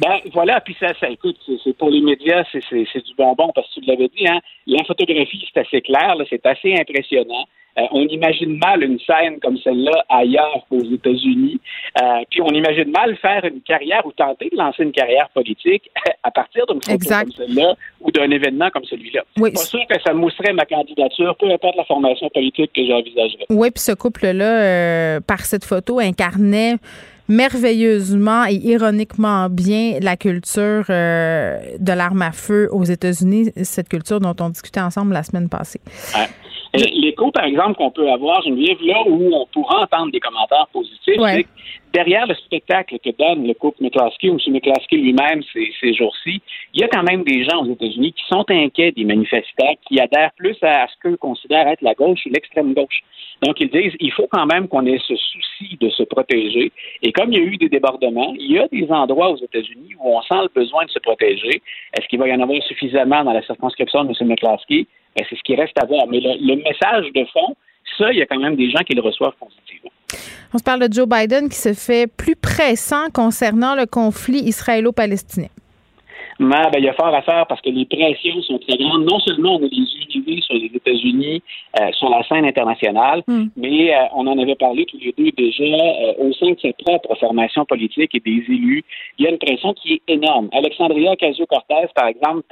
ben 0.00 0.18
voilà, 0.32 0.60
puis 0.60 0.76
ça, 0.78 0.88
ça 1.00 1.08
écoute, 1.08 1.36
c'est 1.64 1.76
pour 1.76 1.90
les 1.90 2.00
médias, 2.00 2.44
c'est 2.52 3.04
du 3.04 3.14
bonbon 3.16 3.50
parce 3.54 3.68
que 3.74 3.80
tu 3.80 3.86
l'avais 3.86 4.08
dit, 4.08 4.26
hein. 4.26 4.38
La 4.66 4.84
photographie, 4.84 5.46
c'est 5.52 5.60
assez 5.60 5.80
clair, 5.80 6.16
c'est 6.28 6.44
assez 6.46 6.74
impressionnant. 6.74 7.44
Euh, 7.78 7.82
on 7.92 8.06
imagine 8.06 8.58
mal 8.58 8.82
une 8.82 8.98
scène 9.00 9.38
comme 9.40 9.56
celle-là 9.58 10.04
ailleurs 10.08 10.66
qu'aux 10.68 10.82
États-Unis. 10.82 11.60
Euh, 12.00 12.22
puis 12.30 12.40
on 12.42 12.48
imagine 12.48 12.90
mal 12.90 13.16
faire 13.16 13.44
une 13.44 13.60
carrière 13.60 14.04
ou 14.04 14.12
tenter 14.12 14.48
de 14.50 14.56
lancer 14.56 14.82
une 14.82 14.92
carrière 14.92 15.28
politique 15.30 15.90
à 16.22 16.30
partir 16.30 16.66
d'une 16.66 16.82
photo 16.82 16.98
comme 17.08 17.30
celle-là 17.30 17.74
ou 18.00 18.10
d'un 18.10 18.30
événement 18.30 18.70
comme 18.70 18.84
celui-là. 18.84 19.22
Oui. 19.38 19.52
Pas 19.52 19.60
sûr 19.60 19.80
que 19.88 20.00
ça 20.04 20.12
mousserait 20.12 20.52
ma 20.52 20.64
candidature, 20.64 21.36
peu 21.36 21.50
importe 21.50 21.76
la 21.76 21.84
formation 21.84 22.28
politique 22.30 22.72
que 22.74 22.84
j'envisagerais. 22.84 23.46
Oui, 23.50 23.70
puis 23.70 23.82
ce 23.82 23.92
couple-là, 23.92 24.62
euh, 24.62 25.20
par 25.20 25.40
cette 25.40 25.64
photo, 25.64 26.00
incarnait 26.00 26.76
merveilleusement 27.28 28.46
et 28.46 28.54
ironiquement 28.54 29.48
bien 29.50 29.98
la 30.00 30.16
culture 30.16 30.86
de 30.88 31.92
l'arme 31.92 32.22
à 32.22 32.32
feu 32.32 32.68
aux 32.72 32.84
États-Unis, 32.84 33.52
cette 33.64 33.90
culture 33.90 34.18
dont 34.18 34.34
on 34.40 34.48
discutait 34.48 34.80
ensemble 34.80 35.12
la 35.12 35.22
semaine 35.22 35.50
passée. 35.50 35.80
L'écho, 36.74 37.30
par 37.30 37.44
exemple, 37.44 37.74
qu'on 37.74 37.90
peut 37.90 38.10
avoir, 38.10 38.42
Geneviève, 38.42 38.78
là 38.82 39.02
où 39.06 39.34
on 39.34 39.46
pourra 39.46 39.82
entendre 39.82 40.12
des 40.12 40.20
commentaires 40.20 40.66
positifs, 40.72 41.20
c'est 41.20 41.44
que 41.44 41.48
derrière 41.92 42.26
le 42.26 42.34
spectacle 42.34 42.98
que 42.98 43.10
donne 43.18 43.46
le 43.46 43.54
couple 43.54 43.82
McCloskey 43.82 44.28
ou 44.28 44.34
M. 44.34 44.52
McCloskey 44.52 44.96
lui-même 44.96 45.42
ces, 45.52 45.72
ces 45.80 45.94
jours-ci, 45.94 46.42
il 46.74 46.80
y 46.80 46.84
a 46.84 46.88
quand 46.88 47.02
même 47.02 47.24
des 47.24 47.44
gens 47.44 47.62
aux 47.62 47.70
États-Unis 47.70 48.12
qui 48.12 48.24
sont 48.28 48.44
inquiets 48.50 48.92
des 48.92 49.04
manifestants, 49.04 49.74
qui 49.86 49.98
adhèrent 49.98 50.32
plus 50.36 50.56
à, 50.62 50.86
ce 50.88 50.94
qu'eux 51.02 51.16
considèrent 51.16 51.68
être 51.68 51.82
la 51.82 51.94
gauche 51.94 52.20
ou 52.26 52.30
l'extrême 52.30 52.74
gauche. 52.74 53.00
Donc, 53.42 53.60
ils 53.60 53.70
disent 53.70 53.94
il 54.00 54.12
faut 54.12 54.26
quand 54.30 54.46
même 54.46 54.68
qu'on 54.68 54.84
ait 54.86 54.98
ce 55.06 55.14
souci 55.16 55.76
de 55.80 55.88
se 55.90 56.02
protéger. 56.02 56.72
Et 57.02 57.12
comme 57.12 57.32
il 57.32 57.38
y 57.38 57.40
a 57.40 57.44
eu 57.44 57.56
des 57.56 57.68
débordements, 57.68 58.34
il 58.38 58.52
y 58.52 58.58
a 58.58 58.68
des 58.68 58.90
endroits 58.90 59.30
aux 59.30 59.36
États-Unis 59.36 59.94
où 59.98 60.16
on 60.16 60.22
sent 60.22 60.42
le 60.42 60.50
besoin 60.54 60.84
de 60.84 60.90
se 60.90 60.98
protéger. 60.98 61.62
Est-ce 61.96 62.06
qu'il 62.08 62.18
va 62.18 62.28
y 62.28 62.32
en 62.32 62.40
avoir 62.40 62.60
suffisamment 62.64 63.24
dans 63.24 63.32
la 63.32 63.42
circonscription 63.42 64.04
de 64.04 64.14
M. 64.20 64.28
McCloskey? 64.28 64.86
Ben, 65.18 65.26
c'est 65.28 65.36
ce 65.36 65.42
qui 65.42 65.56
reste 65.56 65.76
à 65.82 65.84
voir. 65.84 66.06
Mais 66.06 66.20
le, 66.20 66.56
message 66.56 67.06
de 67.12 67.24
fond, 67.32 67.56
ça, 67.98 68.12
il 68.12 68.18
y 68.18 68.22
a 68.22 68.26
quand 68.26 68.38
même 68.38 68.54
des 68.54 68.70
gens 68.70 68.84
qui 68.84 68.94
le 68.94 69.02
reçoivent 69.02 69.34
positivement. 69.38 69.90
On 70.54 70.58
se 70.58 70.62
parle 70.62 70.88
de 70.88 70.92
Joe 70.92 71.08
Biden 71.08 71.48
qui 71.48 71.56
se 71.56 71.74
fait 71.74 72.06
plus 72.06 72.36
pressant 72.36 73.10
concernant 73.12 73.74
le 73.74 73.86
conflit 73.86 74.38
israélo-palestinien. 74.40 75.48
Mais 76.38 76.62
ben, 76.72 76.78
il 76.78 76.84
y 76.84 76.88
a 76.88 76.94
fort 76.94 77.14
à 77.14 77.22
faire 77.22 77.46
parce 77.46 77.60
que 77.60 77.70
les 77.70 77.84
pressions 77.84 78.40
sont 78.42 78.58
très 78.58 78.76
grandes. 78.76 79.04
Non 79.04 79.18
seulement 79.20 79.56
on 79.56 79.66
a 79.66 79.68
des 79.68 79.76
unités 79.76 80.40
sur 80.42 80.54
les 80.54 80.70
États-Unis, 80.72 81.42
euh, 81.80 81.92
sur 81.92 82.08
la 82.08 82.22
scène 82.24 82.44
internationale, 82.44 83.22
hmm. 83.26 83.46
mais 83.56 83.94
euh, 83.94 84.04
on 84.14 84.26
en 84.26 84.38
avait 84.38 84.54
parlé 84.54 84.86
tous 84.86 84.98
les 84.98 85.12
deux 85.12 85.30
déjà 85.32 85.64
euh, 85.64 86.14
au 86.18 86.32
sein 86.32 86.50
de 86.50 86.58
ses 86.60 86.72
propre 86.72 87.14
formation 87.16 87.64
politique 87.64 88.14
et 88.14 88.20
des 88.20 88.44
élus. 88.48 88.84
Il 89.18 89.24
y 89.24 89.28
a 89.28 89.30
une 89.30 89.38
pression 89.38 89.74
qui 89.74 89.94
est 89.94 90.12
énorme. 90.12 90.48
Alexandria 90.52 91.12
Ocasio-Cortez, 91.12 91.88
par 91.94 92.06
exemple, 92.06 92.42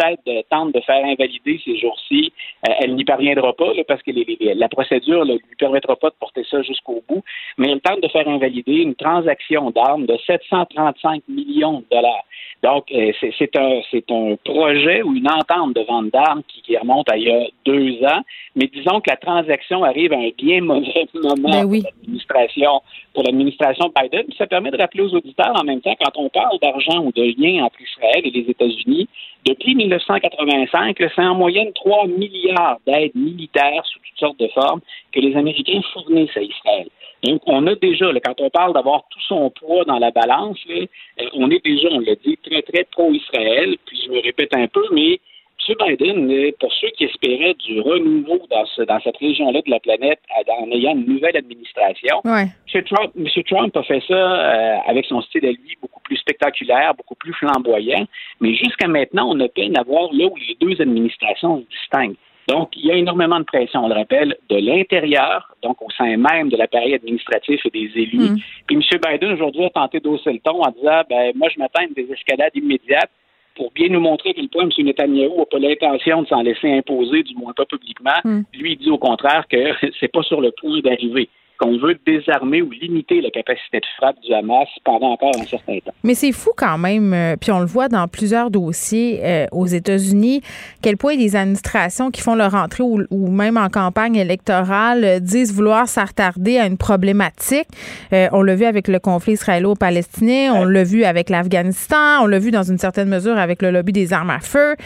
tente 0.51 0.73
de 0.75 0.81
faire 0.81 1.05
invalider 1.05 1.61
ces 1.65 1.79
jours-ci. 1.79 2.33
elle 2.81 2.95
n'y 2.97 3.05
parviendra 3.05 3.53
pas 3.53 3.73
parce 3.87 4.03
que 4.03 4.11
la 4.41 4.69
procédure 4.69 5.25
ne 5.25 5.35
lui 5.35 5.57
permettra 5.59 5.95
pas 5.97 6.11
de 6.11 6.15
porter 6.19 6.45
ça 6.51 6.63
jusqu'au 6.63 7.03
bout. 7.09 7.23
Mais 7.59 7.71
elle 7.71 7.81
tente 7.81 8.03
de 8.03 8.09
faire 8.09 8.29
invalider 8.29 8.83
une 8.83 8.95
transaction 8.95 9.71
d'armes 9.71 10.07
de 10.07 10.17
735 10.27 11.23
millions 11.29 11.81
de 11.81 11.97
dollars. 11.97 12.25
Donc, 12.63 12.87
c'est 12.91 13.57
un 13.57 13.76
c'est 13.91 14.11
un 14.11 14.37
projet 14.45 15.03
ou 15.03 15.15
une 15.15 15.29
entente 15.29 15.75
de 15.75 15.83
vente 15.83 16.11
d'armes 16.11 16.43
qui, 16.49 16.77
remonte 16.77 17.11
à 17.11 17.17
il 17.17 17.25
y 17.25 17.31
a 17.31 17.47
deux 17.65 18.05
ans, 18.05 18.23
mais 18.55 18.67
disons 18.67 19.01
que 19.01 19.11
la 19.11 19.17
transaction 19.17 19.85
arrive 19.85 20.13
à 20.13 20.17
un 20.17 20.31
bien 20.37 20.61
mauvais 20.61 21.07
moment 21.15 21.49
ben 21.49 21.63
pour 21.63 21.83
l'administration 21.85 22.83
pour 23.15 23.23
l'administration 23.23 23.93
Biden. 24.01 24.27
ça 24.37 24.47
permet 24.47 24.71
de 24.71 24.77
rappeler 24.77 25.03
aux 25.03 25.15
auditeurs 25.15 25.55
en 25.59 25.65
même 25.65 25.81
temps, 25.81 25.95
quand 25.99 26.21
on 26.21 26.29
parle 26.29 26.59
d'argent 26.61 27.05
ou 27.05 27.13
de 27.13 27.23
lien 27.23 27.65
entre 27.65 27.81
Israël 27.81 28.23
et 28.25 28.31
les 28.31 28.51
États-Unis, 28.51 29.09
depuis 29.47 29.75
1985, 29.75 30.97
c'est 30.99 31.23
en 31.23 31.35
moyenne 31.35 31.73
3 31.73 32.09
milliards 32.09 32.79
d'aides 32.87 33.15
militaires 33.15 33.85
sous 33.87 34.01
toutes 34.01 34.19
sortes 34.19 34.41
de 34.41 34.49
formes 34.49 34.81
que 35.13 35.21
les 35.21 35.37
Américains 35.37 35.81
fournissent 35.93 36.37
à 36.37 36.43
Israël. 36.43 36.89
Donc, 37.23 37.43
on 37.47 37.67
a 37.67 37.75
déjà, 37.75 38.07
quand 38.25 38.41
on 38.41 38.51
parle 38.51 38.75
d'avoir 38.75 39.05
tout 39.11 39.21
son 39.27 39.51
poids 39.51 39.85
dans 39.85 39.99
la 39.99 40.11
balance, 40.11 40.59
euh, 40.71 40.87
on 41.35 41.51
est 41.51 41.65
déjà, 41.65 41.89
on 41.91 42.01
l'a 42.01 42.15
dit, 42.15 42.39
très, 42.45 42.63
très 42.63 42.85
pro-Israël. 42.85 43.77
Puis 43.87 44.03
je 44.07 44.13
me 44.13 44.21
répète 44.21 44.55
un 44.55 44.69
peu, 44.69 44.85
mais 44.93 45.21
M. 45.69 45.75
Biden, 45.81 46.53
pour 46.61 46.73
ceux 46.75 46.89
qui 46.91 47.05
espéraient 47.05 47.55
du 47.55 47.81
renouveau 47.81 48.41
dans, 48.51 49.01
cette 49.01 49.17
région-là 49.17 49.63
de 49.63 49.71
la 49.71 49.81
planète 49.81 50.21
en 50.49 50.71
ayant 50.71 50.93
une 50.93 51.07
nouvelle 51.07 51.37
administration, 51.37 52.21
M. 52.25 53.29
Trump, 53.47 53.77
a 53.77 53.83
fait 53.83 54.03
ça 54.07 54.15
euh, 54.15 54.77
avec 54.87 55.07
son 55.07 55.21
style 55.23 55.47
à 55.47 55.51
lui 55.51 55.77
beaucoup 55.81 56.01
plus 56.01 56.17
spectaculaire, 56.17 56.95
beaucoup 56.95 57.15
plus 57.15 57.33
flamboyant. 57.35 58.07
Mais 58.41 58.55
jusqu'à 58.55 58.87
maintenant, 58.87 59.31
on 59.31 59.41
a 59.41 59.49
peine 59.49 59.77
à 59.77 59.83
voir 59.83 60.11
là 60.13 60.27
où 60.27 60.37
les 60.37 60.57
deux 60.61 60.81
administrations 60.81 61.61
se 61.61 61.79
distinguent. 61.79 62.17
Donc, 62.49 62.71
il 62.77 62.87
y 62.87 62.93
a 62.93 62.95
énormément 62.95 63.41
de 63.41 63.45
pression, 63.45 63.85
on 63.85 63.89
le 63.89 63.95
rappelle, 63.95 64.37
de 64.49 64.57
l'intérieur, 64.57 65.55
donc 65.63 65.83
au 65.83 65.91
sein 65.91 66.17
même 66.17 66.49
de 66.49 66.57
l'appareil 66.57 66.95
administratif 66.95 67.61
et 67.65 67.71
des 67.71 67.91
élus. 68.01 68.31
Mm. 68.31 68.37
Puis 68.67 68.77
M. 68.77 69.01
Biden, 69.05 69.33
aujourd'hui, 69.33 69.65
a 69.65 69.71
tenté 69.71 69.99
d'hausser 69.99 70.33
le 70.33 70.39
ton 70.39 70.63
en 70.63 70.71
disant, 70.71 71.03
ben, 71.09 71.33
moi, 71.35 71.49
je 71.53 71.59
m'attends 71.59 71.83
à 71.83 71.87
des 71.95 72.11
escalades 72.13 72.55
immédiates 72.55 73.11
pour 73.57 73.73
bien 73.73 73.89
nous 73.89 74.01
montrer 74.01 74.31
à 74.31 74.33
quel 74.35 74.49
point 74.49 74.65
M. 74.65 74.71
Netanyahu 74.79 75.31
n'a 75.37 75.45
pas 75.47 75.59
l'intention 75.59 76.23
de 76.23 76.29
s'en 76.29 76.43
laisser 76.43 76.71
imposer, 76.71 77.23
du 77.25 77.35
moins 77.35 77.53
pas 77.53 77.65
publiquement. 77.65 78.21
Mm. 78.23 78.43
Lui, 78.55 78.73
il 78.73 78.79
dit 78.79 78.91
au 78.91 78.99
contraire 78.99 79.47
que 79.51 79.73
c'est 80.01 80.13
pas 80.13 80.23
sur 80.23 80.41
le 80.41 80.53
point 80.53 80.79
d'arriver. 80.81 81.29
Qu'on 81.59 81.79
veut 81.79 81.97
désarmer 82.07 82.63
ou 82.63 82.71
limiter 82.71 83.21
la 83.21 83.31
capacité 83.31 83.81
de 83.81 83.87
frappe 83.97 84.17
du 84.21 84.33
Hamas 84.33 84.69
pendant 84.85 85.13
encore 85.13 85.33
un 85.39 85.45
certain 85.45 85.79
temps. 85.79 85.93
Mais 86.03 86.15
c'est 86.15 86.33
fou 86.33 86.51
quand 86.57 86.79
même, 86.79 87.13
euh, 87.13 87.37
puis 87.41 87.51
on 87.53 87.61
le 87.61 87.67
voit 87.67 87.89
dans 87.89 88.07
plusieurs 88.09 88.51
dossiers 88.51 89.21
euh, 89.23 89.47
aux 89.53 89.67
États-Unis, 89.67 90.43
quel 90.83 90.97
point 90.97 91.17
des 91.17 91.37
administrations 91.37 92.11
qui 92.11 92.21
font 92.21 92.35
leur 92.35 92.55
entrée 92.55 92.83
ou, 92.83 93.29
même 93.31 93.57
en 93.57 93.69
campagne 93.69 94.17
électorale 94.17 95.05
euh, 95.05 95.21
disent 95.21 95.53
vouloir 95.53 95.89
s'attarder 95.89 96.59
à 96.59 96.67
une 96.67 96.77
problématique. 96.77 97.69
on 98.13 98.43
l'a 98.43 98.55
vu 98.55 98.65
avec 98.65 98.89
le 98.89 98.99
conflit 98.99 99.35
israélo-palestinien, 99.35 100.53
on 100.55 100.65
l'a 100.65 100.85
vu 100.85 101.05
avec 101.05 101.31
l'Afghanistan, 101.31 102.23
on 102.23 102.27
l'a 102.27 102.39
vu 102.39 102.51
dans 102.51 102.63
une 102.63 102.79
certaine 102.79 103.09
mesure 103.09 103.39
avec 103.39 103.63
le 103.63 103.71
lobby 103.71 103.93
des 103.93 104.13
armes 104.13 104.31
à 104.31 104.41
feu. 104.41 104.77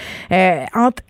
entre, 0.75 1.03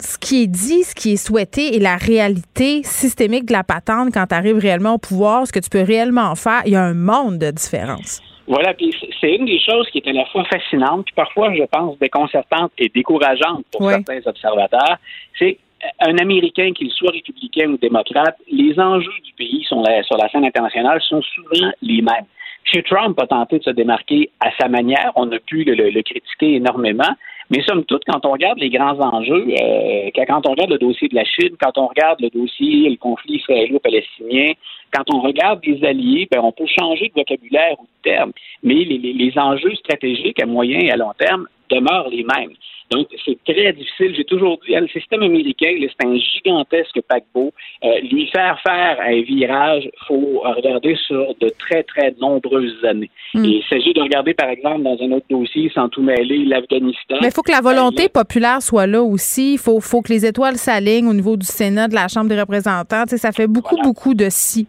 ce 0.00 0.18
qui 0.18 0.44
est 0.44 0.46
dit, 0.46 0.84
ce 0.84 0.94
qui 0.94 1.12
est 1.12 1.16
souhaité 1.16 1.76
et 1.76 1.78
la 1.78 1.96
réalité 1.96 2.82
systémique 2.82 3.46
de 3.46 3.52
la 3.52 3.64
patente 3.64 4.12
quand 4.12 4.26
tu 4.26 4.34
arrives 4.34 4.58
réellement 4.82 4.94
au 4.94 4.98
pouvoir, 4.98 5.46
ce 5.46 5.52
que 5.52 5.60
tu 5.60 5.70
peux 5.70 5.82
réellement 5.82 6.34
faire, 6.34 6.62
il 6.66 6.72
y 6.72 6.76
a 6.76 6.82
un 6.82 6.94
monde 6.94 7.38
de 7.38 7.50
différence. 7.50 8.20
Voilà, 8.46 8.74
puis 8.74 8.94
c'est 9.20 9.36
une 9.36 9.46
des 9.46 9.60
choses 9.60 9.88
qui 9.90 9.98
est 9.98 10.08
à 10.08 10.12
la 10.12 10.26
fois 10.26 10.44
fascinante, 10.44 11.06
puis 11.06 11.14
parfois, 11.14 11.54
je 11.54 11.62
pense, 11.70 11.98
déconcertante 11.98 12.72
et 12.76 12.88
décourageante 12.88 13.64
pour 13.70 13.88
certains 13.88 14.20
observateurs. 14.26 14.96
C'est 15.38 15.58
un 16.00 16.16
Américain, 16.18 16.72
qu'il 16.72 16.90
soit 16.90 17.12
républicain 17.12 17.70
ou 17.70 17.78
démocrate, 17.78 18.36
les 18.50 18.78
enjeux 18.78 19.20
du 19.24 19.32
pays 19.34 19.64
sur 19.64 19.80
la 19.82 20.28
scène 20.30 20.44
internationale 20.44 21.00
sont 21.08 21.22
souvent 21.22 21.70
les 21.82 22.02
mêmes. 22.02 22.26
M. 22.74 22.82
Trump 22.84 23.20
a 23.20 23.26
tenté 23.26 23.58
de 23.58 23.64
se 23.64 23.70
démarquer 23.70 24.30
à 24.40 24.50
sa 24.60 24.68
manière. 24.68 25.12
On 25.16 25.30
a 25.32 25.38
pu 25.38 25.64
le 25.64 26.02
critiquer 26.02 26.54
énormément. 26.54 27.14
Mais 27.52 27.62
somme 27.68 27.84
toute, 27.84 28.02
quand 28.06 28.24
on 28.24 28.32
regarde 28.32 28.58
les 28.58 28.70
grands 28.70 28.98
enjeux, 28.98 29.46
euh, 29.46 30.10
quand 30.26 30.46
on 30.46 30.52
regarde 30.52 30.70
le 30.70 30.78
dossier 30.78 31.08
de 31.08 31.14
la 31.14 31.24
Chine, 31.24 31.54
quand 31.60 31.76
on 31.76 31.86
regarde 31.86 32.18
le 32.20 32.30
dossier, 32.30 32.88
le 32.88 32.96
conflit 32.96 33.36
israélo-palestinien, 33.36 34.52
quand 34.90 35.04
on 35.12 35.20
regarde 35.20 35.60
les 35.66 35.84
alliés, 35.84 36.26
ben, 36.30 36.40
on 36.42 36.52
peut 36.52 36.66
changer 36.66 37.08
de 37.08 37.20
vocabulaire 37.20 37.76
ou 37.78 37.82
de 37.82 38.10
terme, 38.10 38.32
mais 38.62 38.84
les, 38.84 38.98
les 38.98 39.32
enjeux 39.38 39.74
stratégiques 39.74 40.42
à 40.42 40.46
moyen 40.46 40.78
et 40.78 40.90
à 40.90 40.96
long 40.96 41.12
terme 41.18 41.46
demeurent 41.68 42.08
les 42.08 42.24
mêmes. 42.24 42.54
Donc, 42.92 43.08
c'est 43.24 43.38
très 43.44 43.72
difficile. 43.72 44.14
J'ai 44.16 44.24
toujours 44.24 44.58
dit, 44.66 44.74
le 44.74 44.88
système 44.88 45.22
américain, 45.22 45.74
c'est 45.80 46.06
un 46.06 46.16
gigantesque 46.16 47.00
paquebot. 47.08 47.52
Euh, 47.84 48.00
lui 48.10 48.26
faire 48.28 48.58
faire 48.62 48.98
un 49.00 49.22
virage, 49.22 49.88
faut 50.06 50.42
regarder 50.44 50.96
sur 51.06 51.34
de 51.40 51.48
très, 51.58 51.82
très 51.82 52.14
nombreuses 52.20 52.84
années. 52.84 53.10
Hmm. 53.34 53.44
il 53.44 53.62
s'agit 53.68 53.92
de 53.94 54.00
regarder, 54.00 54.34
par 54.34 54.50
exemple, 54.50 54.82
dans 54.82 54.96
un 55.00 55.12
autre 55.12 55.26
dossier, 55.30 55.70
sans 55.74 55.88
tout 55.88 56.02
mêler, 56.02 56.44
l'Afghanistan. 56.44 57.16
Mais 57.20 57.28
il 57.28 57.32
faut 57.32 57.42
que 57.42 57.52
la 57.52 57.60
volonté 57.60 58.08
populaire 58.08 58.62
soit 58.62 58.86
là 58.86 59.02
aussi. 59.02 59.54
Il 59.54 59.58
faut, 59.58 59.80
faut 59.80 60.02
que 60.02 60.12
les 60.12 60.26
étoiles 60.26 60.56
s'alignent 60.56 61.08
au 61.08 61.14
niveau 61.14 61.36
du 61.36 61.46
Sénat, 61.46 61.88
de 61.88 61.94
la 61.94 62.08
Chambre 62.08 62.28
des 62.28 62.40
représentants. 62.40 63.04
ça 63.06 63.32
fait 63.32 63.46
beaucoup, 63.46 63.76
beaucoup 63.82 64.14
de 64.14 64.26
si. 64.28 64.66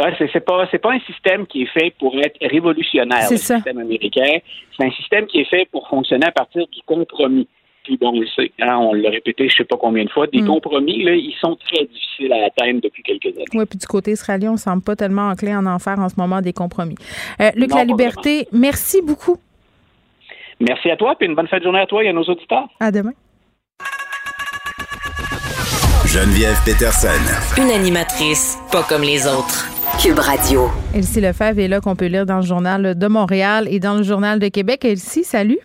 Ouais, 0.00 0.14
c'est 0.32 0.40
pas 0.40 0.66
c'est 0.70 0.78
pas 0.78 0.92
un 0.92 1.00
système 1.00 1.46
qui 1.46 1.62
est 1.62 1.72
fait 1.72 1.94
pour 1.98 2.14
être 2.18 2.36
révolutionnaire, 2.42 3.30
le 3.30 3.36
système 3.36 3.78
américain. 3.78 4.38
C'est 4.76 4.86
un 4.86 4.90
système 4.90 5.26
qui 5.26 5.40
est 5.40 5.48
fait 5.48 5.66
pour 5.70 5.88
fonctionner 5.88 6.26
à 6.26 6.32
partir 6.32 6.66
du 6.68 6.80
compromis. 6.84 7.48
Puis 7.84 7.96
bon, 7.96 8.08
on 8.08 8.20
le 8.20 8.26
sait, 8.26 8.50
hein, 8.60 8.76
on 8.78 8.92
l'a 8.94 9.10
répété 9.10 9.48
je 9.48 9.56
sais 9.56 9.64
pas 9.64 9.76
combien 9.76 10.04
de 10.04 10.10
fois, 10.10 10.26
des 10.26 10.42
mm. 10.42 10.46
compromis, 10.46 11.04
là, 11.04 11.14
ils 11.14 11.34
sont 11.40 11.54
très 11.54 11.84
difficiles 11.84 12.32
à 12.32 12.46
atteindre 12.46 12.80
depuis 12.82 13.02
quelques 13.02 13.26
années. 13.26 13.44
Oui, 13.54 13.64
puis 13.64 13.78
du 13.78 13.86
côté 13.86 14.10
israélien, 14.10 14.52
on 14.52 14.56
semble 14.56 14.82
pas 14.82 14.96
tellement 14.96 15.28
enclin 15.28 15.64
à 15.64 15.70
en 15.72 15.78
faire 15.78 15.98
en 16.00 16.08
ce 16.08 16.16
moment 16.16 16.42
des 16.42 16.52
compromis. 16.52 16.96
Euh, 17.40 17.50
Luc 17.54 17.72
La 17.72 17.84
Liberté, 17.84 18.48
merci 18.52 19.00
beaucoup. 19.02 19.36
Merci 20.58 20.90
à 20.90 20.96
toi, 20.96 21.14
puis 21.16 21.28
une 21.28 21.36
bonne 21.36 21.46
fin 21.46 21.58
de 21.58 21.62
journée 21.62 21.80
à 21.80 21.86
toi 21.86 22.02
et 22.02 22.08
à 22.08 22.12
nos 22.12 22.24
auditeurs. 22.24 22.66
À 22.80 22.90
demain. 22.90 23.12
Geneviève 26.06 26.56
Peterson. 26.64 27.60
Une 27.60 27.70
animatrice 27.70 28.58
pas 28.72 28.82
comme 28.82 29.02
les 29.02 29.26
autres. 29.26 29.75
Cube 30.02 30.18
Radio. 30.18 30.68
Elsie 30.94 31.22
Lefebvre 31.22 31.58
est 31.58 31.68
là 31.68 31.80
qu'on 31.80 31.96
peut 31.96 32.06
lire 32.06 32.26
dans 32.26 32.36
le 32.36 32.42
journal 32.42 32.98
de 32.98 33.06
Montréal 33.06 33.66
et 33.70 33.80
dans 33.80 33.96
le 33.96 34.02
journal 34.02 34.38
de 34.38 34.48
Québec. 34.48 34.84
Elsie, 34.84 35.24
salut. 35.24 35.58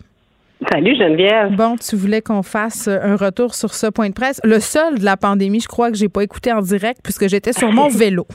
Salut 0.70 0.96
Geneviève. 0.96 1.54
Bon, 1.54 1.76
tu 1.76 1.96
voulais 1.96 2.22
qu'on 2.22 2.42
fasse 2.42 2.88
un 2.88 3.16
retour 3.16 3.54
sur 3.54 3.74
ce 3.74 3.88
point 3.88 4.08
de 4.08 4.14
presse. 4.14 4.40
Le 4.42 4.58
seul 4.58 4.98
de 4.98 5.04
la 5.04 5.18
pandémie, 5.18 5.60
je 5.60 5.68
crois 5.68 5.90
que 5.90 5.98
j'ai 5.98 6.08
pas 6.08 6.22
écouté 6.22 6.50
en 6.50 6.60
direct 6.60 7.00
puisque 7.04 7.28
j'étais 7.28 7.52
sur 7.52 7.70
mon 7.72 7.88
vélo. 7.98 8.26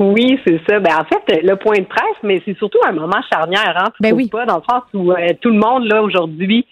Oui, 0.00 0.40
c'est 0.44 0.60
ça. 0.68 0.80
Ben, 0.80 0.92
en 0.98 1.04
fait, 1.04 1.40
le 1.42 1.54
point 1.54 1.78
de 1.78 1.84
presse, 1.84 2.18
mais 2.24 2.42
c'est 2.44 2.56
surtout 2.58 2.80
un 2.84 2.92
moment 2.92 3.20
charnière, 3.32 3.74
hein? 3.78 3.92
ben 4.00 4.12
oui. 4.12 4.28
pas, 4.28 4.44
dans 4.44 4.56
le 4.56 4.62
sens 4.68 4.82
où 4.92 5.12
euh, 5.12 5.28
tout 5.40 5.50
le 5.50 5.58
monde, 5.58 5.84
là, 5.84 6.02
aujourd'hui, 6.02 6.66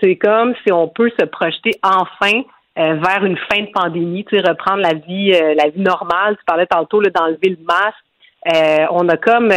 c'est 0.00 0.14
comme 0.14 0.54
si 0.64 0.72
on 0.72 0.86
peut 0.86 1.10
se 1.18 1.24
projeter 1.26 1.72
enfin 1.82 2.42
euh, 2.80 2.94
vers 2.94 3.24
une 3.24 3.36
fin 3.36 3.60
de 3.60 3.70
pandémie, 3.74 4.24
tu 4.24 4.36
sais, 4.36 4.48
reprendre 4.48 4.80
la 4.80 4.94
vie, 4.94 5.34
euh, 5.34 5.54
la 5.54 5.68
vie 5.68 5.80
normale. 5.80 6.36
Tu 6.38 6.44
parlais 6.46 6.66
tantôt 6.66 7.02
d'enlever 7.02 7.50
le 7.50 7.58
masque. 7.62 7.94
Euh, 8.54 8.86
on 8.92 9.06
a 9.10 9.18
comme 9.18 9.52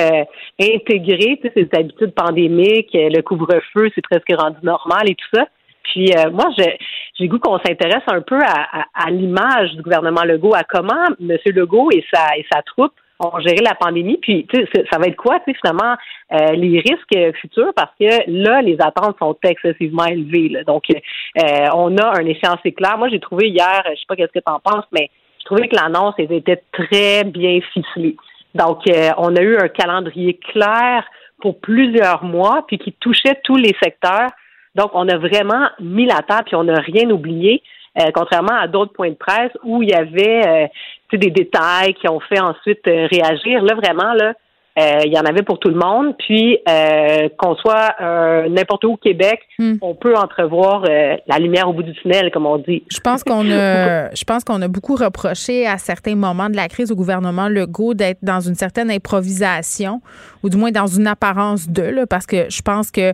intégré 0.59 1.39
tu 1.41 1.47
sais, 1.47 1.53
ces 1.55 1.79
habitudes 1.79 2.13
pandémiques, 2.13 2.89
le 2.93 3.21
couvre-feu, 3.21 3.89
c'est 3.95 4.01
presque 4.01 4.33
rendu 4.37 4.57
normal 4.61 5.09
et 5.09 5.15
tout 5.15 5.27
ça. 5.33 5.47
Puis 5.83 6.11
moi, 6.33 6.49
j'ai 6.57 7.27
goût 7.27 7.39
qu'on 7.39 7.59
s'intéresse 7.59 8.03
un 8.07 8.21
peu 8.21 8.39
à, 8.41 8.85
à 8.93 9.09
l'image 9.09 9.71
du 9.75 9.83
gouvernement 9.83 10.23
Legault, 10.23 10.53
à 10.53 10.63
comment 10.63 11.05
M. 11.21 11.37
Legault 11.45 11.91
et 11.91 12.03
sa 12.11 12.35
et 12.35 12.45
sa 12.51 12.61
troupe 12.61 12.93
on 13.23 13.39
gérer 13.39 13.61
la 13.61 13.75
pandémie. 13.75 14.17
Puis, 14.17 14.47
ça 14.91 14.97
va 14.97 15.07
être 15.07 15.15
quoi, 15.15 15.39
finalement, 15.45 15.95
euh, 16.31 16.51
les 16.53 16.79
risques 16.79 17.37
futurs, 17.39 17.73
parce 17.75 17.91
que 17.99 18.05
là, 18.27 18.61
les 18.61 18.77
attentes 18.81 19.17
sont 19.19 19.37
excessivement 19.43 20.05
élevées. 20.05 20.63
Donc, 20.65 20.83
euh, 20.89 21.67
on 21.73 21.97
a 21.97 22.19
un 22.19 22.25
échéancier 22.25 22.73
clair. 22.73 22.97
Moi, 22.97 23.09
j'ai 23.09 23.19
trouvé 23.19 23.49
hier, 23.49 23.83
je 23.91 23.99
sais 23.99 24.05
pas 24.07 24.15
qu'est-ce 24.15 24.31
que 24.31 24.39
tu 24.39 24.51
en 24.51 24.59
penses, 24.59 24.85
mais 24.91 25.09
je 25.39 25.45
trouvais 25.45 25.67
que 25.67 25.75
l'annonce 25.75 26.15
était 26.17 26.63
très 26.71 27.23
bien 27.23 27.59
ficelée. 27.73 28.15
Donc, 28.55 28.87
euh, 28.87 29.09
on 29.17 29.35
a 29.35 29.41
eu 29.41 29.57
un 29.57 29.67
calendrier 29.67 30.35
clair 30.51 31.03
pour 31.41 31.59
plusieurs 31.59 32.23
mois, 32.23 32.63
puis 32.67 32.77
qui 32.77 32.93
touchait 32.93 33.39
tous 33.43 33.57
les 33.57 33.75
secteurs. 33.81 34.29
Donc, 34.75 34.91
on 34.93 35.07
a 35.07 35.17
vraiment 35.17 35.67
mis 35.79 36.05
la 36.05 36.21
table, 36.21 36.45
puis 36.45 36.55
on 36.55 36.63
n'a 36.63 36.79
rien 36.79 37.09
oublié. 37.09 37.61
contrairement 38.15 38.55
à 38.55 38.67
d'autres 38.67 38.93
points 38.93 39.11
de 39.11 39.15
presse 39.15 39.51
où 39.63 39.83
il 39.83 39.89
y 39.89 39.93
avait 39.93 40.71
des 41.17 41.31
détails 41.31 41.93
qui 41.93 42.07
ont 42.07 42.19
fait 42.19 42.39
ensuite 42.39 42.87
euh, 42.87 43.07
réagir. 43.11 43.63
Là, 43.63 43.75
vraiment, 43.75 44.13
là, 44.13 44.33
euh, 44.79 45.01
il 45.05 45.13
y 45.13 45.19
en 45.19 45.23
avait 45.23 45.43
pour 45.43 45.59
tout 45.59 45.69
le 45.69 45.75
monde. 45.75 46.15
Puis 46.17 46.57
euh, 46.67 47.29
qu'on 47.37 47.55
soit 47.55 47.95
n'importe 48.49 48.83
où 48.85 48.93
au 48.93 48.97
Québec, 48.97 49.41
hmm. 49.59 49.75
on 49.81 49.95
peut 49.95 50.15
entrevoir 50.15 50.83
la 50.83 51.37
lumière 51.39 51.69
au 51.69 51.73
bout 51.73 51.83
du 51.83 51.93
tunnel, 51.93 52.31
comme 52.31 52.45
on 52.45 52.57
dit. 52.57 52.83
Je 52.91 52.99
pense 52.99 53.23
qu'on 53.23 53.49
a, 53.51 54.13
je 54.15 54.23
pense 54.23 54.43
qu'on 54.43 54.61
a 54.61 54.67
beaucoup 54.67 54.95
reproché 54.95 55.67
à 55.67 55.77
certains 55.77 56.15
moments 56.15 56.49
de 56.49 56.55
la 56.55 56.67
crise 56.67 56.91
au 56.91 56.95
gouvernement 56.95 57.47
Legault 57.47 57.93
d'être 57.93 58.19
dans 58.21 58.39
une 58.39 58.55
certaine 58.55 58.89
improvisation, 58.89 60.01
ou 60.43 60.49
du 60.49 60.57
moins 60.57 60.71
dans 60.71 60.87
une 60.87 61.07
apparence 61.07 61.69
de, 61.69 61.83
là, 61.83 62.05
parce 62.07 62.25
que 62.25 62.49
je 62.49 62.61
pense 62.61 62.91
que 62.91 63.13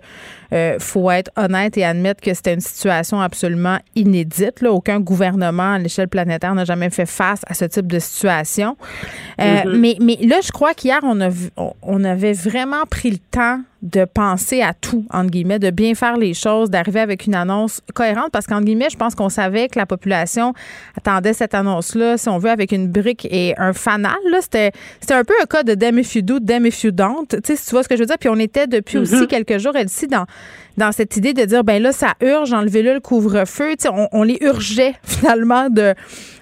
faut 0.79 1.11
être 1.11 1.31
honnête 1.37 1.77
et 1.77 1.85
admettre 1.85 2.21
que 2.21 2.33
c'était 2.33 2.53
une 2.53 2.59
situation 2.59 3.21
absolument 3.21 3.77
inédite. 3.95 4.61
Là. 4.61 4.71
Aucun 4.71 4.99
gouvernement 4.99 5.73
à 5.73 5.79
l'échelle 5.79 6.07
planétaire 6.07 6.55
n'a 6.55 6.65
jamais 6.65 6.89
fait 6.89 7.05
face 7.05 7.41
à 7.47 7.53
ce 7.53 7.65
type 7.65 7.87
de 7.87 7.99
situation. 7.99 8.77
Mm-hmm. 9.37 9.77
mais, 9.77 9.95
mais 10.01 10.17
là, 10.21 10.37
je 10.41 10.51
crois 10.51 10.73
qu'hier, 10.73 10.99
on 11.03 11.19
a 11.21 11.29
vu 11.29 11.48
on 11.57 12.03
avait 12.03 12.33
vraiment 12.33 12.85
pris 12.85 13.11
le 13.11 13.17
temps 13.17 13.61
de 13.81 14.05
penser 14.05 14.61
à 14.61 14.73
tout, 14.73 15.05
entre 15.11 15.29
guillemets, 15.29 15.59
de 15.59 15.69
bien 15.69 15.95
faire 15.95 16.17
les 16.17 16.33
choses, 16.33 16.69
d'arriver 16.69 16.99
avec 16.99 17.25
une 17.25 17.35
annonce 17.35 17.81
cohérente, 17.93 18.29
parce 18.31 18.45
qu'entre 18.45 18.65
guillemets, 18.65 18.89
je 18.91 18.97
pense 18.97 19.15
qu'on 19.15 19.29
savait 19.29 19.69
que 19.69 19.79
la 19.79 19.85
population 19.85 20.53
attendait 20.97 21.33
cette 21.33 21.53
annonce-là, 21.53 22.17
si 22.17 22.27
on 22.27 22.39
veut, 22.39 22.49
avec 22.49 22.71
une 22.71 22.87
brique 22.87 23.27
et 23.31 23.53
un 23.57 23.73
fanal. 23.73 24.17
C'était, 24.41 24.71
un 25.11 25.23
peu 25.23 25.33
un 25.41 25.45
cas 25.45 25.63
de 25.63 25.75
damn 25.75 25.97
if 25.97 26.15
you 26.15 26.21
do, 26.21 26.39
damn 26.39 26.65
if 26.65 26.83
you 26.83 26.91
don't. 26.91 27.27
Tu 27.29 27.37
sais, 27.43 27.55
si 27.55 27.65
tu 27.65 27.71
vois 27.71 27.83
ce 27.83 27.89
que 27.89 27.95
je 27.95 28.01
veux 28.01 28.07
dire. 28.07 28.17
Puis 28.19 28.29
on 28.29 28.39
était 28.39 28.67
depuis 28.67 28.97
mm-hmm. 28.97 29.15
aussi 29.15 29.27
quelques 29.27 29.57
jours, 29.59 29.75
elle-ci, 29.75 30.07
dans, 30.07 30.25
dans 30.79 30.91
cette 30.91 31.15
idée 31.17 31.33
de 31.33 31.45
dire, 31.45 31.63
ben 31.63 31.81
là, 31.81 31.91
ça 31.91 32.13
urge, 32.21 32.51
enlevez-le 32.53 32.95
le 32.95 32.99
couvre-feu. 32.99 33.75
Tu 33.77 33.87
sais, 33.87 33.89
on, 34.11 34.23
les 34.23 34.39
urgeait 34.41 34.95
finalement 35.03 35.69
de, 35.69 35.93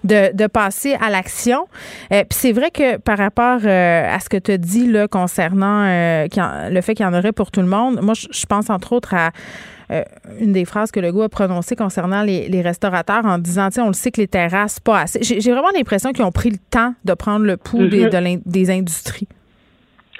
de, 0.04 0.48
passer 0.48 0.96
à 1.02 1.10
l'action. 1.10 1.68
Euh, 2.14 2.24
puis 2.24 2.40
c'est 2.40 2.52
vrai 2.54 2.72
que 2.72 2.98
par 2.98 3.18
rapport 3.18 3.60
euh, 3.66 4.16
à 4.16 4.20
ce 4.20 4.30
que 4.30 4.38
tu 4.38 4.52
as 4.52 4.58
dit 4.58 4.88
là, 4.88 5.08
concernant 5.08 5.84
euh, 5.86 6.28
le 6.70 6.82
fait 6.82 6.94
qu'il 6.94 7.06
y 7.06 7.10
en 7.10 7.14
aurait 7.14 7.27
pour 7.32 7.52
tout 7.52 7.62
le 7.62 7.68
monde. 7.68 8.00
Moi, 8.02 8.14
je, 8.14 8.46
pense 8.46 8.70
entre 8.70 8.94
autres 8.94 9.14
à 9.14 9.32
euh, 9.92 10.04
une 10.40 10.52
des 10.52 10.66
phrases 10.66 10.92
que 10.92 11.00
le 11.00 11.12
goût 11.12 11.22
a 11.22 11.30
prononcées 11.30 11.76
concernant 11.76 12.24
les, 12.24 12.62
restaurateurs 12.62 13.26
en 13.26 13.38
disant, 13.38 13.70
on 13.80 13.88
le 13.88 13.94
sait 13.94 14.12
que 14.12 14.22
les 14.22 14.28
terrasses, 14.28 14.80
pas 14.80 15.02
assez. 15.02 15.20
J'ai 15.22 15.52
vraiment 15.52 15.72
l'impression 15.76 16.12
qu'ils 16.12 16.26
ont 16.26 16.32
pris 16.32 16.50
le 16.50 16.58
temps 16.72 16.94
de 17.06 17.14
prendre 17.14 17.46
le 17.46 17.58
pouls 17.58 17.88
des, 17.88 18.06
mhm. 18.06 18.42
des 18.46 18.70
industries. 18.70 19.28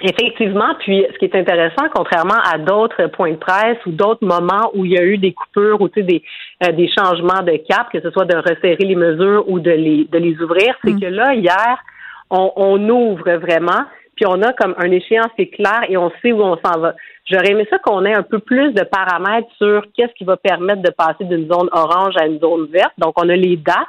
Effectivement, 0.00 0.76
puis 0.78 1.04
ce 1.12 1.18
qui 1.18 1.24
est 1.24 1.34
intéressant, 1.34 1.88
contrairement 1.92 2.38
à 2.44 2.56
d'autres 2.56 3.08
points 3.08 3.32
de 3.32 3.36
presse 3.36 3.78
ou 3.84 3.90
d'autres 3.90 4.24
moments 4.24 4.70
où 4.74 4.84
il 4.84 4.92
y 4.92 4.98
a 4.98 5.02
eu 5.02 5.18
des 5.18 5.32
coupures 5.32 5.80
ou 5.80 5.88
des, 5.88 6.22
euh, 6.64 6.70
des 6.70 6.88
changements 6.96 7.42
de 7.42 7.56
cap, 7.68 7.90
que 7.92 8.00
ce 8.00 8.10
soit 8.12 8.24
de 8.24 8.36
resserrer 8.36 8.84
les 8.84 8.94
mesures 8.94 9.44
ou 9.48 9.58
de 9.58 9.72
les, 9.72 10.04
de 10.04 10.18
les 10.18 10.40
ouvrir, 10.40 10.72
c'est 10.84 10.92
mm. 10.92 11.00
que 11.00 11.06
là, 11.06 11.34
hier, 11.34 11.78
on, 12.30 12.52
on 12.54 12.88
ouvre 12.88 13.28
vraiment 13.38 13.82
puis 14.18 14.26
on 14.26 14.42
a 14.42 14.52
comme 14.52 14.74
un 14.78 14.90
échéancier 14.90 15.48
clair 15.48 15.82
et 15.88 15.96
on 15.96 16.10
sait 16.20 16.32
où 16.32 16.42
on 16.42 16.56
s'en 16.56 16.80
va. 16.80 16.94
J'aurais 17.30 17.52
aimé 17.52 17.64
ça 17.70 17.78
qu'on 17.78 18.04
ait 18.04 18.14
un 18.14 18.24
peu 18.24 18.40
plus 18.40 18.72
de 18.72 18.82
paramètres 18.82 19.46
sur 19.58 19.84
qu'est-ce 19.94 20.12
qui 20.14 20.24
va 20.24 20.36
permettre 20.36 20.82
de 20.82 20.90
passer 20.90 21.22
d'une 21.22 21.46
zone 21.46 21.68
orange 21.70 22.14
à 22.20 22.26
une 22.26 22.40
zone 22.40 22.66
verte. 22.66 22.92
Donc, 22.98 23.12
on 23.16 23.28
a 23.28 23.36
les 23.36 23.56
dates, 23.56 23.86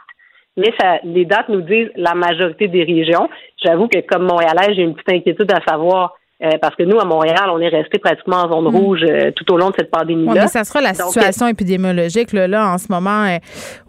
mais 0.56 0.72
ça, 0.80 1.00
les 1.04 1.26
dates 1.26 1.50
nous 1.50 1.62
disent 1.62 1.90
la 1.96 2.14
majorité 2.14 2.68
des 2.68 2.84
régions. 2.84 3.28
J'avoue 3.64 3.88
que 3.88 4.02
comme 4.02 4.28
Montréalais, 4.28 4.76
j'ai 4.76 4.84
une 4.84 4.94
petite 4.94 5.14
inquiétude 5.14 5.52
à 5.52 5.68
savoir 5.68 6.14
euh, 6.42 6.52
parce 6.62 6.74
que 6.76 6.84
nous, 6.84 6.98
à 6.98 7.04
Montréal, 7.04 7.50
on 7.52 7.60
est 7.60 7.68
resté 7.68 8.00
pratiquement 8.00 8.38
en 8.38 8.54
zone 8.54 8.72
mm. 8.72 8.76
rouge 8.78 9.04
euh, 9.04 9.32
tout 9.36 9.52
au 9.52 9.58
long 9.58 9.72
de 9.72 9.76
cette 9.78 9.92
pandémie-là. 9.92 10.44
mais 10.44 10.48
ça 10.48 10.64
sera 10.64 10.80
la 10.80 10.94
situation 10.94 11.48
épidémiologique. 11.48 12.32
Là, 12.32 12.48
là, 12.48 12.72
en 12.72 12.78
ce 12.78 12.90
moment, 12.90 13.26
euh, 13.26 13.40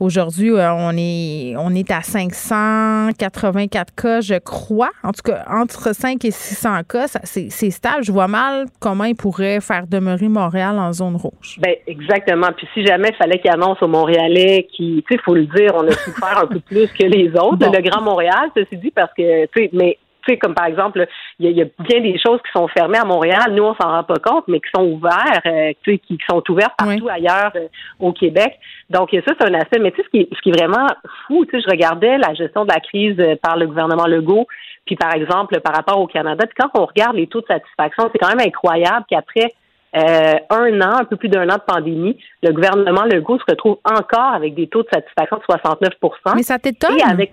aujourd'hui, 0.00 0.50
on 0.52 0.92
est 0.96 1.54
on 1.56 1.72
est 1.76 1.88
à 1.92 2.02
584 2.02 3.94
cas, 3.94 4.20
je 4.20 4.34
crois. 4.34 4.90
En 5.04 5.12
tout 5.12 5.22
cas, 5.24 5.44
entre 5.48 5.94
5 5.94 6.24
et 6.24 6.32
600 6.32 6.82
cas, 6.88 7.06
c'est 7.22 7.70
stable. 7.70 8.02
Je 8.02 8.10
vois 8.10 8.26
mal 8.26 8.66
comment 8.80 9.04
ils 9.04 9.14
pourraient 9.14 9.60
faire 9.60 9.86
demeurer 9.86 10.28
Montréal 10.28 10.76
en 10.80 10.92
zone 10.92 11.14
rouge. 11.14 11.56
Ben 11.60 11.76
exactement. 11.86 12.48
Puis 12.56 12.66
si 12.74 12.84
jamais 12.84 13.10
il 13.10 13.16
fallait 13.16 13.38
qu'ils 13.38 13.52
annoncent 13.52 13.84
aux 13.86 13.88
Montréalais 13.88 14.66
qui, 14.76 15.04
tu 15.08 15.14
sais, 15.14 15.22
faut 15.24 15.34
le 15.34 15.46
dire, 15.46 15.72
on 15.76 15.86
a 15.86 15.92
souffert 15.92 16.38
un 16.42 16.46
peu 16.46 16.58
plus 16.58 16.88
que 16.88 17.04
les 17.04 17.30
autres, 17.30 17.70
le 17.70 17.88
Grand 17.88 18.02
Montréal, 18.02 18.50
ceci 18.56 18.76
dit, 18.76 18.90
parce 18.90 19.12
que, 19.16 19.46
tu 19.46 19.62
sais, 19.62 19.70
mais 19.72 19.98
tu 20.24 20.32
sais, 20.32 20.38
comme 20.38 20.54
par 20.54 20.66
exemple, 20.66 21.06
il 21.38 21.50
y, 21.50 21.62
a 21.62 21.66
bien 21.78 22.00
des 22.00 22.18
choses 22.18 22.40
qui 22.42 22.50
sont 22.52 22.68
fermées 22.68 22.98
à 22.98 23.04
Montréal, 23.04 23.52
nous 23.52 23.62
on 23.62 23.74
s'en 23.74 23.88
rend 23.88 24.04
pas 24.04 24.18
compte, 24.22 24.44
mais 24.48 24.60
qui 24.60 24.70
sont 24.74 24.84
ouvertes, 24.84 25.46
euh, 25.46 25.72
tu 25.82 25.92
sais, 25.92 25.98
qui, 25.98 26.18
sont 26.28 26.42
ouvertes 26.48 26.74
partout 26.76 27.08
ailleurs 27.08 27.52
euh, 27.56 27.68
au 27.98 28.12
Québec. 28.12 28.58
Donc 28.88 29.10
ça 29.12 29.34
c'est 29.38 29.48
un 29.48 29.54
aspect. 29.54 29.78
Mais 29.78 29.90
tu 29.92 29.98
sais, 29.98 30.02
ce 30.04 30.18
qui, 30.18 30.28
ce 30.34 30.40
qui 30.40 30.50
est 30.50 30.58
vraiment 30.58 30.86
fou, 31.26 31.44
tu 31.44 31.52
sais, 31.52 31.62
je 31.64 31.70
regardais 31.70 32.18
la 32.18 32.34
gestion 32.34 32.64
de 32.64 32.72
la 32.72 32.80
crise 32.80 33.16
euh, 33.18 33.36
par 33.42 33.56
le 33.56 33.66
gouvernement 33.66 34.06
Legault, 34.06 34.46
puis 34.86 34.96
par 34.96 35.14
exemple 35.14 35.60
par 35.60 35.74
rapport 35.74 36.00
au 36.00 36.06
Canada. 36.06 36.46
Puis 36.46 36.56
quand 36.58 36.80
on 36.80 36.86
regarde 36.86 37.16
les 37.16 37.26
taux 37.26 37.40
de 37.40 37.46
satisfaction, 37.46 38.08
c'est 38.12 38.18
quand 38.18 38.34
même 38.34 38.46
incroyable 38.46 39.06
qu'après 39.08 39.52
un 39.92 40.80
an, 40.82 41.00
un 41.00 41.04
peu 41.04 41.16
plus 41.16 41.28
d'un 41.28 41.48
an 41.48 41.56
de 41.56 41.62
pandémie, 41.66 42.16
le 42.44 42.52
gouvernement 42.52 43.02
Legault 43.06 43.40
se 43.40 43.44
retrouve 43.48 43.78
encore 43.84 44.34
avec 44.34 44.54
des 44.54 44.68
taux 44.68 44.84
de 44.84 44.88
satisfaction 44.92 45.38
de 45.38 45.42
69% 45.42 46.36
Mais 46.36 46.44
ça 46.44 46.60
t'étonne? 46.60 46.96
Et 46.96 47.02
avec 47.02 47.32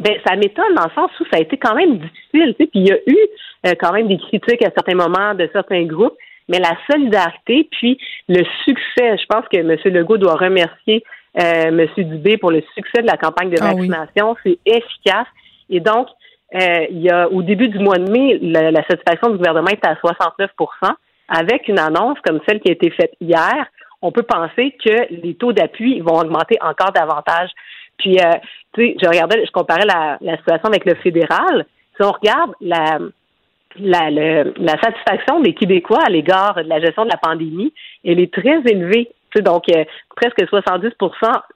ben, 0.00 0.14
ça 0.26 0.36
m'étonne 0.36 0.74
dans 0.74 0.84
le 0.84 0.94
sens 0.94 1.10
où 1.20 1.24
ça 1.30 1.38
a 1.38 1.40
été 1.40 1.56
quand 1.56 1.74
même 1.74 1.98
difficile, 1.98 2.54
tu 2.58 2.64
sais, 2.64 2.66
puis 2.66 2.80
il 2.80 2.88
y 2.88 2.92
a 2.92 2.98
eu 3.06 3.16
euh, 3.66 3.74
quand 3.80 3.92
même 3.92 4.08
des 4.08 4.18
critiques 4.18 4.62
à 4.62 4.70
certains 4.70 4.94
moments 4.94 5.34
de 5.34 5.48
certains 5.52 5.84
groupes, 5.84 6.16
mais 6.48 6.58
la 6.58 6.76
solidarité, 6.90 7.68
puis 7.70 7.98
le 8.28 8.44
succès, 8.64 9.16
je 9.18 9.26
pense 9.26 9.44
que 9.52 9.58
M. 9.58 9.76
Legault 9.94 10.18
doit 10.18 10.36
remercier 10.36 11.02
euh, 11.40 11.68
M. 11.68 11.86
Dubé 11.96 12.36
pour 12.36 12.50
le 12.50 12.62
succès 12.74 13.02
de 13.02 13.06
la 13.06 13.16
campagne 13.16 13.50
de 13.50 13.56
ah 13.60 13.72
vaccination, 13.72 14.36
c'est 14.42 14.58
efficace, 14.66 15.26
et 15.70 15.80
donc, 15.80 16.08
euh, 16.54 16.86
il 16.90 17.00
y 17.00 17.10
a 17.10 17.28
au 17.28 17.42
début 17.42 17.68
du 17.68 17.78
mois 17.78 17.98
de 17.98 18.10
mai, 18.10 18.38
la, 18.40 18.70
la 18.70 18.84
satisfaction 18.86 19.30
du 19.30 19.38
gouvernement 19.38 19.68
est 19.68 19.84
à 19.84 19.94
69% 19.94 20.94
avec 21.28 21.68
une 21.68 21.78
annonce 21.78 22.18
comme 22.24 22.40
celle 22.46 22.60
qui 22.60 22.68
a 22.68 22.72
été 22.72 22.90
faite 22.90 23.12
hier, 23.20 23.66
on 24.02 24.12
peut 24.12 24.22
penser 24.22 24.76
que 24.84 25.12
les 25.22 25.34
taux 25.34 25.52
d'appui 25.52 26.00
vont 26.00 26.18
augmenter 26.18 26.56
encore 26.60 26.92
davantage. 26.92 27.50
Puis, 27.98 28.18
euh, 28.18 28.32
tu 28.74 28.88
sais, 28.88 28.96
je 29.02 29.08
regardais, 29.08 29.44
je 29.44 29.50
comparais 29.52 29.86
la, 29.86 30.18
la 30.20 30.36
situation 30.36 30.68
avec 30.68 30.84
le 30.84 30.94
fédéral. 30.96 31.66
Si 31.96 32.02
on 32.02 32.12
regarde 32.12 32.52
la, 32.60 32.98
la, 33.78 34.10
la 34.10 34.80
satisfaction 34.80 35.40
des 35.40 35.54
Québécois 35.54 36.02
à 36.06 36.10
l'égard 36.10 36.54
de 36.56 36.68
la 36.68 36.80
gestion 36.80 37.04
de 37.04 37.10
la 37.10 37.16
pandémie, 37.16 37.72
elle 38.04 38.20
est 38.20 38.32
très 38.32 38.60
élevée. 38.66 39.08
Tu 39.30 39.38
sais, 39.38 39.42
donc, 39.42 39.64
euh, 39.74 39.84
presque 40.14 40.46
70 40.48 40.88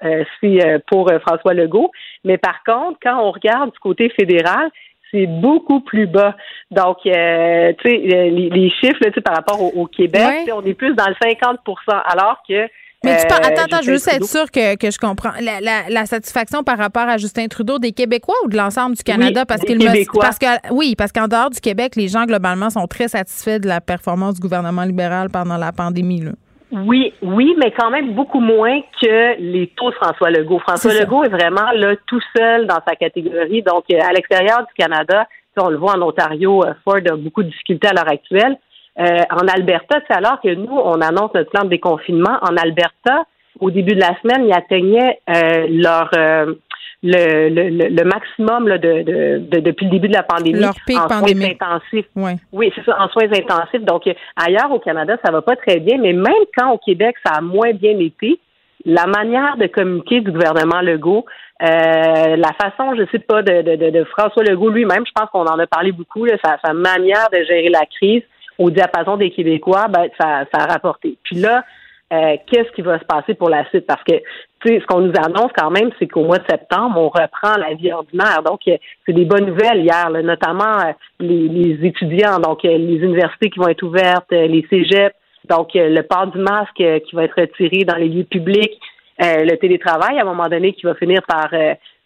euh, 0.04 0.24
si, 0.40 0.60
euh, 0.60 0.78
pour 0.86 1.10
François 1.26 1.54
Legault. 1.54 1.90
Mais 2.24 2.38
par 2.38 2.62
contre, 2.64 2.98
quand 3.02 3.20
on 3.22 3.30
regarde 3.30 3.72
du 3.72 3.78
côté 3.78 4.08
fédéral, 4.10 4.70
c'est 5.10 5.26
beaucoup 5.26 5.80
plus 5.80 6.06
bas. 6.06 6.36
Donc, 6.70 6.98
tu 7.02 7.10
sais, 7.10 7.76
les, 7.84 8.70
chiffres 8.80 9.00
là, 9.00 9.10
par 9.24 9.34
rapport 9.34 9.76
au, 9.76 9.86
Québec, 9.86 10.48
on 10.52 10.64
est 10.64 10.74
plus 10.74 10.94
dans 10.94 11.08
le 11.08 11.14
50% 11.14 11.56
alors 11.88 12.42
que 12.48 12.68
mais 13.04 13.16
tu 13.20 13.26
parles, 13.26 13.44
attends, 13.44 13.62
attends, 13.62 13.82
je 13.82 13.86
veux 13.86 13.94
juste 13.94 14.12
être 14.12 14.26
sûr 14.26 14.50
que, 14.50 14.76
que 14.76 14.90
je 14.90 14.98
comprends. 14.98 15.32
La, 15.40 15.60
la, 15.60 15.88
la, 15.88 16.06
satisfaction 16.06 16.62
par 16.62 16.76
rapport 16.76 17.08
à 17.08 17.16
Justin 17.16 17.46
Trudeau 17.48 17.78
des 17.78 17.92
Québécois 17.92 18.34
ou 18.44 18.48
de 18.48 18.56
l'ensemble 18.56 18.96
du 18.96 19.02
Canada? 19.02 19.46
parce 19.46 19.62
qu'il 19.62 19.78
me, 19.78 20.20
parce 20.20 20.38
que 20.38 20.46
oui, 20.70 20.94
parce 20.96 21.12
qu'en 21.12 21.26
dehors 21.26 21.50
du 21.50 21.60
Québec, 21.60 21.96
les 21.96 22.08
gens 22.08 22.26
globalement 22.26 22.68
sont 22.68 22.86
très 22.86 23.08
satisfaits 23.08 23.58
de 23.58 23.68
la 23.68 23.80
performance 23.80 24.34
du 24.34 24.40
gouvernement 24.40 24.84
libéral 24.84 25.30
pendant 25.30 25.56
la 25.56 25.72
pandémie. 25.72 26.20
Là. 26.20 26.32
Oui, 26.72 27.12
oui, 27.22 27.54
mais 27.58 27.72
quand 27.76 27.90
même 27.90 28.14
beaucoup 28.14 28.40
moins 28.40 28.80
que 29.02 29.40
les 29.40 29.68
taux 29.76 29.90
de 29.90 29.94
François 29.96 30.30
Legault. 30.30 30.60
François 30.60 30.94
Legault 30.94 31.24
est 31.24 31.30
vraiment 31.30 31.72
là 31.74 31.96
tout 32.06 32.20
seul 32.36 32.66
dans 32.66 32.78
sa 32.86 32.94
catégorie. 32.94 33.62
Donc, 33.62 33.84
euh, 33.92 33.98
à 34.00 34.12
l'extérieur 34.12 34.60
du 34.60 34.74
Canada, 34.78 35.26
on 35.56 35.68
le 35.68 35.76
voit 35.76 35.96
en 35.96 36.02
Ontario, 36.02 36.64
euh, 36.64 36.74
Ford 36.84 37.00
a 37.10 37.16
beaucoup 37.16 37.42
de 37.42 37.48
difficultés 37.48 37.88
à 37.88 37.92
l'heure 37.92 38.08
actuelle. 38.08 38.56
Euh, 38.98 39.22
en 39.30 39.46
Alberta, 39.48 40.00
c'est 40.06 40.16
alors 40.16 40.40
que 40.40 40.54
nous, 40.54 40.72
on 40.72 41.00
annonce 41.00 41.32
notre 41.34 41.50
plan 41.50 41.64
de 41.64 41.70
déconfinement. 41.70 42.38
En 42.42 42.56
Alberta, 42.56 43.24
au 43.60 43.70
début 43.70 43.94
de 43.94 44.00
la 44.00 44.18
semaine, 44.20 44.46
ils 44.46 44.52
atteignaient 44.52 45.20
euh, 45.28 45.66
leur 45.70 46.10
euh, 46.16 46.54
le, 47.02 47.48
le, 47.48 47.88
le, 47.88 48.04
maximum 48.04 48.68
là, 48.68 48.76
de, 48.76 49.02
de, 49.38 49.60
depuis 49.60 49.86
le 49.86 49.90
début 49.90 50.08
de 50.08 50.14
la 50.14 50.22
pandémie 50.22 50.60
leur 50.60 50.74
pic 50.86 50.98
en 50.98 51.08
soins 51.08 51.22
intensifs. 51.22 52.06
Oui, 52.52 52.72
c'est 52.74 52.84
ça, 52.84 53.00
en 53.00 53.08
soins 53.08 53.32
intensifs. 53.32 53.82
Donc 53.82 54.02
ailleurs 54.36 54.70
au 54.70 54.80
Canada, 54.80 55.16
ça 55.24 55.32
va 55.32 55.40
pas 55.40 55.56
très 55.56 55.80
bien, 55.80 55.96
mais 55.98 56.12
même 56.12 56.44
quand 56.56 56.72
au 56.72 56.78
Québec, 56.78 57.16
ça 57.24 57.34
a 57.36 57.40
moins 57.40 57.72
bien 57.72 57.98
été, 57.98 58.38
la 58.84 59.06
manière 59.06 59.56
de 59.56 59.66
communiquer 59.66 60.20
du 60.20 60.30
gouvernement 60.30 60.80
Legault, 60.80 61.24
euh, 61.62 62.36
la 62.36 62.52
façon, 62.54 62.94
je 62.96 63.04
sais 63.12 63.18
pas, 63.18 63.42
de, 63.42 63.62
de, 63.62 63.90
de, 63.90 64.04
François 64.04 64.42
Legault 64.42 64.70
lui-même, 64.70 65.04
je 65.06 65.12
pense 65.14 65.28
qu'on 65.30 65.46
en 65.46 65.58
a 65.58 65.66
parlé 65.66 65.92
beaucoup, 65.92 66.24
là, 66.24 66.36
sa, 66.42 66.58
sa 66.64 66.72
manière 66.72 67.28
de 67.32 67.44
gérer 67.44 67.68
la 67.68 67.84
crise, 67.86 68.22
au 68.60 68.70
diapason 68.70 69.16
des 69.16 69.30
Québécois, 69.30 69.88
ben, 69.88 70.08
ça, 70.20 70.44
ça 70.52 70.64
a 70.64 70.66
rapporté. 70.66 71.16
Puis 71.24 71.36
là, 71.36 71.64
euh, 72.12 72.36
qu'est-ce 72.46 72.70
qui 72.72 72.82
va 72.82 72.98
se 72.98 73.04
passer 73.06 73.32
pour 73.32 73.48
la 73.48 73.66
suite? 73.70 73.86
Parce 73.86 74.02
que, 74.04 74.14
ce 74.62 74.86
qu'on 74.86 75.00
nous 75.00 75.14
annonce 75.16 75.50
quand 75.56 75.70
même, 75.70 75.90
c'est 75.98 76.06
qu'au 76.06 76.24
mois 76.24 76.36
de 76.36 76.44
septembre, 76.48 77.00
on 77.00 77.08
reprend 77.08 77.56
la 77.56 77.72
vie 77.72 77.90
ordinaire. 77.90 78.42
Donc, 78.44 78.60
euh, 78.68 78.76
c'est 79.06 79.14
des 79.14 79.24
bonnes 79.24 79.46
nouvelles 79.46 79.80
hier, 79.80 80.10
notamment 80.10 80.78
euh, 80.80 80.92
les, 81.20 81.78
étudiants, 81.86 82.38
donc 82.38 82.62
les 82.64 82.98
universités 83.02 83.48
qui 83.48 83.58
vont 83.58 83.68
être 83.68 83.82
ouvertes, 83.82 84.30
les 84.30 84.66
cégeps, 84.68 85.16
donc 85.48 85.70
le 85.74 86.02
port 86.02 86.26
du 86.26 86.38
masque 86.38 86.74
qui 86.76 87.16
va 87.16 87.24
être 87.24 87.40
retiré 87.40 87.84
dans 87.84 87.96
les 87.96 88.08
lieux 88.08 88.24
publics, 88.24 88.78
le 89.18 89.56
télétravail 89.56 90.18
à 90.18 90.22
un 90.22 90.26
moment 90.26 90.48
donné 90.48 90.74
qui 90.74 90.84
va 90.84 90.94
finir 90.94 91.22
par, 91.26 91.48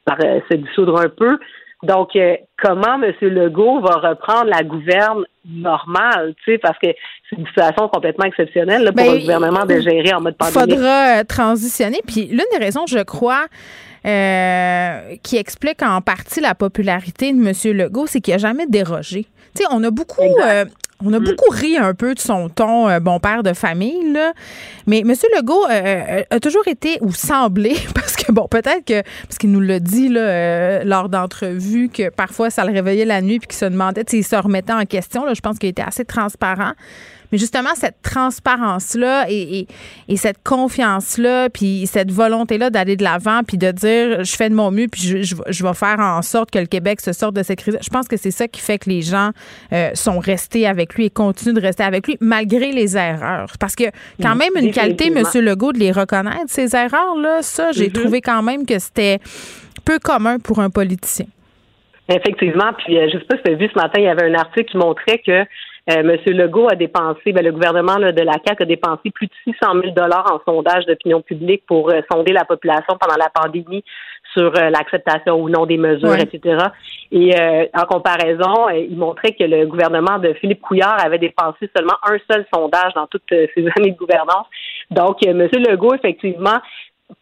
par 0.05 0.19
se 0.19 0.55
dissoudre 0.55 1.01
un 1.01 1.09
peu. 1.09 1.39
Donc, 1.85 2.17
euh, 2.17 2.37
comment 2.63 3.03
M. 3.03 3.13
Legault 3.21 3.81
va 3.81 3.97
reprendre 3.97 4.47
la 4.47 4.63
gouverne 4.63 5.25
normale, 5.45 6.35
tu 6.45 6.53
sais, 6.53 6.59
parce 6.59 6.79
que 6.79 6.89
c'est 7.29 7.37
une 7.37 7.47
situation 7.47 7.89
complètement 7.89 8.25
exceptionnelle 8.25 8.85
pour 8.85 8.95
ben, 8.95 9.11
un 9.11 9.19
gouvernement 9.19 9.65
de 9.67 9.81
gérer 9.81 10.15
en 10.15 10.21
mode 10.21 10.37
pandémie. 10.37 10.73
Il 10.73 10.77
faudra 10.77 11.21
euh, 11.21 11.25
transitionner. 11.25 12.01
Puis 12.07 12.27
l'une 12.27 12.45
des 12.53 12.59
raisons, 12.59 12.87
je 12.87 13.01
crois, 13.01 13.47
euh, 14.07 15.17
qui 15.23 15.37
explique 15.37 15.83
en 15.83 16.01
partie 16.01 16.41
la 16.41 16.55
popularité 16.55 17.33
de 17.33 17.39
M. 17.39 17.77
Legault, 17.77 18.07
c'est 18.07 18.21
qu'il 18.21 18.35
n'a 18.35 18.39
jamais 18.39 18.67
dérogé. 18.67 19.27
Tu 19.55 19.63
sais, 19.63 19.69
on 19.71 19.83
a 19.85 19.91
beaucoup, 19.91 20.23
on 21.05 21.13
a 21.13 21.21
mm. 21.21 21.25
beaucoup 21.25 21.51
ri 21.51 21.77
un 21.77 21.95
peu 21.95 22.15
de 22.15 22.19
son 22.19 22.49
ton 22.49 22.89
euh, 22.89 23.01
bon 23.01 23.21
père 23.21 23.43
de 23.43 23.53
famille, 23.53 24.13
là. 24.13 24.33
Mais 24.87 25.01
M. 25.01 25.13
Legault 25.37 25.65
euh, 25.65 25.71
euh, 25.71 26.23
a 26.31 26.41
toujours 26.41 26.67
été, 26.69 26.99
ou 27.01 27.13
semblé, 27.13 27.77
parce 27.95 28.17
que, 28.17 28.33
bon, 28.33 28.49
peut-être 28.49 28.85
que, 28.85 29.03
parce 29.27 29.39
qu'il 29.39 29.51
nous 29.51 29.61
l'a 29.61 29.81
dit 29.81 30.09
là, 30.09 30.85
lors 30.85 31.09
d'entrevues, 31.09 31.89
que 31.89 32.11
parfois 32.11 32.51
ça 32.51 32.65
le 32.65 32.73
réveillait 32.73 33.05
la 33.05 33.21
nuit 33.21 33.39
puis 33.39 33.49
qu'il 33.49 33.59
se 33.59 33.65
demandait 33.67 34.05
s'il 34.09 34.25
se 34.25 34.37
remettait 34.37 34.73
en 34.73 34.85
question. 34.85 35.25
Là, 35.25 35.35
je 35.35 35.41
pense 35.41 35.59
qu'il 35.59 35.69
était 35.69 35.83
assez 35.83 36.05
transparent. 36.05 36.73
Mais 37.33 37.39
justement, 37.39 37.71
cette 37.75 38.01
transparence-là 38.03 39.27
et, 39.29 39.67
cette 40.17 40.43
confiance-là, 40.43 41.51
puis 41.51 41.87
cette 41.87 42.11
volonté-là 42.11 42.71
d'aller 42.71 42.97
de 42.97 43.03
l'avant, 43.03 43.41
puis 43.47 43.59
de 43.59 43.71
dire 43.71 44.25
je 44.25 44.37
fais 44.37 44.49
de 44.49 44.55
mon 44.55 44.71
mieux, 44.71 44.87
puis 44.89 45.25
je, 45.25 45.65
vais 45.65 45.75
faire 45.75 45.99
en 45.99 46.23
sorte 46.23 46.51
que 46.51 46.59
le 46.59 46.67
Québec 46.67 47.01
se 47.01 47.13
sorte 47.13 47.35
de 47.35 47.43
cette 47.43 47.59
crise. 47.59 47.77
Je 47.83 47.91
pense 47.91 48.09
que 48.09 48.17
c'est 48.17 48.31
ça 48.31 48.49
qui 48.49 48.61
fait 48.61 48.79
que 48.79 48.89
les 48.89 49.03
gens 49.03 49.31
euh, 49.73 49.91
sont 49.95 50.19
restés 50.19 50.67
avec 50.67 50.95
lui 50.95 51.07
et 51.07 51.11
continuent 51.11 51.55
de 51.55 51.61
rester 51.61 51.83
avec 51.83 52.07
lui 52.07 52.17
malgré 52.21 52.73
les 52.73 52.97
erreurs. 52.97 53.53
Parce 53.59 53.75
que 53.75 53.85
quand 54.23 54.37
même 54.37 54.51
une 54.57 54.71
qualité, 54.71 55.09
M. 55.09 55.25
Legault, 55.43 55.73
de 55.73 55.79
les 55.79 55.93
reconnaître, 55.93 56.49
ces 56.49 56.75
erreurs-là, 56.75 57.43
ça, 57.43 57.73
j'ai 57.73 57.89
mm-hmm. 57.89 57.93
trouvé 57.93 58.21
quand 58.21 58.43
même 58.43 58.67
que 58.67 58.79
c'était 58.79 59.19
peu 59.85 59.99
commun 59.99 60.39
pour 60.39 60.61
un 60.61 60.71
politicien. 60.71 61.27
Effectivement, 62.09 62.73
puis 62.79 62.99
euh, 62.99 63.09
je 63.13 63.19
sais 63.19 63.25
pas 63.25 63.37
si 63.39 63.43
tu 63.45 63.53
as 63.53 63.55
vu 63.55 63.69
ce 63.73 63.79
matin, 63.79 63.99
il 63.99 64.05
y 64.05 64.09
avait 64.09 64.31
un 64.31 64.35
article 64.35 64.71
qui 64.71 64.77
montrait 64.77 65.23
que 65.25 65.45
euh, 65.91 66.03
Monsieur 66.03 66.33
Legault 66.33 66.69
a 66.71 66.77
dépensé, 66.77 67.33
ben, 67.33 67.45
le 67.45 67.53
gouvernement 67.53 67.97
de 67.97 68.23
la 68.23 68.39
CAQ 68.45 68.63
a 68.63 68.65
dépensé 68.67 69.11
plus 69.11 69.27
de 69.27 69.33
600 69.45 69.81
000 69.83 69.95
dollars 69.95 70.25
en 70.33 70.41
sondage 70.51 70.87
d'opinion 70.87 71.21
publique 71.21 71.65
pour 71.67 71.91
euh, 71.91 72.01
sonder 72.11 72.33
la 72.33 72.47
population 72.47 72.97
pendant 72.99 73.19
la 73.19 73.29
pandémie 73.29 73.85
sur 74.35 74.47
euh, 74.57 74.71
l'acceptation 74.71 75.39
ou 75.39 75.51
non 75.51 75.67
des 75.67 75.77
mesures, 75.77 76.15
etc. 76.15 76.57
Et 77.13 77.33
en 77.75 77.85
comparaison, 77.85 78.69
il 78.71 78.97
montrait 78.97 79.33
que 79.33 79.45
le 79.45 79.67
gouvernement 79.67 80.19
de 80.19 80.33
Philippe 80.33 80.63
Couillard 80.63 81.05
avait 81.05 81.19
dépensé 81.19 81.71
seulement 81.77 81.97
un 82.03 82.17
seul 82.29 82.45
sondage 82.53 82.95
dans 82.95 83.07
toutes 83.07 83.29
ces 83.29 83.51
années 83.77 83.93
de 83.93 83.97
gouvernance. 83.97 84.47
Donc, 84.91 85.19
Monsieur 85.25 85.61
Legault, 85.61 85.95
effectivement, 85.95 86.59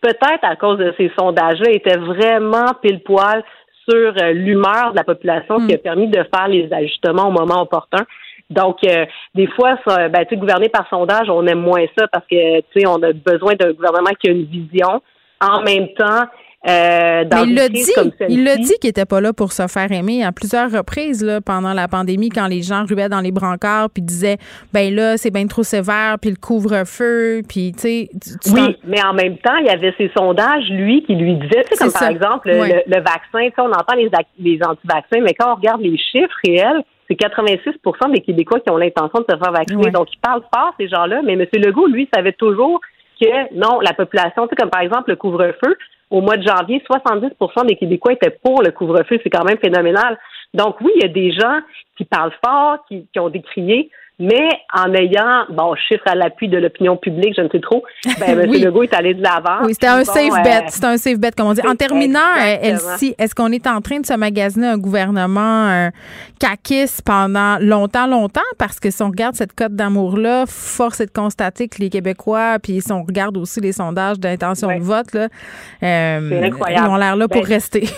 peut-être 0.01 0.45
à 0.45 0.57
cause 0.57 0.79
de 0.79 0.95
ces 0.97 1.11
sondages-là, 1.19 1.71
était 1.73 1.99
vraiment 1.99 2.73
pile 2.81 3.01
poil 3.01 3.45
sur 3.87 4.15
l'humeur 4.33 4.93
de 4.93 4.97
la 4.97 5.05
population, 5.05 5.67
qui 5.67 5.75
a 5.75 5.77
mm. 5.77 5.81
permis 5.81 6.09
de 6.09 6.25
faire 6.35 6.49
les 6.49 6.73
ajustements 6.73 7.29
au 7.29 7.33
moment 7.33 7.63
opportun. 7.63 8.05
Donc, 8.53 8.79
euh, 8.85 9.07
des 9.35 9.47
fois, 9.49 9.77
ça, 9.87 10.09
ben, 10.09 10.25
tu 10.27 10.37
gouverner 10.37 10.69
par 10.69 10.89
sondage, 10.89 11.29
on 11.31 11.47
aime 11.47 11.61
moins 11.61 11.85
ça 11.99 12.07
parce 12.09 12.27
que, 12.27 12.61
tu 12.61 12.81
sais, 12.81 12.87
on 12.87 13.03
a 13.03 13.13
besoin 13.13 13.55
d'un 13.55 13.73
gouvernement 13.73 14.11
qui 14.21 14.29
a 14.29 14.33
une 14.33 14.45
vision. 14.45 15.03
En 15.41 15.63
même 15.63 15.89
temps, 15.95 16.27
Euh, 16.69 17.25
Mais 17.29 17.43
il 17.45 17.55
l'a 17.57 17.69
dit, 17.69 17.93
il 18.29 18.45
l'a 18.45 18.55
dit 18.55 18.75
qu'il 18.81 18.91
était 18.91 19.05
pas 19.05 19.21
là 19.21 19.33
pour 19.33 19.51
se 19.51 19.67
faire 19.67 19.91
aimer 19.91 20.23
à 20.23 20.31
plusieurs 20.31 20.71
reprises 20.71 21.25
là, 21.25 21.41
pendant 21.41 21.73
la 21.73 21.89
pandémie 21.89 22.29
quand 22.29 22.47
les 22.47 22.63
gens 22.63 22.85
ruaient 22.85 23.09
dans 23.09 23.21
les 23.21 23.33
brancards 23.33 23.91
puis 23.91 24.01
disaient 24.01 24.37
ben 24.73 24.95
là 24.95 25.17
c'est 25.17 25.33
bien 25.33 25.49
trop 25.49 25.65
sévère 25.65 26.19
puis 26.21 26.31
le 26.31 26.37
couvre-feu 26.37 27.43
puis 27.49 27.73
tu 27.73 27.81
sais 27.81 28.09
oui 28.53 28.77
mais 28.85 29.05
en 29.05 29.13
même 29.13 29.39
temps 29.39 29.57
il 29.57 29.67
y 29.67 29.71
avait 29.71 29.93
ces 29.99 30.09
sondages 30.17 30.69
lui 30.71 31.03
qui 31.03 31.17
lui 31.17 31.35
disaient 31.35 31.65
comme 31.77 31.91
par 31.91 32.09
exemple 32.09 32.49
le, 32.49 33.01
vaccin 33.01 33.51
on 33.59 33.73
entend 33.73 33.97
les 33.97 34.09
les 34.39 34.61
anti-vaccins 34.65 35.21
mais 35.21 35.35
quand 35.35 35.51
on 35.51 35.57
regarde 35.57 35.81
les 35.81 35.99
chiffres 35.99 36.37
réels 36.47 36.85
c'est 37.13 37.29
86% 37.29 38.13
des 38.13 38.21
Québécois 38.21 38.61
qui 38.61 38.71
ont 38.71 38.77
l'intention 38.77 39.21
de 39.21 39.27
se 39.33 39.39
faire 39.39 39.53
vacciner. 39.53 39.91
Donc, 39.91 40.09
ils 40.13 40.19
parlent 40.19 40.45
fort, 40.55 40.75
ces 40.79 40.89
gens-là, 40.89 41.23
mais 41.23 41.35
M. 41.35 41.47
Legault, 41.55 41.87
lui, 41.87 42.09
savait 42.13 42.33
toujours 42.33 42.81
que 43.21 43.55
non, 43.55 43.81
la 43.81 43.93
population, 43.93 44.47
tu 44.47 44.51
sais, 44.51 44.57
comme 44.57 44.71
par 44.71 44.81
exemple 44.81 45.11
le 45.11 45.17
couvre-feu, 45.17 45.77
au 46.11 46.21
mois 46.21 46.37
de 46.37 46.47
janvier, 46.47 46.83
70% 46.91 47.67
des 47.67 47.77
Québécois 47.77 48.13
étaient 48.13 48.37
pour 48.43 48.63
le 48.63 48.71
couvre-feu. 48.71 49.19
C'est 49.23 49.31
quand 49.31 49.45
même 49.45 49.59
phénoménal. 49.59 50.19
Donc 50.53 50.81
oui, 50.81 50.93
il 50.97 51.03
y 51.03 51.05
a 51.05 51.09
des 51.09 51.33
gens 51.33 51.61
qui 51.97 52.05
parlent 52.05 52.35
fort, 52.45 52.79
qui, 52.87 53.07
qui 53.13 53.19
ont 53.19 53.31
décrié, 53.31 53.91
mais 54.19 54.49
en 54.73 54.93
ayant, 54.95 55.47
bon, 55.51 55.75
chiffre 55.75 56.05
à 56.07 56.15
l'appui 56.15 56.49
de 56.49 56.59
l'opinion 56.59 56.97
publique, 56.97 57.35
je 57.37 57.43
ne 57.43 57.49
sais 57.49 57.61
trop, 57.61 57.83
ben, 58.21 58.39
M. 58.39 58.53
Legault 58.53 58.83
est 58.83 58.95
allé 58.95 59.15
de 59.15 59.23
l'avant. 59.23 59.65
Oui, 59.65 59.75
c'était 59.75 59.89
un 59.89 60.05
safe 60.05 60.43
bet. 60.45 60.51
Euh, 60.51 60.69
c'était 60.69 60.87
un 60.87 60.97
safe 60.97 61.19
bet, 61.19 61.33
comme 61.33 61.49
on 61.49 61.53
dit. 61.55 61.67
En 61.67 61.75
terminant, 61.75 62.21
euh, 62.41 62.57
Elsie, 62.63 63.15
est-ce 63.19 63.35
qu'on 63.35 63.51
est 63.51 63.67
en 63.67 63.81
train 63.81 64.01
de 64.01 64.07
se 64.07 64.15
magasiner 64.15 64.69
un 64.69 64.79
gouvernement 64.79 65.69
euh, 65.69 65.91
pendant 67.05 67.59
longtemps, 67.61 68.07
longtemps? 68.07 68.41
Parce 68.59 68.79
que 68.79 68.91
si 68.91 69.03
on 69.03 69.09
regarde 69.09 69.35
cette 69.35 69.55
cote 69.55 69.75
d'amour-là, 69.75 70.45
force 70.47 71.01
est 71.01 71.07
de 71.07 71.13
constater 71.13 71.69
que 71.69 71.79
les 71.79 71.89
Québécois, 71.89 72.59
puis 72.63 72.81
si 72.81 72.93
on 72.93 73.03
regarde 73.03 73.37
aussi 73.37 73.61
les 73.61 73.73
sondages 73.73 74.21
d'intention 74.21 74.69
de 74.69 74.83
vote, 74.83 75.13
là, 75.15 75.29
euh, 75.83 76.51
ils 76.71 76.89
ont 76.89 76.97
l'air 76.97 77.17
là 77.17 77.29
pour 77.29 77.43
ben, 77.43 77.49
rester. 77.49 77.89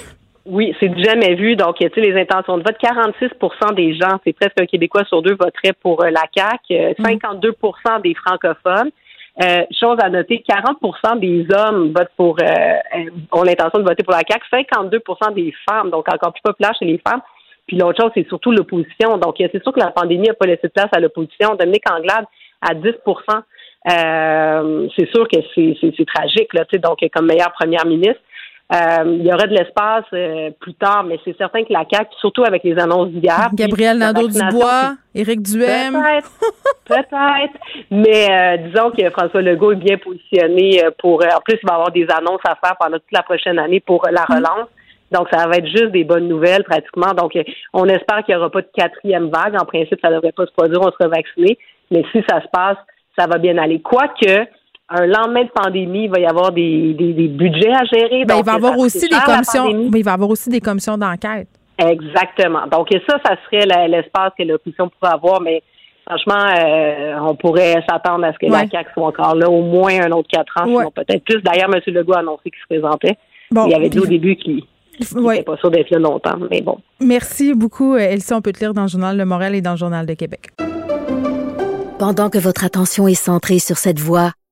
Oui, 0.46 0.76
c'est 0.78 0.92
jamais 0.98 1.34
vu. 1.36 1.56
Donc, 1.56 1.76
tu 1.78 1.88
sais, 1.88 2.00
les 2.00 2.20
intentions 2.20 2.58
de 2.58 2.62
vote, 2.62 2.76
46 2.78 3.30
des 3.74 3.94
gens, 3.94 4.20
c'est 4.24 4.34
presque 4.34 4.60
un 4.60 4.66
Québécois 4.66 5.04
sur 5.04 5.22
deux 5.22 5.34
voterait 5.34 5.72
pour 5.80 6.04
euh, 6.04 6.10
la 6.10 6.24
CAQ, 6.36 6.94
52 7.02 7.48
euh, 7.48 7.52
mm. 7.52 8.02
des 8.02 8.14
francophones. 8.14 8.90
Euh, 9.42 9.64
chose 9.80 9.96
à 10.00 10.10
noter, 10.10 10.44
40 10.46 11.20
des 11.20 11.46
hommes 11.50 11.92
votent 11.96 12.12
pour 12.16 12.36
ont 13.32 13.42
l'intention 13.42 13.80
de 13.80 13.84
voter 13.84 14.04
pour 14.04 14.12
la 14.12 14.20
CAQ, 14.28 14.44
52 14.50 15.00
des 15.34 15.52
femmes, 15.68 15.90
donc 15.90 16.06
encore 16.12 16.32
plus 16.32 16.42
populaire 16.42 16.74
chez 16.78 16.84
les 16.84 16.98
femmes. 16.98 17.22
Puis 17.66 17.78
l'autre 17.78 18.02
chose, 18.02 18.12
c'est 18.14 18.28
surtout 18.28 18.52
l'opposition. 18.52 19.16
Donc, 19.16 19.36
c'est 19.38 19.62
sûr 19.62 19.72
que 19.72 19.80
la 19.80 19.90
pandémie 19.90 20.28
n'a 20.28 20.34
pas 20.34 20.46
laissé 20.46 20.68
de 20.68 20.72
place 20.72 20.90
à 20.92 21.00
l'opposition. 21.00 21.54
Dominique 21.58 21.90
Anglade 21.90 22.26
à 22.60 22.74
10 22.74 22.82
c'est 24.96 25.08
sûr 25.10 25.26
que 25.26 25.38
c'est 25.56 26.06
tragique, 26.06 26.52
là, 26.52 26.66
tu 26.66 26.76
sais, 26.76 26.78
donc 26.78 26.98
comme 27.12 27.26
meilleure 27.26 27.52
première 27.52 27.86
ministre. 27.86 28.20
Euh, 28.74 29.04
il 29.06 29.24
y 29.24 29.32
aurait 29.32 29.46
de 29.46 29.54
l'espace 29.54 30.04
euh, 30.14 30.50
plus 30.58 30.74
tard, 30.74 31.04
mais 31.04 31.20
c'est 31.24 31.36
certain 31.36 31.62
que 31.62 31.72
la 31.72 31.84
CAQ, 31.88 32.10
surtout 32.18 32.44
avec 32.44 32.64
les 32.64 32.76
annonces 32.78 33.10
d'hier. 33.10 33.50
Gabriel 33.52 33.98
Nadeau-Dubois, 33.98 34.96
Éric 35.14 35.42
Duhem. 35.42 35.92
Peut-être, 35.92 36.30
peut-être. 36.84 37.54
Mais 37.90 38.26
euh, 38.30 38.56
disons 38.68 38.90
que 38.90 39.08
François 39.10 39.42
Legault 39.42 39.72
est 39.72 39.76
bien 39.76 39.98
positionné 39.98 40.82
pour... 40.98 41.22
en 41.22 41.40
plus, 41.44 41.58
il 41.62 41.68
va 41.68 41.74
avoir 41.74 41.92
des 41.92 42.06
annonces 42.10 42.40
à 42.44 42.56
faire 42.56 42.76
pendant 42.80 42.98
toute 42.98 43.12
la 43.12 43.22
prochaine 43.22 43.58
année 43.58 43.80
pour 43.80 44.04
la 44.10 44.22
mm. 44.22 44.34
relance. 44.34 44.68
Donc, 45.12 45.28
ça 45.30 45.46
va 45.46 45.56
être 45.56 45.68
juste 45.68 45.92
des 45.92 46.02
bonnes 46.02 46.26
nouvelles 46.26 46.64
pratiquement. 46.64 47.12
Donc, 47.14 47.38
on 47.72 47.84
espère 47.86 48.24
qu'il 48.24 48.34
n'y 48.34 48.40
aura 48.40 48.50
pas 48.50 48.62
de 48.62 48.70
quatrième 48.74 49.28
vague. 49.28 49.54
En 49.54 49.64
principe, 49.66 50.00
ça 50.02 50.10
ne 50.10 50.16
devrait 50.16 50.32
pas 50.32 50.46
se 50.46 50.52
produire, 50.52 50.80
on 50.80 50.90
sera 50.90 51.08
vacciné. 51.08 51.58
Mais 51.92 52.04
si 52.10 52.24
ça 52.28 52.40
se 52.40 52.48
passe, 52.50 52.78
ça 53.16 53.26
va 53.26 53.38
bien 53.38 53.56
aller. 53.58 53.80
Quoique, 53.80 54.48
un 54.90 55.06
lendemain 55.06 55.44
de 55.44 55.50
pandémie, 55.50 56.04
il 56.04 56.10
va 56.10 56.20
y 56.20 56.26
avoir 56.26 56.52
des, 56.52 56.94
des, 56.94 57.28
budgets 57.28 57.72
à 57.72 57.84
gérer. 57.84 58.24
Ben, 58.24 58.36
il 58.38 58.44
va 58.44 58.52
y 58.52 58.56
avoir 58.56 58.78
aussi 58.78 59.08
des 59.08 59.16
commissions. 59.16 59.88
Mais 59.90 60.00
il 60.00 60.04
va 60.04 60.12
avoir 60.12 60.30
aussi 60.30 60.50
des 60.50 60.60
commissions 60.60 60.98
d'enquête. 60.98 61.48
Exactement. 61.78 62.66
Donc 62.70 62.88
ça, 63.08 63.18
ça 63.24 63.36
serait 63.44 63.66
l'espace 63.88 64.32
que 64.38 64.44
l'opposition 64.44 64.88
pourrait 64.90 65.12
avoir, 65.12 65.40
mais 65.40 65.62
franchement, 66.06 66.46
euh, 66.56 67.18
on 67.20 67.34
pourrait 67.34 67.82
s'attendre 67.88 68.24
à 68.24 68.32
ce 68.32 68.38
que 68.38 68.50
la 68.50 68.68
CAQ 68.68 68.90
soit 68.92 69.06
encore 69.06 69.34
là 69.34 69.50
au 69.50 69.62
moins 69.62 70.02
un 70.02 70.12
autre 70.12 70.28
quatre 70.30 70.52
ans, 70.60 70.66
sinon 70.66 70.90
peut-être 70.90 71.24
plus. 71.24 71.42
D'ailleurs, 71.42 71.70
M. 71.74 71.80
Legault 71.86 72.12
a 72.12 72.20
annoncé 72.20 72.50
qu'il 72.50 72.60
se 72.60 72.66
présentait. 72.68 73.16
il 73.50 73.70
y 73.70 73.74
avait 73.74 73.88
dit 73.88 73.98
au 73.98 74.06
début 74.06 74.36
qu'il 74.36 74.62
n'était 75.16 75.42
pas 75.42 75.56
sûr 75.56 75.70
d'être 75.70 75.90
là 75.90 75.98
longtemps, 75.98 76.38
mais 76.50 76.60
bon. 76.60 76.78
Merci 77.00 77.54
beaucoup, 77.54 77.96
Elsie. 77.96 78.34
On 78.34 78.42
peut 78.42 78.52
te 78.52 78.60
lire 78.60 78.74
dans 78.74 78.82
le 78.82 78.88
Journal 78.88 79.16
Le 79.16 79.24
Montréal 79.24 79.56
et 79.56 79.60
dans 79.60 79.72
le 79.72 79.76
Journal 79.78 80.06
de 80.06 80.14
Québec. 80.14 80.50
Pendant 81.98 82.28
que 82.28 82.38
votre 82.38 82.64
attention 82.64 83.08
est 83.08 83.14
centrée 83.14 83.58
sur 83.58 83.78
cette 83.78 83.98
voix 83.98 84.32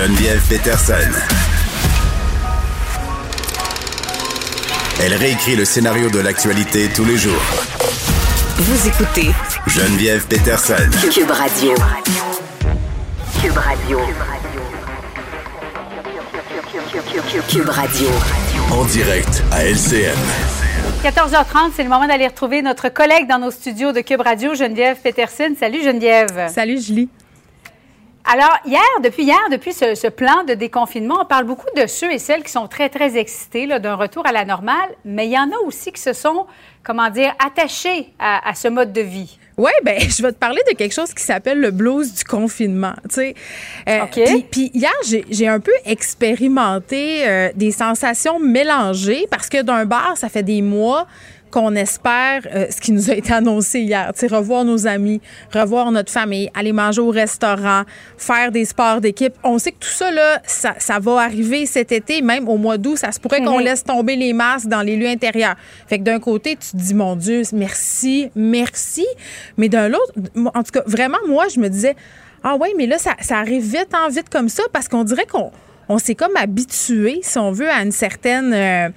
Geneviève 0.00 0.40
Peterson. 0.48 0.94
Elle 5.02 5.12
réécrit 5.12 5.56
le 5.56 5.66
scénario 5.66 6.08
de 6.08 6.20
l'actualité 6.20 6.88
tous 6.88 7.04
les 7.04 7.18
jours. 7.18 7.42
Vous 8.56 8.88
écoutez 8.88 9.30
Geneviève 9.66 10.26
Peterson. 10.26 10.88
Cube 11.12 11.30
Radio. 11.30 11.74
Cube 13.42 13.58
Radio. 13.58 14.00
Cube 17.50 17.68
Radio. 17.68 18.08
En 18.72 18.84
direct 18.86 19.42
à 19.52 19.66
LCN. 19.66 20.16
14h30, 21.04 21.72
c'est 21.76 21.82
le 21.82 21.90
moment 21.90 22.06
d'aller 22.06 22.26
retrouver 22.26 22.62
notre 22.62 22.88
collègue 22.88 23.28
dans 23.28 23.38
nos 23.38 23.50
studios 23.50 23.92
de 23.92 24.00
Cube 24.00 24.22
Radio, 24.22 24.54
Geneviève 24.54 24.96
Peterson. 25.02 25.52
Salut 25.60 25.82
Geneviève. 25.84 26.48
Salut 26.48 26.80
Julie. 26.80 27.10
Alors, 28.24 28.58
hier, 28.64 28.82
depuis 29.02 29.24
hier, 29.24 29.38
depuis 29.50 29.72
ce, 29.72 30.08
plan 30.08 30.44
de 30.44 30.54
déconfinement, 30.54 31.18
on 31.22 31.24
parle 31.24 31.44
beaucoup 31.44 31.66
de 31.76 31.86
ceux 31.86 32.12
et 32.12 32.18
celles 32.18 32.42
qui 32.42 32.52
sont 32.52 32.68
très, 32.68 32.88
très 32.88 33.16
excités 33.16 33.66
d'un 33.66 33.94
retour 33.94 34.26
à 34.26 34.32
la 34.32 34.44
normale, 34.44 34.90
mais 35.04 35.26
il 35.26 35.32
y 35.32 35.38
en 35.38 35.50
a 35.50 35.58
aussi 35.66 35.90
qui 35.90 36.00
se 36.00 36.12
sont, 36.12 36.46
comment 36.82 37.08
dire, 37.10 37.32
attachés 37.44 38.12
à, 38.18 38.54
ce 38.54 38.68
mode 38.68 38.92
de 38.92 39.00
vie. 39.00 39.38
Oui, 39.56 39.70
ben 39.82 39.98
je 40.08 40.22
vais 40.22 40.32
te 40.32 40.38
parler 40.38 40.60
de 40.70 40.76
quelque 40.76 40.94
chose 40.94 41.12
qui 41.12 41.24
s'appelle 41.24 41.60
le 41.60 41.70
blues 41.70 42.14
du 42.14 42.24
confinement. 42.24 42.94
Tu 43.08 43.14
sais, 43.14 43.34
euh, 43.88 44.00
puis 44.50 44.70
hier, 44.74 44.92
j'ai 45.02 45.48
un 45.48 45.60
peu 45.60 45.72
expérimenté 45.84 47.26
euh, 47.26 47.50
des 47.54 47.72
sensations 47.72 48.38
mélangées 48.38 49.26
parce 49.30 49.48
que 49.48 49.62
d'un 49.62 49.86
bar, 49.86 50.16
ça 50.16 50.28
fait 50.28 50.42
des 50.42 50.62
mois 50.62 51.06
qu'on 51.50 51.74
espère 51.74 52.42
euh, 52.54 52.66
ce 52.70 52.80
qui 52.80 52.92
nous 52.92 53.10
a 53.10 53.14
été 53.14 53.32
annoncé 53.32 53.80
hier. 53.80 54.10
Tu 54.14 54.20
sais, 54.20 54.34
revoir 54.34 54.64
nos 54.64 54.86
amis, 54.86 55.20
revoir 55.52 55.90
notre 55.90 56.12
famille, 56.12 56.50
aller 56.54 56.72
manger 56.72 57.00
au 57.00 57.10
restaurant, 57.10 57.82
faire 58.16 58.50
des 58.52 58.64
sports 58.64 59.00
d'équipe. 59.00 59.34
On 59.44 59.58
sait 59.58 59.72
que 59.72 59.78
tout 59.80 59.90
ça, 59.90 60.10
là, 60.10 60.40
ça, 60.46 60.74
ça 60.78 60.98
va 60.98 61.18
arriver 61.20 61.66
cet 61.66 61.92
été, 61.92 62.22
même 62.22 62.48
au 62.48 62.56
mois 62.56 62.78
d'août. 62.78 62.96
Ça 62.96 63.12
se 63.12 63.20
pourrait 63.20 63.42
qu'on 63.42 63.58
mhm. 63.58 63.64
laisse 63.64 63.84
tomber 63.84 64.16
les 64.16 64.32
masques 64.32 64.68
dans 64.68 64.82
les 64.82 64.96
lieux 64.96 65.08
intérieurs. 65.08 65.56
Fait 65.86 65.98
que 65.98 66.04
d'un 66.04 66.20
côté, 66.20 66.56
tu 66.56 66.70
te 66.70 66.76
dis, 66.76 66.94
mon 66.94 67.16
Dieu, 67.16 67.42
merci, 67.52 68.30
merci. 68.34 69.06
Mais 69.56 69.68
d'un 69.68 69.92
autre, 69.92 70.12
en 70.54 70.62
tout 70.62 70.72
cas, 70.72 70.82
vraiment, 70.86 71.18
moi, 71.28 71.46
je 71.52 71.60
me 71.60 71.68
disais, 71.68 71.96
ah 72.42 72.56
oui, 72.60 72.68
mais 72.76 72.86
là, 72.86 72.98
ça, 72.98 73.14
ça 73.20 73.38
arrive 73.38 73.62
vite 73.62 73.94
en 73.94 74.08
vite 74.08 74.28
comme 74.30 74.48
ça 74.48 74.62
parce 74.72 74.88
qu'on 74.88 75.04
dirait 75.04 75.26
qu'on 75.26 75.50
on 75.88 75.98
s'est 75.98 76.14
comme 76.14 76.36
habitué, 76.36 77.18
si 77.22 77.38
on 77.38 77.50
veut, 77.50 77.68
à 77.68 77.82
une 77.82 77.92
certaine... 77.92 78.52
Euh, 78.54 78.88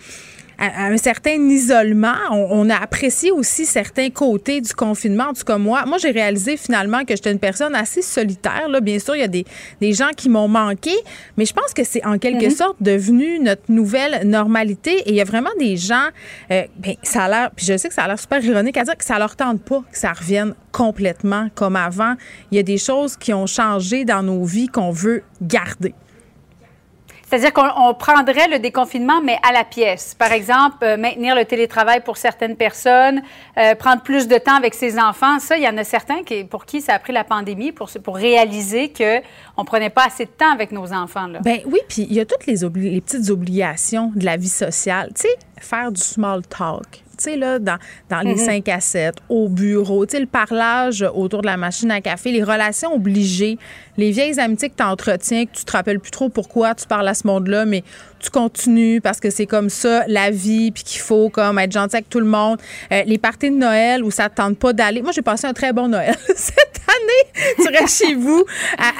à, 0.57 0.87
un 0.87 0.97
certain 0.97 1.35
isolement. 1.49 2.15
On, 2.31 2.69
a 2.69 2.75
apprécié 2.75 3.31
aussi 3.31 3.65
certains 3.65 4.09
côtés 4.09 4.61
du 4.61 4.73
confinement. 4.73 5.25
En 5.29 5.33
tout 5.33 5.43
cas, 5.43 5.57
moi, 5.57 5.85
moi 5.85 5.97
j'ai 5.97 6.11
réalisé 6.11 6.57
finalement 6.57 7.03
que 7.03 7.15
j'étais 7.15 7.31
une 7.31 7.39
personne 7.39 7.75
assez 7.75 8.01
solitaire. 8.01 8.67
Là. 8.69 8.79
Bien 8.79 8.99
sûr, 8.99 9.15
il 9.15 9.19
y 9.19 9.23
a 9.23 9.27
des, 9.27 9.45
des 9.81 9.93
gens 9.93 10.09
qui 10.15 10.29
m'ont 10.29 10.47
manqué, 10.47 10.93
mais 11.37 11.45
je 11.45 11.53
pense 11.53 11.73
que 11.73 11.83
c'est 11.83 12.05
en 12.05 12.17
quelque 12.17 12.45
mm-hmm. 12.45 12.55
sorte 12.55 12.77
devenu 12.81 13.39
notre 13.39 13.63
nouvelle 13.69 14.27
normalité. 14.27 14.99
Et 15.05 15.09
il 15.09 15.15
y 15.15 15.21
a 15.21 15.25
vraiment 15.25 15.49
des 15.59 15.77
gens, 15.77 16.07
euh, 16.51 16.63
ben, 16.77 16.95
ça 17.03 17.23
a 17.23 17.29
l'air, 17.29 17.51
puis 17.55 17.65
je 17.65 17.77
sais 17.77 17.89
que 17.89 17.93
ça 17.93 18.03
a 18.03 18.07
l'air 18.07 18.19
super 18.19 18.43
ironique 18.43 18.77
à 18.77 18.83
dire 18.83 18.97
que 18.97 19.05
ça 19.05 19.19
leur 19.19 19.35
tente 19.35 19.61
pas 19.61 19.83
que 19.91 19.97
ça 19.97 20.13
revienne 20.13 20.53
complètement 20.71 21.49
comme 21.55 21.75
avant. 21.75 22.15
Il 22.51 22.57
y 22.57 22.59
a 22.59 22.63
des 22.63 22.77
choses 22.77 23.15
qui 23.17 23.33
ont 23.33 23.47
changé 23.47 24.05
dans 24.05 24.23
nos 24.23 24.43
vies 24.43 24.67
qu'on 24.67 24.91
veut 24.91 25.23
garder. 25.41 25.93
C'est-à-dire 27.33 27.51
qu'on 27.51 27.95
prendrait 27.95 28.47
le 28.47 28.59
déconfinement, 28.59 29.19
mais 29.19 29.39
à 29.41 29.51
la 29.51 29.63
pièce. 29.63 30.13
Par 30.13 30.31
exemple, 30.31 30.77
euh, 30.83 30.97
maintenir 30.97 31.35
le 31.35 31.45
télétravail 31.45 32.01
pour 32.01 32.17
certaines 32.17 32.55
personnes, 32.55 33.23
euh, 33.57 33.73
prendre 33.73 34.03
plus 34.03 34.27
de 34.27 34.37
temps 34.37 34.53
avec 34.53 34.75
ses 34.75 34.99
enfants. 34.99 35.39
Ça, 35.39 35.57
il 35.57 35.63
y 35.63 35.67
en 35.67 35.75
a 35.79 35.83
certains 35.83 36.21
qui, 36.21 36.43
pour 36.43 36.67
qui 36.67 36.79
ça 36.79 36.93
a 36.93 36.99
pris 36.99 37.11
la 37.11 37.23
pandémie 37.23 37.71
pour, 37.71 37.89
pour 38.03 38.17
réaliser 38.17 38.93
qu'on 38.93 39.61
ne 39.63 39.65
prenait 39.65 39.89
pas 39.89 40.05
assez 40.05 40.25
de 40.25 40.29
temps 40.29 40.51
avec 40.51 40.71
nos 40.71 40.93
enfants. 40.93 41.25
Là. 41.25 41.39
Ben 41.39 41.61
oui, 41.65 41.79
puis 41.89 42.05
il 42.07 42.13
y 42.13 42.19
a 42.19 42.25
toutes 42.27 42.45
les, 42.45 42.59
petites 43.01 43.31
obligations 43.31 44.11
de 44.13 44.25
la 44.25 44.37
vie 44.37 44.47
sociale. 44.47 45.09
Tu 45.15 45.21
sais, 45.21 45.35
faire 45.59 45.91
du 45.91 46.01
small 46.01 46.43
talk 46.45 47.03
sais, 47.23 47.37
là, 47.37 47.59
dans, 47.59 47.77
dans 48.09 48.21
les 48.21 48.37
5 48.37 48.65
mm-hmm. 48.65 48.75
à 48.75 48.79
7, 48.79 49.15
au 49.29 49.49
bureau, 49.49 50.05
tu 50.05 50.13
sais, 50.13 50.19
le 50.19 50.25
parlage 50.25 51.05
autour 51.13 51.41
de 51.41 51.47
la 51.47 51.57
machine 51.57 51.91
à 51.91 52.01
café, 52.01 52.31
les 52.31 52.43
relations 52.43 52.93
obligées, 52.93 53.57
les 53.97 54.11
vieilles 54.11 54.39
amitiés 54.39 54.69
que 54.69 54.75
tu 54.75 54.83
entretiens, 54.83 55.45
que 55.45 55.51
tu 55.51 55.65
te 55.65 55.71
rappelles 55.71 55.99
plus 55.99 56.11
trop 56.11 56.29
pourquoi 56.29 56.75
tu 56.75 56.87
parles 56.87 57.07
à 57.07 57.13
ce 57.13 57.27
monde-là, 57.27 57.65
mais 57.65 57.83
tu 58.23 58.29
continues 58.29 59.01
parce 59.01 59.19
que 59.19 59.29
c'est 59.29 59.45
comme 59.45 59.69
ça 59.69 60.05
la 60.07 60.31
vie, 60.31 60.71
puis 60.71 60.83
qu'il 60.83 61.01
faut 61.01 61.29
comme 61.29 61.59
être 61.59 61.71
gentil 61.71 61.97
avec 61.97 62.09
tout 62.09 62.19
le 62.19 62.25
monde. 62.25 62.57
Euh, 62.91 63.03
les 63.05 63.17
parties 63.17 63.51
de 63.51 63.55
Noël 63.55 64.03
où 64.03 64.11
ça 64.11 64.29
te 64.29 64.35
tente 64.35 64.57
pas 64.57 64.73
d'aller. 64.73 65.01
Moi, 65.01 65.11
j'ai 65.11 65.21
passé 65.21 65.45
un 65.45 65.53
très 65.53 65.73
bon 65.73 65.89
Noël 65.89 66.15
cette 66.35 66.81
année. 66.87 67.53
Tu 67.57 67.67
restes 67.67 68.05
chez 68.05 68.15
vous 68.15 68.45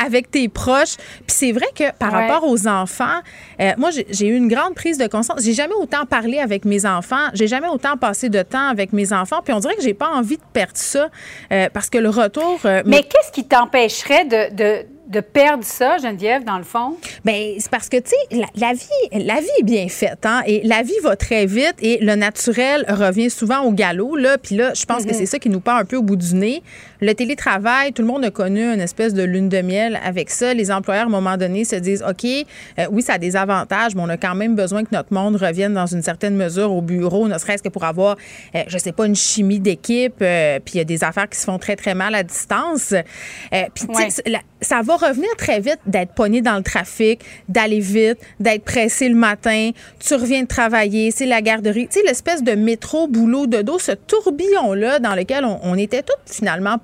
avec 0.06 0.30
tes 0.30 0.50
proches. 0.50 0.98
Puis 0.98 1.36
c'est 1.36 1.52
vrai 1.52 1.68
que 1.74 1.92
par 1.98 2.12
rapport 2.12 2.44
aux 2.44 2.68
enfants, 2.68 3.22
euh, 3.62 3.72
moi, 3.78 3.90
j'ai 3.92 4.28
eu 4.28 4.36
une 4.36 4.50
grande 4.50 4.76
prise 4.76 4.98
de 4.98 5.08
conscience. 5.08 5.42
J'ai 5.42 5.54
jamais 5.54 5.76
autant 5.76 6.06
parlé 6.06 6.40
avec 6.40 6.66
mes 6.66 6.86
enfants. 6.86 7.30
J'ai 7.34 7.48
jamais 7.48 7.68
autant 7.68 7.98
passé 7.98 8.30
de 8.30 8.42
temps 8.42 8.68
avec 8.68 8.92
mes 8.94 9.14
enfants. 9.14 9.42
Puis 9.44 9.54
on 9.54 9.60
dirait 9.60 9.76
que 9.76 9.84
j'ai 9.84 9.94
pas 9.94 10.10
envie 10.10 10.38
de 10.38 10.44
perdre 10.52 10.74
ça 10.76 11.10
euh, 11.52 11.70
parce 11.74 11.90
que 11.90 11.98
le 11.98 12.10
retour. 12.10 12.60
mais 12.86 13.04
qu'est-ce 13.04 13.32
qui 13.32 13.46
t'empêcherait 13.46 14.26
de 14.26 14.54
de 14.54 14.86
perdre 15.20 15.64
ça, 15.64 15.98
Geneviève, 15.98 16.44
dans 16.44 16.58
le 16.58 16.64
fond? 16.64 16.98
Bien, 17.26 17.56
c'est 17.58 17.70
parce 17.70 17.90
que, 17.90 17.98
tu 17.98 18.10
sais, 18.10 18.46
la, 18.56 18.74
vie, 18.74 19.26
la 19.26 19.40
vie 19.40 19.48
est 19.60 19.64
bien 19.64 19.88
faite, 19.88 20.26
hein, 20.26 20.42
et 20.46 20.62
la 20.64 20.84
vie 20.84 21.00
va 21.04 21.16
très 21.16 21.46
vite, 21.46 21.76
et 21.82 22.00
le 22.02 22.16
naturel 22.16 22.86
revient 22.88 23.30
souvent 23.30 23.62
au 23.62 23.72
galop, 23.72 24.16
là. 24.16 24.38
Puis 24.38 24.56
là, 24.56 24.74
je 24.74 24.86
pense 24.86 25.06
que 25.06 25.12
mm-hmm. 25.12 25.14
c'est 25.14 25.26
ça 25.26 25.40
qui 25.40 25.50
nous 25.50 25.60
part 25.60 25.78
un 25.78 25.86
peu 25.86 25.98
au 25.98 26.02
bout 26.02 26.16
du 26.16 26.36
nez. 26.36 26.64
Le 27.04 27.14
télétravail, 27.14 27.92
tout 27.92 28.02
le 28.02 28.08
monde 28.08 28.24
a 28.24 28.32
connu 28.32 28.64
une 28.64 28.80
espèce 28.80 29.14
de 29.14 29.24
lune 29.24 29.50
de 29.50 29.62
miel 29.62 30.00
avec 30.06 30.30
ça. 30.30 30.54
Les 30.54 30.72
employeurs, 30.72 31.04
à 31.04 31.08
un 31.08 31.10
moment 31.10 31.36
donné, 31.36 31.66
se 31.66 31.76
disent, 31.76 32.02
OK, 32.02 32.24
euh, 32.24 32.86
oui, 32.92 33.02
ça 33.02 33.16
a 33.16 33.18
des 33.18 33.36
avantages, 33.36 33.94
mais 33.94 34.02
on 34.02 34.08
a 34.08 34.16
quand 34.16 34.36
même 34.36 34.56
besoin 34.56 34.86
que 34.86 34.90
notre 34.94 35.14
monde 35.14 35.36
revienne 35.36 35.74
dans 35.74 35.86
une 35.86 36.02
certaine 36.02 36.38
mesure 36.38 36.72
au 36.72 36.82
bureau, 36.82 37.28
ne 37.28 37.38
serait-ce 37.38 37.62
que 37.62 37.68
pour 37.68 37.84
avoir, 37.84 38.16
euh, 38.56 38.64
je 38.68 38.78
sais 38.78 38.94
pas, 38.94 39.06
une 39.06 39.18
chimie 39.18 39.60
d'équipe, 39.60 40.16
euh, 40.22 40.60
puis 40.64 40.76
il 40.76 40.78
y 40.78 40.82
a 40.82 40.86
des 40.86 41.04
affaires 41.04 41.28
qui 41.28 41.38
se 41.38 41.44
font 41.44 41.60
très, 41.60 41.76
très 41.76 41.94
mal 41.94 42.16
à 42.16 42.24
distance. 42.24 42.94
puis, 43.52 43.86
ça 44.64 44.82
va 44.82 44.96
revenir 44.96 45.30
très 45.38 45.60
vite 45.60 45.80
d'être 45.86 46.14
pogné 46.14 46.42
dans 46.42 46.56
le 46.56 46.64
trafic, 46.64 47.22
d'aller 47.50 47.80
vite, 47.80 48.18
d'être 48.40 48.64
pressé 48.64 49.10
le 49.10 49.16
matin. 49.16 49.72
Tu 50.00 50.16
reviens 50.16 50.44
de 50.44 50.48
travailler, 50.48 51.12
c'est 51.12 51.26
la 51.26 51.42
garderie. 51.42 51.88
Tu 51.88 52.00
sais, 52.00 52.06
l'espèce 52.06 52.44
de 52.44 52.54
métro, 52.54 53.08
boulot, 53.08 53.46
de 53.46 53.62
dos, 53.62 53.78
ce 53.78 53.92
tourbillon-là 53.92 55.00
dans 55.00 55.16
lequel 55.16 55.46
on, 55.46 55.74
était 55.76 56.04
tous 56.04 56.34
finalement 56.34 56.78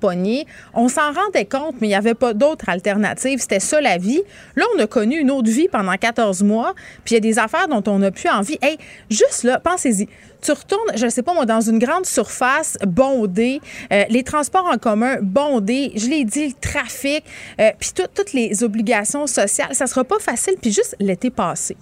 On 0.74 0.88
s'en 0.88 1.12
rendait 1.12 1.44
compte, 1.44 1.76
mais 1.80 1.86
il 1.86 1.90
n'y 1.90 1.96
avait 1.96 2.14
pas 2.14 2.34
d'autre 2.34 2.68
alternative. 2.68 3.40
C'était 3.40 3.60
ça 3.60 3.80
la 3.80 3.98
vie. 3.98 4.22
Là, 4.56 4.64
on 4.76 4.80
a 4.80 4.86
connu 4.86 5.18
une 5.18 5.30
autre 5.30 5.50
vie 5.50 5.68
pendant 5.68 5.94
14 5.94 6.42
mois, 6.42 6.74
puis 7.04 7.14
il 7.14 7.14
y 7.14 7.16
a 7.18 7.20
des 7.20 7.38
affaires 7.38 7.68
dont 7.68 7.82
on 7.86 7.98
n'a 7.98 8.10
plus 8.10 8.28
envie. 8.28 8.58
Hey, 8.62 8.78
juste 9.10 9.44
là, 9.44 9.60
pensez-y 9.60 10.08
tu 10.40 10.52
retournes, 10.52 10.96
je 10.96 11.04
ne 11.04 11.10
sais 11.10 11.22
pas 11.22 11.34
moi, 11.34 11.46
dans 11.46 11.60
une 11.60 11.78
grande 11.78 12.06
surface 12.06 12.78
bondée, 12.86 13.60
euh, 13.92 14.04
les 14.08 14.22
transports 14.22 14.66
en 14.66 14.78
commun 14.78 15.18
bondés, 15.20 15.92
je 15.96 16.08
l'ai 16.08 16.24
dit, 16.24 16.48
le 16.48 16.54
trafic, 16.60 17.24
euh, 17.60 17.70
puis 17.78 17.90
toutes 18.14 18.32
les 18.32 18.64
obligations 18.64 19.26
sociales, 19.26 19.74
ça 19.74 19.86
sera 19.86 20.04
pas 20.04 20.18
facile. 20.18 20.54
Puis 20.60 20.72
juste 20.72 20.96
l'été 20.98 21.30
passé. 21.30 21.76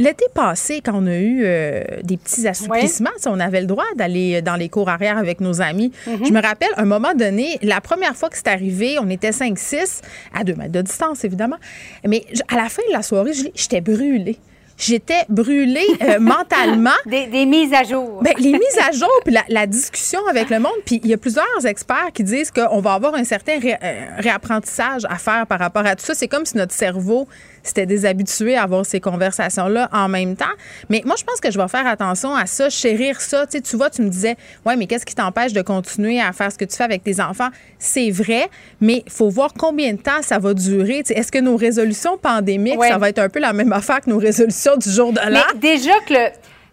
L'été 0.00 0.24
passé, 0.34 0.80
quand 0.84 0.94
on 0.94 1.06
a 1.06 1.16
eu 1.16 1.42
euh, 1.44 1.84
des 2.02 2.16
petits 2.16 2.48
assouplissements, 2.48 3.10
on 3.26 3.38
avait 3.38 3.60
le 3.60 3.66
droit 3.66 3.84
d'aller 3.96 4.40
dans 4.40 4.56
les 4.56 4.70
cours 4.70 4.88
arrière 4.88 5.18
avec 5.18 5.40
nos 5.40 5.60
amis. 5.60 5.92
Mm-hmm. 6.08 6.26
Je 6.26 6.32
me 6.32 6.40
rappelle, 6.40 6.70
un 6.78 6.86
moment 6.86 7.12
donné, 7.14 7.58
la 7.62 7.82
première 7.82 8.16
fois 8.16 8.30
que 8.30 8.36
c'est 8.36 8.48
arrivé, 8.48 8.96
on 8.98 9.10
était 9.10 9.30
5-6, 9.30 10.00
à 10.34 10.42
deux 10.42 10.54
mètres 10.54 10.72
de 10.72 10.80
distance, 10.80 11.22
évidemment. 11.24 11.58
Mais 12.06 12.24
à 12.48 12.56
la 12.56 12.70
fin 12.70 12.82
de 12.88 12.92
la 12.92 13.02
soirée, 13.02 13.32
j'étais 13.54 13.82
brûlée 13.82 14.38
j'étais 14.80 15.24
brûlée 15.28 15.86
euh, 16.02 16.18
mentalement. 16.20 16.90
Des, 17.06 17.46
mises 17.46 17.72
à 17.72 17.84
jour. 17.84 18.20
Ben, 18.22 18.32
les 18.38 18.52
mises 18.52 18.78
à 18.86 18.90
jour, 18.92 19.10
puis 19.24 19.36
la, 19.48 19.66
discussion 19.66 20.20
avec 20.28 20.50
le 20.50 20.58
monde. 20.58 20.72
Puis 20.84 21.00
il 21.04 21.10
y 21.10 21.14
a 21.14 21.18
plusieurs 21.18 21.66
experts 21.66 22.10
qui 22.12 22.24
disent 22.24 22.50
qu'on 22.50 22.80
va 22.80 22.94
avoir 22.94 23.14
un 23.14 23.24
certain 23.24 23.58
euh, 23.62 23.76
réapprentissage 24.18 25.02
à 25.08 25.16
faire 25.16 25.46
par 25.46 25.58
rapport 25.58 25.86
à 25.86 25.94
tout 25.94 26.04
ça. 26.04 26.14
C'est 26.14 26.28
comme 26.28 26.46
si 26.46 26.56
notre 26.56 26.72
cerveau 26.72 27.28
c'était 27.62 27.86
déshabitué 27.86 28.56
à 28.56 28.62
avoir 28.62 28.84
ces 28.86 29.00
conversations-là 29.00 29.88
en 29.92 30.08
même 30.08 30.36
temps. 30.36 30.44
Mais 30.88 31.02
moi, 31.04 31.16
je 31.18 31.24
pense 31.24 31.40
que 31.40 31.50
je 31.50 31.58
vais 31.58 31.68
faire 31.68 31.86
attention 31.86 32.34
à 32.34 32.46
ça, 32.46 32.70
chérir 32.70 33.20
ça. 33.20 33.46
Tu, 33.46 33.52
sais, 33.52 33.60
tu 33.60 33.76
vois, 33.76 33.90
tu 33.90 34.02
me 34.02 34.08
disais, 34.08 34.36
ouais, 34.66 34.76
mais 34.76 34.86
qu'est-ce 34.86 35.06
qui 35.06 35.14
t'empêche 35.14 35.52
de 35.52 35.62
continuer 35.62 36.20
à 36.20 36.32
faire 36.32 36.50
ce 36.52 36.58
que 36.58 36.64
tu 36.64 36.76
fais 36.76 36.84
avec 36.84 37.02
tes 37.02 37.20
enfants? 37.20 37.48
C'est 37.78 38.10
vrai, 38.10 38.48
mais 38.80 39.02
il 39.06 39.12
faut 39.12 39.28
voir 39.28 39.52
combien 39.56 39.92
de 39.92 40.00
temps 40.00 40.22
ça 40.22 40.38
va 40.38 40.54
durer. 40.54 41.02
Est-ce 41.08 41.32
que 41.32 41.38
nos 41.38 41.56
résolutions 41.56 42.18
pandémiques, 42.18 42.82
ça 42.82 42.98
va 42.98 43.08
être 43.08 43.18
un 43.18 43.28
peu 43.28 43.40
la 43.40 43.52
même 43.52 43.72
affaire 43.72 44.00
que 44.00 44.10
nos 44.10 44.18
résolutions 44.18 44.76
du 44.76 44.90
jour 44.90 45.12
de 45.12 45.20
l'an? 45.30 45.40
Déjà 45.56 45.92
que 46.06 46.14
le 46.14 46.28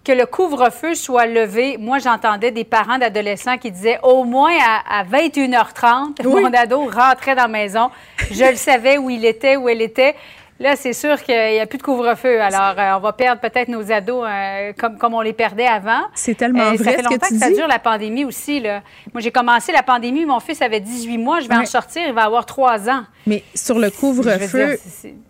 que 0.07 0.14
le 0.14 0.26
couvre-feu 0.26 0.95
soit 0.95 1.26
levé, 1.26 1.76
moi, 1.77 1.99
j'entendais 1.99 2.49
des 2.51 2.64
parents 2.64 2.97
d'adolescents 2.97 3.57
qui 3.57 3.72
disaient 3.72 3.99
au 4.03 4.23
moins 4.23 4.53
à, 4.89 5.03
21h30, 5.03 6.26
mon 6.26 6.53
ado 6.53 6.85
rentrait 6.85 7.35
dans 7.35 7.41
la 7.41 7.47
maison. 7.49 7.89
Je 8.31 8.45
le 8.45 8.55
savais 8.55 8.97
où 8.97 9.09
il 9.09 9.26
était, 9.26 9.57
où 9.57 9.68
elle 9.68 9.81
était. 9.81 10.15
Là, 10.59 10.75
c'est 10.75 10.93
sûr 10.93 11.21
qu'il 11.21 11.35
n'y 11.35 11.59
a 11.59 11.67
plus 11.67 11.77
de 11.77 11.84
couvre-feu. 11.84 12.41
Alors, 12.41 12.73
euh, 12.77 12.97
on 12.97 12.99
va 12.99 13.13
perdre 13.13 13.39
peut-être 13.39 13.67
nos 13.67 13.91
ados 13.91 14.25
euh, 14.27 14.73
comme, 14.77 14.97
comme 14.97 15.13
on 15.13 15.21
les 15.21 15.34
perdait 15.34 15.67
avant. 15.67 16.01
C'est 16.15 16.35
tellement 16.35 16.73
vrai. 16.73 16.77
Ça 16.77 16.91
fait 16.91 17.01
longtemps 17.03 17.27
que, 17.29 17.38
ça 17.38 17.51
dure 17.51 17.67
la 17.67 17.77
pandémie 17.79 18.25
aussi. 18.25 18.59
Là. 18.59 18.81
Moi, 19.13 19.21
j'ai 19.21 19.31
commencé 19.31 19.71
la 19.71 19.84
pandémie, 19.84 20.25
mon 20.25 20.39
fils 20.39 20.61
avait 20.61 20.79
18 20.79 21.17
mois, 21.19 21.41
je 21.41 21.47
vais 21.47 21.55
en 21.55 21.65
sortir, 21.65 22.03
il 22.07 22.13
va 22.13 22.23
avoir 22.23 22.45
3 22.45 22.89
ans. 22.89 23.03
Mais 23.27 23.43
sur 23.53 23.77
le 23.77 23.91
couvre-feu, 23.91 24.77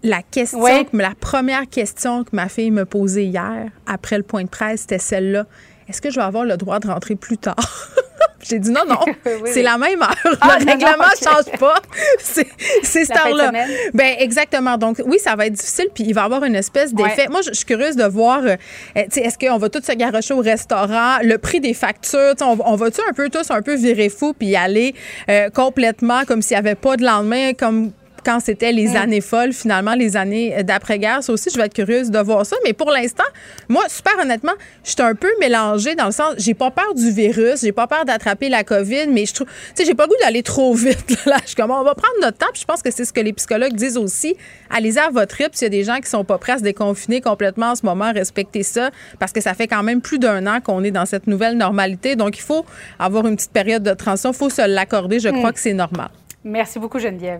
la 0.03 0.21
question, 0.21 0.63
la 0.93 1.13
première 1.19 1.67
question 1.67 2.23
que 2.23 2.29
ma 2.33 2.47
fille 2.47 2.71
me 2.71 2.85
posait 2.85 3.25
hier, 3.25 3.69
après 3.85 4.17
le 4.17 4.23
point 4.23 4.43
de 4.43 4.49
presse, 4.49 4.81
c'était 4.81 4.99
celle-là. 4.99 5.45
Est-ce 5.89 6.01
que 6.01 6.09
je 6.09 6.15
vais 6.19 6.25
avoir 6.25 6.45
le 6.45 6.57
droit 6.57 6.79
de 6.79 6.87
rentrer 6.87 7.15
plus 7.15 7.37
tard? 7.37 7.55
J'ai 8.49 8.59
dit 8.59 8.71
non, 8.71 8.81
non, 8.87 8.99
c'est 9.45 9.61
la 9.61 9.77
même 9.77 10.01
heure. 10.01 10.37
Ah, 10.41 10.57
le 10.59 10.65
règlement 10.65 11.03
ne 11.03 11.29
change 11.29 11.59
pas. 11.59 11.75
C'est 12.19 13.05
cette 13.05 13.17
heure-là. 13.17 13.51
Ben 13.93 14.15
exactement. 14.19 14.77
Donc, 14.77 15.01
oui, 15.05 15.19
ça 15.19 15.35
va 15.35 15.47
être 15.47 15.53
difficile, 15.53 15.87
puis 15.93 16.03
il 16.05 16.13
va 16.13 16.21
y 16.21 16.25
avoir 16.25 16.43
une 16.43 16.55
espèce 16.55 16.93
d'effet. 16.93 17.27
Moi, 17.29 17.41
je 17.41 17.53
suis 17.53 17.65
curieuse 17.65 17.95
de 17.95 18.05
voir, 18.05 18.41
euh, 18.43 18.55
est-ce 18.95 19.37
qu'on 19.37 19.57
va 19.57 19.69
tous 19.69 19.83
se 19.83 19.91
garocher 19.93 20.33
au 20.33 20.41
restaurant, 20.41 21.17
le 21.21 21.37
prix 21.37 21.59
des 21.59 21.73
factures, 21.73 22.33
on, 22.41 22.57
on 22.65 22.75
va-tu 22.75 23.01
un 23.07 23.13
peu 23.13 23.29
tous 23.29 23.49
un 23.51 23.61
peu 23.61 23.75
virer 23.75 24.09
fou, 24.09 24.33
puis 24.33 24.49
y 24.49 24.55
aller 24.55 24.95
euh, 25.29 25.49
complètement 25.49 26.23
comme 26.25 26.41
s'il 26.41 26.55
n'y 26.55 26.59
avait 26.59 26.75
pas 26.75 26.95
de 26.97 27.03
lendemain, 27.03 27.53
comme 27.53 27.91
quand 28.27 28.41
c'était 28.41 28.73
les 28.73 28.89
mm. 28.89 28.95
années 28.97 29.21
folles, 29.21 29.53
finalement, 29.53 29.93
les 29.93 30.17
années 30.17 30.61
d'après-guerre. 30.61 31.23
Ça 31.23 31.31
aussi, 31.31 31.49
je 31.49 31.57
vais 31.57 31.67
être 31.67 31.73
curieuse 31.73 32.11
de 32.11 32.19
voir 32.19 32.45
ça. 32.45 32.57
Mais 32.65 32.73
pour 32.73 32.91
l'instant, 32.91 33.23
moi, 33.69 33.83
super 33.87 34.19
honnêtement, 34.21 34.51
je 34.83 34.91
suis 34.91 35.01
un 35.01 35.15
peu 35.15 35.29
mélangée 35.39 35.95
dans 35.95 36.07
le 36.07 36.11
sens, 36.11 36.33
j'ai 36.37 36.53
pas 36.53 36.69
peur 36.69 36.93
du 36.93 37.09
virus, 37.09 37.61
j'ai 37.61 37.71
pas 37.71 37.87
peur 37.87 38.03
d'attraper 38.03 38.49
la 38.49 38.65
COVID, 38.65 39.07
mais 39.07 39.25
je 39.25 39.33
trouve, 39.33 39.47
tu 39.47 39.53
sais, 39.75 39.85
j'ai 39.85 39.95
pas 39.95 40.03
le 40.03 40.09
goût 40.09 40.15
d'aller 40.21 40.43
trop 40.43 40.73
vite. 40.73 41.15
Là, 41.25 41.37
je 41.47 41.55
comme, 41.55 41.71
on 41.71 41.83
va 41.83 41.95
prendre 41.95 42.15
notre 42.21 42.37
temps. 42.37 42.47
Puis 42.51 42.63
je 42.63 42.65
pense 42.65 42.81
que 42.81 42.91
c'est 42.91 43.05
ce 43.05 43.13
que 43.13 43.21
les 43.21 43.31
psychologues 43.31 43.73
disent 43.73 43.95
aussi. 43.95 44.35
Allez-y 44.69 44.99
à 44.99 45.09
votre 45.09 45.33
rythme. 45.35 45.53
S'il 45.53 45.65
y 45.65 45.67
a 45.67 45.69
des 45.69 45.85
gens 45.85 45.97
qui 46.01 46.09
sont 46.09 46.25
pas 46.25 46.37
prêts 46.37 46.51
à 46.53 46.57
se 46.57 46.63
déconfiner 46.63 47.21
complètement 47.21 47.71
en 47.71 47.75
ce 47.75 47.85
moment, 47.85 48.11
respectez 48.11 48.63
ça, 48.63 48.91
parce 49.19 49.31
que 49.31 49.39
ça 49.39 49.53
fait 49.53 49.67
quand 49.67 49.83
même 49.83 50.01
plus 50.01 50.19
d'un 50.19 50.45
an 50.47 50.59
qu'on 50.59 50.83
est 50.83 50.91
dans 50.91 51.05
cette 51.05 51.27
nouvelle 51.27 51.55
normalité. 51.55 52.17
Donc, 52.17 52.37
il 52.37 52.43
faut 52.43 52.65
avoir 52.99 53.25
une 53.25 53.37
petite 53.37 53.53
période 53.53 53.83
de 53.83 53.93
transition. 53.93 54.31
Il 54.31 54.37
faut 54.37 54.49
se 54.49 54.67
l'accorder. 54.67 55.21
Je 55.21 55.29
crois 55.29 55.51
mm. 55.51 55.53
que 55.53 55.59
c'est 55.61 55.73
normal. 55.73 56.09
Merci 56.43 56.77
beaucoup, 56.77 56.99
Geneviève. 56.99 57.39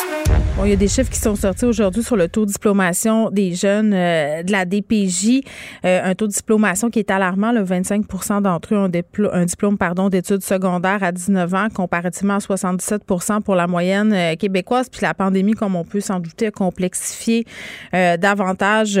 Il 0.63 0.69
y 0.69 0.73
a 0.73 0.75
des 0.75 0.87
chiffres 0.87 1.09
qui 1.09 1.19
sont 1.19 1.35
sortis 1.35 1.65
aujourd'hui 1.65 2.03
sur 2.03 2.15
le 2.15 2.27
taux 2.27 2.45
de 2.45 2.51
diplomation 2.51 3.31
des 3.31 3.55
jeunes 3.55 3.93
euh, 3.93 4.43
de 4.43 4.51
la 4.51 4.65
DPJ. 4.65 5.41
Euh, 5.85 6.01
un 6.03 6.13
taux 6.13 6.27
de 6.27 6.33
diplomation 6.33 6.89
qui 6.89 6.99
est 6.99 7.09
alarmant. 7.09 7.51
Le 7.51 7.63
25% 7.63 8.41
d'entre 8.41 8.73
eux 8.73 8.77
ont 8.77 8.91
un 9.31 9.45
diplôme 9.45 9.77
pardon, 9.77 10.09
d'études 10.09 10.43
secondaires 10.43 11.03
à 11.03 11.11
19 11.11 11.53
ans, 11.53 11.67
comparativement 11.73 12.35
à 12.35 12.39
77% 12.39 13.41
pour 13.41 13.55
la 13.55 13.65
moyenne 13.67 14.13
euh, 14.13 14.35
québécoise. 14.35 14.87
Puis 14.89 15.01
la 15.01 15.13
pandémie, 15.13 15.53
comme 15.53 15.75
on 15.75 15.83
peut 15.83 15.99
s'en 15.99 16.19
douter, 16.19 16.47
a 16.47 16.51
complexifié 16.51 17.45
davantage 17.91 18.99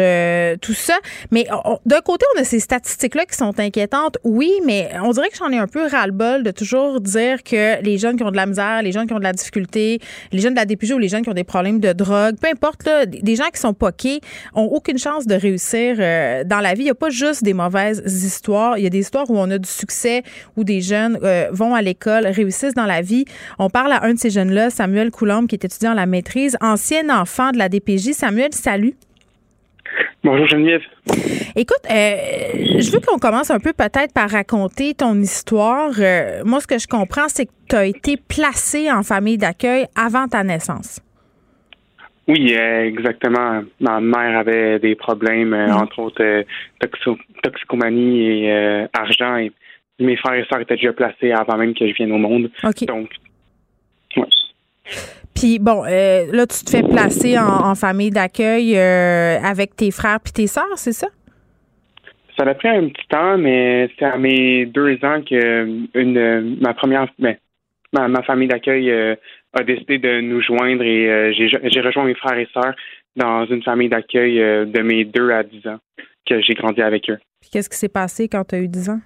tout 0.61 0.73
ça. 0.73 0.97
Mais 1.31 1.47
d'un 1.85 2.01
côté, 2.01 2.25
on 2.35 2.41
a 2.41 2.43
ces 2.43 2.59
statistiques-là 2.59 3.25
qui 3.25 3.35
sont 3.35 3.59
inquiétantes, 3.59 4.17
oui, 4.23 4.51
mais 4.65 4.89
on 5.03 5.11
dirait 5.11 5.29
que 5.29 5.37
j'en 5.37 5.49
ai 5.49 5.57
un 5.57 5.67
peu 5.67 5.87
ras-le-bol 5.87 6.43
de 6.43 6.51
toujours 6.51 7.01
dire 7.01 7.43
que 7.43 7.81
les 7.83 7.97
jeunes 7.97 8.15
qui 8.15 8.23
ont 8.23 8.31
de 8.31 8.35
la 8.35 8.45
misère, 8.45 8.81
les 8.81 8.91
jeunes 8.91 9.07
qui 9.07 9.13
ont 9.13 9.19
de 9.19 9.23
la 9.23 9.33
difficulté, 9.33 9.99
les 10.31 10.39
jeunes 10.39 10.53
de 10.53 10.59
la 10.59 10.65
DPJ 10.65 10.91
ou 10.91 10.97
les 10.97 11.09
jeunes 11.09 11.23
qui 11.23 11.29
ont 11.29 11.33
des 11.33 11.40
problèmes 11.43 11.79
de 11.79 11.93
drogue, 11.93 12.35
peu 12.41 12.47
importe, 12.47 12.85
là, 12.85 13.05
des 13.05 13.35
gens 13.35 13.49
qui 13.53 13.59
sont 13.59 13.73
poqués 13.73 14.21
ont 14.53 14.65
aucune 14.65 14.97
chance 14.97 15.27
de 15.27 15.35
réussir 15.35 15.95
euh, 15.99 16.43
dans 16.43 16.59
la 16.59 16.73
vie. 16.73 16.81
Il 16.81 16.85
n'y 16.85 16.91
a 16.91 16.95
pas 16.95 17.09
juste 17.09 17.43
des 17.43 17.53
mauvaises 17.53 18.01
histoires. 18.05 18.77
Il 18.77 18.83
y 18.83 18.87
a 18.87 18.89
des 18.89 18.99
histoires 18.99 19.29
où 19.29 19.37
on 19.37 19.49
a 19.51 19.57
du 19.57 19.69
succès, 19.69 20.23
où 20.57 20.63
des 20.63 20.81
jeunes 20.81 21.19
euh, 21.23 21.47
vont 21.51 21.75
à 21.75 21.81
l'école, 21.81 22.27
réussissent 22.27 22.73
dans 22.75 22.85
la 22.85 23.01
vie. 23.01 23.25
On 23.59 23.69
parle 23.69 23.91
à 23.91 24.03
un 24.03 24.13
de 24.13 24.19
ces 24.19 24.29
jeunes-là, 24.29 24.69
Samuel 24.69 25.11
Coulombe, 25.11 25.47
qui 25.47 25.55
est 25.55 25.65
étudiant 25.65 25.91
à 25.91 25.95
la 25.95 26.05
maîtrise, 26.05 26.57
ancien 26.61 27.09
enfant 27.09 27.51
de 27.51 27.57
la 27.57 27.69
DPJ. 27.69 28.11
Samuel, 28.11 28.53
salut. 28.53 28.95
Bonjour 30.23 30.47
Geneviève. 30.47 30.81
Écoute, 31.55 31.81
euh, 31.89 32.15
je 32.79 32.91
veux 32.91 32.99
qu'on 32.99 33.17
commence 33.17 33.49
un 33.49 33.59
peu 33.59 33.73
peut-être 33.73 34.13
par 34.13 34.29
raconter 34.29 34.93
ton 34.93 35.15
histoire. 35.19 35.91
Euh, 35.99 36.43
moi, 36.45 36.61
ce 36.61 36.67
que 36.67 36.77
je 36.77 36.87
comprends, 36.87 37.27
c'est 37.27 37.47
que 37.47 37.51
tu 37.69 37.75
as 37.75 37.85
été 37.85 38.17
placé 38.17 38.91
en 38.91 39.03
famille 39.03 39.37
d'accueil 39.37 39.87
avant 39.95 40.27
ta 40.27 40.43
naissance. 40.43 40.99
Oui, 42.27 42.55
euh, 42.55 42.85
exactement. 42.85 43.63
Ma 43.79 43.99
mère 43.99 44.39
avait 44.39 44.79
des 44.79 44.95
problèmes, 44.95 45.53
entre 45.53 45.99
autres 45.99 46.45
toxicomanie 47.43 48.45
et 48.45 48.87
argent. 48.93 49.37
Et 49.37 49.51
mes 49.99 50.15
frères 50.17 50.35
et 50.35 50.45
sœurs 50.45 50.61
étaient 50.61 50.75
déjà 50.75 50.93
placés 50.93 51.31
avant 51.31 51.57
même 51.57 51.73
que 51.73 51.87
je 51.87 51.93
vienne 51.93 52.11
au 52.11 52.17
monde. 52.17 52.49
Donc, 52.87 53.09
ouais. 54.17 54.23
Puis 55.35 55.59
bon, 55.59 55.83
euh, 55.85 56.25
là, 56.31 56.45
tu 56.45 56.63
te 56.63 56.69
fais 56.69 56.83
placer 56.83 57.37
en, 57.39 57.73
famille 57.75 58.11
d'accueil 58.11 58.77
euh, 58.77 59.39
avec 59.39 59.75
tes 59.75 59.91
frères 59.91 60.19
puis 60.19 60.33
tes 60.33 60.47
sœurs, 60.47 60.77
c'est 60.77 60.93
ça? 60.93 61.07
Ça 62.37 62.45
a 62.45 62.53
pris 62.53 62.69
un 62.69 62.87
petit 62.89 63.07
temps, 63.09 63.37
mais 63.37 63.89
c'est 63.97 64.05
à 64.05 64.17
mes 64.17 64.65
deux 64.65 64.93
ans 65.03 65.21
que 65.27 65.67
une 65.93 66.57
ma 66.59 66.73
première 66.73 67.07
ben, 67.19 67.35
ma, 67.91 68.21
famille 68.23 68.47
d'accueil 68.47 68.89
euh, 68.89 69.15
a 69.53 69.63
décidé 69.63 69.97
de 69.97 70.21
nous 70.21 70.41
joindre 70.41 70.83
et 70.83 71.33
j'ai 71.33 71.81
rejoint 71.81 72.05
mes 72.05 72.15
frères 72.15 72.37
et 72.37 72.47
sœurs 72.53 72.75
dans 73.15 73.45
une 73.45 73.63
famille 73.63 73.89
d'accueil 73.89 74.37
de 74.37 74.81
mes 74.81 75.05
deux 75.05 75.29
à 75.31 75.43
dix 75.43 75.65
ans 75.67 75.79
que 76.27 76.41
j'ai 76.41 76.53
grandi 76.53 76.81
avec 76.81 77.09
eux. 77.09 77.17
Qu'est-ce 77.51 77.69
qui 77.69 77.77
s'est 77.77 77.89
passé 77.89 78.29
quand 78.29 78.45
tu 78.45 78.55
as 78.55 78.59
eu 78.59 78.67
dix 78.67 78.89
ans? 78.89 79.01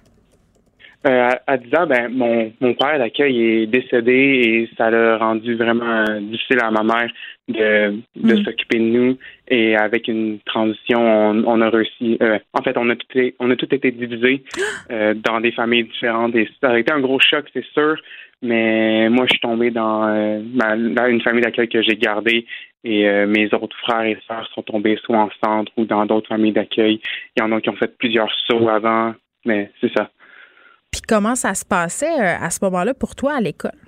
Euh, 1.06 1.30
à 1.46 1.56
10 1.56 1.74
ans, 1.76 1.86
ben, 1.86 2.08
mon, 2.10 2.52
mon 2.60 2.74
père 2.74 2.98
d'accueil 2.98 3.40
est 3.40 3.66
décédé 3.66 4.12
et 4.12 4.70
ça 4.76 4.90
l'a 4.90 5.18
rendu 5.18 5.54
vraiment 5.54 6.04
difficile 6.20 6.58
à 6.60 6.70
ma 6.72 6.82
mère 6.82 7.10
de, 7.46 8.00
de 8.16 8.34
mm. 8.34 8.44
s'occuper 8.44 8.78
de 8.78 8.84
nous. 8.84 9.18
Et 9.46 9.76
avec 9.76 10.08
une 10.08 10.40
transition, 10.40 10.98
on, 11.00 11.60
a 11.60 11.70
réussi. 11.70 12.18
Euh, 12.20 12.38
en 12.54 12.62
fait, 12.62 12.76
on 12.76 12.90
a 12.90 12.96
tout, 12.96 13.06
été, 13.10 13.36
on 13.38 13.50
a 13.50 13.56
tout 13.56 13.72
été 13.72 13.92
divisé 13.92 14.42
euh, 14.90 15.14
dans 15.14 15.40
des 15.40 15.52
familles 15.52 15.84
différentes. 15.84 16.34
Et 16.34 16.48
ça 16.60 16.70
a 16.70 16.78
été 16.78 16.92
un 16.92 17.00
gros 17.00 17.20
choc, 17.20 17.44
c'est 17.52 17.66
sûr. 17.66 17.96
Mais 18.42 19.08
moi, 19.08 19.24
je 19.26 19.34
suis 19.34 19.40
tombé 19.40 19.70
dans, 19.70 20.06
dans 20.44 21.06
une 21.06 21.22
famille 21.22 21.42
d'accueil 21.42 21.68
que 21.68 21.82
j'ai 21.82 21.96
gardée 21.96 22.46
et 22.84 23.26
mes 23.26 23.52
autres 23.54 23.76
frères 23.78 24.04
et 24.04 24.18
sœurs 24.28 24.48
sont 24.54 24.62
tombés 24.62 24.98
soit 25.02 25.18
en 25.18 25.30
centre 25.42 25.72
ou 25.76 25.86
dans 25.86 26.04
d'autres 26.06 26.28
familles 26.28 26.52
d'accueil. 26.52 27.00
Il 27.36 27.40
y 27.40 27.42
en 27.42 27.50
a 27.52 27.60
qui 27.60 27.70
ont 27.70 27.76
fait 27.76 27.96
plusieurs 27.96 28.30
sauts 28.46 28.68
avant, 28.68 29.14
mais 29.44 29.70
c'est 29.80 29.92
ça. 29.96 30.10
Puis 30.96 31.02
comment 31.06 31.34
ça 31.34 31.54
se 31.54 31.64
passait 31.64 32.06
euh, 32.06 32.36
à 32.40 32.48
ce 32.48 32.64
moment-là 32.64 32.94
pour 32.94 33.14
toi 33.14 33.34
à 33.34 33.40
l'école? 33.40 33.78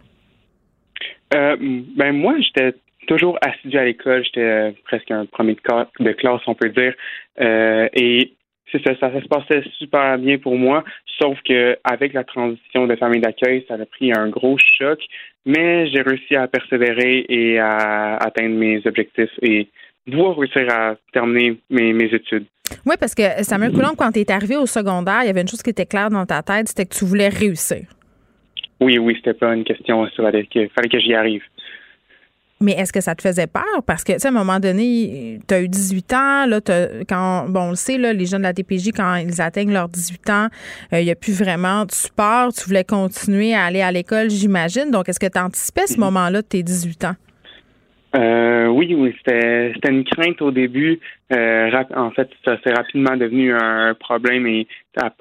Euh, 1.35 1.57
ben 1.59 2.13
moi, 2.13 2.35
j'étais 2.39 2.75
toujours 3.07 3.39
assidu 3.41 3.79
à 3.79 3.85
l'école. 3.85 4.23
J'étais 4.25 4.41
euh, 4.41 4.73
presque 4.85 5.11
un 5.11 5.25
premier 5.25 5.55
de 5.55 6.13
classe, 6.13 6.43
on 6.47 6.55
peut 6.55 6.69
dire. 6.69 6.95
et 7.41 8.35
c'est 8.71 8.83
ça, 8.85 8.95
ça, 9.01 9.11
se 9.13 9.29
passait 9.29 9.63
super 9.79 10.19
bien 10.19 10.39
pour 10.39 10.57
moi, 10.57 10.85
sauf 11.21 11.39
que 11.47 11.77
avec 11.85 12.13
la 12.13 12.25
transition 12.25 12.87
de 12.87 12.97
famille 12.97 13.21
d'accueil, 13.21 13.65
ça 13.69 13.75
a 13.75 13.87
pris 13.87 14.13
un 14.13 14.29
gros 14.29 14.57
choc, 14.59 15.01
mais 15.47 15.89
j'ai 15.91 16.03
réussi 16.03 16.37
à 16.37 16.47
persévérer 16.47 17.25
et 17.29 17.59
à 17.59 18.17
atteindre 18.17 18.57
mes 18.57 18.83
objectifs 18.87 19.31
et 19.43 19.69
pouvoir 20.11 20.37
réussir 20.37 20.67
à 20.71 20.97
terminer 21.13 21.59
mes, 21.71 21.93
mes 21.93 22.07
études. 22.07 22.45
Oui, 22.85 22.97
parce 23.01 23.15
que 23.15 23.23
Samuel 23.43 23.73
Coulomb, 23.73 23.95
quand 23.97 24.13
tu 24.13 24.21
es 24.21 24.31
arrivé 24.31 24.57
au 24.57 24.67
secondaire, 24.67 25.21
il 25.23 25.27
y 25.27 25.31
avait 25.31 25.41
une 25.41 25.49
chose 25.49 25.63
qui 25.63 25.71
était 25.71 25.87
claire 25.87 26.11
dans 26.11 26.27
ta 26.27 26.43
tête, 26.43 26.69
c'était 26.69 26.85
que 26.85 26.95
tu 26.95 27.05
voulais 27.05 27.29
réussir. 27.29 27.87
Oui, 28.81 28.99
oui, 28.99 29.15
c'était 29.17 29.35
pas 29.35 29.55
une 29.55 29.65
question, 29.65 30.07
il 30.07 30.13
fallait 30.13 30.45
que, 30.45 30.69
fallait 30.69 30.89
que 30.89 31.01
j'y 31.01 31.15
arrive. 31.15 31.43
Mais 32.61 32.73
est-ce 32.73 32.93
que 32.93 33.01
ça 33.01 33.15
te 33.15 33.23
faisait 33.23 33.47
peur? 33.47 33.63
Parce 33.87 34.03
que, 34.03 34.13
tu 34.13 34.19
sais, 34.19 34.27
à 34.27 34.31
un 34.31 34.35
moment 34.35 34.59
donné, 34.59 35.39
tu 35.47 35.55
as 35.55 35.61
eu 35.61 35.69
18 35.69 36.13
ans, 36.13 36.47
là, 36.47 36.61
quand, 37.09 37.49
bon, 37.49 37.61
on 37.61 37.71
le 37.71 37.77
sait, 37.77 37.99
là, 37.99 38.13
les 38.13 38.27
jeunes 38.27 38.41
de 38.41 38.47
la 38.47 38.53
DPJ, 38.53 38.91
quand 38.97 39.15
ils 39.17 39.41
atteignent 39.41 39.73
leurs 39.73 39.89
18 39.89 40.31
ans, 40.31 40.49
euh, 40.93 41.01
il 41.01 41.05
n'y 41.05 41.11
a 41.11 41.15
plus 41.15 41.39
vraiment 41.39 41.85
de 41.85 41.93
support. 41.93 42.53
Tu 42.53 42.65
voulais 42.67 42.85
continuer 42.85 43.55
à 43.55 43.65
aller 43.65 43.81
à 43.81 43.93
l'école, 43.93 44.29
j'imagine. 44.29 44.91
Donc, 44.91 45.09
est-ce 45.09 45.21
que 45.21 45.31
tu 45.31 45.39
anticipais 45.39 45.87
ce 45.87 45.95
mhm. 45.95 46.07
moment-là 46.07 46.43
de 46.43 46.47
tes 46.47 46.63
18 46.65 47.05
ans? 47.05 47.15
Euh, 48.17 48.67
oui, 48.69 48.95
oui, 48.97 49.15
c'était 49.19 49.73
c'était 49.75 49.91
une 49.91 50.05
crainte 50.05 50.41
au 50.41 50.51
début. 50.51 50.99
Euh, 51.33 51.71
en 51.95 52.11
fait, 52.11 52.29
ça 52.45 52.57
s'est 52.63 52.73
rapidement 52.73 53.17
devenu 53.17 53.53
un 53.53 53.95
problème. 53.95 54.47
Et 54.47 54.67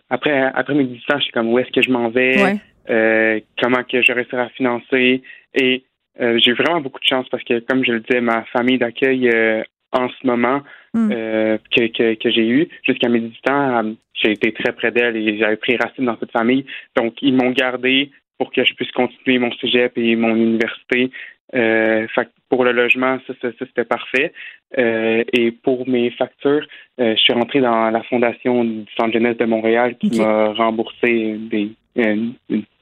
après 0.10 0.40
après 0.54 0.74
mes 0.74 0.86
18 0.86 1.14
ans, 1.14 1.18
je 1.18 1.24
suis 1.24 1.34
comme 1.34 1.50
où 1.50 1.60
est-ce 1.60 1.72
que 1.72 1.82
je 1.82 1.92
m'en 1.92 2.10
vais, 2.10 2.60
euh, 2.90 3.40
comment 3.62 3.84
que 3.84 4.02
je 4.02 4.14
réussirai 4.14 4.44
à 4.44 4.50
financer? 4.50 5.22
Et 5.54 5.84
euh, 6.22 6.38
j'ai 6.40 6.54
vraiment 6.54 6.82
beaucoup 6.82 7.00
de 7.00 7.06
chance 7.06 7.28
parce 7.30 7.44
que, 7.44 7.60
comme 7.60 7.84
je 7.86 7.92
le 7.92 8.00
disais, 8.02 8.22
ma 8.22 8.44
famille 8.46 8.78
d'accueil 8.78 9.30
euh, 9.30 9.64
en 9.92 10.10
ce 10.10 10.28
moment 10.28 10.62
hmm. 10.94 11.10
que, 11.10 11.88
que, 11.88 12.14
que 12.16 12.30
j'ai 12.30 12.48
eu 12.48 12.68
jusqu'à 12.84 13.08
mes 13.08 13.20
18 13.20 13.50
ans, 13.50 13.94
j'ai 14.14 14.32
été 14.32 14.52
très 14.52 14.74
près 14.74 14.92
d'elle 14.92 15.16
et 15.16 15.38
j'avais 15.38 15.56
pris 15.56 15.78
racine 15.78 16.06
dans 16.06 16.18
cette 16.20 16.32
famille. 16.32 16.66
Donc, 16.96 17.16
ils 17.22 17.34
m'ont 17.34 17.52
gardé 17.52 18.12
pour 18.38 18.52
que 18.52 18.64
je 18.64 18.74
puisse 18.74 18.92
continuer 18.92 19.40
mon 19.40 19.52
cégep 19.54 19.98
et 19.98 20.16
mon 20.16 20.36
université. 20.36 21.12
Euh, 21.56 22.08
pour 22.50 22.64
le 22.64 22.72
logement, 22.72 23.20
ça, 23.26 23.34
ça, 23.42 23.50
c'était 23.60 23.86
parfait. 23.86 24.34
Euh, 24.78 25.24
et 25.34 25.52
pour 25.52 25.88
mes 25.88 26.12
factures, 26.12 26.66
euh, 27.00 27.16
je 27.16 27.22
suis 27.22 27.34
rentré 27.34 27.62
dans 27.62 27.90
la 27.90 28.04
fondation 28.04 28.64
du 28.64 28.86
Centre 28.98 29.14
jeunesse 29.14 29.38
de 29.38 29.46
Montréal 29.46 29.96
qui 29.98 30.20
m'a 30.20 30.54
remboursé 30.54 31.38
des, 31.38 31.72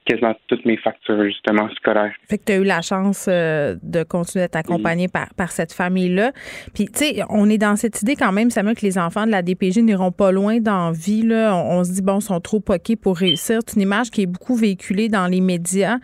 quasiment 0.06 0.34
toutes 0.48 0.66
mes 0.66 0.78
factures, 0.78 1.24
justement, 1.26 1.68
scolaires. 1.76 2.14
Fait 2.30 2.38
que 2.38 2.44
tu 2.46 2.52
as 2.54 2.58
eu 2.58 2.64
la 2.64 2.82
chance 2.82 3.28
de 3.28 4.04
continuer 4.04 4.46
d'être 4.46 4.56
accompagné 4.56 5.08
par, 5.08 5.34
par 5.36 5.52
cette 5.52 5.74
famille-là. 5.74 6.32
Puis, 6.74 6.86
tu 6.86 7.00
sais, 7.00 7.24
on 7.30 7.50
est 7.50 7.58
dans 7.58 7.76
cette 7.76 8.02
idée 8.02 8.16
quand 8.16 8.32
même, 8.32 8.50
Samuel, 8.50 8.76
que 8.76 8.86
les 8.86 8.98
enfants 8.98 9.26
de 9.26 9.32
la 9.32 9.42
DPJ 9.42 9.80
n'iront 9.80 10.12
pas 10.12 10.32
loin 10.32 10.60
dans 10.60 10.88
la 10.88 10.92
vie. 10.92 11.24
Là. 11.24 11.56
On, 11.56 11.84
se 11.84 11.94
dit, 11.94 12.02
bon, 12.02 12.20
ils 12.20 12.24
sont 12.24 12.40
trop 12.40 12.60
poqués 12.60 12.96
pour 12.96 13.18
réussir. 13.18 13.60
C'est 13.66 13.76
une 13.76 13.82
image 13.82 14.12
qui 14.12 14.24
est 14.24 14.28
beaucoup 14.28 14.56
véhiculée 14.56 15.10
dans 15.10 15.28
les 15.28 15.42
médias, 15.42 15.98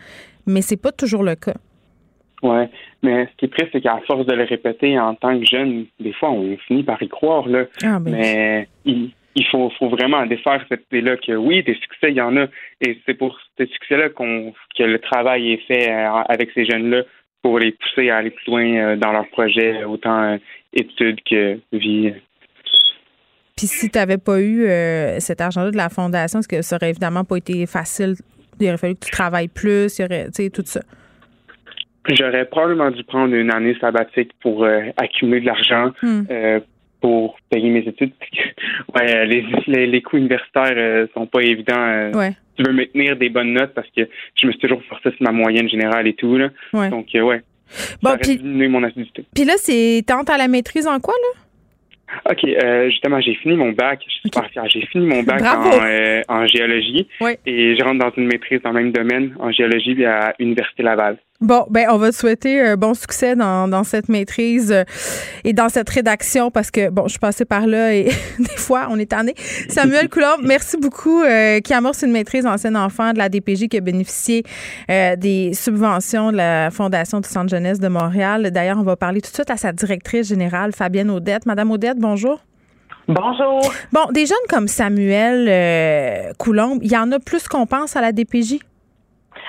mais 0.46 0.62
c'est 0.62 0.80
pas 0.80 0.92
toujours 0.92 1.22
le 1.22 1.34
cas. 1.34 1.54
Oui, 2.42 2.64
mais 3.04 3.26
ce 3.26 3.36
qui 3.36 3.44
est 3.44 3.48
triste, 3.56 3.70
c'est 3.72 3.80
qu'à 3.80 4.00
force 4.06 4.26
de 4.26 4.34
le 4.34 4.42
répéter 4.42 4.98
en 4.98 5.14
tant 5.14 5.38
que 5.38 5.46
jeune, 5.46 5.86
des 6.00 6.12
fois, 6.12 6.30
on 6.32 6.56
finit 6.66 6.82
par 6.82 7.00
y 7.00 7.08
croire. 7.08 7.46
Là. 7.46 7.66
Ah, 7.84 8.00
ben 8.00 8.12
mais 8.12 8.68
il, 8.84 9.12
faut, 9.50 9.70
faut, 9.78 9.88
vraiment 9.88 10.26
défaire 10.26 10.64
cette 10.68 10.84
idée-là 10.90 11.16
que 11.16 11.32
oui, 11.32 11.62
des 11.62 11.74
succès, 11.74 12.10
il 12.10 12.16
y 12.16 12.20
en 12.20 12.36
a. 12.36 12.46
Et 12.80 12.98
c'est 13.06 13.14
pour 13.14 13.38
ces 13.58 13.66
succès-là 13.66 14.10
qu'on 14.10 14.52
que 14.76 14.82
le 14.82 14.98
travail 14.98 15.52
est 15.52 15.66
fait 15.66 15.90
euh, 15.90 16.10
avec 16.28 16.50
ces 16.54 16.64
jeunes-là 16.64 17.02
pour 17.42 17.58
les 17.58 17.72
pousser 17.72 18.10
à 18.10 18.18
aller 18.18 18.30
plus 18.30 18.50
loin 18.50 18.64
euh, 18.64 18.96
dans 18.96 19.12
leur 19.12 19.26
projet, 19.28 19.84
autant 19.84 20.22
euh, 20.22 20.36
études 20.72 21.20
que 21.28 21.58
vie. 21.72 22.12
Puis 23.56 23.66
si 23.66 23.90
tu 23.90 23.98
n'avais 23.98 24.18
pas 24.18 24.40
eu 24.40 24.66
cet 25.20 25.40
argent-là 25.40 25.70
de 25.70 25.76
la 25.76 25.88
fondation, 25.88 26.40
est-ce 26.40 26.48
que 26.48 26.62
ça 26.62 26.76
aurait 26.76 26.90
évidemment 26.90 27.22
pas 27.22 27.36
été 27.36 27.66
facile? 27.66 28.14
Il 28.58 28.68
aurait 28.68 28.78
fallu 28.78 28.94
que 28.94 29.04
tu 29.04 29.10
travailles 29.10 29.48
plus, 29.48 29.98
il 29.98 30.04
aurait, 30.04 30.26
tu 30.26 30.44
sais, 30.44 30.50
tout 30.50 30.62
ça. 30.64 30.80
J'aurais 32.08 32.44
probablement 32.46 32.90
dû 32.90 33.04
prendre 33.04 33.34
une 33.34 33.52
année 33.52 33.76
sabbatique 33.80 34.32
pour 34.40 34.64
euh, 34.64 34.80
accumuler 34.96 35.40
de 35.40 35.46
l'argent 35.46 35.92
hmm. 36.02 36.22
euh, 36.30 36.60
pour 37.02 37.36
payer 37.50 37.68
mes 37.68 37.80
études. 37.80 38.12
ouais, 38.94 39.26
les, 39.66 39.86
les, 39.86 40.02
coûts 40.02 40.16
universitaires 40.16 40.72
euh, 40.74 41.06
sont 41.12 41.26
pas 41.26 41.42
évidents. 41.42 42.10
Ouais. 42.14 42.32
Tu 42.56 42.62
veux 42.62 42.72
maintenir 42.72 43.16
des 43.16 43.28
bonnes 43.28 43.52
notes 43.52 43.74
parce 43.74 43.88
que 43.94 44.08
je 44.34 44.46
me 44.46 44.52
suis 44.52 44.60
toujours 44.60 44.82
forcé 44.84 45.10
sur 45.10 45.22
ma 45.22 45.32
moyenne 45.32 45.68
générale 45.68 46.06
et 46.06 46.14
tout. 46.14 46.36
Là. 46.36 46.48
Donc, 46.88 47.08
ouais. 47.14 47.42
Bon, 48.02 48.16
puis, 48.20 48.38
mon 48.38 48.82
acidité. 48.82 49.24
Puis 49.34 49.44
là, 49.44 49.54
c'est 49.56 50.02
tente 50.06 50.30
à 50.30 50.36
la 50.36 50.48
maîtrise 50.48 50.86
en 50.86 51.00
quoi, 51.00 51.14
là? 51.14 51.40
OK, 52.30 52.44
euh, 52.44 52.90
justement, 52.90 53.22
j'ai 53.22 53.34
fini 53.36 53.56
mon 53.56 53.72
bac. 53.72 54.00
Je 54.06 54.12
suis 54.12 54.20
super 54.24 54.46
fière. 54.50 54.68
J'ai 54.68 54.84
fini 54.86 55.06
mon 55.06 55.22
bac 55.22 55.40
en, 55.42 56.34
en, 56.34 56.46
géologie 56.46 57.08
et 57.46 57.74
je 57.74 57.82
rentre 57.82 58.04
dans 58.04 58.12
une 58.18 58.26
maîtrise 58.26 58.60
dans 58.60 58.72
le 58.72 58.82
même 58.82 58.92
domaine 58.92 59.34
en 59.40 59.50
géologie 59.50 60.04
à 60.04 60.34
l'Université 60.38 60.82
Laval. 60.82 61.16
Bon, 61.42 61.66
ben 61.68 61.88
on 61.90 61.96
va 61.96 62.12
te 62.12 62.16
souhaiter 62.16 62.60
un 62.60 62.76
bon 62.76 62.94
succès 62.94 63.34
dans, 63.34 63.66
dans 63.66 63.82
cette 63.82 64.08
maîtrise 64.08 64.70
euh, 64.70 64.84
et 65.42 65.52
dans 65.52 65.68
cette 65.68 65.90
rédaction 65.90 66.52
parce 66.52 66.70
que, 66.70 66.88
bon, 66.88 67.02
je 67.06 67.10
suis 67.10 67.18
passée 67.18 67.44
par 67.44 67.66
là 67.66 67.92
et 67.92 68.04
des 68.38 68.56
fois, 68.56 68.86
on 68.90 68.98
est 68.98 69.10
tanné. 69.10 69.34
Samuel 69.68 70.08
Coulomb, 70.10 70.36
merci 70.44 70.76
beaucoup, 70.76 71.20
euh, 71.20 71.58
qui 71.58 71.74
amorce 71.74 72.02
une 72.02 72.12
maîtrise 72.12 72.46
ancien 72.46 72.76
enfant 72.76 73.12
de 73.12 73.18
la 73.18 73.28
DPJ 73.28 73.66
qui 73.66 73.76
a 73.76 73.80
bénéficié 73.80 74.44
euh, 74.88 75.16
des 75.16 75.52
subventions 75.52 76.30
de 76.30 76.36
la 76.36 76.70
Fondation 76.70 77.18
du 77.18 77.28
Centre 77.28 77.48
jeunesse 77.50 77.80
de 77.80 77.88
Montréal. 77.88 78.48
D'ailleurs, 78.52 78.78
on 78.78 78.84
va 78.84 78.94
parler 78.94 79.20
tout 79.20 79.30
de 79.30 79.34
suite 79.34 79.50
à 79.50 79.56
sa 79.56 79.72
directrice 79.72 80.28
générale, 80.28 80.72
Fabienne 80.72 81.10
Audette. 81.10 81.44
Madame 81.44 81.72
Audette, 81.72 81.98
bonjour. 81.98 82.38
Bonjour. 83.08 83.62
Bon, 83.92 84.06
des 84.12 84.26
jeunes 84.26 84.38
comme 84.48 84.68
Samuel 84.68 86.34
Coulomb, 86.38 86.78
il 86.82 86.92
y 86.92 86.96
en 86.96 87.10
a 87.10 87.18
plus 87.18 87.48
qu'on 87.48 87.66
pense 87.66 87.96
à 87.96 88.00
la 88.00 88.12
DPJ? 88.12 88.60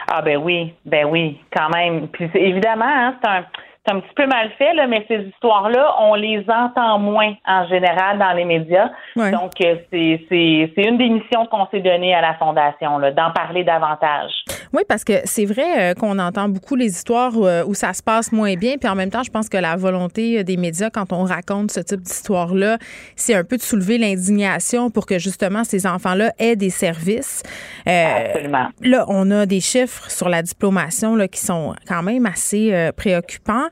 Ah 0.08 0.22
ben 0.22 0.38
oui, 0.38 0.74
ben 0.86 1.06
oui, 1.06 1.40
quand 1.56 1.70
même. 1.70 2.08
Puis 2.10 2.30
évidemment, 2.34 2.86
hein, 2.88 3.16
c'est 3.22 3.30
un 3.30 3.46
c'est 3.86 3.94
un 3.94 4.00
petit 4.00 4.14
peu 4.16 4.26
mal 4.28 4.50
fait, 4.58 4.74
là, 4.76 4.88
mais 4.88 5.06
ces 5.10 5.28
histoires-là, 5.28 5.96
on 6.00 6.16
les 6.16 6.46
entend 6.48 7.00
moins 7.00 7.34
en 7.46 7.68
général 7.68 8.18
dans 8.18 8.32
les 8.32 8.46
médias. 8.46 8.90
Donc, 9.16 9.60
euh, 9.62 9.76
c'est, 9.92 10.26
c'est, 10.30 10.72
c'est 10.74 10.84
une 10.84 10.98
des 10.98 11.10
missions 11.10 11.46
qu'on 11.48 11.68
s'est 11.70 11.82
donnée 11.82 12.16
à 12.16 12.22
la 12.22 12.36
Fondation, 12.36 12.98
là, 12.98 13.12
d'en 13.12 13.32
parler 13.32 13.66
davantage. 13.66 14.32
Oui, 14.72 14.84
parce 14.88 15.04
que 15.04 15.14
c'est 15.26 15.46
vrai 15.46 15.92
euh, 15.92 15.94
qu'on 15.96 16.18
entend 16.18 16.48
beaucoup 16.48 16.76
les 16.76 16.88
histoires 16.88 17.34
euh, 17.36 17.64
où, 17.66 17.74
ça 17.74 17.94
se 17.94 18.02
passe 18.02 18.32
moins 18.32 18.56
bien. 18.56 18.76
Puis 18.80 18.90
en 18.90 18.96
même 18.96 19.10
temps, 19.10 19.24
je 19.24 19.32
pense 19.32 19.50
que 19.50 19.58
la 19.58 19.76
volonté 19.76 20.46
des 20.46 20.56
médias, 20.56 20.90
quand 20.90 21.12
on 21.12 21.24
raconte 21.24 21.72
ce 21.72 21.82
type 21.82 22.02
d'histoire-là, 22.02 22.78
c'est 23.18 23.36
un 23.36 23.44
peu 23.44 23.58
de 23.58 23.62
soulever 23.62 23.98
l'indignation 23.98 24.92
pour 24.92 25.06
que 25.06 25.20
justement 25.20 25.66
ces 25.66 25.86
enfants-là 25.86 26.32
aient 26.40 26.56
des 26.56 26.70
services. 26.70 27.44
Absolument. 27.86 28.68
Là, 28.82 29.06
on 29.10 29.30
a 29.32 29.46
des 29.46 29.60
chiffres 29.60 30.10
sur 30.10 30.30
la 30.30 30.42
diplomation 30.42 31.16
là, 31.16 31.28
qui 31.28 31.40
sont 31.40 31.76
quand 31.88 32.02
même 32.02 32.26
assez 32.26 32.92
préoccupants. 32.96 33.68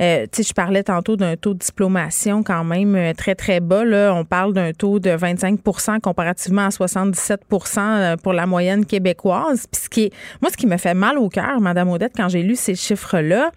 Euh, 0.00 0.26
je 0.32 0.52
parlais 0.52 0.84
tantôt 0.84 1.16
d'un 1.16 1.36
taux 1.36 1.54
de 1.54 1.58
diplomation 1.58 2.42
quand 2.42 2.64
même 2.64 2.94
euh, 2.94 3.12
très, 3.14 3.34
très 3.34 3.60
bas. 3.60 3.84
Là. 3.84 4.14
On 4.14 4.24
parle 4.24 4.52
d'un 4.52 4.72
taux 4.72 5.00
de 5.00 5.10
25% 5.10 6.00
comparativement 6.00 6.66
à 6.66 6.68
77% 6.68 7.78
euh, 7.78 8.16
pour 8.16 8.32
la 8.32 8.46
moyenne 8.46 8.86
québécoise. 8.86 9.66
Puis 9.70 9.82
ce 9.82 9.88
qui 9.88 10.12
moi, 10.40 10.50
ce 10.50 10.56
qui 10.56 10.66
me 10.66 10.76
fait 10.76 10.94
mal 10.94 11.18
au 11.18 11.28
cœur, 11.28 11.60
Madame 11.60 11.90
Odette, 11.90 12.12
quand 12.16 12.28
j'ai 12.28 12.42
lu 12.42 12.54
ces 12.54 12.74
chiffres-là, 12.74 13.50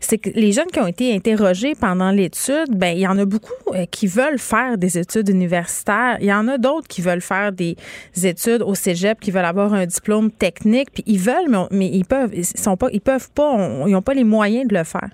c'est 0.00 0.18
que 0.18 0.30
les 0.34 0.52
jeunes 0.52 0.66
qui 0.66 0.80
ont 0.80 0.86
été 0.86 1.14
interrogés 1.14 1.74
pendant 1.74 2.10
l'étude, 2.10 2.76
ben 2.76 2.94
il 2.94 3.00
y 3.00 3.06
en 3.06 3.18
a 3.18 3.24
beaucoup 3.24 3.54
qui 3.90 4.06
veulent 4.06 4.38
faire 4.38 4.76
des 4.76 4.98
études 4.98 5.28
universitaires. 5.28 6.18
Il 6.20 6.26
y 6.26 6.32
en 6.32 6.46
a 6.48 6.58
d'autres 6.58 6.88
qui 6.88 7.00
veulent 7.00 7.20
faire 7.20 7.52
des 7.52 7.76
études 8.22 8.62
au 8.62 8.74
cégep, 8.74 9.20
qui 9.20 9.30
veulent 9.30 9.44
avoir 9.44 9.72
un 9.72 9.86
diplôme 9.86 10.30
technique. 10.30 10.90
Puis 10.92 11.04
ils 11.06 11.18
veulent, 11.18 11.48
mais, 11.48 11.66
mais 11.70 11.88
ils 11.88 12.04
peuvent, 12.04 12.30
ils 12.34 12.44
sont 12.44 12.76
pas, 12.76 12.88
ils 12.92 13.00
peuvent 13.00 13.30
pas, 13.30 13.84
ils 13.86 13.92
n'ont 13.92 14.02
pas 14.02 14.14
les 14.14 14.24
moyens 14.24 14.68
de 14.68 14.76
le 14.76 14.84
faire. 14.84 15.08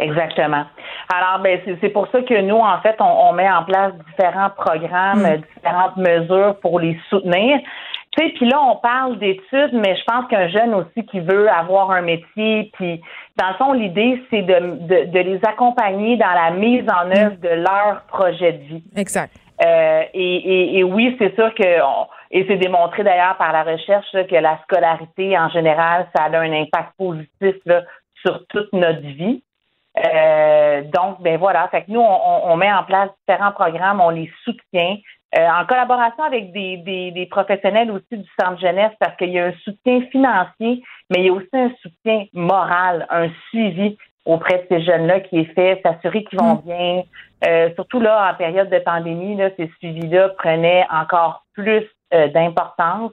Exactement. 0.00 0.64
Alors, 1.12 1.40
ben, 1.40 1.60
c'est 1.80 1.88
pour 1.88 2.08
ça 2.08 2.20
que 2.22 2.40
nous, 2.40 2.58
en 2.58 2.80
fait, 2.80 2.96
on, 3.00 3.32
met 3.32 3.50
en 3.50 3.64
place 3.64 3.92
différents 4.10 4.50
programmes, 4.50 5.22
mm. 5.22 5.42
différentes 5.56 5.96
mesures 5.96 6.56
pour 6.60 6.80
les 6.80 6.98
soutenir. 7.08 7.58
Tu 8.12 8.24
sais, 8.24 8.32
puis 8.34 8.48
là, 8.48 8.60
on 8.60 8.76
parle 8.76 9.18
d'études, 9.18 9.72
mais 9.72 9.96
je 9.96 10.04
pense 10.04 10.26
qu'un 10.28 10.48
jeune 10.48 10.74
aussi 10.74 11.04
qui 11.06 11.20
veut 11.20 11.48
avoir 11.50 11.90
un 11.90 12.02
métier, 12.02 12.70
puis 12.74 13.00
dans 13.36 13.48
le 13.48 13.54
fond, 13.54 13.72
l'idée, 13.72 14.22
c'est 14.30 14.42
de, 14.42 15.04
de, 15.04 15.18
les 15.18 15.40
accompagner 15.46 16.16
dans 16.16 16.32
la 16.32 16.50
mise 16.50 16.84
en 16.88 17.10
œuvre 17.10 17.36
de 17.36 17.48
leur 17.48 18.02
projet 18.08 18.52
de 18.52 18.62
vie. 18.64 18.84
Exact. 18.96 19.32
Euh, 19.64 20.02
et, 20.14 20.78
et, 20.78 20.84
oui, 20.84 21.16
c'est 21.18 21.34
sûr 21.34 21.52
que, 21.54 21.78
et 22.30 22.46
c'est 22.48 22.56
démontré 22.56 23.02
d'ailleurs 23.02 23.36
par 23.36 23.52
la 23.52 23.64
recherche 23.64 24.10
que 24.12 24.36
la 24.36 24.58
scolarité 24.62 25.36
en 25.36 25.48
général, 25.48 26.06
ça 26.14 26.24
a 26.24 26.38
un 26.38 26.52
impact 26.52 26.92
positif 26.96 27.56
là, 27.66 27.82
sur 28.24 28.46
toute 28.48 28.72
notre 28.72 29.00
vie. 29.00 29.42
Euh, 30.04 30.82
donc, 30.94 31.20
ben 31.20 31.38
voilà, 31.38 31.68
fait 31.68 31.82
que 31.82 31.90
nous, 31.90 32.00
on, 32.00 32.56
met 32.56 32.72
en 32.72 32.84
place 32.84 33.10
différents 33.26 33.52
programmes, 33.52 34.00
on 34.00 34.10
les 34.10 34.30
soutient. 34.44 34.96
Euh, 35.38 35.46
en 35.46 35.66
collaboration 35.66 36.24
avec 36.24 36.52
des, 36.52 36.78
des, 36.78 37.26
professionnels 37.26 37.90
aussi 37.90 38.16
du 38.16 38.28
centre 38.40 38.58
jeunesse 38.60 38.92
parce 38.98 39.14
qu'il 39.16 39.28
y 39.28 39.38
a 39.38 39.46
un 39.46 39.52
soutien 39.62 40.00
financier, 40.10 40.82
mais 41.10 41.18
il 41.18 41.26
y 41.26 41.28
a 41.28 41.32
aussi 41.32 41.48
un 41.52 41.70
soutien 41.82 42.24
moral, 42.32 43.06
un 43.10 43.28
suivi 43.48 43.98
auprès 44.24 44.58
de 44.58 44.66
ces 44.70 44.82
jeunes-là 44.82 45.20
qui 45.20 45.40
est 45.40 45.54
fait, 45.54 45.82
s'assurer 45.84 46.24
qu'ils 46.24 46.38
vont 46.38 46.54
mm. 46.54 46.62
bien. 46.64 47.02
Euh, 47.46 47.70
surtout 47.74 48.00
là, 48.00 48.30
en 48.32 48.36
période 48.36 48.70
de 48.70 48.78
pandémie, 48.78 49.36
là, 49.36 49.50
ces 49.58 49.70
suivis-là 49.78 50.30
prenaient 50.30 50.86
encore 50.90 51.44
plus 51.52 51.84
d'importance. 52.10 53.12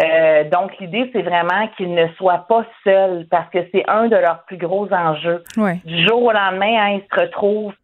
Euh, 0.00 0.44
donc, 0.50 0.76
l'idée, 0.78 1.10
c'est 1.12 1.22
vraiment 1.22 1.68
qu'ils 1.76 1.94
ne 1.94 2.08
soient 2.18 2.46
pas 2.48 2.64
seuls 2.84 3.26
parce 3.30 3.48
que 3.50 3.58
c'est 3.72 3.88
un 3.88 4.08
de 4.08 4.16
leurs 4.16 4.44
plus 4.44 4.58
gros 4.58 4.92
enjeux. 4.92 5.42
Du 5.84 6.06
jour 6.06 6.22
au 6.22 6.32
lendemain, 6.32 6.76
hein, 6.78 7.00
ils 7.00 7.04
se 7.10 7.20
retrouvent 7.20 7.74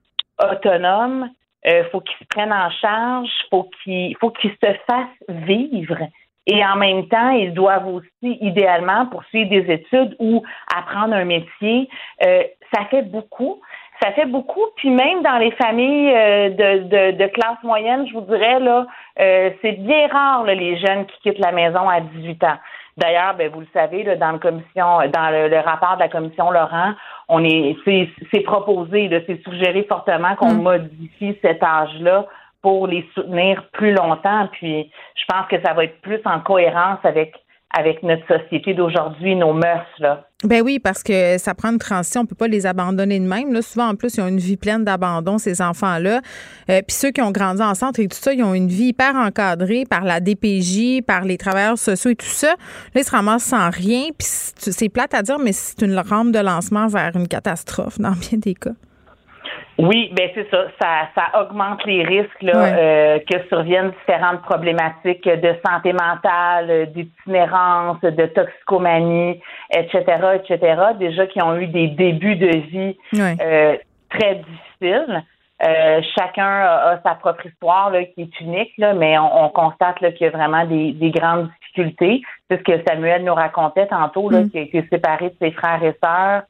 autonomes. 0.42 1.30
Il 1.64 1.72
euh, 1.72 1.84
faut 1.90 2.00
qu'ils 2.00 2.18
se 2.18 2.24
prennent 2.24 2.52
en 2.52 2.70
charge, 2.70 3.30
faut 3.48 3.70
qu'ils 3.82 4.16
faut 4.20 4.30
qu'ils 4.30 4.50
se 4.50 4.72
fassent 4.86 5.24
vivre. 5.28 5.98
Et 6.46 6.64
en 6.64 6.76
même 6.76 7.06
temps, 7.06 7.30
ils 7.30 7.54
doivent 7.54 7.86
aussi, 7.86 8.38
idéalement, 8.40 9.06
poursuivre 9.06 9.48
des 9.48 9.72
études 9.72 10.16
ou 10.18 10.42
apprendre 10.74 11.14
un 11.14 11.24
métier. 11.24 11.88
Euh, 12.26 12.42
ça 12.74 12.84
fait 12.86 13.02
beaucoup 13.02 13.60
ça 14.02 14.12
fait 14.12 14.26
beaucoup. 14.26 14.64
Puis 14.76 14.90
même 14.90 15.22
dans 15.22 15.38
les 15.38 15.52
familles 15.52 16.12
euh, 16.12 16.50
de, 16.50 17.10
de, 17.12 17.26
classe 17.28 17.62
moyenne, 17.62 18.06
je 18.08 18.14
vous 18.14 18.22
dirais, 18.22 18.58
là, 18.58 18.86
euh, 19.20 19.50
c'est 19.62 19.72
bien 19.72 20.08
rare 20.08 20.44
les 20.44 20.76
jeunes 20.78 21.06
qui 21.06 21.20
quittent 21.22 21.38
la 21.38 21.52
maison 21.52 21.88
à 21.88 22.00
18 22.00 22.44
ans. 22.44 22.58
D'ailleurs, 22.96 23.34
ben, 23.36 23.50
vous 23.50 23.60
le 23.60 23.68
savez, 23.72 24.02
là, 24.02 24.16
dans, 24.16 24.32
le 24.32 24.38
commission, 24.38 24.98
dans 25.12 25.30
le, 25.30 25.58
rapport 25.60 25.94
de 25.94 26.00
la 26.00 26.08
commission 26.08 26.50
Laurent, 26.50 26.92
on 27.28 27.42
est, 27.42 27.76
c'est, 27.84 28.40
proposé, 28.40 29.08
c'est 29.26 29.42
suggéré 29.44 29.84
fortement 29.84 30.34
qu'on 30.36 30.54
mm. 30.54 30.62
modifie 30.62 31.38
cet 31.40 31.62
âge-là 31.62 32.26
pour 32.60 32.86
les 32.86 33.08
soutenir 33.14 33.64
plus 33.72 33.92
longtemps. 33.92 34.48
Puis, 34.52 34.90
je 35.14 35.24
pense 35.26 35.46
que 35.48 35.56
ça 35.64 35.72
va 35.72 35.84
être 35.84 36.00
plus 36.02 36.20
en 36.26 36.40
cohérence 36.40 36.98
avec 37.04 37.34
avec 37.74 38.02
notre 38.02 38.26
société 38.26 38.74
d'aujourd'hui, 38.74 39.34
nos 39.34 39.52
mœurs. 39.52 39.86
Là. 39.98 40.24
Ben 40.44 40.60
oui, 40.60 40.80
parce 40.80 41.04
que 41.04 41.38
ça 41.38 41.54
prend 41.54 41.70
une 41.70 41.78
transition, 41.78 42.22
on 42.22 42.26
peut 42.26 42.34
pas 42.34 42.48
les 42.48 42.66
abandonner 42.66 43.20
de 43.20 43.26
même. 43.26 43.52
Là, 43.52 43.62
souvent, 43.62 43.88
en 43.88 43.94
plus, 43.94 44.16
ils 44.16 44.20
ont 44.20 44.26
une 44.26 44.40
vie 44.40 44.56
pleine 44.56 44.84
d'abandon, 44.84 45.38
ces 45.38 45.62
enfants-là. 45.62 46.20
Euh, 46.68 46.82
puis 46.86 46.96
ceux 46.96 47.12
qui 47.12 47.22
ont 47.22 47.30
grandi 47.30 47.62
en 47.62 47.74
centre 47.74 48.00
et 48.00 48.08
tout 48.08 48.18
ça, 48.20 48.32
ils 48.32 48.42
ont 48.42 48.54
une 48.54 48.68
vie 48.68 48.86
hyper 48.86 49.14
encadrée 49.14 49.84
par 49.88 50.04
la 50.04 50.18
DPJ, 50.18 51.02
par 51.06 51.24
les 51.24 51.38
travailleurs 51.38 51.78
sociaux 51.78 52.10
et 52.10 52.16
tout 52.16 52.26
ça. 52.26 52.48
Là, 52.94 53.00
ils 53.00 53.04
se 53.04 53.10
ramassent 53.10 53.44
sans 53.44 53.70
rien. 53.70 54.06
Puis 54.18 54.28
c'est 54.56 54.88
plate 54.88 55.14
à 55.14 55.22
dire, 55.22 55.38
mais 55.38 55.52
c'est 55.52 55.82
une 55.82 55.98
rampe 55.98 56.32
de 56.32 56.40
lancement 56.40 56.88
vers 56.88 57.14
une 57.14 57.28
catastrophe 57.28 58.00
dans 58.00 58.12
bien 58.12 58.38
des 58.38 58.54
cas. 58.54 58.72
Oui, 59.78 60.12
ben 60.14 60.28
c'est 60.34 60.48
ça. 60.50 60.66
ça. 60.80 61.08
Ça 61.14 61.40
augmente 61.40 61.84
les 61.84 62.02
risques 62.04 62.42
là, 62.42 62.76
euh, 62.76 63.18
que 63.20 63.46
surviennent 63.48 63.92
différentes 64.06 64.42
problématiques 64.42 65.24
de 65.24 65.54
santé 65.66 65.92
mentale, 65.92 66.92
d'itinérance, 66.92 68.00
de 68.02 68.26
toxicomanie, 68.26 69.40
etc., 69.70 70.04
etc. 70.34 70.82
Déjà 70.98 71.26
qui 71.26 71.42
ont 71.42 71.56
eu 71.56 71.66
des 71.68 71.88
débuts 71.88 72.36
de 72.36 72.56
vie 72.58 72.96
euh, 73.14 73.76
très 74.10 74.36
difficiles. 74.36 75.24
Euh, 75.64 76.00
chacun 76.18 76.44
a, 76.44 77.00
sa 77.04 77.14
propre 77.14 77.46
histoire 77.46 77.90
là, 77.90 78.04
qui 78.04 78.22
est 78.22 78.40
unique, 78.40 78.72
là, 78.78 78.94
mais 78.94 79.16
on, 79.18 79.48
constate 79.50 79.98
qu'il 79.98 80.22
y 80.22 80.24
a 80.26 80.30
vraiment 80.30 80.66
des, 80.66 81.10
grandes 81.10 81.50
difficultés. 81.60 82.22
C'est 82.50 82.58
ce 82.58 82.62
que 82.64 82.82
Samuel 82.86 83.22
nous 83.24 83.34
racontait 83.34 83.86
tantôt, 83.86 84.28
là, 84.28 84.40
mm. 84.40 84.50
qui 84.50 84.58
a 84.58 84.62
été 84.62 84.84
séparé 84.90 85.30
de 85.30 85.36
ses 85.40 85.52
frères 85.52 85.82
et 85.84 85.96
sœurs. 86.02 86.42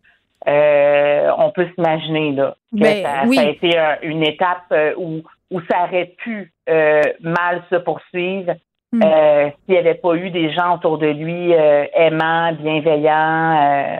Euh, 0.48 1.30
on 1.38 1.50
peut 1.50 1.68
s'imaginer 1.74 2.32
là 2.32 2.56
que 2.72 2.80
ben, 2.80 3.02
ça, 3.04 3.40
a 3.40 3.44
été 3.44 3.78
une 4.02 4.24
étape 4.24 4.64
euh, 4.72 4.92
où, 4.96 5.22
où 5.50 5.60
ça 5.70 5.84
aurait 5.84 6.14
pu 6.18 6.52
euh, 6.68 7.00
mal 7.20 7.62
se 7.70 7.76
poursuivre 7.76 8.54
hmm. 8.92 9.02
s'il 9.02 9.74
n'y 9.74 9.78
avait 9.78 9.94
pas 9.94 10.14
eu 10.14 10.30
des 10.30 10.52
gens 10.52 10.74
autour 10.74 10.98
de 10.98 11.06
lui 11.06 11.52
aimants, 11.52 12.52
bienveillants. 12.54 13.96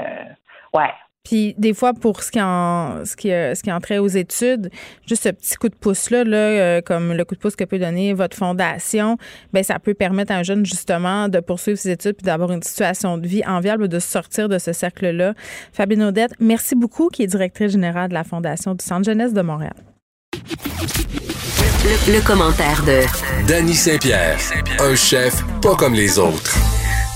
ouais. 0.75 0.91
Puis 1.25 1.55
des 1.57 1.73
fois, 1.73 1.95
pour 1.95 2.23
ce 2.23 2.33
qui 2.33 2.41
en 2.41 3.05
ce 3.05 3.15
qui 3.15 3.29
ce 3.29 3.63
qui 3.63 3.71
entrait 3.71 3.99
aux 3.99 4.09
études, 4.09 4.71
juste 5.07 5.23
ce 5.23 5.29
petit 5.29 5.55
coup 5.57 5.69
de 5.69 5.75
pouce 5.75 6.11
là, 6.11 6.25
là 6.25 6.37
euh, 6.37 6.81
comme 6.81 7.13
le 7.13 7.25
coup 7.25 7.35
de 7.35 7.41
pouce 7.41 7.55
que 7.55 7.65
peut 7.65 7.79
donner 7.79 8.13
votre 8.13 8.37
fondation, 8.37 9.17
ben 9.53 9.63
ça 9.63 9.79
peut 9.79 9.95
permettre 9.95 10.33
à 10.33 10.37
un 10.37 10.43
jeune 10.43 10.67
justement 10.67 11.29
de 11.29 11.41
poursuivre 11.41 11.79
ses 11.79 11.91
études 11.91 12.17
puis 12.17 12.25
d'avoir 12.25 12.51
une 12.51 12.63
situation 12.63 13.19
de 13.19 13.27
vie 13.27 13.45
enviable, 13.47 13.89
de 13.89 13.99
sortir 13.99 14.49
de 14.49 14.59
ce 14.59 14.73
cercle-là. 14.73 15.35
Fabienne 15.73 16.03
Odette, 16.03 16.33
merci 16.41 16.75
beaucoup, 16.75 17.09
qui 17.09 17.23
est 17.23 17.27
directrice 17.29 17.73
générale 17.73 18.09
de 18.09 18.15
la 18.15 18.25
fondation 18.25 18.75
du 18.75 18.85
Centre 18.85 19.05
jeunesse 19.05 19.33
de 19.33 19.43
Montréal. 19.43 19.75
Le, 21.85 22.25
commentaire 22.25 22.83
de 22.85 23.03
Danny 23.47 23.75
Saint-Pierre, 23.75 24.39
un 24.79 24.95
chef 24.95 25.43
pas 25.61 25.75
comme 25.75 25.95
les 25.95 26.19
autres. 26.19 26.72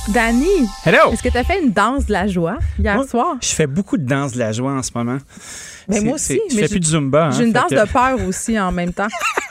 Danny, 0.08 0.46
Hello. 0.84 1.12
est-ce 1.12 1.22
que 1.22 1.28
tu 1.28 1.36
as 1.36 1.42
fait 1.42 1.60
une 1.60 1.72
danse 1.72 2.06
de 2.06 2.12
la 2.12 2.28
joie 2.28 2.58
hier 2.78 3.02
soir? 3.04 3.36
Je 3.40 3.48
fais 3.48 3.66
beaucoup 3.66 3.96
de 3.96 4.04
danse 4.04 4.32
de 4.32 4.38
la 4.38 4.52
joie 4.52 4.72
en 4.72 4.82
ce 4.82 4.90
moment. 4.94 5.18
Mais 5.88 5.98
ben, 5.98 6.04
moi 6.04 6.14
aussi. 6.14 6.40
Tu 6.48 6.58
fais 6.58 6.68
plus 6.68 6.80
de 6.80 6.84
Zumba. 6.84 7.30
J'ai 7.32 7.42
hein, 7.42 7.46
une 7.46 7.52
danse 7.52 7.70
de 7.70 7.92
peur 7.92 8.18
aussi 8.26 8.58
en 8.58 8.70
même 8.70 8.92
temps. 8.92 9.08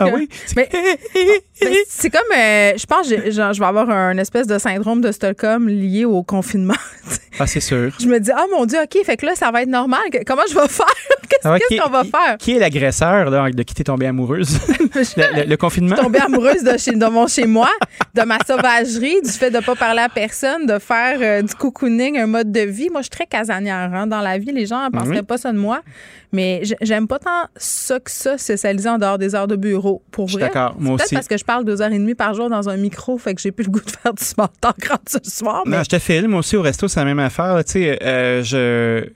ah 0.00 0.06
oui? 0.12 0.28
Mais 0.56 0.68
Ben, 1.60 1.72
c'est 1.88 2.10
comme, 2.10 2.20
euh, 2.36 2.72
je 2.76 2.84
pense, 2.84 3.08
que 3.08 3.30
je 3.30 3.58
vais 3.58 3.66
avoir 3.66 3.88
un 3.88 4.18
espèce 4.18 4.46
de 4.46 4.58
syndrome 4.58 5.00
de 5.00 5.10
Stockholm 5.10 5.68
lié 5.68 6.04
au 6.04 6.22
confinement. 6.22 6.74
ah, 7.40 7.46
c'est 7.46 7.60
sûr. 7.60 7.92
Je 7.98 8.06
me 8.06 8.20
dis, 8.20 8.30
oh 8.36 8.46
mon 8.54 8.66
Dieu, 8.66 8.78
OK, 8.82 9.02
fait 9.04 9.16
que 9.16 9.24
là, 9.24 9.34
ça 9.34 9.50
va 9.50 9.62
être 9.62 9.68
normal. 9.68 10.02
Comment 10.26 10.42
je 10.48 10.54
vais 10.54 10.68
faire? 10.68 10.86
Qu'est-ce 11.28 11.80
qu'on 11.80 11.90
va 11.90 12.04
faire? 12.04 12.36
Qui 12.38 12.56
est 12.56 12.58
l'agresseur 12.58 13.30
de 13.30 13.62
qui 13.62 13.74
t'es 13.74 13.84
tombée 13.84 14.06
amoureuse? 14.06 14.58
le, 14.94 15.56
confinement? 15.56 15.96
tombée 15.96 16.18
amoureuse 16.18 16.62
de, 16.62 16.76
chez, 16.76 16.92
de 16.92 17.06
mon 17.06 17.26
chez 17.26 17.46
moi, 17.46 17.70
de 18.14 18.22
ma 18.22 18.38
sauvagerie, 18.46 19.22
du 19.22 19.30
fait 19.30 19.50
de 19.50 19.56
ne 19.56 19.62
pas 19.62 19.74
parler 19.74 20.02
à 20.02 20.08
personne, 20.10 20.66
de 20.66 20.78
faire 20.78 21.18
euh, 21.20 21.42
du 21.42 21.54
cocooning, 21.54 22.18
un 22.18 22.26
mode 22.26 22.52
de 22.52 22.60
vie. 22.60 22.90
Moi, 22.90 23.00
je 23.00 23.04
suis 23.04 23.10
très 23.10 23.26
casanière. 23.26 23.90
Hein. 23.94 24.06
Dans 24.06 24.20
la 24.20 24.36
vie, 24.36 24.52
les 24.52 24.66
gens 24.66 24.84
ne 24.84 24.90
penseraient 24.90 25.22
pas 25.22 25.38
ça 25.38 25.52
de 25.52 25.58
moi. 25.58 25.80
Mais 26.36 26.60
j'aime 26.82 27.08
pas 27.08 27.18
tant 27.18 27.48
ça 27.56 27.98
que 27.98 28.10
ça, 28.10 28.36
socialiser 28.36 28.90
en 28.90 28.98
dehors 28.98 29.16
des 29.16 29.34
heures 29.34 29.46
de 29.46 29.56
bureau. 29.56 30.02
Pour 30.10 30.26
vrai. 30.26 30.42
D'accord, 30.42 30.76
moi 30.78 30.96
aussi. 30.96 31.04
Peut-être 31.04 31.14
parce 31.14 31.28
que 31.28 31.38
je 31.38 31.44
parle 31.44 31.64
deux 31.64 31.80
heures 31.80 31.92
et 31.92 31.98
demie 31.98 32.14
par 32.14 32.34
jour 32.34 32.50
dans 32.50 32.68
un 32.68 32.76
micro, 32.76 33.16
fait 33.16 33.34
que 33.34 33.40
j'ai 33.40 33.52
plus 33.52 33.64
le 33.64 33.70
goût 33.70 33.80
de 33.80 33.90
faire 33.90 34.12
du 34.12 34.22
small 34.22 34.48
talk 34.60 34.76
ce 35.08 35.18
soir. 35.30 35.62
Mais... 35.64 35.78
Non, 35.78 35.82
je 35.82 35.88
te 35.88 35.98
filme. 35.98 36.32
Moi 36.32 36.40
aussi, 36.40 36.56
au 36.56 36.62
resto, 36.62 36.88
c'est 36.88 37.00
la 37.00 37.06
même 37.06 37.20
affaire. 37.20 37.64
Tu 37.64 37.72
sais, 37.72 37.98
euh, 38.02 38.42
je 38.42 39.08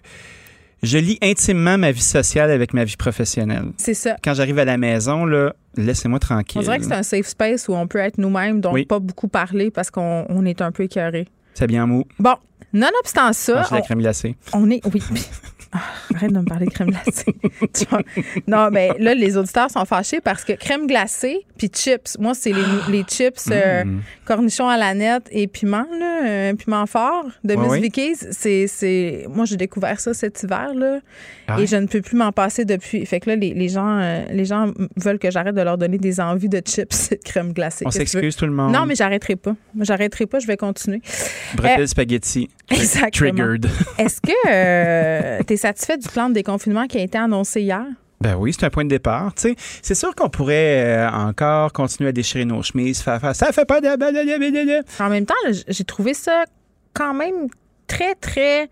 je 0.83 0.97
lis 0.97 1.19
intimement 1.21 1.77
ma 1.77 1.93
vie 1.93 2.01
sociale 2.01 2.51
avec 2.51 2.73
ma 2.73 2.85
vie 2.85 2.97
professionnelle. 2.97 3.67
C'est 3.77 3.93
ça. 3.93 4.17
Quand 4.25 4.33
j'arrive 4.33 4.59
à 4.59 4.65
la 4.65 4.79
maison, 4.79 5.27
là, 5.27 5.53
laissez-moi 5.77 6.19
tranquille. 6.21 6.59
On 6.59 6.63
dirait 6.63 6.79
que 6.79 6.87
c'est 6.87 6.95
un 6.95 7.03
safe 7.03 7.27
space 7.27 7.69
où 7.69 7.75
on 7.75 7.87
peut 7.87 7.99
être 7.99 8.17
nous-mêmes, 8.17 8.63
donc 8.63 8.87
pas 8.87 8.99
beaucoup 8.99 9.29
parler 9.29 9.71
parce 9.71 9.91
qu'on 9.91 10.45
est 10.47 10.63
un 10.63 10.73
peu 10.73 10.85
écœuré. 10.85 11.29
C'est 11.53 11.67
bien 11.67 11.87
mou. 11.87 12.07
Bon, 12.19 12.37
nonobstant 12.73 13.35
ça. 13.35 13.69
la 13.71 13.83
crème 13.83 13.99
glacée. 13.99 14.37
On 14.55 14.71
est. 14.71 14.81
Oui. 14.91 15.03
Ah, 15.73 15.79
arrête 16.17 16.33
de 16.33 16.39
me 16.39 16.45
parler 16.45 16.67
de 16.67 16.71
crème 16.71 16.91
glacée. 16.91 17.35
non, 18.49 18.71
mais 18.73 18.91
là, 18.99 19.15
les 19.15 19.37
auditeurs 19.37 19.71
sont 19.71 19.85
fâchés 19.85 20.21
parce 20.21 20.45
que 20.45 20.53
crème 20.55 20.89
glacée 20.89 21.47
puis 21.57 21.69
chips. 21.69 22.19
Moi, 22.19 22.35
c'est 22.35 22.53
les, 22.53 22.63
les, 22.89 23.05
chips 23.05 23.49
euh, 23.53 23.85
mm. 23.85 24.03
cornichons 24.25 24.69
à 24.69 24.77
la 24.77 24.95
nette 24.95 25.29
et 25.31 25.47
piment, 25.47 25.87
là, 25.99 26.53
piment 26.55 26.87
fort 26.87 27.27
de 27.45 27.55
Miss 27.55 27.75
Vicky's. 27.75 28.27
C'est, 28.33 29.27
Moi, 29.29 29.45
j'ai 29.45 29.57
découvert 29.57 30.01
ça 30.01 30.13
cet 30.13 30.43
hiver 30.43 30.75
là, 30.75 30.99
ah 31.51 31.61
et 31.61 31.67
je 31.67 31.77
ne 31.77 31.87
peux 31.87 32.01
plus 32.01 32.17
m'en 32.17 32.33
passer 32.33 32.65
depuis. 32.65 33.05
Fait 33.07 33.21
que 33.21 33.31
là, 33.31 33.37
les, 33.37 33.55
les 33.55 33.69
gens, 33.69 33.99
euh, 33.99 34.25
les 34.31 34.45
gens 34.45 34.73
veulent 34.97 35.19
que 35.19 35.31
j'arrête 35.31 35.55
de 35.55 35.63
leur 35.63 35.79
donner 35.79 35.99
des 35.99 36.21
envies 36.21 36.49
de 36.49 36.61
chips 36.65 37.13
et 37.13 37.17
de 37.17 37.23
crème 37.23 37.53
glacée. 37.53 37.85
On 37.87 37.91
s'excuse 37.91 38.37
tout 38.37 38.47
le 38.47 38.53
monde. 38.53 38.73
Non, 38.73 38.87
mais 38.87 38.95
j'arrêterai 38.95 39.37
pas. 39.37 39.55
J'arrêterai 39.79 40.27
pas, 40.27 40.39
je 40.39 40.47
vais 40.47 40.57
continuer. 40.57 41.01
Bretelles 41.55 41.83
euh, 41.83 41.87
spaghetti. 41.87 42.49
Exactement. 42.71 43.31
Triggered. 43.31 43.67
Est-ce 43.99 44.21
que 44.21 45.43
tu 45.45 45.53
es 45.53 45.57
satisfait 45.57 45.99
du 45.99 46.09
plan 46.09 46.29
de 46.29 46.35
déconfinement 46.35 46.87
qui 46.87 46.99
a 46.99 47.03
été 47.03 47.19
annoncé 47.19 47.63
hier? 47.63 47.85
Ben 48.21 48.37
oui, 48.37 48.53
c'est 48.53 48.67
un 48.67 48.71
point 48.71 48.85
de 48.85 48.91
départ. 48.91 49.33
c'est 49.35 49.95
sûr 49.95 50.15
qu'on 50.15 50.29
pourrait 50.29 50.85
euh, 50.85 51.11
encore 51.11 51.73
continuer 51.73 52.11
à 52.11 52.13
déchirer 52.13 52.45
nos 52.45 52.63
chemises, 52.63 53.01
faire, 53.01 53.19
faire 53.19 53.35
ça 53.35 53.51
fait 53.51 53.65
pas 53.65 53.81
de. 53.81 55.03
En 55.03 55.09
même 55.09 55.25
temps, 55.25 55.35
j'ai 55.69 55.85
trouvé 55.85 56.13
ça 56.13 56.45
quand 56.93 57.15
même 57.15 57.49
très, 57.87 58.15
très 58.15 58.69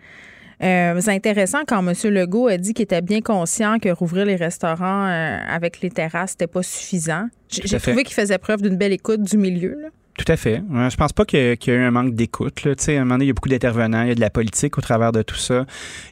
euh, 0.63 1.01
intéressant 1.07 1.61
quand 1.67 1.87
M. 1.87 1.95
Legault 2.13 2.49
a 2.49 2.57
dit 2.57 2.75
qu'il 2.75 2.83
était 2.83 3.01
bien 3.01 3.21
conscient 3.21 3.79
que 3.79 3.89
rouvrir 3.91 4.25
les 4.25 4.37
restaurants 4.37 5.07
euh, 5.07 5.39
avec 5.47 5.81
les 5.81 5.91
terrasses, 5.91 6.33
n'était 6.33 6.47
pas 6.47 6.63
suffisant. 6.63 7.29
J'ai 7.49 7.79
trouvé 7.79 8.05
qu'il 8.05 8.15
faisait 8.15 8.39
preuve 8.39 8.63
d'une 8.63 8.77
belle 8.77 8.93
écoute 8.93 9.23
du 9.23 9.39
milieu. 9.39 9.77
Là. 9.81 9.89
Tout 10.19 10.33
à 10.33 10.37
fait. 10.37 10.63
Je 10.91 10.97
pense 10.97 11.13
pas 11.13 11.25
qu'il 11.25 11.39
y, 11.39 11.71
a 11.71 11.75
eu 11.75 11.85
un 11.85 11.93
manque 11.93 12.15
d'écoute. 12.15 12.67
À 12.67 12.91
un 12.91 12.99
moment 12.99 13.15
donné, 13.15 13.27
il 13.27 13.29
y 13.29 13.31
a 13.31 13.35
beaucoup 13.35 13.49
d'intervenants, 13.49 14.03
il 14.03 14.09
y 14.09 14.11
a 14.11 14.15
de 14.17 14.21
la 14.21 14.31
politique 14.31 14.77
au 14.77 14.81
travers 14.81 15.13
de 15.13 15.23
tout 15.23 15.37
ça. 15.37 15.65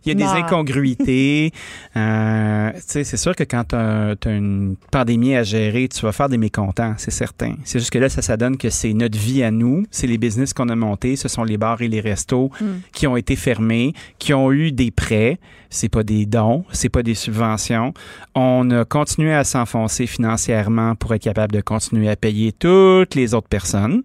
Il 0.05 0.09
y 0.09 0.13
a 0.13 0.15
des 0.15 0.41
incongruités. 0.41 1.53
euh, 1.97 2.71
c'est 2.79 3.17
sûr 3.17 3.35
que 3.35 3.43
quand 3.43 3.65
tu 3.65 3.75
as, 3.77 4.15
une 4.27 4.77
pandémie 4.93 5.35
à 5.35 5.43
gérer, 5.43 5.89
tu 5.89 6.01
vas 6.03 6.13
faire 6.13 6.29
des 6.29 6.39
mécontents, 6.39 6.95
c'est 6.99 7.11
certain. 7.11 7.57
C'est 7.65 7.81
juste 7.81 7.91
que 7.91 7.99
là, 7.99 8.09
ça, 8.09 8.23
ça 8.23 8.37
donne 8.37 8.57
que 8.57 8.71
c'est 8.71 8.93
notre 8.93 9.19
vie 9.19 9.43
à 9.43 9.51
nous, 9.51 9.85
c'est 9.91 10.07
les 10.07 10.19
business 10.19 10.53
qu'on 10.53 10.69
a 10.69 10.77
montés, 10.77 11.17
ce 11.17 11.27
sont 11.27 11.43
les 11.43 11.57
bars 11.57 11.83
et 11.83 11.89
les 11.89 12.01
restos 12.01 12.53
hmm. 12.61 12.67
qui 12.93 13.09
ont 13.09 13.17
été 13.17 13.35
fermés, 13.35 13.93
qui 14.21 14.33
ont 14.35 14.53
eu 14.53 14.71
des 14.71 14.93
prêts 14.93 15.41
c'est 15.71 15.89
pas 15.89 16.03
des 16.03 16.27
dons, 16.27 16.65
c'est 16.73 16.89
pas 16.89 17.03
des 17.03 17.15
subventions. 17.15 17.93
On 18.35 18.71
a 18.71 18.85
continué 18.85 19.35
à 19.35 19.45
s'enfoncer 19.45 20.07
financièrement 20.07 20.95
pour 20.95 21.15
être 21.15 21.23
capable 21.23 21.53
de 21.53 21.61
continuer 21.61 22.09
à 22.09 22.17
payer 22.17 22.53
toutes 22.53 23.15
les 23.15 23.35
autres 23.35 23.49
personnes. 23.49 24.03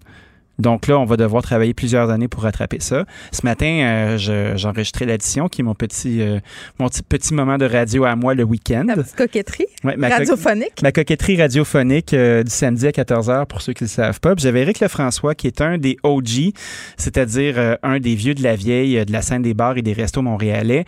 Donc 0.60 0.88
là, 0.88 1.00
on 1.00 1.06
va 1.06 1.18
devoir 1.18 1.42
travailler 1.42 1.74
plusieurs 1.74 2.10
années 2.10 2.28
pour 2.28 2.44
rattraper 2.44 2.80
ça. 2.80 3.06
Ce 3.32 3.42
matin, 3.44 3.66
euh, 3.66 4.56
j'enregistrais 4.58 5.06
l'addition, 5.06 5.48
qui 5.48 5.62
est 5.62 5.64
mon 5.64 5.74
petit, 5.74 6.22
euh, 6.22 6.40
mon 6.80 6.88
petit, 6.88 7.34
moment 7.34 7.58
de 7.58 7.66
radio 7.66 8.06
à 8.06 8.16
moi 8.16 8.34
le 8.34 8.44
week-end. 8.44 8.86
La 8.88 8.96
petite 8.96 9.16
coquetterie 9.16 9.66
radiophonique. 9.84 10.82
ma 10.84 10.92
coquetterie 10.92 11.42
radiophonique 11.42 12.14
euh, 12.14 12.44
du 12.44 12.52
samedi 12.52 12.86
à 12.88 12.92
14h, 12.92 13.46
pour 13.48 13.62
ceux 13.62 13.74
qui 13.74 13.84
ne 13.84 13.88
le 13.88 13.92
savent 13.92 14.20
pas. 14.20 14.34
J'avais 14.38 14.62
Eric 14.62 14.80
Lefrançois, 14.80 15.36
qui 15.36 15.48
est 15.48 15.62
un 15.62 15.78
des 15.78 15.98
OG, 16.04 16.54
c'est-à-dire 16.98 17.78
un 17.82 18.00
des 18.00 18.16
vieux 18.16 18.36
de 18.36 18.44
la 18.44 18.56
vieille 18.56 19.04
de 19.06 19.12
la 19.12 19.22
scène 19.22 19.42
des 19.42 19.54
bars 19.54 19.78
et 19.78 19.82
des 19.82 19.94
restos 19.94 20.22
montréalais. 20.22 20.86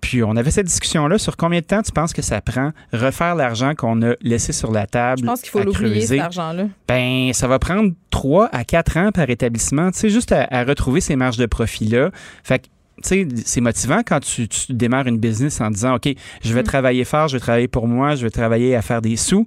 Puis 0.00 0.22
on 0.22 0.36
avait 0.36 0.50
cette 0.50 0.66
discussion-là 0.66 1.18
sur 1.18 1.36
combien 1.36 1.60
de 1.60 1.64
temps 1.64 1.82
tu 1.82 1.92
penses 1.92 2.12
que 2.12 2.22
ça 2.22 2.40
prend 2.40 2.72
refaire 2.92 3.34
l'argent 3.34 3.74
qu'on 3.74 4.02
a 4.02 4.14
laissé 4.20 4.52
sur 4.52 4.70
la 4.70 4.86
table. 4.86 5.20
Je 5.20 5.26
pense 5.26 5.40
qu'il 5.40 5.50
faut 5.50 5.62
l'oublier, 5.62 6.06
cet 6.06 6.20
argent-là. 6.20 6.66
Ben, 6.88 7.32
ça 7.32 7.48
va 7.48 7.58
prendre 7.58 7.92
trois 8.10 8.48
à 8.52 8.64
quatre 8.64 8.96
ans 8.96 9.03
par 9.12 9.30
établissement, 9.30 9.90
tu 9.90 9.98
sais, 10.00 10.10
juste 10.10 10.32
à, 10.32 10.64
retrouver 10.64 11.00
ces 11.00 11.16
marges 11.16 11.36
de 11.36 11.46
profit-là. 11.46 12.10
Fait 12.42 12.60
que 12.60 12.66
tu 13.02 13.08
sais, 13.08 13.28
c'est 13.44 13.60
motivant 13.60 14.02
quand 14.06 14.20
tu, 14.20 14.46
démarres 14.68 15.08
une 15.08 15.18
business 15.18 15.60
en 15.60 15.70
disant, 15.70 15.96
OK, 15.96 16.08
je 16.42 16.54
vais 16.54 16.60
mm. 16.60 16.64
travailler 16.64 17.04
fort, 17.04 17.26
je 17.28 17.36
vais 17.36 17.40
travailler 17.40 17.68
pour 17.68 17.88
moi, 17.88 18.14
je 18.14 18.22
vais 18.22 18.30
travailler 18.30 18.76
à 18.76 18.82
faire 18.82 19.02
des 19.02 19.16
sous. 19.16 19.46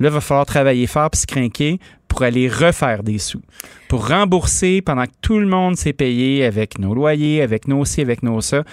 Là, 0.00 0.08
il 0.08 0.12
va 0.12 0.20
falloir 0.20 0.46
travailler 0.46 0.86
fort 0.86 1.10
puis 1.10 1.20
se 1.20 1.26
craquer 1.26 1.78
pour 2.08 2.22
aller 2.22 2.48
refaire 2.48 3.02
des 3.02 3.18
sous, 3.18 3.42
pour 3.88 4.08
rembourser 4.08 4.82
pendant 4.82 5.04
que 5.04 5.12
tout 5.20 5.38
le 5.38 5.46
monde 5.46 5.76
s'est 5.76 5.92
payé 5.92 6.44
avec 6.44 6.78
nos 6.78 6.94
loyers, 6.94 7.42
avec 7.42 7.68
nos 7.68 7.84
ci, 7.84 8.00
avec 8.00 8.22
nos 8.22 8.40
ça. 8.40 8.64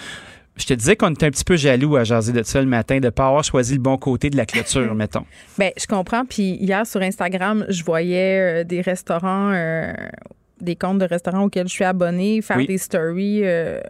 Je 0.58 0.66
te 0.66 0.74
disais 0.74 0.96
qu'on 0.96 1.12
était 1.12 1.26
un 1.26 1.32
petit 1.32 1.44
peu 1.44 1.58
jaloux 1.58 1.98
à 1.98 2.04
jaser 2.04 2.32
de 2.32 2.44
ça 2.44 2.62
le 2.62 2.68
matin, 2.68 3.00
de 3.00 3.06
ne 3.06 3.10
pas 3.10 3.28
avoir 3.28 3.44
choisi 3.44 3.74
le 3.74 3.82
bon 3.82 3.98
côté 3.98 4.30
de 4.30 4.38
la 4.38 4.46
clôture, 4.46 4.96
mettons. 4.96 5.26
Bien, 5.58 5.72
je 5.78 5.86
comprends. 5.86 6.26
Puis 6.26 6.58
hier, 6.62 6.88
sur 6.88 7.02
Instagram, 7.02 7.66
je 7.68 7.84
voyais 7.84 8.62
euh, 8.62 8.64
des 8.64 8.80
restaurants, 8.80 9.52
euh, 9.54 9.92
des 10.62 10.78
comptes 10.78 11.00
de 11.00 11.06
restaurants 11.06 11.44
auxquels 11.44 11.68
je 11.68 11.74
suis 11.74 11.84
abonnée, 11.84 12.42
faire 12.42 12.66
des 12.66 12.78
stories 12.78 13.42
euh, 13.44 13.82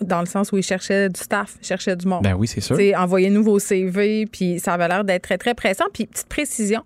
dans 0.00 0.20
le 0.20 0.26
sens 0.26 0.50
où 0.50 0.56
ils 0.56 0.64
cherchaient 0.64 1.08
du 1.08 1.20
staff, 1.20 1.56
ils 1.62 1.66
cherchaient 1.66 1.96
du 1.96 2.08
monde. 2.08 2.24
Ben 2.24 2.34
oui, 2.34 2.48
c'est 2.48 2.60
sûr. 2.60 2.76
Envoyez-nous 2.96 3.44
vos 3.44 3.60
CV, 3.60 4.26
puis 4.26 4.58
ça 4.58 4.74
avait 4.74 4.88
l'air 4.88 5.04
d'être 5.04 5.22
très, 5.22 5.38
très 5.38 5.54
pressant. 5.54 5.84
Puis, 5.92 6.06
petite 6.06 6.28
précision, 6.28 6.82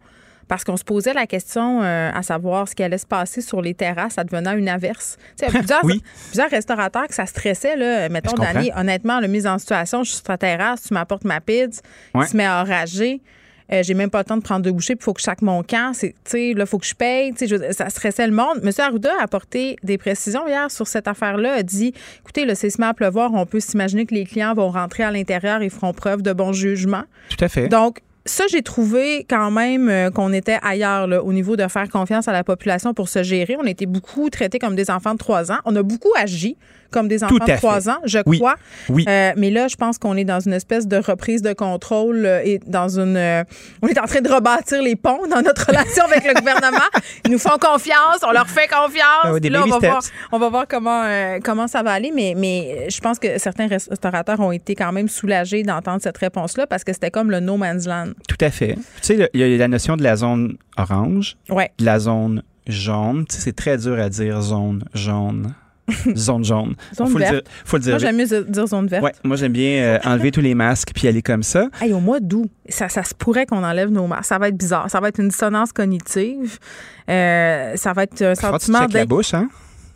parce 0.48 0.64
qu'on 0.64 0.76
se 0.76 0.84
posait 0.84 1.12
la 1.12 1.26
question 1.26 1.82
euh, 1.82 2.10
à 2.12 2.22
savoir 2.22 2.66
ce 2.68 2.74
qui 2.74 2.82
allait 2.82 2.98
se 2.98 3.06
passer 3.06 3.40
sur 3.40 3.62
les 3.62 3.74
terrasses 3.74 4.18
advenant 4.18 4.56
une 4.56 4.68
averse. 4.68 5.16
Tu 5.38 5.46
sais, 5.46 5.52
plusieurs, 5.58 5.82
plusieurs 5.82 6.50
restaurateurs 6.50 7.06
que 7.06 7.14
ça 7.14 7.26
stressait, 7.26 7.76
là, 7.76 8.08
mettons, 8.08 8.34
Dani, 8.34 8.70
honnêtement, 8.74 9.20
le 9.20 9.28
mise 9.28 9.46
en 9.46 9.58
situation, 9.58 10.02
je 10.02 10.10
suis 10.10 10.16
sur 10.16 10.24
ta 10.24 10.38
terrasse, 10.38 10.84
tu 10.88 10.94
m'apportes 10.94 11.24
ma 11.24 11.40
pizza, 11.40 11.82
tu 12.14 12.26
se 12.26 12.36
met 12.36 12.46
à 12.46 12.62
enrager. 12.62 13.20
Euh, 13.70 13.82
j'ai 13.82 13.94
même 13.94 14.08
pas 14.08 14.20
le 14.20 14.24
temps 14.24 14.36
de 14.36 14.42
prendre 14.42 14.62
deux 14.62 14.72
bouchées, 14.72 14.96
puis 14.96 15.02
il 15.02 15.04
faut 15.04 15.12
que 15.12 15.20
je 15.20 15.26
chaque 15.26 15.42
mon 15.42 15.62
camp. 15.62 15.92
C'est, 15.92 16.14
là, 16.54 16.64
il 16.64 16.66
faut 16.66 16.78
que 16.78 16.86
je 16.86 16.94
paye. 16.94 17.34
ça 17.72 17.90
stressait 17.90 18.26
le 18.26 18.32
monde. 18.32 18.60
Monsieur 18.62 18.84
Arruda 18.84 19.12
a 19.20 19.24
apporté 19.24 19.76
des 19.82 19.98
précisions 19.98 20.46
hier 20.48 20.70
sur 20.70 20.86
cette 20.86 21.06
affaire-là. 21.06 21.54
A 21.54 21.62
dit 21.62 21.92
écoutez, 22.20 22.46
le 22.46 22.54
c'est 22.54 22.80
à 22.80 22.94
pleuvoir. 22.94 23.34
On 23.34 23.44
peut 23.44 23.60
s'imaginer 23.60 24.06
que 24.06 24.14
les 24.14 24.24
clients 24.24 24.54
vont 24.54 24.70
rentrer 24.70 25.02
à 25.02 25.10
l'intérieur 25.10 25.60
et 25.60 25.68
feront 25.68 25.92
preuve 25.92 26.22
de 26.22 26.32
bon 26.32 26.52
jugement. 26.52 27.02
Tout 27.28 27.44
à 27.44 27.48
fait. 27.48 27.68
Donc, 27.68 28.00
ça, 28.28 28.44
j'ai 28.48 28.62
trouvé 28.62 29.26
quand 29.28 29.50
même 29.50 29.88
euh, 29.88 30.10
qu'on 30.10 30.32
était 30.32 30.58
ailleurs 30.62 31.08
au 31.24 31.32
niveau 31.32 31.56
de 31.56 31.66
faire 31.68 31.88
confiance 31.88 32.28
à 32.28 32.32
la 32.32 32.44
population 32.44 32.94
pour 32.94 33.08
se 33.08 33.22
gérer. 33.22 33.56
On 33.58 33.64
était 33.64 33.86
beaucoup 33.86 34.30
traités 34.30 34.58
comme 34.58 34.76
des 34.76 34.90
enfants 34.90 35.14
de 35.14 35.18
3 35.18 35.50
ans. 35.50 35.58
On 35.64 35.74
a 35.76 35.82
beaucoup 35.82 36.12
agi 36.16 36.56
comme 36.90 37.08
des 37.08 37.24
enfants 37.24 37.34
de 37.34 37.56
3 37.56 37.90
ans, 37.90 37.98
je 38.04 38.18
crois. 38.20 38.56
Oui. 38.88 39.04
Euh, 39.08 39.32
mais 39.36 39.50
là, 39.50 39.68
je 39.68 39.76
pense 39.76 39.98
qu'on 39.98 40.16
est 40.16 40.24
dans 40.24 40.40
une 40.40 40.52
espèce 40.52 40.86
de 40.86 40.96
reprise 40.96 41.42
de 41.42 41.52
contrôle 41.52 42.24
euh, 42.24 42.40
et 42.44 42.60
dans 42.66 42.98
une. 42.98 43.16
Euh, 43.16 43.44
on 43.82 43.88
est 43.88 43.98
en 43.98 44.06
train 44.06 44.20
de 44.20 44.28
rebâtir 44.28 44.82
les 44.82 44.96
ponts 44.96 45.26
dans 45.28 45.42
notre 45.42 45.66
relation 45.68 46.04
avec 46.04 46.24
le 46.24 46.34
gouvernement. 46.34 46.78
Ils 47.24 47.30
nous 47.30 47.38
font 47.38 47.58
confiance, 47.60 48.20
on 48.26 48.32
leur 48.32 48.48
fait 48.48 48.68
confiance. 48.68 49.24
Ah 49.24 49.30
là, 49.42 49.62
on 49.64 49.68
va, 49.68 49.78
voir, 49.78 50.02
on 50.32 50.38
va 50.38 50.48
voir 50.48 50.66
comment, 50.68 51.04
comment 51.44 51.66
ça 51.66 51.82
va 51.82 51.92
aller. 51.92 52.12
Mais, 52.14 52.34
mais 52.36 52.88
je 52.90 53.00
pense 53.00 53.18
que 53.18 53.38
certains 53.38 53.66
restaurateurs 53.66 54.40
ont 54.40 54.52
été 54.52 54.74
quand 54.74 54.92
même 54.92 55.08
soulagés 55.08 55.62
d'entendre 55.62 56.00
cette 56.02 56.18
réponse-là 56.18 56.66
parce 56.66 56.84
que 56.84 56.92
c'était 56.92 57.10
comme 57.10 57.30
le 57.30 57.40
no 57.40 57.56
man's 57.56 57.86
land. 57.86 58.12
Tout 58.28 58.42
à 58.44 58.50
fait. 58.50 58.74
Tu 58.74 58.82
sais, 59.02 59.30
il 59.32 59.40
y 59.40 59.54
a 59.54 59.56
la 59.56 59.68
notion 59.68 59.96
de 59.96 60.02
la 60.02 60.16
zone 60.16 60.56
orange, 60.76 61.36
ouais. 61.50 61.70
de 61.78 61.84
la 61.84 61.98
zone 61.98 62.42
jaune. 62.66 63.26
Tu 63.28 63.36
sais, 63.36 63.42
c'est 63.42 63.56
très 63.56 63.78
dur 63.78 63.98
à 63.98 64.08
dire 64.08 64.40
zone 64.40 64.84
jaune. 64.94 65.54
zone 66.16 66.44
jaune. 66.44 66.74
Zone 66.94 67.08
faut 67.08 67.18
verte. 67.18 67.32
Le 67.32 67.40
dire, 67.40 67.50
faut 67.64 67.76
le 67.76 67.82
dire 67.82 67.92
moi, 67.92 67.98
j'aime 67.98 68.16
mieux 68.16 68.44
dire 68.44 68.66
zone 68.66 68.86
verte. 68.86 69.04
Ouais, 69.04 69.12
moi, 69.24 69.36
j'aime 69.36 69.52
bien 69.52 69.82
euh, 69.82 69.98
enlever 70.04 70.30
tous 70.30 70.40
les 70.40 70.54
masques 70.54 70.90
puis 70.94 71.08
aller 71.08 71.22
comme 71.22 71.42
ça. 71.42 71.68
Hey, 71.80 71.92
au 71.92 72.00
mois 72.00 72.20
d'août, 72.20 72.50
ça, 72.68 72.88
ça 72.88 73.04
se 73.04 73.14
pourrait 73.14 73.46
qu'on 73.46 73.64
enlève 73.64 73.90
nos 73.90 74.06
masques. 74.06 74.26
Ça 74.26 74.38
va 74.38 74.48
être 74.48 74.56
bizarre. 74.56 74.90
Ça 74.90 75.00
va 75.00 75.08
être 75.08 75.20
une 75.20 75.28
dissonance 75.28 75.72
cognitive. 75.72 76.58
Euh, 77.08 77.76
ça 77.76 77.92
va 77.92 78.04
être 78.04 78.22
un 78.22 78.34
sentiment 78.34 78.80
d'être... 78.80 78.94
la 78.94 79.06
bouche, 79.06 79.34
hein? 79.34 79.48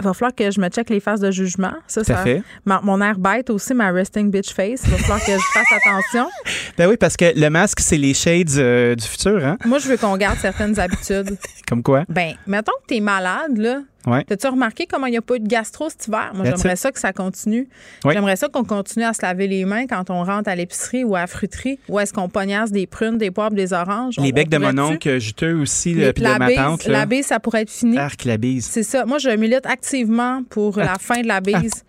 il 0.02 0.05
va 0.05 0.14
falloir 0.14 0.35
que 0.35 0.51
je 0.51 0.60
me 0.60 0.69
check 0.69 0.90
les 0.90 1.01
phases 1.01 1.20
de 1.20 1.31
jugement. 1.31 1.73
Ça, 1.86 2.02
ça 2.02 2.16
fait. 2.16 2.43
mon 2.64 3.01
air 3.01 3.19
bête 3.19 3.51
aussi, 3.51 3.73
ma 3.73 3.90
resting 3.90 4.31
bitch 4.31 4.52
face. 4.52 4.82
Il 4.85 4.90
va 4.90 4.98
falloir 4.98 5.20
que 5.20 5.32
je 5.32 5.52
fasse 5.52 5.66
attention. 5.86 6.28
Ben 6.77 6.89
oui, 6.89 6.97
parce 6.97 7.16
que 7.16 7.39
le 7.39 7.48
masque, 7.51 7.81
c'est 7.81 7.97
les 7.97 8.14
shades 8.14 8.51
euh, 8.56 8.94
du 8.97 9.06
futur, 9.06 9.44
hein? 9.44 9.59
Moi, 9.64 9.78
je 9.78 9.89
veux 9.89 9.97
qu'on 9.97 10.16
garde 10.16 10.39
certaines 10.39 10.78
habitudes. 10.78 11.36
Comme 11.69 11.82
quoi? 11.82 12.05
Ben, 12.09 12.35
mettons 12.47 12.73
que 12.82 12.89
tu 12.89 12.97
es 12.97 13.01
malade, 13.01 13.56
là. 13.56 13.81
Ouais. 14.07 14.24
T'as-tu 14.24 14.47
remarqué 14.49 14.87
comment 14.87 15.07
il 15.07 15.12
n'y 15.12 15.16
a 15.16 15.23
pas 15.23 15.37
eu 15.37 15.41
de 15.41 15.47
gastro 15.47 15.89
cet 15.89 16.07
hiver? 16.07 16.33
Moi, 16.35 16.45
j'aimerais 16.45 16.77
ça 16.77 16.91
que 16.91 16.99
ça 16.99 17.12
continue. 17.12 17.69
J'aimerais 18.05 18.37
ça 18.37 18.49
qu'on 18.49 18.65
continue 18.65 19.05
à 19.05 19.12
se 19.12 19.23
laver 19.23 19.47
les 19.47 19.65
mains 19.65 19.87
quand 19.87 20.11
on 20.11 20.24
rentre 20.24 20.49
à 20.49 20.57
l'épicerie 20.57 21.05
ou 21.05 21.15
à 21.16 21.20
la 21.20 21.27
fruiterie. 21.27 21.79
Ou 21.89 22.01
est-ce 22.01 22.12
qu'on 22.12 22.29
pognasse 22.29 22.73
des 22.73 22.87
prunes, 22.87 23.19
des 23.19 23.31
poivres, 23.31 23.55
des 23.55 23.73
oranges? 23.73 24.16
Les 24.19 24.33
becs 24.33 24.49
de 24.49 24.59
mon 24.59 24.77
oncle 24.79 25.19
juteux 25.19 25.55
aussi, 25.55 25.95
puis 25.95 26.23
de 26.23 26.39
ma 26.39 26.53
tante. 26.53 26.87
La 26.87 27.07
bise, 27.07 27.27
ça 27.27 27.41
pourrait 27.41 27.62
être 27.62 27.70
fini. 27.70 27.99
Arc, 27.99 28.24
la 28.24 28.37
bise. 28.37 28.66
C'est 28.66 28.83
ça. 28.83 29.05
Moi, 29.05 29.19
je 29.19 29.31
milite 29.31 29.66
activement 29.66 30.43
pour 30.49 30.79
la 30.79 30.97
fin 30.99 31.20
de 31.20 31.29
la 31.29 31.41
bise. 31.41 31.85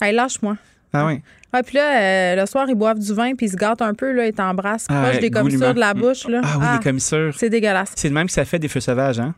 Ah. 0.00 0.12
lâche-moi. 0.12 0.56
Ah 0.92 1.06
oui. 1.06 1.20
Ouais, 1.54 1.62
puis 1.62 1.76
là, 1.76 2.00
euh, 2.00 2.36
le 2.40 2.46
soir, 2.46 2.66
ils 2.68 2.74
boivent 2.74 2.98
du 2.98 3.14
vin, 3.14 3.34
puis 3.36 3.46
ils 3.46 3.50
se 3.50 3.56
gâtent 3.56 3.80
un 3.80 3.94
peu, 3.94 4.10
là, 4.10 4.26
ils 4.26 4.32
t'embrassent 4.32 4.86
ah, 4.88 5.04
proche 5.04 5.20
des 5.20 5.30
commissures 5.30 5.72
de 5.72 5.78
la 5.78 5.94
bouche. 5.94 6.26
Là. 6.26 6.40
Ah 6.42 6.56
oui, 6.58 6.66
les 6.78 6.82
commissures. 6.82 7.32
C'est 7.36 7.48
dégueulasse. 7.48 7.92
C'est 7.94 8.08
le 8.08 8.14
même 8.14 8.26
que 8.26 8.32
ça 8.32 8.44
fait 8.44 8.58
des 8.58 8.66
feux 8.66 8.80
sauvages, 8.80 9.20
hein? 9.20 9.34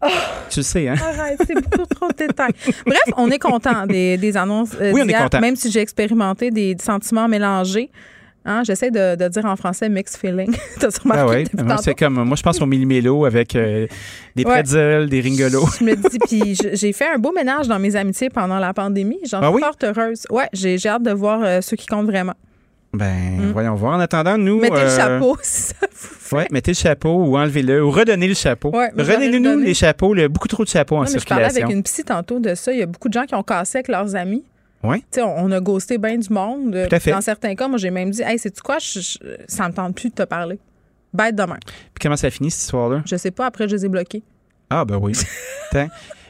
tu 0.48 0.60
le 0.60 0.64
sais, 0.64 0.88
hein? 0.88 0.94
Arrête, 0.98 1.38
c'est 1.46 1.54
beaucoup 1.54 1.84
trop 1.84 2.08
de 2.08 2.14
détails. 2.14 2.54
Bref, 2.86 2.98
on 3.18 3.30
est 3.30 3.38
content 3.38 3.86
des, 3.86 4.16
des 4.16 4.36
annonces. 4.36 4.70
Euh, 4.80 4.92
oui, 4.94 5.02
on 5.04 5.08
est 5.08 5.12
content. 5.12 5.40
Même 5.40 5.56
si 5.56 5.70
j'ai 5.70 5.80
expérimenté 5.80 6.50
des 6.50 6.74
sentiments 6.82 7.28
mélangés. 7.28 7.90
Hein, 8.48 8.62
J'essaie 8.64 8.92
de, 8.92 9.28
dire 9.28 9.44
en 9.44 9.56
français 9.56 9.88
mixed 9.88 10.16
feeling. 10.16 10.56
T'as 10.80 10.88
remarqué? 11.02 11.44
Ah 11.58 11.62
oui, 11.64 11.74
c'est 11.82 11.94
comme, 11.94 12.22
moi, 12.22 12.36
je 12.36 12.42
pense 12.42 12.60
au 12.60 12.66
millimélo 12.66 13.24
avec 13.24 13.56
euh, 13.56 13.88
des 14.36 14.44
pretzels, 14.44 15.08
des 15.08 15.20
ringolos. 15.20 15.66
Je 15.80 15.84
me 15.84 15.96
dis, 16.10 16.18
puis 16.20 16.56
j'ai 16.72 16.92
fait 16.92 17.08
un 17.12 17.18
beau 17.18 17.32
ménage 17.32 17.66
dans 17.66 17.80
mes 17.80 17.96
amitiés 17.96 18.30
pendant 18.30 18.60
la 18.60 18.72
pandémie. 18.72 19.18
J'en 19.28 19.40
ah 19.42 19.50
suis 19.50 19.60
fort 19.60 19.76
heureuse. 19.82 20.26
Ouais, 20.30 20.48
j'ai 20.52 20.78
hâte 20.86 21.02
de 21.02 21.10
voir 21.10 21.40
euh, 21.42 21.60
ceux 21.60 21.76
qui 21.76 21.86
comptent 21.86 22.06
vraiment. 22.06 22.34
Ben, 22.94 23.48
mm. 23.48 23.52
voyons 23.52 23.74
voir. 23.74 23.96
En 23.96 24.00
attendant, 24.00 24.38
nous. 24.38 24.60
Mettez 24.60 24.76
le 24.76 24.80
euh, 24.80 24.96
chapeau, 24.96 25.36
si 25.42 25.62
ça 25.62 25.74
vous 25.90 26.36
Ouais, 26.36 26.46
mettez 26.52 26.70
le 26.70 26.76
chapeau 26.76 27.24
ou 27.24 27.36
enlevez-le 27.36 27.84
ou 27.84 27.90
redonnez 27.90 28.28
le 28.28 28.34
chapeau. 28.34 28.70
Ouais, 28.70 28.90
Redonnez-nous 28.96 29.58
les 29.58 29.74
chapeaux. 29.74 30.14
Il 30.14 30.20
y 30.20 30.24
a 30.24 30.28
beaucoup 30.28 30.48
trop 30.48 30.62
de 30.62 30.68
chapeaux 30.68 30.96
en 30.96 31.06
circulation. 31.06 31.36
Je 31.36 31.44
parlais 31.44 31.62
avec 31.62 31.76
une 31.76 31.82
psy 31.82 32.04
tantôt 32.04 32.38
de 32.38 32.54
ça. 32.54 32.72
Il 32.72 32.78
y 32.78 32.82
a 32.82 32.86
beaucoup 32.86 33.08
de 33.08 33.12
gens 33.12 33.24
qui 33.24 33.34
ont 33.34 33.42
cassé 33.42 33.78
avec 33.78 33.88
leurs 33.88 34.14
amis. 34.14 34.44
Oui. 34.86 35.04
On, 35.18 35.50
a 35.50 35.60
ghosté 35.60 35.98
bien 35.98 36.16
du 36.16 36.32
monde. 36.32 36.86
Tout 36.88 36.94
à 36.94 37.00
fait. 37.00 37.10
Dans 37.10 37.20
certains 37.20 37.54
cas, 37.54 37.68
moi, 37.68 37.78
j'ai 37.78 37.90
même 37.90 38.10
dit 38.10 38.22
Hey, 38.22 38.38
c'est-tu 38.38 38.62
quoi? 38.62 38.78
Ça 38.80 39.64
ne 39.64 39.68
me 39.68 39.74
tente 39.74 39.94
plus 39.94 40.10
de 40.10 40.14
te 40.14 40.22
parler. 40.22 40.58
Bête 41.12 41.34
demain. 41.34 41.58
Puis 41.64 42.02
comment 42.02 42.16
ça 42.16 42.30
finit, 42.30 42.50
cette 42.50 42.62
histoire-là? 42.62 43.02
Je 43.06 43.16
sais 43.16 43.30
pas. 43.30 43.46
Après, 43.46 43.68
je 43.68 43.74
les 43.74 43.84
ai 43.86 43.88
bloqués. 43.88 44.22
Ah, 44.70 44.84
ben 44.84 44.96
oui. 44.96 45.12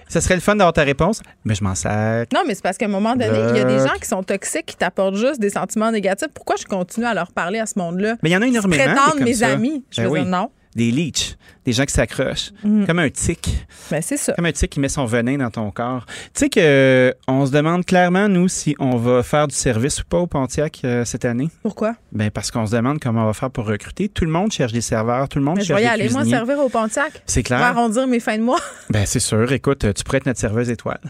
Ça 0.09 0.21
serait 0.21 0.37
le 0.37 0.41
fun 0.41 0.55
d'avoir 0.55 0.73
ta 0.73 0.85
réponse, 0.85 1.21
mais 1.45 1.57
je 1.57 1.65
m'en 1.65 1.75
sers. 1.75 2.27
Non, 2.33 2.43
mais 2.47 2.55
c'est 2.55 2.63
parce 2.63 2.79
qu'à 2.79 2.85
un 2.85 2.91
moment 2.91 3.17
donné, 3.17 3.41
il 3.51 3.57
y 3.57 3.61
a 3.61 3.65
des 3.65 3.79
gens 3.79 3.95
qui 4.01 4.07
sont 4.07 4.23
toxiques, 4.23 4.67
qui 4.67 4.77
t'apportent 4.77 5.17
juste 5.17 5.41
des 5.41 5.51
sentiments 5.51 5.91
négatifs. 5.91 6.29
Pourquoi 6.33 6.55
je 6.57 6.65
continue 6.65 7.07
à 7.07 7.15
leur 7.15 7.33
parler 7.33 7.59
à 7.59 7.67
ce 7.67 7.77
monde-là? 7.79 8.17
Mais 8.23 8.31
il 8.31 8.33
y 8.33 8.37
en 8.37 8.43
a 8.43 8.47
énormément. 8.47 8.85
Prétendre 8.85 9.25
mes 9.25 9.43
amis. 9.43 9.85
Je 9.91 10.03
ben 10.03 10.09
veux 10.09 10.19
dire 10.21 10.29
non 10.29 10.51
des 10.77 10.91
leeches, 10.91 11.37
des 11.65 11.73
gens 11.73 11.85
qui 11.85 11.95
s'accrochent, 11.95 12.53
mm. 12.63 12.85
comme 12.85 12.99
un 12.99 13.09
tic. 13.09 13.67
Ben, 13.91 14.03
c'est 14.03 14.19
ça. 14.19 14.35
Comme 14.35 14.45
un 14.45 14.53
tic 14.53 14.71
qui 14.71 14.79
met 14.79 14.91
son 14.91 15.07
venin 15.07 15.39
dans 15.39 15.51
ton 15.51 15.71
corps. 15.71 16.05
Tu 16.07 16.13
sais 16.35 16.49
que 16.51 17.15
on 17.27 17.47
se 17.47 17.51
demande 17.51 17.85
clairement 17.85 18.29
nous 18.29 18.47
si 18.49 18.77
on 18.79 18.97
va 18.97 19.23
faire 19.23 19.49
du 19.49 19.55
service 19.55 20.01
ou 20.01 20.05
pas 20.05 20.19
au 20.19 20.27
Pontiac 20.27 20.83
euh, 20.85 21.05
cette 21.05 21.25
année. 21.25 21.49
Pourquoi? 21.63 21.95
Ben 22.13 22.31
parce 22.31 22.51
qu'on 22.51 22.67
se 22.67 22.77
demande 22.77 23.01
comment 23.01 23.23
on 23.23 23.27
va 23.27 23.33
faire 23.33 23.51
pour 23.51 23.67
recruter. 23.67 24.09
Tout 24.11 24.27
le 24.27 24.31
monde 24.31 24.53
cherche 24.53 24.73
des 24.73 24.83
serveurs, 24.83 25.29
tout 25.29 25.39
le 25.39 25.45
monde 25.45 25.57
cherche 25.63 25.69
des 25.69 25.75
cuisiniers. 25.75 25.93
Je 25.93 25.97
vais 25.97 26.05
y 26.05 26.19
aller 26.19 26.31
moi 26.31 26.39
servir 26.39 26.59
au 26.63 26.69
Pontiac. 26.69 27.23
C'est 27.25 27.43
clair. 27.43 27.59
Pour 27.59 27.67
arrondir 27.67 28.07
mes 28.07 28.21
fins 28.21 28.37
de 28.37 28.43
mois. 28.43 28.61
ben 28.91 29.07
c'est 29.07 29.19
sûr. 29.19 29.51
Écoute, 29.51 29.93
tu 29.95 30.05
pourrais 30.05 30.19
être 30.19 30.27
notre 30.27 30.41
serveuse 30.41 30.69
étoile. 30.69 31.01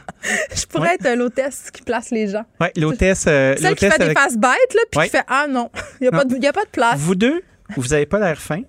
je 0.54 0.64
pourrais 0.66 0.94
être 0.94 1.16
l'hôtesse 1.16 1.70
qui 1.72 1.82
place 1.82 2.10
les 2.10 2.28
gens. 2.28 2.44
Oui, 2.60 2.68
l'hôtesse. 2.76 3.24
Euh, 3.26 3.56
Celle 3.58 3.74
qui 3.74 3.90
fait 3.90 3.98
des 3.98 4.14
faces 4.14 4.36
bêtes 4.36 4.74
là, 4.74 4.82
puis 4.92 5.00
qui 5.02 5.10
fait 5.10 5.24
ah 5.26 5.46
non, 5.50 5.70
il 6.00 6.04
y 6.04 6.08
a, 6.08 6.12
pas 6.12 6.24
de, 6.24 6.36
y 6.36 6.46
a 6.46 6.52
pas 6.52 6.64
de 6.64 6.70
place. 6.70 6.98
Vous 6.98 7.16
deux, 7.16 7.42
vous 7.76 7.92
avez 7.92 8.06
pas 8.06 8.20
l'air 8.20 8.38
fin. 8.40 8.62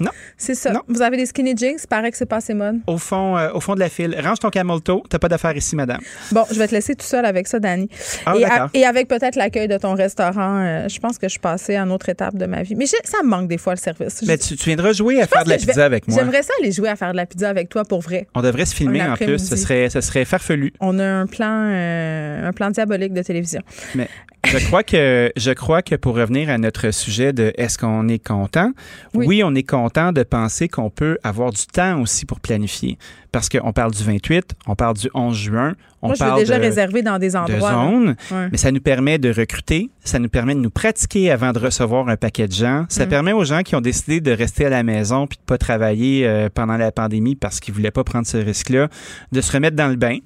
Non. 0.00 0.10
C'est 0.36 0.54
ça. 0.54 0.72
Vous 0.88 1.02
avez 1.02 1.16
des 1.16 1.26
skinny 1.26 1.54
jeans, 1.56 1.76
paraît 1.88 2.10
que 2.10 2.16
c'est 2.16 2.26
pas 2.26 2.36
assez 2.36 2.54
mode. 2.54 2.80
Au 2.86 2.96
fond, 2.96 3.36
euh, 3.36 3.50
au 3.52 3.60
fond 3.60 3.74
de 3.74 3.80
la 3.80 3.88
file. 3.88 4.16
Range 4.22 4.38
ton 4.38 4.50
camel 4.50 4.80
toe, 4.80 5.02
t'as 5.08 5.18
pas 5.18 5.28
d'affaires 5.28 5.56
ici, 5.56 5.76
madame. 5.76 6.00
Bon, 6.32 6.44
je 6.50 6.58
vais 6.58 6.66
te 6.66 6.74
laisser 6.74 6.94
tout 6.94 7.06
seul 7.06 7.24
avec 7.24 7.46
ça, 7.46 7.60
Dani. 7.60 7.88
Ah, 8.24 8.34
et, 8.72 8.78
et, 8.80 8.86
avec 8.86 9.08
peut-être 9.08 9.36
l'accueil 9.36 9.68
de 9.68 9.76
ton 9.76 9.94
restaurant, 9.94 10.62
euh, 10.62 10.88
je 10.88 10.98
pense 10.98 11.18
que 11.18 11.26
je 11.26 11.32
suis 11.32 11.40
passée 11.40 11.76
à 11.76 11.82
une 11.82 11.92
autre 11.92 12.08
étape 12.08 12.36
de 12.36 12.46
ma 12.46 12.62
vie. 12.62 12.74
Mais 12.74 12.86
ça 12.86 13.22
me 13.22 13.28
manque 13.28 13.48
des 13.48 13.58
fois 13.58 13.74
le 13.74 13.78
service. 13.78 14.22
Mais 14.26 14.38
tu, 14.38 14.54
viendras 14.54 14.92
jouer 14.92 15.20
à 15.20 15.26
faire 15.26 15.44
de 15.44 15.50
la 15.50 15.58
pizza 15.58 15.84
avec 15.84 16.08
moi. 16.08 16.18
J'aimerais 16.18 16.42
ça 16.42 16.52
aller 16.60 16.72
jouer 16.72 16.88
à 16.88 16.96
faire 16.96 17.12
de 17.12 17.16
la 17.16 17.26
pizza 17.26 17.48
avec 17.48 17.68
toi 17.68 17.84
pour 17.84 18.00
vrai. 18.00 18.26
On 18.34 18.42
devrait 18.42 18.66
se 18.66 18.74
filmer 18.74 19.02
en 19.02 19.14
plus. 19.14 19.38
Ce 19.38 19.56
serait, 19.56 19.90
ce 19.90 20.00
serait 20.00 20.24
farfelu. 20.24 20.72
On 20.80 20.98
a 20.98 21.04
un 21.04 21.26
plan, 21.26 21.66
euh, 21.68 22.48
un 22.48 22.52
plan 22.52 22.70
diabolique 22.70 23.12
de 23.12 23.22
télévision. 23.22 23.60
Mais 23.94 24.08
je 24.44 24.58
crois 24.66 24.82
que 24.82 25.32
je 25.36 25.50
crois 25.52 25.82
que 25.82 25.94
pour 25.94 26.16
revenir 26.16 26.50
à 26.50 26.58
notre 26.58 26.90
sujet 26.90 27.32
de 27.32 27.52
est-ce 27.56 27.78
qu'on 27.78 28.08
est 28.08 28.24
content, 28.24 28.72
oui. 29.14 29.42
on 29.44 29.54
est 29.54 29.68
content 29.68 30.12
de 30.12 30.22
penser 30.22 30.68
qu'on 30.68 30.90
peut 30.90 31.18
avoir 31.22 31.50
du 31.50 31.66
temps 31.66 32.00
aussi 32.00 32.26
pour 32.26 32.40
planifier. 32.40 32.98
Parce 33.32 33.48
qu'on 33.48 33.72
parle 33.72 33.92
du 33.92 34.02
28, 34.02 34.54
on 34.66 34.74
parle 34.74 34.96
du 34.96 35.08
11 35.14 35.36
juin, 35.36 35.74
on 36.02 36.08
Moi, 36.08 36.16
parle 36.18 36.40
je 36.40 36.46
déjà 36.46 36.56
réservé 36.56 37.02
dans 37.02 37.18
des 37.18 37.36
endroits. 37.36 37.70
De 37.70 37.74
zones, 37.74 38.16
mais 38.50 38.56
ça 38.58 38.72
nous 38.72 38.80
permet 38.80 39.18
de 39.18 39.32
recruter, 39.32 39.90
ça 40.02 40.18
nous 40.18 40.28
permet 40.28 40.54
de 40.54 40.60
nous 40.60 40.70
pratiquer 40.70 41.30
avant 41.30 41.52
de 41.52 41.58
recevoir 41.58 42.08
un 42.08 42.16
paquet 42.16 42.48
de 42.48 42.52
gens. 42.52 42.86
Ça 42.88 43.06
permet 43.06 43.32
aux 43.32 43.44
gens 43.44 43.62
qui 43.62 43.76
ont 43.76 43.80
décidé 43.80 44.20
de 44.20 44.32
rester 44.32 44.66
à 44.66 44.70
la 44.70 44.82
maison 44.82 45.26
puis 45.26 45.38
de 45.38 45.44
pas 45.44 45.58
travailler 45.58 46.26
euh, 46.26 46.48
pendant 46.52 46.76
la 46.76 46.90
pandémie 46.90 47.36
parce 47.36 47.60
qu'ils 47.60 47.74
voulaient 47.74 47.90
pas 47.90 48.04
prendre 48.04 48.26
ce 48.26 48.38
risque-là, 48.38 48.88
de 49.30 49.40
se 49.40 49.52
remettre 49.52 49.76
dans 49.76 49.88
le 49.88 49.96
bain. 49.96 50.18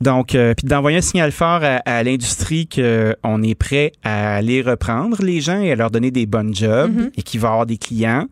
Donc, 0.00 0.34
euh, 0.34 0.54
puis 0.54 0.66
d'envoyer 0.66 0.98
un 0.98 1.02
signal 1.02 1.32
fort 1.32 1.60
à, 1.62 2.02
l'industrie 2.02 2.68
qu'on 2.68 3.42
est 3.42 3.54
prêt 3.54 3.92
à 4.02 4.36
aller 4.36 4.62
reprendre 4.62 5.22
les 5.22 5.40
gens 5.40 5.60
et 5.60 5.72
à 5.72 5.76
leur 5.76 5.90
donner 5.90 6.10
des 6.10 6.26
bonnes 6.26 6.54
jobs 6.54 6.92
mm-hmm. 6.92 7.10
et 7.16 7.22
qu'il 7.22 7.40
va 7.40 7.48
y 7.48 7.50
avoir 7.50 7.66
des 7.66 7.78
clients. 7.78 8.26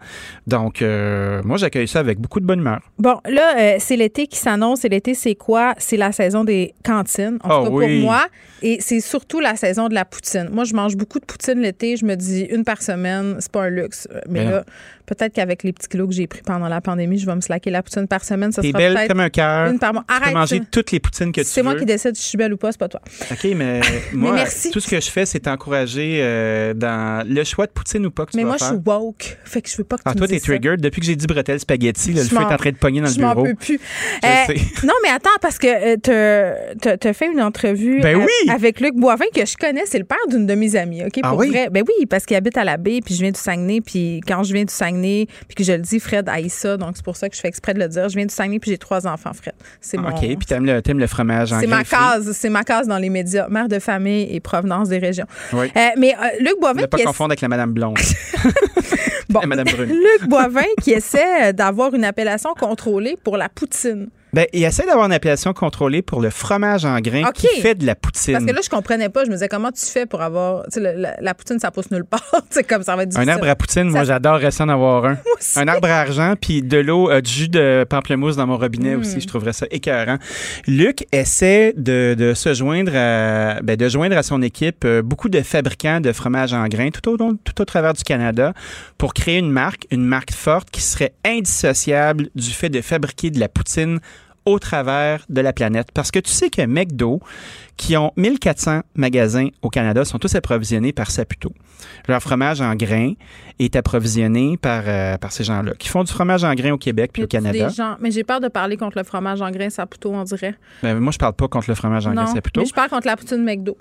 Donc, 0.47 0.82
euh, 0.82 1.40
moi, 1.44 1.56
j'accueille 1.56 1.89
ça 1.89 2.01
avec 2.01 2.18
beaucoup 2.18 2.40
de 2.40 2.47
bonne 2.47 2.60
humeur. 2.60 2.80
Bon, 2.98 3.18
là, 3.28 3.56
euh, 3.59 3.76
c'est 3.78 3.97
l'été 3.97 4.26
qui 4.26 4.39
s'annonce. 4.39 4.84
Et 4.84 4.89
l'été, 4.89 5.14
c'est 5.14 5.34
quoi? 5.34 5.74
C'est 5.78 5.97
la 5.97 6.12
saison 6.12 6.44
des 6.44 6.74
cantines. 6.84 7.39
En 7.43 7.48
tout 7.48 7.55
ah 7.55 7.64
cas, 7.64 7.70
pour 7.70 7.89
moi. 7.89 8.26
Et 8.62 8.78
c'est 8.80 9.01
surtout 9.01 9.40
la 9.40 9.56
saison 9.56 9.89
de 9.89 9.94
la 9.94 10.05
poutine. 10.05 10.48
Moi, 10.52 10.64
je 10.64 10.74
mange 10.74 10.97
beaucoup 10.97 11.18
de 11.18 11.24
poutine 11.24 11.60
l'été. 11.60 11.97
Je 11.97 12.05
me 12.05 12.14
dis 12.14 12.43
une 12.43 12.64
par 12.64 12.82
semaine, 12.82 13.36
c'est 13.40 13.51
pas 13.51 13.64
un 13.64 13.70
luxe. 13.70 14.09
Mais, 14.28 14.44
ben 14.44 14.51
là, 14.51 14.64
peut-être 15.07 15.35
qu'avec 15.35 15.62
les 15.62 15.73
petits 15.73 15.89
kilos 15.89 16.09
que 16.09 16.15
j'ai 16.15 16.27
pris 16.27 16.43
pendant 16.43 16.69
la 16.69 16.81
pandémie, 16.81 17.19
je 17.19 17.27
vais 17.27 17.35
me 17.35 17.41
slacker 17.41 17.70
la 17.70 17.83
poutine 17.83 18.07
par 18.07 18.24
semaine. 18.24 18.53
Ça 18.53 18.62
T'es 18.62 18.73
belle 18.73 19.07
comme 19.09 19.20
un 19.20 19.31
cœur. 19.31 19.70
Une 19.70 19.79
par 19.79 19.93
mois. 19.93 20.05
Arrête. 20.09 20.29
Tu 20.29 20.33
peux 20.33 20.39
manger 20.39 20.62
toutes 20.70 20.93
les 20.93 21.01
poutines 21.01 21.33
que 21.33 21.41
tu 21.41 21.47
veux. 21.47 21.53
C'est 21.53 21.62
moi 21.62 21.74
qui 21.74 21.85
décide 21.85 22.15
si 22.16 22.23
je 22.23 22.29
suis 22.29 22.39
belle 22.39 22.53
ou 22.53 22.57
pas, 22.57 22.73
c'est 22.73 22.79
pas 22.79 22.89
toi. 22.89 23.01
OK, 23.31 23.47
mais 23.57 23.81
moi, 24.12 24.45
tout 24.73 24.81
ce 24.81 24.89
que 24.89 25.01
je 25.01 25.11
fais, 25.11 25.27
c'est 25.27 25.41
t'encourager 25.41 26.19
euh, 26.20 26.74
dans 26.74 27.27
le 27.27 27.45
choix 27.45 27.66
de 27.66 27.73
poutine 27.73 28.07
ou 28.07 28.11
pas 28.11 28.27
que 28.27 28.33
tu 28.33 28.37
mais 28.37 28.45
vas 28.45 28.59
faire. 28.59 28.73
Mais 28.73 28.79
moi, 28.85 28.85
je 28.85 29.03
suis 29.03 29.05
woke. 29.05 29.39
Fait 29.45 29.62
que 29.62 29.69
je 29.69 29.77
veux 29.77 29.85
pas 29.85 29.97
que 29.97 30.03
ah, 30.05 30.12
tu 30.12 30.19
toi, 30.19 30.29
t'es 30.29 30.41
triggered. 30.41 30.81
Depuis 30.81 31.01
que 31.01 31.07
j'ai 31.07 31.16
dit 31.16 31.27
bretelle 31.27 31.61
spaghetti, 31.61 32.12
le 32.12 32.23
feu 32.23 32.37
est 32.37 32.45
en 32.45 32.57
train 32.57 32.70
de 32.70 32.77
pogner 32.77 33.01
dans 33.01 33.09
le 33.09 33.15
bureau. 33.15 33.31
Je 33.31 33.35
m'en 33.35 33.43
peux 33.43 33.55
plus. 33.55 33.81
Euh, 34.24 34.29
non, 34.85 34.95
mais 35.03 35.11
attends, 35.11 35.31
parce 35.41 35.59
que 35.59 35.66
euh, 35.66 36.74
tu 36.81 37.09
as 37.09 37.12
fait 37.12 37.31
une 37.31 37.41
entrevue 37.41 38.01
ben 38.01 38.27
avec 38.49 38.81
Luc 38.81 38.95
Boivin 38.95 39.24
que 39.35 39.45
je 39.45 39.57
connais, 39.57 39.85
c'est 39.87 39.99
le 39.99 40.05
père 40.05 40.19
d'une 40.29 40.47
de 40.47 40.55
mes 40.55 40.77
amies, 40.77 41.05
OK? 41.05 41.20
Ah 41.23 41.31
pour 41.31 41.39
vrai. 41.39 41.69
Ben 41.70 41.85
oui, 41.87 42.07
parce 42.07 42.27
qu'il 42.27 42.37
habite 42.37 42.57
à 42.57 42.65
la 42.65 42.77
baie, 42.77 43.01
puis 43.05 43.15
je 43.15 43.20
viens 43.20 43.31
du 43.31 43.41
Saguenay, 43.41 43.81
puis 43.81 44.20
quand 44.27 44.43
je 44.43 44.53
viens 44.53 44.65
du 44.65 44.73
Saguenay, 44.73 44.91
puis 45.01 45.55
que 45.56 45.64
je 45.64 45.73
le 45.73 45.78
dis, 45.78 46.01
Fred 46.01 46.28
aïe 46.28 46.48
ça, 46.48 46.77
donc 46.77 46.97
c'est 46.97 47.05
pour 47.05 47.16
ça 47.16 47.28
que 47.28 47.36
je 47.36 47.40
fais 47.40 47.48
exprès 47.48 47.74
de 47.74 47.78
le 47.78 47.89
dire. 47.89 48.09
Je 48.09 48.16
viens 48.16 48.27
du 48.27 48.35
Saguenay, 48.35 48.59
puis 48.59 48.70
j'ai 48.70 48.78
trois 48.78 49.06
enfants, 49.06 49.32
Fred. 49.32 49.55
C'est 49.81 49.97
mon... 49.97 50.10
OK, 50.10 50.20
puis 50.20 50.36
t'aimes 50.47 50.66
le, 50.66 50.82
aimes 50.85 50.98
le 50.98 51.06
fromage 51.06 51.52
en 51.52 51.60
C'est 51.60 51.66
ma 51.66 51.85
case, 51.85 52.32
c'est 52.32 52.51
ma 52.51 52.64
case 52.64 52.86
dans 52.86 52.98
les 52.98 53.10
médias. 53.10 53.48
Mère 53.48 53.69
de 53.69 53.78
famille 53.78 54.35
et 54.35 54.40
provenance 54.40 54.89
des 54.89 54.98
régions. 54.98 55.27
Oui. 55.52 55.70
Euh, 55.77 55.89
mais 55.98 56.14
euh, 56.14 56.28
Luc 56.40 56.60
Boivin... 56.60 56.82
Ne 56.82 56.86
pas 56.86 56.98
confondre 56.98 57.31
avec 57.31 57.40
la 57.40 57.48
Madame 57.48 57.73
Blonde. 57.73 57.98
bon, 59.28 59.40
Madame 59.47 59.66
Brune. 59.66 59.90
Luc 59.90 60.28
Boivin 60.28 60.62
qui 60.81 60.93
essaie 60.93 61.52
d'avoir 61.52 61.94
une 61.94 62.05
appellation 62.05 62.55
contrôlée 62.55 63.16
pour 63.23 63.36
la 63.36 63.48
poutine. 63.48 64.09
Ben, 64.35 64.47
il 64.55 64.65
essaie 64.65 64.87
d'avoir 64.87 65.05
une 65.05 65.13
appellation 65.13 65.53
contrôlée 65.53 66.01
pour 66.01 66.23
le 66.23 66.31
fromage 66.31 66.87
en 66.87 66.99
grains 67.01 67.31
qui 67.33 67.49
fait 67.61 67.75
de 67.75 67.85
la 67.85 67.95
poutine. 67.95 68.33
Parce 68.33 68.47
que 68.47 68.53
là, 68.53 68.61
je 68.65 68.71
comprenais 68.71 69.11
pas. 69.11 69.25
Je 69.25 69.29
me 69.29 69.35
disais, 69.35 69.49
comment 69.49 69.71
tu 69.71 69.85
fais 69.85 70.07
pour 70.07 70.23
avoir. 70.23 70.65
Tu 70.73 70.81
sais, 70.81 70.95
la, 71.21 71.35
poutine, 71.35 71.59
ça 71.59 71.71
pousse 71.71 71.91
nulle 71.91 72.07
part. 72.07 72.25
c'est 72.51 72.65
comme 72.65 72.83
ça 72.83 72.97
va 72.97 73.03
être 73.03 73.11
difficile. 73.11 73.29
Un 73.29 73.35
arbre 73.35 73.47
à 73.47 73.55
poutine, 73.55 73.91
moi, 73.91 74.05
j'adore 74.05 74.39
rester 74.39 74.63
en 74.63 74.71
avoir 74.71 75.05
un. 75.05 75.19
un 75.57 75.69
arbre 75.69 75.89
à 75.89 76.01
argent, 76.01 76.33
puis 76.41 76.63
de 76.63 76.79
l'eau, 76.79 77.11
euh, 77.11 77.21
du 77.21 77.31
jus 77.31 77.49
de 77.51 77.85
pamplemousse 77.87 78.37
dans 78.37 78.47
mon 78.47 78.57
robinet 78.57 78.95
aussi. 78.95 79.17
Hmm. 79.17 79.21
Je 79.21 79.27
trouverais 79.27 79.53
ça 79.53 79.67
écœurant. 79.71 80.17
Luc 80.67 81.05
essaie 81.13 81.75
de, 81.77 82.15
de 82.19 82.33
se 82.33 82.55
joindre 82.55 82.93
à, 82.95 83.61
ben, 83.61 83.77
de 83.77 83.89
joindre 83.91 84.17
à 84.17 84.23
son 84.23 84.41
équipe 84.41 84.87
euh, 84.87 85.03
beaucoup 85.03 85.29
de 85.29 85.43
fabricants 85.43 86.01
de 86.01 86.11
fromage 86.11 86.55
en 86.55 86.67
grains 86.69 86.89
tout 86.89 87.07
au, 87.11 87.17
tout 87.17 87.61
au 87.61 87.65
travers 87.67 87.93
du 87.93 88.03
Canada 88.03 88.55
pour 88.97 89.13
créer 89.13 89.37
une 89.37 89.51
marque, 89.51 89.87
une 89.91 90.07
marque 90.07 90.33
forte 90.33 90.71
qui 90.71 90.81
serait 90.81 91.13
indissociable 91.27 92.31
du 92.35 92.51
fait 92.51 92.71
de 92.71 92.81
fabriquer 92.81 93.31
de 93.31 93.39
la 93.39 93.49
poutine 93.49 94.01
au 94.44 94.59
travers 94.59 95.24
de 95.28 95.40
la 95.40 95.52
planète. 95.52 95.89
Parce 95.93 96.10
que 96.10 96.19
tu 96.19 96.31
sais 96.31 96.51
que 96.51 96.62
McDo, 96.62 97.20
qui 97.77 97.97
ont 97.97 98.12
1400 98.16 98.81
magasins 98.94 99.48
au 99.62 99.69
Canada, 99.69 100.05
sont 100.05 100.19
tous 100.19 100.35
approvisionnés 100.35 100.93
par 100.93 101.10
Saputo. 101.10 101.52
Leur 102.09 102.20
fromage 102.20 102.60
en 102.60 102.74
grains 102.74 103.12
est 103.59 103.77
approvisionné 103.77 104.56
par, 104.56 104.85
euh, 104.86 105.16
par 105.19 105.32
ces 105.32 105.44
gens-là, 105.44 105.73
qui 105.78 105.89
font 105.89 106.05
du 106.05 106.12
fromage 106.12 106.44
en 106.44 106.55
grains 106.55 106.73
au 106.73 106.78
Québec 106.78 107.10
puis 107.12 107.24
au 107.24 107.27
Canada. 107.27 107.69
mais 108.01 108.10
j'ai 108.10 108.24
peur 108.24 108.40
de 108.40 108.48
parler 108.48 108.77
contre 108.77 108.98
le 108.98 109.05
fromage 109.05 109.40
en 109.40 109.51
grains 109.51 109.70
Saputo, 109.70 110.12
on 110.12 110.24
dirait. 110.24 110.55
Ben, 110.82 110.98
moi, 110.98 111.12
je 111.12 111.19
parle 111.19 111.35
pas 111.35 111.48
contre 111.48 111.69
le 111.69 111.74
fromage 111.74 112.06
en 112.06 112.14
grains 112.14 112.27
Saputo. 112.27 112.60
Mais 112.60 112.66
je 112.66 112.74
parle 112.74 112.90
contre 112.90 113.06
la 113.06 113.16
poutine 113.16 113.44
McDo. 113.44 113.77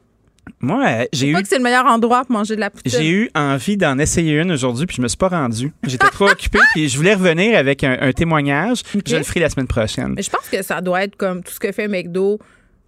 Moi, 0.59 1.07
j'ai 1.11 1.29
eu. 1.29 1.33
pas 1.33 1.41
que 1.41 1.47
c'est 1.47 1.57
le 1.57 1.63
meilleur 1.63 1.85
endroit 1.85 2.23
pour 2.23 2.33
manger 2.33 2.55
de 2.55 2.59
la 2.59 2.69
poutine. 2.69 2.91
J'ai 2.91 3.09
eu 3.09 3.29
envie 3.33 3.77
d'en 3.77 3.97
essayer 3.97 4.33
une 4.33 4.51
aujourd'hui, 4.51 4.85
puis 4.85 4.97
je 4.97 5.01
me 5.01 5.07
suis 5.07 5.17
pas 5.17 5.29
rendu. 5.29 5.73
J'étais 5.83 6.07
trop 6.09 6.27
occupé, 6.29 6.59
puis 6.73 6.87
je 6.87 6.97
voulais 6.97 7.15
revenir 7.15 7.57
avec 7.57 7.83
un, 7.83 8.11
témoignage. 8.11 8.83
Je 9.05 9.15
le 9.15 9.23
ferai 9.23 9.39
la 9.39 9.49
semaine 9.49 9.67
prochaine. 9.67 10.13
Mais 10.15 10.21
je 10.21 10.29
pense 10.29 10.47
que 10.49 10.61
ça 10.61 10.81
doit 10.81 11.03
être 11.03 11.15
comme 11.15 11.43
tout 11.43 11.51
ce 11.51 11.59
que 11.59 11.71
fait 11.71 11.87
McDo 11.87 12.39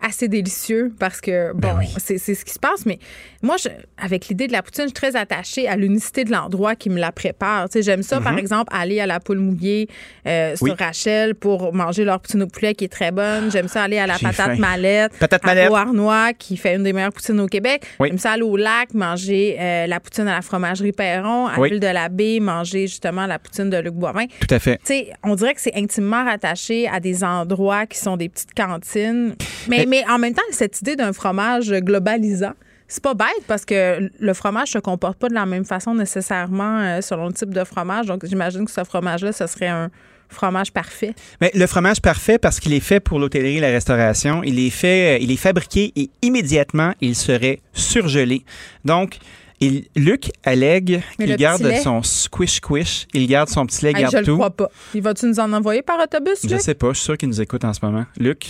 assez 0.03 0.27
délicieux 0.27 0.93
parce 0.99 1.21
que, 1.21 1.53
bon, 1.53 1.75
ben 1.75 1.87
c'est 1.97 2.17
ce 2.17 2.45
qui 2.45 2.53
se 2.53 2.59
passe. 2.59 2.85
Mais 2.85 2.99
moi, 3.41 3.55
je, 3.57 3.69
avec 3.97 4.27
l'idée 4.27 4.47
de 4.47 4.51
la 4.51 4.61
poutine, 4.61 4.83
je 4.83 4.87
suis 4.89 4.93
très 4.93 5.15
attachée 5.15 5.67
à 5.67 5.75
l'unicité 5.75 6.25
de 6.25 6.31
l'endroit 6.31 6.75
qui 6.75 6.89
me 6.89 6.99
la 6.99 7.11
prépare. 7.11 7.69
Tu 7.69 7.79
sais, 7.79 7.83
J'aime 7.83 8.03
ça, 8.03 8.19
par 8.19 8.33
mhm. 8.33 8.39
exemple, 8.39 8.75
aller 8.75 8.99
à 8.99 9.05
la 9.05 9.19
poule 9.19 9.39
mouillée 9.39 9.87
euh, 10.27 10.55
sur 10.55 10.77
Rachel 10.77 11.35
pour 11.35 11.73
manger 11.73 12.03
leur 12.05 12.19
poutine 12.19 12.43
au 12.43 12.47
poulet 12.47 12.73
qui 12.73 12.85
est 12.85 12.91
très 12.91 13.11
bonne. 13.11 13.51
J'aime 13.51 13.67
ça 13.67 13.83
aller 13.83 13.97
à 13.97 14.07
la 14.07 14.17
patate 14.17 14.57
mallette, 14.57 15.13
patate 15.19 15.45
à 15.45 15.77
Arnois 15.77 16.33
qui 16.33 16.57
fait 16.57 16.75
une 16.75 16.83
des 16.83 16.93
meilleures 16.93 17.13
poutines 17.13 17.39
au 17.39 17.47
Québec. 17.47 17.85
J'aime 17.99 18.17
ça 18.17 18.31
aller 18.31 18.43
au 18.43 18.57
lac, 18.57 18.93
manger 18.93 19.57
euh, 19.59 19.87
la 19.87 19.99
poutine 19.99 20.27
à 20.27 20.35
la 20.35 20.41
fromagerie 20.41 20.91
Perron, 20.91 21.47
à 21.47 21.59
l'île 21.65 21.79
de 21.79 21.87
la 21.87 22.09
Baie, 22.09 22.39
manger 22.39 22.87
justement 22.87 23.25
la 23.25 23.39
poutine 23.39 23.69
de 23.69 23.77
Luc 23.77 23.93
Boivin. 23.93 24.25
Tout 24.39 24.53
à 24.53 24.59
fait. 24.59 24.77
Tu 24.77 24.93
sais, 24.93 25.13
on 25.23 25.35
dirait 25.35 25.53
que 25.53 25.61
c'est 25.61 25.75
intimement 25.75 26.25
rattaché 26.25 26.87
à 26.87 26.99
des 26.99 27.23
endroits 27.23 27.85
qui 27.85 27.97
sont 27.97 28.17
des 28.17 28.29
petites 28.29 28.53
cantines. 28.53 29.35
Mais, 29.67 29.85
mais 29.87 29.92
en 30.07 30.17
même 30.17 30.33
temps, 30.33 30.41
cette 30.51 30.81
idée 30.81 30.95
d'un 30.95 31.13
fromage 31.13 31.71
globalisant, 31.71 32.53
c'est 32.87 33.03
pas 33.03 33.13
bête 33.13 33.43
parce 33.47 33.65
que 33.65 34.09
le 34.19 34.33
fromage 34.33 34.69
se 34.69 34.77
comporte 34.79 35.17
pas 35.17 35.29
de 35.29 35.33
la 35.33 35.45
même 35.45 35.65
façon 35.65 35.95
nécessairement 35.95 36.79
euh, 36.79 37.01
selon 37.01 37.27
le 37.27 37.33
type 37.33 37.53
de 37.53 37.63
fromage. 37.63 38.05
Donc, 38.05 38.25
j'imagine 38.25 38.65
que 38.65 38.71
ce 38.71 38.83
fromage-là, 38.83 39.31
ce 39.31 39.47
serait 39.47 39.67
un 39.67 39.89
fromage 40.29 40.71
parfait. 40.71 41.13
Mais 41.41 41.51
le 41.53 41.67
fromage 41.67 42.01
parfait, 42.01 42.37
parce 42.37 42.59
qu'il 42.59 42.73
est 42.73 42.79
fait 42.79 42.99
pour 42.99 43.19
l'hôtellerie 43.19 43.57
et 43.57 43.61
la 43.61 43.69
restauration, 43.69 44.43
il 44.43 44.59
est 44.59 44.69
fait, 44.69 45.21
il 45.21 45.31
est 45.31 45.37
fabriqué 45.37 45.93
et 45.95 46.09
immédiatement, 46.21 46.93
il 47.01 47.15
serait 47.15 47.61
surgelé. 47.73 48.43
Donc, 48.83 49.19
il, 49.59 49.85
Luc 49.95 50.31
allègue 50.43 51.01
qu'il 51.17 51.35
garde 51.35 51.71
son 51.81 52.03
squish 52.03 52.55
squish, 52.55 53.07
il 53.13 53.27
garde 53.27 53.49
son 53.49 53.65
petit 53.65 53.85
lait, 53.85 53.93
garde 53.93 54.11
je 54.11 54.17
tout. 54.19 54.25
Je 54.25 54.31
le 54.31 54.37
crois 54.37 54.51
pas. 54.51 54.69
Il 54.93 55.01
va-tu 55.01 55.25
nous 55.27 55.39
en 55.39 55.53
envoyer 55.53 55.81
par 55.81 55.99
autobus, 55.99 56.43
Luc? 56.43 56.51
Je 56.51 56.57
sais 56.57 56.73
pas, 56.73 56.89
je 56.89 56.97
suis 56.97 57.05
sûr 57.05 57.17
qu'il 57.17 57.29
nous 57.29 57.41
écoute 57.41 57.63
en 57.63 57.73
ce 57.73 57.79
moment. 57.83 58.05
Luc, 58.17 58.49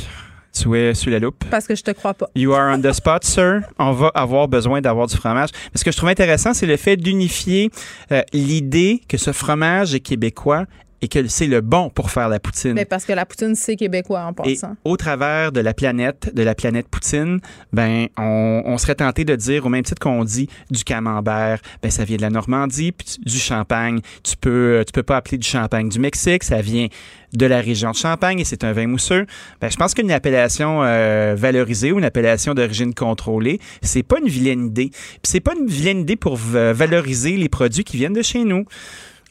tu 0.54 0.78
es 0.78 0.94
sur 0.94 1.12
la 1.12 1.20
loupe. 1.20 1.44
Parce 1.50 1.68
que 1.68 1.76
je 1.76 1.84
te 1.84 1.92
crois 1.92 2.14
pas. 2.14 2.30
You 2.36 2.54
are 2.54 2.74
on 2.74 2.82
the 2.82 2.94
spot, 2.94 3.24
sir. 3.24 3.62
On 3.80 3.92
va 3.92 4.12
avoir 4.14 4.48
besoin 4.48 4.82
d'avoir 4.82 5.08
du 5.08 5.18
fromage. 5.18 5.50
Mais 5.74 5.80
ce 5.80 5.84
que 5.84 5.92
je 5.92 5.98
trouve 5.98 6.10
intéressant, 6.10 6.54
c'est 6.54 6.66
le 6.68 6.78
fait 6.78 6.96
d'unifier 6.96 7.72
euh, 8.12 8.22
l'idée 8.34 9.02
que 9.08 9.18
ce 9.18 9.32
fromage 9.32 9.96
est 9.96 10.00
québécois 10.00 10.66
et 11.04 11.10
que 11.10 11.28
c'est 11.28 11.48
le 11.48 11.60
bon 11.60 11.90
pour 11.90 12.12
faire 12.12 12.30
la 12.30 12.40
poutine. 12.40 12.74
Mais 12.74 12.86
parce 12.86 13.04
que 13.04 13.12
la 13.12 13.26
poutine, 13.26 13.56
c'est 13.56 13.76
québécois 13.76 14.24
en 14.24 14.32
passant. 14.32 14.72
Et 14.72 14.90
au 14.90 14.96
travers 14.96 15.52
de 15.52 15.60
la 15.60 15.74
planète, 15.74 16.34
de 16.34 16.42
la 16.44 16.56
planète 16.56 16.88
poutine, 16.88 17.42
ben, 17.74 18.08
on, 18.18 18.78
serait 18.78 18.96
tenté 18.96 19.26
de 19.26 19.36
dire, 19.36 19.66
au 19.66 19.70
même 19.70 19.84
titre 19.84 20.00
qu'on 20.00 20.24
dit 20.24 20.48
du 20.72 20.86
camembert, 20.86 21.60
ben, 21.82 21.92
ça 21.92 22.06
vient 22.06 22.16
de 22.16 22.22
la 22.22 22.30
Normandie, 22.30 22.94
puis 22.94 23.18
du 23.26 23.38
champagne. 23.38 24.00
Tu 24.24 24.38
peux, 24.38 24.82
tu 24.88 24.94
peux 24.94 25.04
pas 25.04 25.18
appeler 25.18 25.38
du 25.38 25.48
champagne 25.48 25.90
du 25.90 26.00
Mexique, 26.00 26.46
ça 26.46 26.62
vient 26.62 26.88
de 27.34 27.46
la 27.48 27.60
région 27.60 27.92
de 27.92 27.96
Champagne 27.96 28.40
et 28.40 28.46
c'est 28.46 28.64
un 28.64 28.72
vin 28.72 28.88
mousseux. 28.88 29.26
Ben, 29.60 29.70
je 29.70 29.76
pense 29.76 29.94
qu'une 29.94 30.12
appellation 30.12 30.84
euh, 30.84 31.36
valorisée 31.36 31.92
ou 31.92 31.98
une 31.98 32.06
appellation 32.06 32.54
d'origine 32.54 32.94
contrôlée, 32.94 33.60
c'est 33.82 34.04
pas 34.04 34.20
une 34.20 34.30
vilaine 34.30 34.68
idée. 34.68 34.90
Puis 34.92 35.20
c'est 35.24 35.42
pas 35.42 35.54
une 35.60 35.68
vilaine 35.68 36.02
idée 36.02 36.16
pour 36.16 36.38
valoriser 36.38 37.36
les 37.36 37.50
produits 37.50 37.84
qui 37.84 37.98
viennent 37.98 38.14
de 38.14 38.22
chez 38.22 38.46
nous. 38.46 38.66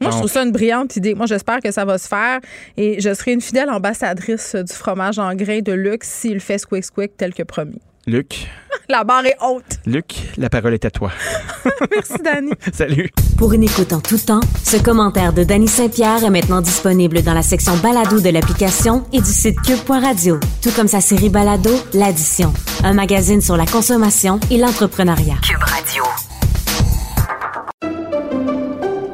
Moi, 0.02 0.10
je 0.10 0.16
trouve 0.16 0.30
ça 0.30 0.42
une 0.42 0.52
brillante 0.52 0.96
idée. 0.96 1.14
Moi, 1.14 1.26
j'espère 1.26 1.60
que 1.60 1.70
ça 1.70 1.84
va 1.84 1.98
se 1.98 2.08
faire 2.08 2.40
et 2.76 3.00
je 3.00 3.14
serai 3.14 3.32
une 3.32 3.40
fidèle 3.40 3.70
ambassadrice 3.70 4.54
du 4.54 4.72
fromage 4.72 5.18
en 5.18 5.34
grain 5.34 5.60
de 5.60 5.72
luxe 5.72 6.08
s'il 6.08 6.40
fait 6.40 6.58
squick 6.58 6.84
squick 6.84 7.16
tel 7.16 7.34
que 7.34 7.42
promis. 7.42 7.80
Luc. 8.06 8.48
La 8.88 9.04
barre 9.04 9.24
est 9.26 9.36
haute. 9.40 9.78
Luc, 9.86 10.14
la 10.36 10.50
parole 10.50 10.74
est 10.74 10.84
à 10.84 10.90
toi. 10.90 11.10
Merci, 11.90 12.14
Dani. 12.22 12.50
Salut. 12.72 13.10
Pour 13.38 13.52
une 13.52 13.62
écoute 13.62 13.92
en 13.92 14.00
tout 14.00 14.18
temps, 14.18 14.40
ce 14.64 14.76
commentaire 14.76 15.32
de 15.32 15.44
Dany 15.44 15.68
Saint-Pierre 15.68 16.24
est 16.24 16.30
maintenant 16.30 16.60
disponible 16.60 17.22
dans 17.22 17.32
la 17.32 17.42
section 17.42 17.76
balado 17.76 18.20
de 18.20 18.28
l'application 18.28 19.04
et 19.12 19.20
du 19.20 19.30
site 19.30 19.60
cube.radio, 19.62 20.40
tout 20.62 20.70
comme 20.72 20.88
sa 20.88 21.00
série 21.00 21.30
balado, 21.30 21.70
L'Addition, 21.94 22.52
un 22.82 22.92
magazine 22.92 23.40
sur 23.40 23.56
la 23.56 23.66
consommation 23.66 24.40
et 24.50 24.58
l'entrepreneuriat. 24.58 25.36
Cube 25.42 25.62
Radio. 25.62 26.02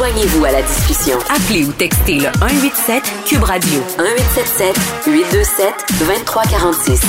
Joignez-vous 0.00 0.46
à 0.46 0.52
la 0.52 0.62
discussion. 0.62 1.18
Appelez 1.28 1.66
ou 1.66 1.72
textez 1.72 2.14
le 2.14 2.32
187 2.40 3.02
Cube 3.26 3.42
Radio 3.42 3.80
1877 3.98 4.74
827 5.06 5.74
2346. 5.98 7.02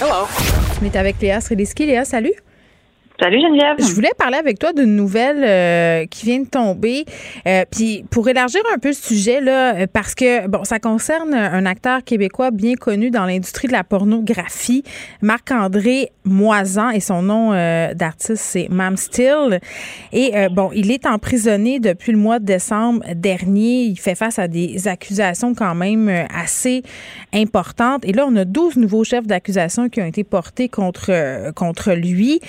Hello. 0.00 0.26
On 0.82 0.84
est 0.84 0.96
avec 0.96 1.20
Léa 1.20 1.40
Srediski. 1.40 1.86
Léa, 1.86 2.04
salut. 2.04 2.32
Salut 3.20 3.40
Geneviève. 3.40 3.76
Je 3.78 3.94
voulais 3.94 4.10
parler 4.18 4.38
avec 4.38 4.58
toi 4.58 4.72
d'une 4.72 4.96
nouvelle 4.96 5.44
euh, 5.44 6.04
qui 6.06 6.26
vient 6.26 6.40
de 6.40 6.48
tomber. 6.48 7.04
Euh, 7.46 7.64
puis 7.70 8.04
pour 8.10 8.28
élargir 8.28 8.60
un 8.74 8.78
peu 8.78 8.88
le 8.88 8.94
sujet 8.94 9.40
là, 9.40 9.76
euh, 9.76 9.86
parce 9.90 10.16
que 10.16 10.48
bon, 10.48 10.64
ça 10.64 10.80
concerne 10.80 11.32
un 11.32 11.64
acteur 11.64 12.02
québécois 12.02 12.50
bien 12.50 12.74
connu 12.74 13.12
dans 13.12 13.24
l'industrie 13.24 13.68
de 13.68 13.72
la 13.72 13.84
pornographie, 13.84 14.82
Marc-André 15.22 16.10
Moisan 16.24 16.90
et 16.90 17.00
son 17.00 17.22
nom 17.22 17.50
d'artiste 17.50 18.42
c'est 18.42 18.68
Mam 18.70 18.96
Still. 18.96 19.60
Et 20.12 20.32
bon, 20.50 20.70
il 20.74 20.90
est 20.90 21.06
emprisonné 21.06 21.80
depuis 21.80 22.12
le 22.12 22.18
mois 22.18 22.38
de 22.38 22.46
décembre 22.46 23.04
dernier. 23.14 23.84
Il 23.84 23.98
fait 23.98 24.14
face 24.14 24.38
à 24.38 24.48
des 24.48 24.88
accusations 24.88 25.54
quand 25.54 25.74
même 25.74 26.10
assez 26.34 26.82
importantes. 27.34 28.06
Et 28.06 28.12
là, 28.12 28.26
on 28.26 28.34
a 28.36 28.46
12 28.46 28.76
nouveaux 28.76 29.04
chefs 29.04 29.26
d'accusation 29.26 29.90
qui 29.90 30.00
ont 30.00 30.06
été 30.06 30.24
portés 30.24 30.68
contre 30.70 31.52
contre 31.54 31.92
lui. 31.92 32.40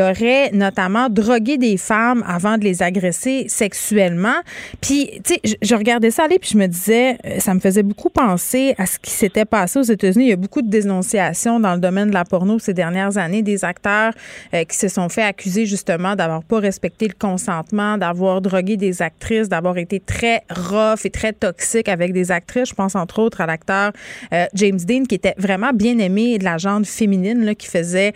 Aurait 0.00 0.50
notamment 0.52 1.08
drogué 1.08 1.58
des 1.58 1.76
femmes 1.76 2.24
avant 2.26 2.58
de 2.58 2.64
les 2.64 2.82
agresser 2.82 3.46
sexuellement. 3.48 4.36
Puis, 4.80 5.20
tu 5.24 5.34
sais, 5.34 5.56
je, 5.62 5.74
regardais 5.74 6.10
ça 6.10 6.24
aller, 6.24 6.38
puis 6.38 6.50
je 6.52 6.58
me 6.58 6.66
disais, 6.66 7.16
euh, 7.26 7.38
ça 7.38 7.54
me 7.54 7.60
faisait 7.60 7.82
beaucoup 7.82 8.10
penser 8.10 8.74
à 8.78 8.86
ce 8.86 8.98
qui 8.98 9.10
s'était 9.10 9.44
passé 9.44 9.78
aux 9.78 9.82
États-Unis. 9.82 10.26
Il 10.26 10.30
y 10.30 10.32
a 10.32 10.36
beaucoup 10.36 10.62
de 10.62 10.68
dénonciations 10.68 11.60
dans 11.60 11.74
le 11.74 11.80
domaine 11.80 12.08
de 12.08 12.14
la 12.14 12.24
porno 12.24 12.58
ces 12.58 12.74
dernières 12.74 13.18
années, 13.18 13.42
des 13.42 13.64
acteurs 13.64 14.12
euh, 14.54 14.64
qui 14.64 14.76
se 14.76 14.88
sont 14.88 15.08
fait 15.08 15.22
accuser 15.22 15.66
justement 15.66 16.16
d'avoir 16.16 16.42
pas 16.42 16.58
respecté 16.58 17.08
le 17.08 17.14
consentement, 17.18 17.98
d'avoir 17.98 18.40
drogué 18.40 18.76
des 18.76 19.02
actrices, 19.02 19.48
d'avoir 19.48 19.78
été 19.78 20.00
très 20.00 20.42
rough 20.50 21.04
et 21.04 21.10
très 21.10 21.32
toxique 21.32 21.88
avec 21.88 22.12
des 22.12 22.30
actrices. 22.30 22.68
Je 22.68 22.74
pense 22.74 22.94
entre 22.94 23.20
autres 23.20 23.40
à 23.40 23.46
l'acteur 23.46 23.92
euh, 24.32 24.46
James 24.54 24.78
Dean, 24.78 25.04
qui 25.04 25.14
était 25.14 25.34
vraiment 25.38 25.72
bien 25.72 25.98
aimé 25.98 26.38
de 26.38 26.44
la 26.44 26.58
genre 26.58 26.80
féminine, 26.84 27.44
là, 27.44 27.54
qui 27.54 27.66
faisait 27.66 28.12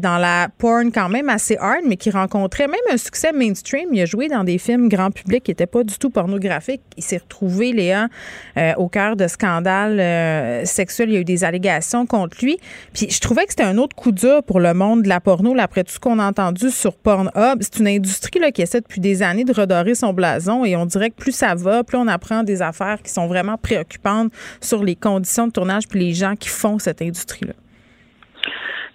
dans 0.00 0.18
la 0.18 0.48
porn 0.58 0.90
quand 0.92 1.08
même 1.08 1.27
assez 1.28 1.56
hard, 1.58 1.82
mais 1.86 1.96
qui 1.96 2.10
rencontrait 2.10 2.66
même 2.66 2.80
un 2.90 2.96
succès 2.96 3.32
mainstream. 3.32 3.88
Il 3.92 4.00
a 4.00 4.06
joué 4.06 4.28
dans 4.28 4.44
des 4.44 4.58
films 4.58 4.88
grand 4.88 5.10
public 5.10 5.44
qui 5.44 5.50
n'étaient 5.50 5.66
pas 5.66 5.84
du 5.84 5.98
tout 5.98 6.10
pornographiques. 6.10 6.82
Il 6.96 7.02
s'est 7.02 7.18
retrouvé, 7.18 7.72
Léa, 7.72 8.08
euh, 8.56 8.72
au 8.76 8.88
cœur 8.88 9.16
de 9.16 9.26
scandales 9.26 10.00
euh, 10.00 10.64
sexuels. 10.64 11.10
Il 11.10 11.14
y 11.14 11.16
a 11.16 11.20
eu 11.20 11.24
des 11.24 11.44
allégations 11.44 12.06
contre 12.06 12.38
lui. 12.42 12.58
Puis 12.92 13.10
je 13.10 13.20
trouvais 13.20 13.44
que 13.44 13.50
c'était 13.50 13.64
un 13.64 13.78
autre 13.78 13.94
coup 13.94 14.12
dur 14.12 14.42
pour 14.42 14.60
le 14.60 14.74
monde 14.74 15.02
de 15.02 15.08
la 15.08 15.20
porno, 15.20 15.54
après 15.58 15.84
tout 15.84 15.92
ce 15.92 15.98
qu'on 15.98 16.18
a 16.18 16.26
entendu 16.26 16.70
sur 16.70 16.94
Pornhub. 16.94 17.58
C'est 17.60 17.78
une 17.78 17.88
industrie 17.88 18.40
là, 18.40 18.52
qui 18.52 18.62
essaie 18.62 18.80
depuis 18.80 19.00
des 19.00 19.22
années 19.22 19.44
de 19.44 19.52
redorer 19.52 19.94
son 19.94 20.12
blason 20.12 20.64
et 20.64 20.76
on 20.76 20.86
dirait 20.86 21.10
que 21.10 21.16
plus 21.16 21.32
ça 21.32 21.54
va, 21.54 21.84
plus 21.84 21.98
on 21.98 22.08
apprend 22.08 22.42
des 22.42 22.62
affaires 22.62 23.02
qui 23.02 23.12
sont 23.12 23.26
vraiment 23.26 23.56
préoccupantes 23.56 24.32
sur 24.60 24.84
les 24.84 24.96
conditions 24.96 25.46
de 25.46 25.52
tournage 25.52 25.88
puis 25.88 26.00
les 26.00 26.14
gens 26.14 26.34
qui 26.36 26.48
font 26.48 26.78
cette 26.78 27.02
industrie-là. 27.02 27.54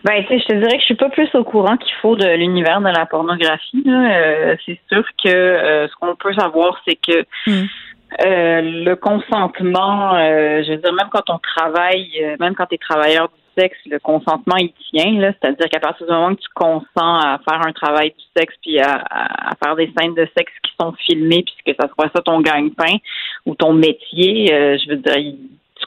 Ben, 0.04 0.22
tu 0.26 0.28
sais, 0.28 0.40
je 0.40 0.46
te 0.46 0.54
dirais 0.54 0.74
que 0.74 0.80
je 0.80 0.86
suis 0.86 0.96
pas 0.96 1.10
plus 1.10 1.30
au 1.34 1.44
courant 1.44 1.78
qu'il 1.78 1.94
faut 2.02 2.16
de 2.16 2.28
l'univers 2.28 2.82
de 2.82 2.90
la 2.90 3.06
pornographie. 3.06 3.84
Euh, 3.88 4.56
c'est 4.66 4.80
sûr 4.92 5.04
que 5.24 5.30
euh, 5.30 5.88
ce 5.88 5.96
qu'on 5.96 6.16
peut 6.16 6.34
savoir, 6.34 6.82
c'est 6.86 6.96
que 6.96 7.26
hmm. 7.48 7.68
Euh, 8.22 8.62
le 8.62 8.96
consentement, 8.96 10.14
euh, 10.16 10.62
je 10.64 10.72
veux 10.72 10.78
dire, 10.78 10.94
même 10.94 11.10
quand 11.12 11.30
on 11.30 11.40
travaille, 11.40 12.12
euh, 12.22 12.36
même 12.40 12.54
quand 12.54 12.68
tu 12.68 12.76
es 12.76 12.78
travailleur 12.78 13.30
du 13.30 13.62
sexe, 13.62 13.78
le 13.88 13.98
consentement, 14.00 14.56
il 14.58 14.72
tient. 14.92 15.20
Là, 15.20 15.32
c'est-à-dire 15.32 15.68
qu'à 15.70 15.80
partir 15.80 16.06
du 16.06 16.14
moment 16.14 16.36
que 16.36 16.42
tu 16.42 16.50
consens 16.54 16.86
à 16.96 17.40
faire 17.48 17.66
un 17.66 17.72
travail 17.72 18.12
du 18.12 18.24
sexe 18.38 18.54
puis 18.62 18.80
à, 18.80 19.04
à, 19.10 19.52
faire 19.64 19.76
des 19.76 19.92
scènes 19.98 20.14
de 20.14 20.28
sexe 20.38 20.52
qui 20.64 20.72
sont 20.80 20.94
filmées, 21.08 21.44
puisque 21.44 21.80
ça 21.80 21.88
soit 21.88 22.12
ça 22.16 22.22
ton 22.22 22.42
gagne-pain 22.42 22.98
ou 23.46 23.56
ton 23.56 23.74
métier, 23.74 24.48
je 24.48 24.90
veux 24.90 24.98
dire, 24.98 25.16
tu 25.16 25.32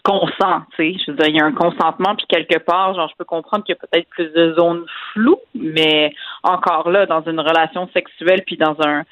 consens, 0.06 0.62
tu 0.76 0.92
sais. 0.92 0.98
Je 1.04 1.10
veux 1.10 1.16
dire, 1.16 1.28
il 1.28 1.36
y 1.36 1.40
a 1.40 1.44
un 1.44 1.52
consentement, 1.52 2.14
puis 2.14 2.26
quelque 2.28 2.58
part, 2.58 2.94
genre, 2.94 3.08
je 3.10 3.16
peux 3.18 3.24
comprendre 3.24 3.64
qu'il 3.64 3.74
y 3.74 3.78
a 3.78 3.86
peut-être 3.86 4.08
plus 4.08 4.32
de 4.32 4.54
zones 4.54 4.84
floues, 5.12 5.40
mais 5.54 6.14
encore 6.44 6.90
là, 6.90 7.06
dans 7.06 7.22
une 7.22 7.40
relation 7.40 7.88
sexuelle, 7.92 8.42
puis 8.46 8.56
dans 8.56 8.76
un 8.84 9.02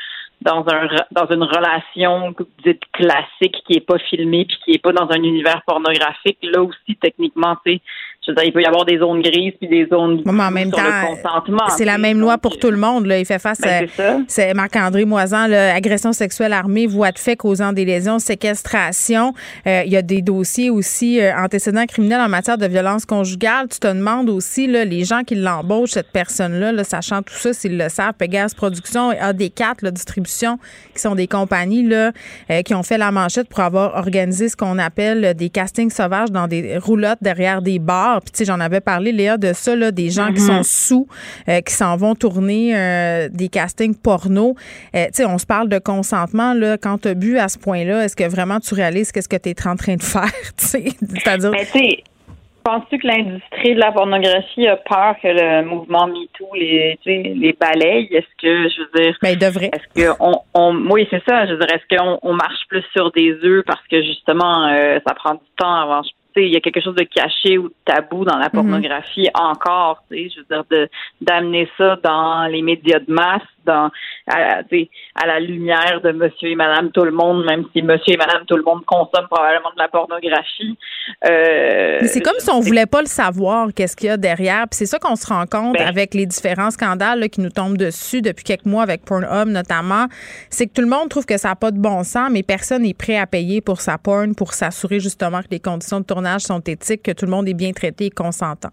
dans 0.43 0.65
un 0.69 0.89
dans 1.11 1.27
une 1.27 1.43
relation 1.43 2.35
dite 2.65 2.83
classique 2.93 3.57
qui 3.67 3.75
est 3.75 3.87
pas 3.87 3.99
filmée 3.99 4.45
puis 4.45 4.59
qui 4.65 4.73
est 4.73 4.83
pas 4.83 4.93
dans 4.93 5.09
un 5.11 5.23
univers 5.23 5.63
pornographique 5.67 6.39
là 6.43 6.63
aussi 6.63 6.97
techniquement 7.01 7.57
tu 7.65 7.75
sais 7.75 7.81
je 8.27 8.31
veux 8.31 8.37
dire, 8.37 8.45
il 8.45 8.53
peut 8.53 8.63
y 8.63 8.67
avoir 8.67 8.87
des 8.87 8.99
zones 8.99 9.21
grises 9.21 9.53
puis 9.59 9.69
des 9.69 9.87
zones 9.87 10.23
mais 10.25 10.43
en 10.43 10.51
même 10.51 10.71
temps, 10.71 10.81
consentement. 11.07 11.69
C'est 11.69 11.85
la 11.85 11.99
même 11.99 12.19
loi 12.19 12.39
pour 12.39 12.59
tout 12.59 12.71
le 12.71 12.79
monde. 12.79 13.05
Là. 13.05 13.19
Il 13.19 13.27
fait 13.27 13.39
face 13.39 13.61
ben, 13.61 13.87
à 13.99 14.17
c'est 14.29 14.55
Marc-André 14.55 15.05
Moisan, 15.05 15.47
là, 15.47 15.75
agression 15.75 16.13
sexuelle 16.13 16.55
armée, 16.55 16.87
voie 16.87 17.13
de 17.13 17.19
fait 17.19 17.37
causant 17.37 17.73
des 17.73 17.85
lésions, 17.85 18.19
séquestration. 18.19 19.35
Euh, 19.67 19.83
il 19.85 19.93
y 19.93 19.97
a 19.97 20.03
des 20.03 20.23
dossiers 20.23 20.71
aussi 20.71 21.21
euh, 21.21 21.37
antécédents 21.37 21.85
criminels 21.85 22.21
en 22.21 22.31
matière 22.31 22.57
de 22.57 22.67
violence 22.67 23.05
conjugale. 23.05 23.69
Tu 23.69 23.79
te 23.79 23.89
demandes 23.89 24.31
aussi 24.31 24.67
là, 24.67 24.87
les 24.87 25.05
gens 25.05 25.23
qui 25.23 25.35
l'embauchent, 25.35 25.91
cette 25.91 26.11
personne-là, 26.11 26.73
là, 26.73 26.83
sachant 26.83 27.23
tout 27.23 27.35
ça, 27.35 27.53
s'ils 27.53 27.77
le 27.77 27.91
savent, 27.91 28.15
Pegasus 28.15 28.55
Production 28.55 29.13
et 29.13 29.17
AD4, 29.17 29.77
la 29.83 29.91
distribution, 29.91 30.59
qui 30.95 31.01
sont 31.03 31.15
des 31.15 31.27
compagnies 31.27 31.83
là, 31.83 32.13
euh, 32.51 32.63
qui 32.63 32.75
ont 32.75 32.83
fait 32.83 32.99
la 32.99 33.11
manchette 33.11 33.49
pour 33.51 33.61
avoir 33.61 33.97
organisé 33.97 34.49
ce 34.49 34.57
qu'on 34.57 34.79
appelle 34.79 35.35
des 35.35 35.51
castings 35.51 35.91
sauvages 35.91 36.31
dans 36.31 36.49
des 36.49 36.79
roulottes 36.79 37.19
derrière 37.21 37.61
des 37.61 37.79
bars 37.79 38.14
puis, 38.21 38.33
tu 38.33 38.39
sais, 38.39 38.45
j'en 38.45 38.61
avais 38.61 38.81
parlé, 38.81 39.13
Léa, 39.13 39.37
de 39.37 39.53
ça, 39.53 39.75
là, 39.77 39.91
des 39.91 40.11
gens 40.11 40.33
qui 40.33 40.41
sont 40.41 40.61
mm-hmm. 40.61 40.87
sous, 40.89 41.09
euh, 41.49 41.61
qui 41.61 41.73
s'en 41.73 41.97
vont 41.97 42.15
tourner 42.15 42.77
euh, 42.77 43.29
des 43.31 43.49
castings 43.49 43.97
porno. 43.97 44.55
Euh, 44.95 45.07
tu 45.07 45.15
sais, 45.15 45.25
on 45.25 45.39
se 45.39 45.47
parle 45.47 45.69
de 45.69 45.79
consentement, 45.79 46.55
là. 46.55 46.79
Quand 46.79 46.99
tu 47.03 47.09
as 47.09 47.15
bu 47.15 47.39
à 47.39 47.49
ce 47.49 47.59
point-là, 47.59 48.05
est-ce 48.05 48.17
que 48.17 48.29
vraiment 48.29 48.61
tu 48.61 48.75
réalises 48.75 49.13
qu'est-ce 49.13 49.29
que 49.29 49.37
tu 49.37 49.51
es 49.51 49.67
en 49.67 49.77
train 49.77 49.97
de 49.97 50.03
faire, 50.03 50.25
tu 50.59 50.67
sais? 50.67 50.85
C'est-à-dire. 51.01 51.51
Mais, 51.51 51.67
tu 51.67 51.79
sais, 51.79 52.03
Penses-tu 52.65 52.97
que 52.97 53.07
l'industrie 53.07 53.75
de 53.75 53.79
la 53.79 53.93
pornographie 53.93 54.67
a 54.67 54.77
peur 54.77 55.17
que 55.23 55.29
le 55.29 55.67
mouvement 55.67 56.07
MeToo 56.07 56.49
les, 56.55 56.99
les 57.05 57.53
balaye? 57.53 58.09
Est-ce 58.11 58.27
que, 58.41 58.71
je 58.71 58.81
veux 58.81 59.05
dire. 59.05 59.19
Ben, 59.21 59.33
il 59.33 59.39
devrait. 59.39 59.71
Est-ce 59.71 60.03
que 60.03 60.17
on, 60.55 60.75
oui, 60.91 61.07
c'est 61.11 61.23
ça. 61.29 61.45
Je 61.45 61.53
veux 61.53 61.59
dire, 61.59 61.69
est-ce 61.75 61.95
qu'on 61.95 62.19
on 62.23 62.33
marche 62.33 62.67
plus 62.71 62.83
sur 62.97 63.13
des 63.13 63.35
œufs 63.45 63.65
parce 63.67 63.87
que 63.91 64.01
justement, 64.03 64.67
ça 65.07 65.15
prend 65.15 65.35
du 65.35 65.45
temps 65.59 65.75
avant, 65.75 66.01
il 66.37 66.53
y 66.53 66.57
a 66.57 66.61
quelque 66.61 66.81
chose 66.81 66.95
de 66.95 67.05
caché 67.05 67.59
ou 67.59 67.69
de 67.69 67.75
tabou 67.85 68.25
dans 68.25 68.37
la 68.37 68.47
mhm. 68.47 68.53
pornographie 68.53 69.29
encore, 69.35 70.03
tu 70.11 70.17
sais, 70.17 70.31
je 70.31 70.41
veux 70.41 70.47
dire, 70.51 70.65
de, 70.71 70.89
d'amener 71.21 71.69
ça 71.77 71.97
dans 72.03 72.47
les 72.47 72.63
médias 72.63 72.99
de 72.99 73.13
masse, 73.13 73.43
dans, 73.65 73.91
à, 74.27 74.61
à 74.61 75.27
la 75.27 75.41
lumière 75.41 76.01
de 76.03 76.13
monsieur 76.13 76.51
et 76.51 76.55
madame 76.55 76.91
tout 76.91 77.05
le 77.05 77.11
monde, 77.11 77.45
même 77.45 77.65
si 77.73 77.83
monsieur 77.83 78.15
et 78.15 78.17
madame 78.17 78.45
tout 78.47 78.57
le 78.57 78.63
monde 78.63 78.85
consomment 78.85 79.29
probablement 79.31 79.71
de 79.75 79.79
la 79.79 79.89
pornographie. 79.89 80.77
Euh, 81.29 81.99
Mais 82.01 82.09
c'est 82.09 82.21
comme 82.21 82.39
si 82.39 82.51
on 82.51 82.61
voulait 82.61 82.87
pas 82.87 83.01
le 83.01 83.07
savoir, 83.07 83.69
qu'est-ce 83.75 83.97
qu'il 83.97 84.09
y 84.09 84.11
a 84.11 84.17
derrière. 84.17 84.67
Puis 84.71 84.79
c'est 84.79 84.87
ça 84.87 84.99
qu'on 84.99 85.17
se 85.17 85.27
rend 85.27 85.47
compte 85.47 85.75
ben 85.75 85.87
avec 85.87 86.15
les 86.15 86.27
différents 86.27 86.71
scandales 86.71 87.29
qui 87.29 87.41
nous 87.41 87.51
tombent 87.51 87.77
dessus 87.77 88.23
depuis 88.23 88.45
quelques 88.45 88.67
mois 88.67 88.83
avec 88.83 89.05
Pornhub 89.05 89.49
notamment. 89.49 90.07
C'est 90.51 90.67
que 90.67 90.73
tout 90.73 90.83
le 90.83 90.89
monde 90.89 91.09
trouve 91.09 91.27
que 91.27 91.37
ça 91.37 91.49
n'a 91.49 91.57
pas 91.57 91.71
de 91.71 91.79
bon 91.79 92.03
sens, 92.05 92.29
mais 92.31 92.43
personne 92.43 92.83
n'est 92.83 92.95
prêt 92.95 93.19
à 93.19 93.27
payer 93.27 93.61
pour 93.61 93.81
sa 93.81 93.99
porn 93.99 94.35
pour 94.35 94.53
s'assurer 94.53 95.01
justement 95.01 95.41
que 95.41 95.49
les 95.51 95.61
conditions 95.61 96.01
de 96.01 96.05
tournage 96.05 96.43
sont 96.43 96.61
éthiques, 96.61 97.03
que 97.03 97.13
tout 97.13 97.27
le 97.27 97.31
monde 97.31 97.49
est 97.49 97.55
bien 97.55 97.73
traité 97.73 98.07
et 98.07 98.11
consentant. 98.11 98.71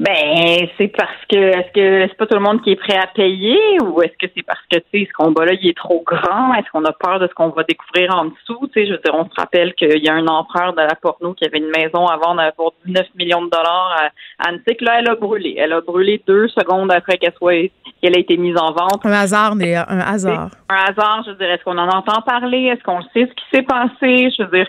Ben, 0.00 0.68
c'est 0.76 0.88
parce 0.88 1.24
que 1.30 1.36
est-ce 1.36 1.72
que 1.72 2.08
c'est 2.08 2.16
pas 2.16 2.26
tout 2.26 2.34
le 2.34 2.40
monde 2.40 2.62
qui 2.62 2.72
est 2.72 2.76
prêt 2.76 2.96
à 2.96 3.06
payer 3.06 3.58
ou 3.82 4.02
est-ce 4.02 4.16
que 4.18 4.30
c'est 4.34 4.42
parce 4.42 4.60
que 4.70 4.78
tu 4.78 4.84
sais 4.92 5.08
ce 5.08 5.12
combat-là 5.12 5.52
il 5.60 5.68
est 5.68 5.76
trop 5.76 6.02
grand? 6.04 6.52
Est-ce 6.54 6.68
qu'on 6.72 6.84
a 6.84 6.92
peur 6.92 7.20
de 7.20 7.28
ce 7.28 7.34
qu'on 7.34 7.50
va 7.50 7.62
découvrir 7.62 8.14
en 8.14 8.26
dessous? 8.26 8.68
Tu 8.72 8.80
sais, 8.80 8.86
je 8.86 8.92
veux 8.92 9.00
dire, 9.04 9.14
on 9.14 9.24
se 9.24 9.34
rappelle 9.36 9.74
qu'il 9.74 10.02
y 10.02 10.08
a 10.08 10.14
un 10.14 10.26
empereur 10.26 10.72
de 10.72 10.80
la 10.80 10.94
porno 11.00 11.34
qui 11.34 11.44
avait 11.44 11.58
une 11.58 11.70
maison 11.76 12.06
à 12.06 12.16
vendre 12.16 12.42
pour 12.56 12.74
19 12.86 13.06
millions 13.14 13.42
de 13.42 13.50
dollars 13.50 14.10
à 14.38 14.50
Antique. 14.50 14.80
Là, 14.80 14.98
elle 14.98 15.08
a 15.08 15.14
brûlé. 15.14 15.54
Elle 15.58 15.72
a 15.72 15.80
brûlé 15.80 16.20
deux 16.26 16.48
secondes 16.48 16.90
après 16.90 17.18
qu'elle 17.18 17.34
soit 17.34 17.70
qu'elle 18.02 18.16
a 18.16 18.18
été 18.18 18.36
mise 18.36 18.56
en 18.56 18.72
vente. 18.72 19.04
Un 19.04 19.12
hasard, 19.12 19.54
mais 19.54 19.76
un 19.76 20.00
hasard. 20.00 20.50
Un 20.68 20.90
hasard. 20.90 21.22
Je 21.24 21.30
veux 21.30 21.36
dire, 21.36 21.50
est-ce 21.50 21.62
qu'on 21.62 21.78
en 21.78 21.88
entend 21.88 22.20
parler? 22.22 22.64
Est-ce 22.64 22.82
qu'on 22.82 23.02
sait 23.14 23.28
ce 23.28 23.34
qui 23.34 23.44
s'est 23.52 23.62
passé? 23.62 24.30
Je 24.36 24.42
veux 24.42 24.58
dire 24.58 24.66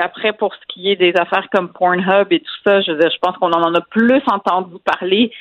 après, 0.00 0.32
pour 0.32 0.54
ce 0.54 0.60
qui 0.68 0.90
est 0.90 0.96
des 0.96 1.14
affaires 1.16 1.48
comme 1.52 1.72
Pornhub 1.72 2.28
et 2.30 2.40
tout 2.40 2.54
ça, 2.64 2.80
je 2.80 2.92
veux 2.92 2.98
dire, 2.98 3.10
je 3.10 3.18
pense 3.18 3.36
qu'on 3.36 3.52
en 3.52 3.74
a 3.74 3.80
plus 3.80 4.22
entendu 4.26 4.76
parler 4.84 5.32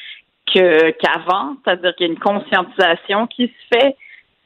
que 0.54 0.92
qu'avant, 0.92 1.56
c'est-à-dire 1.64 1.96
qu'il 1.96 2.08
y 2.08 2.10
a 2.10 2.14
une 2.14 2.20
conscientisation 2.20 3.28
qui 3.28 3.48
se 3.48 3.78
fait, 3.78 3.96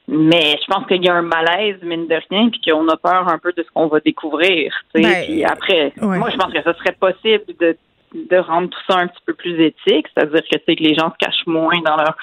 mais 0.08 0.56
je 0.60 0.66
pense 0.72 0.86
qu'il 0.86 1.04
y 1.04 1.08
a 1.08 1.14
un 1.14 1.22
malaise, 1.22 1.76
mine 1.82 2.06
de 2.06 2.18
rien, 2.30 2.48
puis 2.48 2.60
qu'on 2.60 2.86
a 2.88 2.96
peur 2.96 3.28
un 3.28 3.38
peu 3.38 3.52
de 3.52 3.62
ce 3.62 3.70
qu'on 3.72 3.88
va 3.88 4.00
découvrir. 4.00 4.72
Ben, 4.94 5.24
puis 5.24 5.44
après, 5.44 5.92
moi, 6.00 6.30
je 6.30 6.36
pense 6.36 6.52
que 6.52 6.62
ce 6.62 6.72
serait 6.78 6.92
possible 6.92 7.44
de, 7.58 7.76
de 8.14 8.36
rendre 8.36 8.68
tout 8.68 8.78
ça 8.88 8.98
un 8.98 9.08
petit 9.08 9.22
peu 9.26 9.34
plus 9.34 9.60
éthique, 9.60 10.06
c'est-à-dire 10.14 10.42
que, 10.50 10.58
que 10.58 10.82
les 10.82 10.94
gens 10.94 11.10
se 11.10 11.16
cachent 11.18 11.46
moins 11.46 11.80
dans 11.84 11.96
leur 11.96 12.16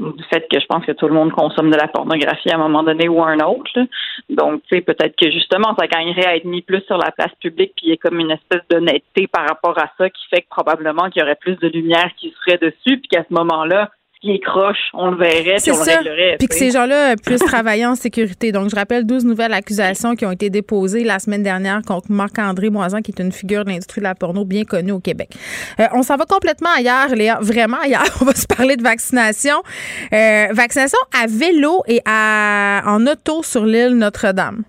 du 0.00 0.24
fait 0.24 0.46
que 0.50 0.58
je 0.58 0.66
pense 0.66 0.84
que 0.84 0.92
tout 0.92 1.06
le 1.06 1.14
monde 1.14 1.32
consomme 1.32 1.70
de 1.70 1.76
la 1.76 1.88
pornographie 1.88 2.50
à 2.50 2.56
un 2.56 2.58
moment 2.58 2.82
donné 2.82 3.08
ou 3.08 3.22
un 3.22 3.38
autre. 3.40 3.70
Donc, 4.28 4.62
tu 4.62 4.76
sais, 4.76 4.80
peut-être 4.82 5.16
que 5.16 5.30
justement, 5.30 5.74
ça 5.78 5.86
gagnerait 5.86 6.26
à 6.26 6.36
être 6.36 6.44
mis 6.44 6.62
plus 6.62 6.82
sur 6.82 6.96
la 6.96 7.10
place 7.10 7.32
publique, 7.40 7.72
puis 7.76 7.86
il 7.86 7.90
y 7.90 7.92
a 7.92 7.96
comme 7.96 8.18
une 8.18 8.30
espèce 8.30 8.62
d'honnêteté 8.70 9.26
par 9.26 9.46
rapport 9.46 9.78
à 9.78 9.90
ça 9.98 10.08
qui 10.10 10.26
fait 10.28 10.42
que 10.42 10.48
probablement 10.48 11.10
qu'il 11.10 11.20
y 11.20 11.24
aurait 11.24 11.36
plus 11.36 11.56
de 11.56 11.68
lumière 11.68 12.10
qui 12.16 12.34
serait 12.40 12.58
dessus, 12.58 12.98
puis 12.98 13.08
qu'à 13.10 13.24
ce 13.28 13.34
moment-là, 13.34 13.90
qui 14.20 14.32
est 14.32 14.40
croche, 14.40 14.90
on 14.92 15.10
le 15.10 15.16
verrait, 15.16 15.56
puis 15.62 15.72
on 15.72 15.82
le 15.82 15.98
réglerait. 15.98 16.36
Puis 16.38 16.48
que 16.48 16.54
ces 16.54 16.70
gens-là 16.72 17.16
puissent 17.16 17.44
travailler 17.44 17.86
en 17.86 17.94
sécurité. 17.94 18.52
Donc, 18.52 18.68
je 18.68 18.76
rappelle 18.76 19.06
12 19.06 19.24
nouvelles 19.24 19.54
accusations 19.54 20.14
qui 20.14 20.26
ont 20.26 20.30
été 20.30 20.50
déposées 20.50 21.04
la 21.04 21.18
semaine 21.18 21.42
dernière 21.42 21.80
contre 21.82 22.12
Marc-André 22.12 22.68
Moisan, 22.68 23.00
qui 23.00 23.12
est 23.12 23.22
une 23.22 23.32
figure 23.32 23.64
de 23.64 23.70
l'industrie 23.70 24.02
de 24.02 24.06
la 24.06 24.14
porno 24.14 24.44
bien 24.44 24.64
connue 24.64 24.92
au 24.92 25.00
Québec. 25.00 25.30
Euh, 25.80 25.84
on 25.94 26.02
s'en 26.02 26.16
va 26.16 26.26
complètement 26.26 26.68
ailleurs, 26.76 27.08
Léa, 27.14 27.38
vraiment 27.40 27.78
ailleurs. 27.82 28.04
On 28.20 28.26
va 28.26 28.34
se 28.34 28.46
parler 28.46 28.76
de 28.76 28.82
vaccination. 28.82 29.56
Euh, 30.12 30.48
vaccination 30.52 30.98
à 31.18 31.26
vélo 31.26 31.82
et 31.88 32.02
à, 32.04 32.82
en 32.86 33.06
auto 33.06 33.42
sur 33.42 33.64
l'île 33.64 33.96
Notre-Dame. 33.96 34.64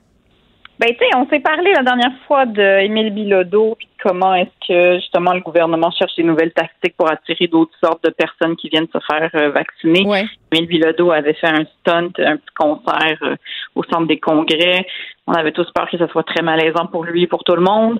Ben, 0.79 0.89
tu 0.89 0.97
sais, 0.97 1.15
on 1.15 1.27
s'est 1.29 1.39
parlé 1.41 1.71
la 1.75 1.83
dernière 1.83 2.13
fois 2.25 2.47
d'Émile 2.47 3.13
Bilodeau, 3.13 3.75
puis 3.77 3.87
comment 4.01 4.33
est-ce 4.35 4.67
que 4.67 4.95
justement 4.99 5.33
le 5.33 5.41
gouvernement 5.41 5.91
cherche 5.91 6.15
des 6.15 6.23
nouvelles 6.23 6.53
tactiques 6.53 6.95
pour 6.97 7.09
attirer 7.09 7.47
d'autres 7.47 7.75
sortes 7.83 8.03
de 8.03 8.09
personnes 8.09 8.55
qui 8.55 8.69
viennent 8.69 8.87
se 8.93 8.99
faire 8.99 9.29
euh, 9.35 9.51
vacciner. 9.51 10.05
Ouais. 10.05 10.25
Émile 10.51 10.67
Bilodeau 10.67 11.11
avait 11.11 11.33
fait 11.33 11.47
un 11.47 11.63
stunt, 11.65 12.11
un 12.19 12.37
petit 12.37 12.53
concert 12.55 13.17
euh, 13.21 13.35
au 13.75 13.83
centre 13.83 14.07
des 14.07 14.19
congrès. 14.19 14.85
On 15.27 15.33
avait 15.33 15.53
tous 15.53 15.69
peur 15.71 15.89
que 15.89 15.97
ce 15.97 16.07
soit 16.07 16.23
très 16.23 16.43
malaisant 16.43 16.87
pour 16.87 17.05
lui 17.05 17.23
et 17.23 17.27
pour 17.27 17.43
tout 17.43 17.55
le 17.55 17.61
monde. 17.61 17.99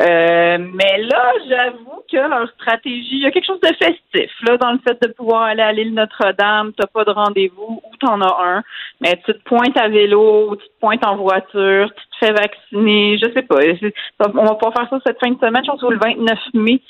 Euh, 0.00 0.58
mais 0.58 1.02
là, 1.02 1.32
j'avoue 1.48 2.02
que 2.10 2.16
leur 2.16 2.48
stratégie, 2.50 3.16
il 3.16 3.22
y 3.22 3.26
a 3.26 3.30
quelque 3.30 3.46
chose 3.46 3.60
de 3.60 3.74
festif 3.76 4.30
là 4.42 4.56
dans 4.56 4.72
le 4.72 4.78
fait 4.78 5.00
de 5.06 5.12
pouvoir 5.12 5.42
aller 5.42 5.62
à 5.62 5.72
l'île 5.72 5.94
Notre-Dame. 5.94 6.72
T'as 6.76 6.88
pas 6.88 7.04
de 7.04 7.10
rendez-vous 7.10 7.80
ou 7.84 7.96
t'en 8.00 8.20
as 8.20 8.44
un, 8.44 8.62
mais 9.00 9.20
tu 9.24 9.32
te 9.32 9.42
pointes 9.44 9.78
à 9.78 9.88
vélo, 9.88 10.50
ou 10.50 10.56
tu 10.56 10.64
te 10.64 10.80
pointes 10.80 11.06
en 11.06 11.16
voiture, 11.16 11.92
tu 11.94 12.18
te 12.18 12.26
fais 12.26 12.32
vacciner. 12.32 13.18
Je 13.18 13.30
sais 13.32 13.42
pas. 13.42 13.60
On 14.34 14.44
va 14.44 14.54
pas 14.54 14.72
faire 14.72 14.88
ça 14.90 14.98
cette 15.06 15.20
fin 15.20 15.30
de 15.30 15.38
semaine. 15.38 15.62
Je 15.64 15.70
pense 15.70 15.82
le 15.82 15.98
29 15.98 16.38
mai. 16.54 16.80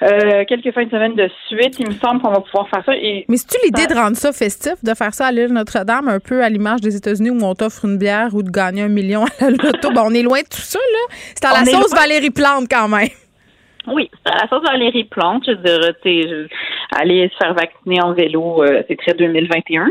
Euh, 0.00 0.44
quelques 0.48 0.72
fins 0.72 0.84
de 0.84 0.90
semaine 0.90 1.14
de 1.16 1.28
suite. 1.48 1.76
Il 1.80 1.88
me 1.88 1.94
semble 1.94 2.20
qu'on 2.20 2.30
va 2.30 2.40
pouvoir 2.40 2.68
faire 2.68 2.84
ça. 2.84 2.96
Et 2.96 3.24
Mais 3.28 3.36
c'est-tu 3.36 3.56
l'idée 3.64 3.86
de 3.86 3.94
rendre 3.94 4.16
ça 4.16 4.32
festif, 4.32 4.74
de 4.82 4.94
faire 4.94 5.12
ça 5.12 5.26
à 5.26 5.32
l'île 5.32 5.52
Notre-Dame, 5.52 6.08
un 6.08 6.20
peu 6.20 6.42
à 6.44 6.48
l'image 6.48 6.80
des 6.80 6.94
États-Unis 6.94 7.30
où 7.30 7.44
on 7.44 7.54
t'offre 7.54 7.84
une 7.84 7.98
bière 7.98 8.32
ou 8.32 8.42
de 8.42 8.50
gagner 8.50 8.82
un 8.82 8.88
million 8.88 9.24
à 9.24 9.28
la 9.40 9.50
loto? 9.50 9.88
on 9.96 10.14
est 10.14 10.22
loin 10.22 10.40
de 10.40 10.48
tout 10.48 10.60
ça, 10.60 10.78
là. 10.78 11.16
C'est 11.34 11.44
à 11.46 11.52
la 11.52 11.64
sauce 11.64 11.92
Valérie 11.92 12.30
Plante, 12.30 12.66
quand 12.70 12.88
même. 12.88 13.08
Oui, 13.92 14.10
c'est 14.24 14.32
à 14.32 14.42
la 14.42 14.48
sauce 14.48 14.62
Valérie 14.62 15.04
Plante. 15.04 15.44
Je 15.46 15.52
veux 15.52 15.94
dire, 16.04 16.48
aller 16.96 17.30
se 17.32 17.36
faire 17.36 17.54
vacciner 17.54 18.00
en 18.02 18.12
vélo, 18.12 18.62
euh, 18.62 18.82
c'est 18.88 18.96
très 18.96 19.14
2021. 19.14 19.88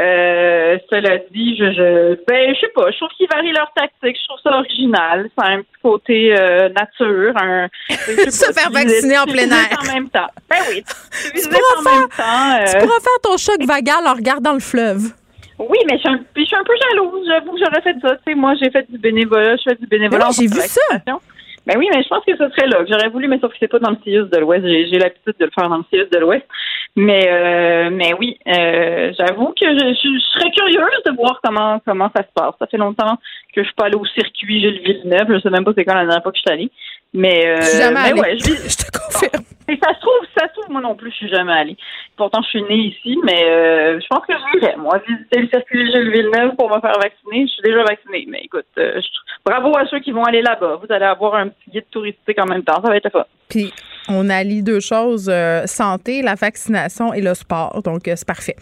Euh, 0.00 0.78
cela 0.90 1.16
dit, 1.32 1.56
je, 1.56 1.72
je, 1.72 2.24
ben, 2.26 2.54
je 2.54 2.60
sais 2.60 2.72
pas, 2.74 2.90
je 2.90 2.96
trouve 2.98 3.08
qu'ils 3.16 3.28
varient 3.32 3.52
leur 3.52 3.72
tactique, 3.74 4.18
je 4.20 4.28
trouve 4.28 4.40
ça 4.42 4.58
original, 4.58 5.30
c'est 5.36 5.46
un 5.46 5.58
petit 5.58 5.82
côté 5.82 6.38
euh, 6.38 6.68
nature, 6.68 7.32
un, 7.36 7.68
se 7.88 8.52
faire 8.52 8.70
vacciner 8.70 9.18
en 9.18 9.24
plein 9.24 9.48
air. 9.48 9.78
En 9.80 9.94
même 9.94 10.10
temps. 10.10 10.28
Ben 10.50 10.58
oui, 10.70 10.84
tu, 10.84 11.40
tu, 11.40 11.48
pourras, 11.48 11.82
faire, 11.82 12.00
même 12.00 12.08
temps, 12.08 12.70
tu 12.70 12.86
pourras 12.86 13.00
faire 13.00 13.20
ton 13.22 13.36
choc 13.38 13.64
vagal 13.64 14.06
en 14.06 14.12
regardant 14.12 14.52
le 14.52 14.60
fleuve. 14.60 15.14
Oui, 15.58 15.78
mais 15.86 15.96
je 15.96 16.00
suis 16.00 16.08
un, 16.08 16.20
je 16.36 16.44
suis 16.44 16.56
un 16.56 16.64
peu 16.64 16.74
jalouse. 16.90 17.26
J'avoue 17.26 17.52
que 17.52 17.58
j'aurais 17.58 17.82
fait 17.82 17.96
ça. 18.00 18.14
Tu 18.16 18.22
sais, 18.28 18.34
moi, 18.36 18.54
j'ai 18.62 18.70
fait 18.70 18.88
du 18.88 18.96
bénévolat. 18.96 19.56
Je 19.56 19.70
fais 19.70 19.74
du 19.74 19.88
bénévolat. 19.88 20.28
Oui, 20.28 20.36
j'ai 20.38 20.46
vu 20.46 20.60
ça. 20.60 21.02
Ben 21.68 21.76
oui, 21.76 21.86
mais 21.94 22.02
je 22.02 22.08
pense 22.08 22.24
que 22.24 22.34
ce 22.34 22.48
serait 22.48 22.66
là. 22.66 22.82
J'aurais 22.88 23.10
voulu, 23.10 23.28
mais 23.28 23.38
sauf 23.40 23.52
que 23.52 23.58
c'est 23.60 23.68
pas 23.68 23.78
dans 23.78 23.90
le 23.90 23.98
CIUS 24.02 24.30
de 24.30 24.38
l'Ouest. 24.38 24.64
J'ai 24.64 24.98
l'habitude 24.98 25.34
de 25.38 25.44
le 25.44 25.50
faire 25.50 25.68
dans 25.68 25.76
le 25.76 25.84
CIUS 25.90 26.08
de 26.10 26.18
l'Ouest. 26.18 26.46
Mais 26.96 27.28
euh, 27.28 27.90
mais 27.92 28.14
oui, 28.18 28.38
euh, 28.48 29.12
j'avoue 29.18 29.52
que 29.52 29.66
je, 29.66 30.18
serais 30.32 30.50
curieuse 30.50 31.02
de 31.04 31.14
voir 31.14 31.38
comment 31.44 31.78
comment 31.84 32.10
ça 32.16 32.22
se 32.22 32.32
passe. 32.34 32.54
Ça 32.58 32.66
fait 32.66 32.78
longtemps 32.78 33.16
que 33.54 33.60
je 33.60 33.64
suis 33.64 33.74
pas 33.74 33.84
allée 33.84 33.98
au 33.98 34.06
circuit 34.06 34.60
Gilles 34.60 34.80
Villeneuve. 34.80 35.26
Je 35.28 35.40
sais 35.40 35.50
même 35.50 35.64
pas 35.64 35.72
c'est 35.76 35.84
quand 35.84 35.94
la 35.94 36.06
dernière 36.06 36.22
fois 36.22 36.32
que 36.32 36.38
je 36.38 36.50
suis 36.50 36.50
allée. 36.50 36.70
Mais, 37.14 37.46
euh, 37.46 37.60
jamais 37.62 38.12
mais 38.12 38.20
ouais, 38.20 38.38
je, 38.38 38.44
je, 38.68 38.76
te 38.76 38.98
confirme. 38.98 39.44
Et 39.68 39.78
ça 39.82 39.94
se 39.94 40.00
trouve, 40.00 40.26
ça 40.36 40.48
se 40.48 40.52
trouve, 40.54 40.70
moi 40.70 40.80
non 40.80 40.94
plus, 40.94 41.10
je 41.10 41.16
suis 41.16 41.28
jamais 41.28 41.52
allée. 41.52 41.76
Pourtant, 42.16 42.40
je 42.42 42.48
suis 42.48 42.62
née 42.62 42.88
ici, 42.88 43.18
mais 43.22 43.44
euh, 43.44 44.00
je 44.00 44.06
pense 44.08 44.24
que 44.26 44.32
j'irais, 44.52 44.76
moi, 44.76 45.00
visiter 45.06 45.40
le 45.40 45.48
circuit 45.48 45.86
Gilles 45.92 46.10
Villeneuve 46.10 46.56
pour 46.56 46.74
me 46.74 46.80
faire 46.80 46.98
vacciner. 46.98 47.46
Je 47.46 47.52
suis 47.52 47.62
déjà 47.62 47.82
vaccinée. 47.84 48.26
Mais 48.28 48.40
écoute, 48.44 48.66
euh, 48.78 49.00
bravo 49.44 49.76
à 49.76 49.86
ceux 49.86 50.00
qui 50.00 50.10
vont 50.10 50.24
aller 50.24 50.40
là-bas. 50.40 50.80
Vous 50.82 50.92
allez 50.92 51.04
avoir 51.04 51.34
un 51.34 51.48
petit 51.48 51.70
guide 51.70 51.84
touristique 51.90 52.40
en 52.40 52.46
même 52.46 52.62
temps. 52.62 52.80
Ça 52.82 52.88
va 52.88 52.96
être 52.96 53.10
fun. 53.10 53.24
Puis, 53.50 53.72
on 54.08 54.30
allie 54.30 54.62
deux 54.62 54.80
choses, 54.80 55.28
euh, 55.30 55.66
santé, 55.66 56.22
la 56.22 56.34
vaccination 56.34 57.12
et 57.12 57.20
le 57.20 57.34
sport. 57.34 57.82
Donc, 57.82 58.02
c'est 58.04 58.26
parfait. 58.26 58.56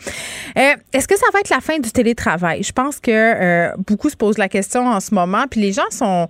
Est-ce 0.56 1.06
que 1.06 1.16
ça 1.16 1.27
va 1.32 1.39
être 1.39 1.51
la 1.51 1.60
fin 1.60 1.78
du 1.78 1.93
télétravail? 1.93 2.64
Je 2.64 2.73
pense 2.73 2.98
que 2.98 3.77
beaucoup 3.81 4.10
se 4.10 4.16
posent 4.16 4.39
la 4.39 4.48
question 4.48 4.89
en 4.89 4.98
ce 4.98 5.14
moment. 5.14 5.44
Puis, 5.48 5.60
les 5.60 5.73
gens 5.73 5.89
sont 5.90 6.27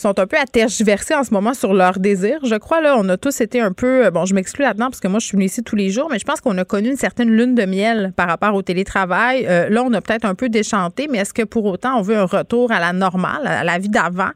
sont 0.00 0.18
un 0.18 0.26
peu 0.26 0.36
à 0.36 0.44
tergiverser 0.44 1.14
en 1.14 1.24
ce 1.24 1.32
moment 1.32 1.54
sur 1.54 1.72
leur 1.72 1.98
désir. 1.98 2.38
Je 2.44 2.54
crois, 2.56 2.80
là, 2.80 2.96
on 2.98 3.08
a 3.08 3.16
tous 3.16 3.40
été 3.40 3.60
un 3.60 3.72
peu, 3.72 4.06
euh, 4.06 4.10
bon, 4.10 4.24
je 4.24 4.34
m'exclus 4.34 4.62
là-dedans 4.62 4.86
parce 4.86 5.00
que 5.00 5.08
moi, 5.08 5.18
je 5.18 5.26
suis 5.26 5.36
venue 5.36 5.46
ici 5.46 5.62
tous 5.62 5.76
les 5.76 5.90
jours, 5.90 6.08
mais 6.10 6.18
je 6.18 6.24
pense 6.24 6.40
qu'on 6.40 6.56
a 6.58 6.64
connu 6.64 6.88
une 6.90 6.96
certaine 6.96 7.30
lune 7.30 7.54
de 7.54 7.64
miel 7.64 8.12
par 8.16 8.28
rapport 8.28 8.54
au 8.54 8.62
télétravail. 8.62 9.46
Euh, 9.46 9.68
là, 9.68 9.82
on 9.82 9.92
a 9.92 10.00
peut-être 10.00 10.24
un 10.24 10.34
peu 10.34 10.48
déchanté, 10.48 11.08
mais 11.10 11.18
est-ce 11.18 11.34
que 11.34 11.42
pour 11.42 11.64
autant, 11.64 11.98
on 11.98 12.02
veut 12.02 12.16
un 12.16 12.26
retour 12.26 12.72
à 12.72 12.80
la 12.80 12.92
normale, 12.92 13.46
à 13.46 13.64
la 13.64 13.78
vie 13.78 13.88
d'avant? 13.88 14.30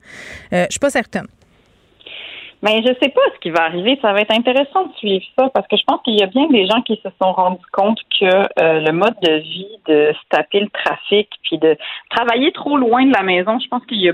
Euh, 0.53 0.65
je 0.67 0.73
suis 0.73 0.81
pas 0.81 0.91
certaine. 0.91 1.27
Mais 2.63 2.83
je 2.83 2.93
sais 3.03 3.09
pas 3.09 3.23
ce 3.35 3.41
qui 3.41 3.49
va 3.49 3.63
arriver. 3.63 3.99
Ça 4.03 4.13
va 4.13 4.21
être 4.21 4.37
intéressant 4.37 4.87
de 4.87 4.93
suivre 4.99 5.25
ça 5.39 5.49
parce 5.55 5.67
que 5.67 5.79
je 5.79 5.83
pense 5.87 6.03
qu'il 6.03 6.21
y 6.21 6.23
a 6.23 6.27
bien 6.27 6.47
des 6.49 6.67
gens 6.67 6.83
qui 6.83 7.01
se 7.03 7.09
sont 7.23 7.33
rendus 7.33 7.65
compte 7.73 7.99
que 8.21 8.27
le 8.59 8.93
mode 8.93 9.15
de 9.23 9.39
vie 9.39 9.79
de 9.89 10.13
se 10.13 10.29
taper 10.29 10.61
le 10.61 10.69
trafic 10.69 11.31
puis 11.43 11.57
de 11.57 11.75
travailler 12.11 12.53
trop 12.53 12.77
loin 12.77 13.07
de 13.07 13.15
la 13.15 13.23
maison, 13.23 13.59
je 13.59 13.69
pense 13.69 13.83
qu'il 13.87 14.03
y 14.03 14.11
a, 14.11 14.13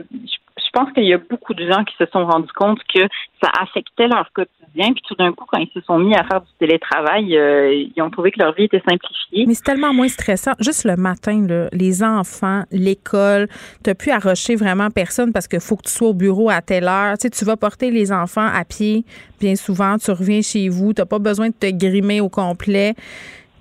pense 0.76 0.92
qu'il 0.92 1.04
y 1.04 1.14
a 1.14 1.18
beaucoup 1.18 1.54
de 1.54 1.66
gens 1.66 1.84
qui 1.84 1.94
se 1.98 2.04
sont 2.12 2.26
rendus 2.26 2.52
compte 2.54 2.78
que 2.94 3.00
ça 3.42 3.50
affectait 3.62 4.08
leur 4.08 4.30
quotidien. 4.34 4.92
Puis 4.92 5.02
tout 5.08 5.14
d'un 5.14 5.32
coup, 5.32 5.46
quand 5.50 5.58
ils 5.58 5.70
se 5.72 5.80
sont 5.80 5.98
mis 5.98 6.14
à 6.14 6.22
faire 6.24 6.42
du 6.42 6.50
télétravail, 6.58 7.34
euh, 7.34 7.72
ils 7.72 8.02
ont 8.02 8.10
trouvé 8.10 8.30
que 8.30 8.38
leur 8.38 8.54
vie 8.54 8.64
était 8.64 8.82
simplifiée. 8.86 9.46
Mais 9.46 9.54
c'est 9.54 9.64
tellement 9.64 9.94
moins 9.94 10.08
stressant. 10.08 10.52
Juste 10.60 10.84
le 10.84 10.96
matin, 10.96 11.46
là, 11.48 11.68
les 11.72 12.02
enfants, 12.02 12.64
l'école, 12.70 13.48
tu 13.82 13.88
n'as 13.88 13.94
plus 13.94 14.10
à 14.10 14.18
rusher 14.18 14.54
vraiment 14.54 14.90
personne 14.90 15.32
parce 15.32 15.48
qu'il 15.48 15.60
faut 15.60 15.76
que 15.76 15.84
tu 15.84 15.92
sois 15.92 16.08
au 16.08 16.14
bureau 16.14 16.50
à 16.50 16.60
telle 16.60 16.88
heure. 16.88 17.16
Tu 17.16 17.22
sais, 17.22 17.30
tu 17.30 17.46
vas 17.46 17.56
porter 17.56 17.90
les 17.90 18.12
enfants 18.12 18.46
à 18.46 18.64
pied 18.66 19.04
bien 19.40 19.56
souvent. 19.56 19.96
Tu 19.96 20.10
reviens 20.10 20.42
chez 20.42 20.68
vous. 20.68 20.92
Tu 20.92 21.00
n'as 21.00 21.06
pas 21.06 21.18
besoin 21.18 21.48
de 21.48 21.54
te 21.54 21.70
grimer 21.70 22.20
au 22.20 22.28
complet. 22.28 22.94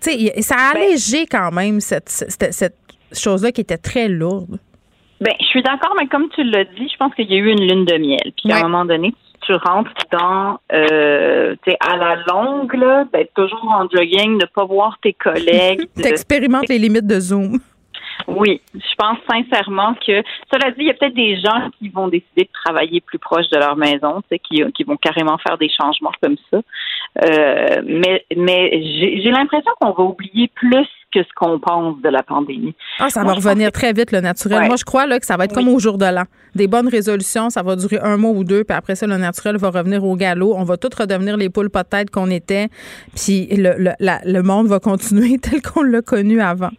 Tu 0.02 0.12
sais, 0.12 0.42
ça 0.42 0.56
a 0.56 0.74
ben 0.74 0.82
allégé 0.82 1.28
quand 1.28 1.52
même 1.52 1.80
cette, 1.80 2.10
cette, 2.10 2.54
cette 2.54 2.78
chose-là 3.14 3.54
qui 3.54 3.62
était 3.62 3.78
très 3.78 4.10
lourde. 4.10 4.60
Ben, 5.22 5.34
je 5.40 5.46
suis 5.46 5.64
d'accord, 5.64 5.94
mais 5.98 6.08
comme 6.08 6.30
tu 6.30 6.44
l'as 6.44 6.66
dit, 6.66 6.90
je 6.92 6.98
pense 6.98 7.14
qu'il 7.16 7.32
y 7.32 7.36
a 7.36 7.38
eu 7.38 7.50
une 7.50 7.62
lune 7.62 7.86
de 7.86 7.98
miel. 7.98 8.34
Puis 8.38 8.52
à 8.52 8.58
un 8.58 8.64
moment 8.64 8.86
donné, 8.86 9.14
tu 9.42 9.54
rentres 9.54 9.92
dans, 10.12 10.60
euh, 10.74 11.56
tu 11.66 11.74
à 11.80 11.98
la 11.98 12.18
longue, 12.28 12.74
là, 12.74 13.06
d'être 13.14 13.34
toujours 13.34 13.72
en 13.72 13.88
jogging, 13.90 14.38
ne 14.38 14.46
pas 14.46 14.66
voir 14.66 14.98
tes 15.02 15.14
collègues. 15.14 15.88
tu 15.96 16.08
expérimentes 16.08 16.68
les 16.68 16.80
limites 16.80 17.08
de 17.08 17.20
Zoom. 17.20 17.60
Oui, 18.28 18.62
je 18.74 18.96
pense 18.98 19.18
sincèrement 19.30 19.94
que, 19.96 20.24
cela 20.52 20.72
dit, 20.72 20.78
il 20.80 20.88
y 20.88 20.90
a 20.90 20.94
peut-être 20.94 21.16
des 21.16 21.36
gens 21.40 21.70
qui 21.78 21.90
vont 21.90 22.08
décider 22.08 22.44
de 22.44 22.50
travailler 22.64 23.02
plus 23.02 23.20
proche 23.20 23.48
de 23.50 23.58
leur 23.58 23.76
maison, 23.76 24.22
tu 24.22 24.28
sais, 24.32 24.40
qui, 24.40 24.64
qui 24.74 24.84
vont 24.84 24.98
carrément 24.98 25.38
faire 25.38 25.58
des 25.58 25.70
changements 25.70 26.14
comme 26.22 26.38
ça. 26.50 26.60
Euh, 27.24 27.82
mais 27.86 28.26
mais 28.36 28.82
j'ai 29.22 29.32
l'impression 29.32 29.72
qu'on 29.80 29.92
va 29.92 30.04
oublier 30.04 30.50
plus 30.56 30.88
que 31.16 31.24
ce 31.24 31.34
qu'on 31.36 31.60
pense 31.60 32.02
de 32.02 32.10
la 32.10 32.24
pandémie. 32.24 32.76
Ah, 33.00 33.10
ça 33.10 33.24
va 33.24 33.34
revenir 33.34 33.72
très 33.72 33.94
vite, 33.94 34.12
le 34.12 34.20
naturel. 34.20 34.68
Moi, 34.68 34.76
je 34.76 34.84
crois 34.84 35.08
là, 35.08 35.20
que 35.20 35.26
ça 35.26 35.38
va 35.38 35.46
être 35.46 35.54
comme 35.54 35.70
au 35.70 35.80
jour 35.80 35.98
de 35.98 36.06
l'an. 36.06 36.26
Des 36.56 36.68
bonnes 36.68 36.88
résolutions, 36.88 37.50
ça 37.50 37.64
va 37.64 37.76
durer 37.76 38.00
un 38.02 38.18
mois 38.18 38.32
ou 38.32 38.44
deux, 38.44 38.64
puis 38.64 38.76
après 38.76 38.96
ça, 38.96 39.08
le 39.08 39.18
naturel 39.18 39.58
va 39.58 39.70
revenir 39.70 40.04
au 40.04 40.16
galop. 40.16 40.54
On 40.56 40.64
va 40.64 40.78
tous 40.78 40.96
redevenir 40.98 41.38
les 41.38 41.50
poules 41.50 41.70
pas 41.70 41.84
de 41.84 41.90
tête 41.90 42.10
qu'on 42.10 42.30
était, 42.30 42.70
puis 43.16 43.48
le, 43.52 43.76
le, 43.78 43.92
le 44.00 44.42
monde 44.42 44.68
va 44.68 44.80
continuer 44.80 45.38
tel 45.42 45.62
qu'on 45.62 45.84
l'a 45.84 46.02
connu 46.02 46.42
avant. 46.42 46.72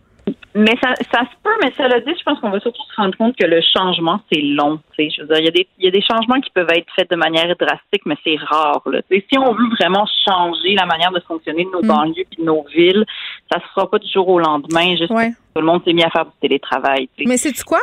Mais 0.56 0.74
ça, 0.82 0.94
ça 1.12 1.20
se 1.20 1.36
peut, 1.44 1.50
mais 1.62 1.70
cela 1.76 2.00
dit, 2.00 2.12
je 2.18 2.22
pense 2.24 2.40
qu'on 2.40 2.48
va 2.48 2.58
surtout 2.60 2.80
se 2.82 2.96
rendre 2.96 3.14
compte 3.18 3.36
que 3.36 3.44
le 3.44 3.60
changement, 3.60 4.20
c'est 4.32 4.40
long. 4.40 4.80
Je 4.98 5.20
veux 5.20 5.28
dire, 5.28 5.38
il 5.38 5.44
y, 5.44 5.48
a 5.48 5.50
des, 5.50 5.68
il 5.78 5.84
y 5.84 5.88
a 5.88 5.90
des 5.90 6.00
changements 6.00 6.40
qui 6.40 6.50
peuvent 6.50 6.70
être 6.70 6.86
faits 6.96 7.10
de 7.10 7.16
manière 7.16 7.54
drastique, 7.56 8.02
mais 8.06 8.16
c'est 8.24 8.36
rare. 8.36 8.80
Là. 8.86 9.00
Si 9.10 9.38
on 9.38 9.52
veut 9.52 9.68
vraiment 9.78 10.06
changer 10.26 10.74
la 10.74 10.86
manière 10.86 11.12
de 11.12 11.20
fonctionner 11.20 11.64
de 11.64 11.70
nos 11.70 11.82
mm. 11.82 11.86
banlieues 11.86 12.24
et 12.32 12.36
de 12.38 12.42
nos 12.42 12.64
villes, 12.74 13.04
ça 13.52 13.60
se 13.60 13.66
fera 13.74 13.90
pas 13.90 13.98
du 13.98 14.10
jour 14.10 14.26
au 14.28 14.38
lendemain, 14.38 14.96
juste 14.96 15.08
tout 15.08 15.60
le 15.60 15.66
monde 15.66 15.82
s'est 15.84 15.92
mis 15.92 16.02
à 16.02 16.10
faire 16.10 16.24
du 16.24 16.32
télétravail. 16.40 17.08
Mais 17.26 17.36
c'est 17.36 17.52
quoi? 17.62 17.80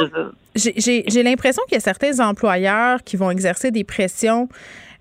J'ai 0.56 1.24
l'impression 1.24 1.62
qu'il 1.68 1.76
y 1.76 1.78
a 1.78 1.80
certains 1.80 2.20
employeurs 2.20 3.04
qui 3.04 3.18
vont 3.18 3.30
exercer 3.30 3.70
des 3.70 3.84
pressions 3.84 4.48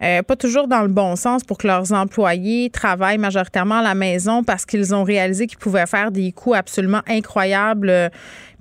euh, 0.03 0.23
pas 0.23 0.37
toujours 0.37 0.69
dans 0.69 0.83
le 0.83 0.89
bon 0.89 1.16
sens 1.16 1.45
pour 1.45 1.59
que 1.59 1.66
leurs 1.66 1.93
employés 1.93 2.70
travaillent 2.70 3.19
majoritairement 3.19 3.77
à 3.77 3.83
la 3.83 3.95
maison 3.95 4.43
parce 4.43 4.66
qu'ils 4.66 4.95
ont 4.95 5.05
réalisé 5.05 5.47
qu'ils 5.47 5.59
pouvaient 5.59 5.87
faire 5.87 6.11
des 6.11 6.33
coûts 6.33 6.55
absolument 6.55 7.03
incroyables. 7.07 8.11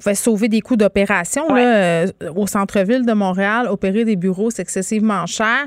Pouvaient 0.01 0.15
sauver 0.15 0.47
des 0.47 0.61
coûts 0.61 0.75
d'opération. 0.75 1.43
Euh, 1.55 2.07
au 2.35 2.47
centre-ville 2.47 3.05
de 3.05 3.13
Montréal, 3.13 3.67
opérer 3.67 4.03
des 4.03 4.15
bureaux, 4.15 4.49
c'est 4.49 4.61
excessivement 4.61 5.25
cher. 5.25 5.65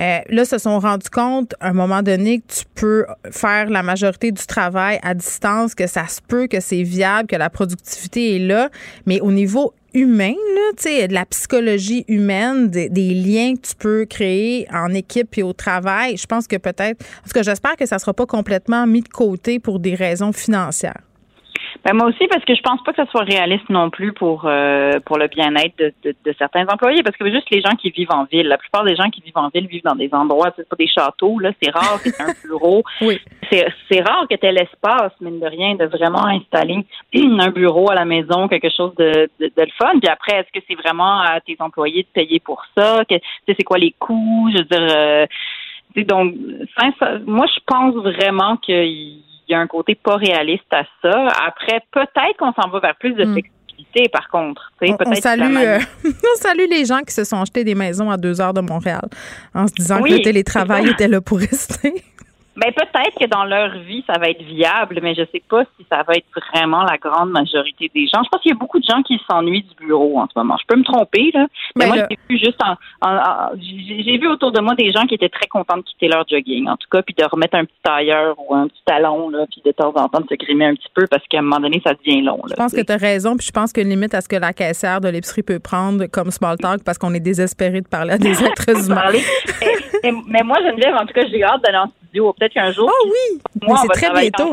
Euh, 0.00 0.18
là, 0.28 0.44
se 0.44 0.58
sont 0.58 0.78
rendus 0.78 1.10
compte 1.10 1.54
à 1.60 1.68
un 1.68 1.72
moment 1.72 2.02
donné 2.02 2.40
que 2.40 2.52
tu 2.52 2.64
peux 2.74 3.06
faire 3.30 3.70
la 3.70 3.82
majorité 3.82 4.32
du 4.32 4.44
travail 4.46 4.98
à 5.02 5.14
distance, 5.14 5.74
que 5.74 5.86
ça 5.86 6.08
se 6.08 6.20
peut, 6.26 6.46
que 6.46 6.60
c'est 6.60 6.82
viable, 6.82 7.28
que 7.28 7.36
la 7.36 7.50
productivité 7.50 8.36
est 8.36 8.40
là. 8.40 8.70
Mais 9.06 9.20
au 9.20 9.30
niveau 9.30 9.72
humain, 9.96 10.34
là, 10.54 11.06
de 11.08 11.14
la 11.14 11.24
psychologie 11.26 12.04
humaine, 12.06 12.68
des, 12.68 12.88
liens 12.88 13.54
que 13.56 13.68
tu 13.68 13.74
peux 13.74 14.04
créer 14.04 14.66
en 14.72 14.92
équipe 14.92 15.38
et 15.38 15.42
au 15.42 15.52
travail. 15.52 16.16
Je 16.16 16.26
pense 16.26 16.46
que 16.46 16.56
peut-être, 16.56 17.02
en 17.02 17.28
tout 17.28 17.32
cas, 17.32 17.42
j'espère 17.42 17.76
que 17.76 17.86
ça 17.86 17.96
ne 17.96 18.00
sera 18.00 18.12
pas 18.12 18.26
complètement 18.26 18.86
mis 18.86 19.00
de 19.00 19.08
côté 19.08 19.58
pour 19.58 19.80
des 19.80 19.94
raisons 19.94 20.32
financières. 20.32 21.00
Ben 21.86 21.94
moi 21.94 22.08
aussi, 22.08 22.26
parce 22.26 22.44
que 22.44 22.56
je 22.56 22.62
pense 22.62 22.82
pas 22.82 22.92
que 22.92 22.96
ça 23.04 23.08
soit 23.12 23.22
réaliste 23.22 23.68
non 23.68 23.90
plus 23.90 24.12
pour 24.12 24.42
euh, 24.44 24.98
pour 25.06 25.18
le 25.18 25.28
bien-être 25.28 25.78
de, 25.78 25.94
de, 26.02 26.34
certains 26.36 26.66
employés, 26.66 27.04
parce 27.04 27.16
que 27.16 27.30
juste 27.30 27.48
les 27.52 27.60
gens 27.60 27.76
qui 27.76 27.90
vivent 27.90 28.10
en 28.10 28.24
ville, 28.24 28.48
la 28.48 28.58
plupart 28.58 28.82
des 28.82 28.96
gens 28.96 29.08
qui 29.08 29.20
vivent 29.20 29.38
en 29.38 29.50
ville 29.50 29.68
vivent 29.68 29.84
dans 29.84 29.94
des 29.94 30.12
endroits, 30.12 30.52
c'est 30.56 30.68
pas 30.68 30.74
des 30.74 30.88
châteaux, 30.88 31.38
là, 31.38 31.52
c'est 31.62 31.70
rare 31.70 32.02
que 32.02 32.08
un 32.20 32.34
bureau. 32.44 32.82
oui. 33.02 33.20
C'est 33.52 34.00
rare 34.00 34.26
que 34.28 34.34
tu 34.34 34.44
aies 34.44 34.50
l'espace, 34.50 35.12
mine 35.20 35.38
de 35.38 35.46
rien, 35.46 35.76
de 35.76 35.84
vraiment 35.84 36.26
installer 36.26 36.84
un 37.14 37.50
bureau 37.50 37.88
à 37.88 37.94
la 37.94 38.04
maison, 38.04 38.48
quelque 38.48 38.70
chose 38.76 38.92
de, 38.96 39.30
de, 39.38 39.52
le 39.56 39.72
fun. 39.78 39.96
Puis 40.00 40.08
après, 40.08 40.38
est-ce 40.38 40.58
que 40.58 40.64
c'est 40.68 40.74
vraiment 40.74 41.20
à 41.20 41.40
tes 41.40 41.54
employés 41.60 42.02
de 42.02 42.08
payer 42.08 42.40
pour 42.40 42.64
ça? 42.76 43.04
Que, 43.08 43.14
c'est 43.46 43.62
quoi 43.62 43.78
les 43.78 43.94
coûts? 43.96 44.50
Je 44.52 44.58
veux 44.58 44.64
dire, 44.64 44.96
euh, 44.96 45.26
donc, 46.02 46.34
moi, 47.26 47.46
je 47.46 47.60
pense 47.64 47.94
vraiment 47.94 48.56
qu'il 48.56 49.22
il 49.35 49.35
y 49.48 49.54
a 49.54 49.58
un 49.58 49.66
côté 49.66 49.94
pas 49.94 50.16
réaliste 50.16 50.72
à 50.72 50.84
ça. 51.02 51.28
Après, 51.46 51.80
peut-être 51.90 52.36
qu'on 52.38 52.52
s'en 52.52 52.68
va 52.68 52.80
vers 52.80 52.96
plus 52.96 53.12
de 53.12 53.24
hmm. 53.24 53.32
flexibilité, 53.32 54.08
par 54.08 54.28
contre. 54.28 54.72
On, 54.80 55.14
salue, 55.14 55.56
euh, 55.56 55.78
on 56.04 56.40
salue 56.40 56.68
les 56.70 56.84
gens 56.84 57.00
qui 57.00 57.14
se 57.14 57.24
sont 57.24 57.40
achetés 57.40 57.64
des 57.64 57.74
maisons 57.74 58.10
à 58.10 58.16
deux 58.16 58.40
heures 58.40 58.54
de 58.54 58.60
Montréal 58.60 59.08
en 59.54 59.66
se 59.66 59.72
disant 59.74 60.02
que 60.02 60.10
le 60.10 60.22
télétravail 60.22 60.88
était 60.88 61.08
là 61.08 61.20
pour 61.20 61.38
rester. 61.38 61.94
Ben 62.56 62.72
peut-être 62.72 63.18
que 63.20 63.26
dans 63.26 63.44
leur 63.44 63.76
vie, 63.80 64.02
ça 64.06 64.18
va 64.18 64.30
être 64.30 64.42
viable, 64.42 65.00
mais 65.02 65.14
je 65.14 65.22
sais 65.32 65.42
pas 65.46 65.64
si 65.76 65.86
ça 65.90 66.02
va 66.02 66.14
être 66.14 66.26
vraiment 66.52 66.82
la 66.84 66.96
grande 66.96 67.30
majorité 67.30 67.90
des 67.94 68.06
gens. 68.06 68.22
Je 68.24 68.28
pense 68.30 68.40
qu'il 68.40 68.50
y 68.50 68.54
a 68.54 68.58
beaucoup 68.58 68.78
de 68.78 68.84
gens 68.84 69.02
qui 69.02 69.20
s'ennuient 69.30 69.62
du 69.62 69.86
bureau 69.86 70.18
en 70.18 70.26
ce 70.26 70.32
moment. 70.36 70.56
Je 70.58 70.66
peux 70.66 70.78
me 70.78 70.84
tromper, 70.84 71.30
là. 71.34 71.46
Mais 71.76 71.86
ben, 71.86 71.94
moi, 71.94 72.06
j'ai 72.10 72.18
vu 72.28 72.38
juste 72.38 72.58
en, 72.62 72.76
j'ai 73.58 74.16
vu 74.16 74.28
autour 74.28 74.52
de 74.52 74.60
moi 74.60 74.74
des 74.74 74.90
gens 74.90 75.04
qui 75.06 75.14
étaient 75.14 75.28
très 75.28 75.46
contents 75.48 75.76
de 75.76 75.82
quitter 75.82 76.08
leur 76.08 76.24
jogging, 76.26 76.68
en 76.68 76.76
tout 76.76 76.88
cas, 76.90 77.02
puis 77.02 77.14
de 77.14 77.24
remettre 77.24 77.56
un 77.56 77.64
petit 77.66 77.80
tailleur 77.82 78.36
ou 78.38 78.54
un 78.54 78.68
petit 78.68 78.82
talon, 78.86 79.28
là, 79.28 79.44
puis 79.50 79.60
de 79.64 79.72
temps 79.72 79.92
en 79.94 80.08
temps 80.08 80.20
de 80.20 80.28
se 80.28 80.34
grimer 80.34 80.66
un 80.66 80.74
petit 80.74 80.88
peu 80.94 81.06
parce 81.10 81.26
qu'à 81.28 81.38
un 81.38 81.42
moment 81.42 81.60
donné, 81.60 81.82
ça 81.84 81.92
devient 81.92 82.22
long. 82.22 82.38
Là, 82.44 82.50
je 82.50 82.54
pense 82.54 82.72
que 82.72 82.80
tu 82.80 82.92
as 82.92 82.96
raison, 82.96 83.36
puis 83.36 83.46
je 83.46 83.52
pense 83.52 83.72
que 83.72 83.82
limite 83.82 84.14
à 84.14 84.22
ce 84.22 84.28
que 84.28 84.36
la 84.36 84.54
caissière 84.54 85.00
de 85.02 85.08
l'épicerie 85.08 85.42
peut 85.42 85.58
prendre 85.58 86.06
comme 86.06 86.30
small 86.30 86.56
talk 86.56 86.82
parce 86.84 86.96
qu'on 86.96 87.12
est 87.12 87.20
désespéré 87.20 87.82
de 87.82 87.88
parler 87.88 88.14
à 88.14 88.18
des 88.18 88.42
êtres 88.42 88.70
humains. 88.88 89.12
mais 90.28 90.42
moi, 90.42 90.56
Geneviève, 90.62 90.94
en 90.94 91.04
tout 91.04 91.12
cas, 91.12 91.26
j'ai 91.30 91.42
hâte 91.42 91.62
d'aller 91.62 91.78
en 91.78 91.88
Peut-être 92.20 92.52
qu'un 92.52 92.72
jour. 92.72 92.90
Oh 92.92 93.08
oui! 93.08 93.40
Moi, 93.62 93.78
c'est 93.82 93.88
très 93.88 94.12
bientôt. 94.12 94.50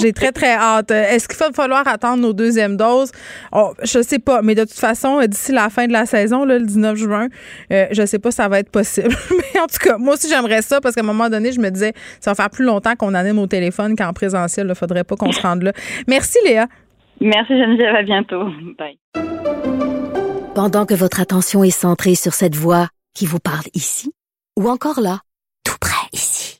J'ai 0.00 0.12
très, 0.12 0.32
très 0.32 0.54
hâte. 0.54 0.90
Est-ce 0.90 1.28
qu'il 1.28 1.38
va 1.38 1.50
falloir 1.52 1.86
attendre 1.86 2.22
nos 2.22 2.32
deuxièmes 2.32 2.76
doses? 2.76 3.12
Oh, 3.52 3.72
je 3.82 4.02
sais 4.02 4.18
pas, 4.18 4.42
mais 4.42 4.54
de 4.54 4.62
toute 4.62 4.78
façon, 4.78 5.20
d'ici 5.26 5.52
la 5.52 5.70
fin 5.70 5.86
de 5.86 5.92
la 5.92 6.06
saison, 6.06 6.44
le 6.44 6.60
19 6.60 6.96
juin, 6.96 7.28
euh, 7.72 7.86
je 7.90 8.04
sais 8.04 8.18
pas 8.18 8.30
si 8.30 8.36
ça 8.36 8.48
va 8.48 8.58
être 8.58 8.70
possible. 8.70 9.08
mais 9.30 9.60
en 9.60 9.66
tout 9.66 9.78
cas, 9.82 9.98
moi 9.98 10.14
aussi, 10.14 10.28
j'aimerais 10.28 10.62
ça 10.62 10.80
parce 10.80 10.94
qu'à 10.94 11.00
un 11.00 11.04
moment 11.04 11.28
donné, 11.28 11.52
je 11.52 11.60
me 11.60 11.70
disais, 11.70 11.92
ça 12.20 12.32
va 12.32 12.34
faire 12.34 12.50
plus 12.50 12.64
longtemps 12.64 12.94
qu'on 12.96 13.14
anime 13.14 13.38
au 13.38 13.46
téléphone 13.46 13.96
qu'en 13.96 14.12
présentiel. 14.12 14.66
Il 14.68 14.74
faudrait 14.74 15.04
pas 15.04 15.16
qu'on 15.16 15.32
se 15.32 15.40
rende 15.40 15.62
là. 15.62 15.72
Merci, 16.06 16.38
Léa. 16.44 16.66
Merci, 17.20 17.58
Geneviève. 17.58 17.94
À 17.94 18.02
bientôt. 18.02 18.44
Bye. 18.78 18.98
Pendant 20.54 20.84
que 20.84 20.94
votre 20.94 21.20
attention 21.20 21.64
est 21.64 21.70
centrée 21.70 22.14
sur 22.14 22.34
cette 22.34 22.54
voix 22.54 22.88
qui 23.14 23.26
vous 23.26 23.40
parle 23.40 23.66
ici, 23.74 24.12
Ou 24.58 24.68
encore 24.68 25.00
là, 25.00 25.20
tout 25.64 25.76
près 25.80 26.08
ici. 26.12 26.59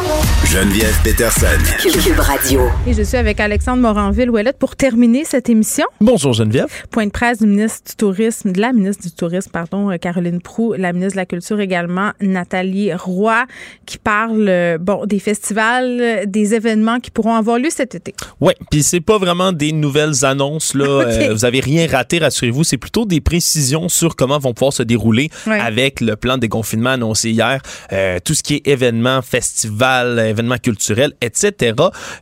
Geneviève 0.51 1.01
Peterson. 1.01 1.45
Cube 1.79 2.19
Radio. 2.19 2.63
Et 2.85 2.93
je 2.93 3.03
suis 3.03 3.15
avec 3.15 3.39
Alexandre 3.39 3.81
Moranville-Ouellette 3.83 4.57
pour 4.57 4.75
terminer 4.75 5.23
cette 5.23 5.47
émission. 5.47 5.85
Bonjour 6.01 6.33
Geneviève. 6.33 6.67
Point 6.89 7.05
de 7.05 7.11
presse 7.11 7.39
du 7.39 7.47
ministre 7.47 7.91
du 7.91 7.95
Tourisme, 7.95 8.51
de 8.51 8.59
la 8.59 8.73
ministre 8.73 9.03
du 9.03 9.11
Tourisme, 9.13 9.49
pardon, 9.49 9.89
euh, 9.89 9.95
Caroline 9.95 10.41
Proux, 10.41 10.73
la 10.73 10.91
ministre 10.91 11.13
de 11.13 11.21
la 11.21 11.25
Culture 11.25 11.61
également, 11.61 12.11
Nathalie 12.19 12.93
Roy, 12.93 13.45
qui 13.85 13.97
parle 13.97 14.45
euh, 14.49 14.77
bon 14.77 15.05
des 15.05 15.19
festivals, 15.19 16.01
euh, 16.01 16.25
des 16.25 16.53
événements 16.53 16.99
qui 16.99 17.11
pourront 17.11 17.35
avoir 17.35 17.57
lieu 17.57 17.69
cet 17.69 17.95
été. 17.95 18.13
Oui, 18.41 18.51
puis 18.69 18.83
c'est 18.83 18.99
pas 18.99 19.17
vraiment 19.17 19.53
des 19.53 19.71
nouvelles 19.71 20.25
annonces 20.25 20.73
là. 20.73 21.05
Okay. 21.11 21.29
Euh, 21.29 21.33
vous 21.33 21.45
avez 21.45 21.61
rien 21.61 21.87
raté, 21.87 22.19
rassurez-vous. 22.19 22.63
C'est 22.63 22.77
plutôt 22.77 23.05
des 23.05 23.21
précisions 23.21 23.87
sur 23.87 24.15
comment 24.15 24.37
vont 24.37 24.53
pouvoir 24.53 24.73
se 24.73 24.83
dérouler 24.83 25.29
ouais. 25.47 25.59
avec 25.59 26.01
le 26.01 26.15
plan 26.15 26.35
de 26.35 26.41
déconfinement 26.41 26.91
annoncé 26.91 27.31
hier. 27.31 27.61
Euh, 27.93 28.19
tout 28.23 28.33
ce 28.33 28.43
qui 28.43 28.55
est 28.55 28.67
événements, 28.67 29.21
festivals, 29.21 30.19
événements 30.19 30.40
culturels, 30.57 31.13
etc. 31.21 31.73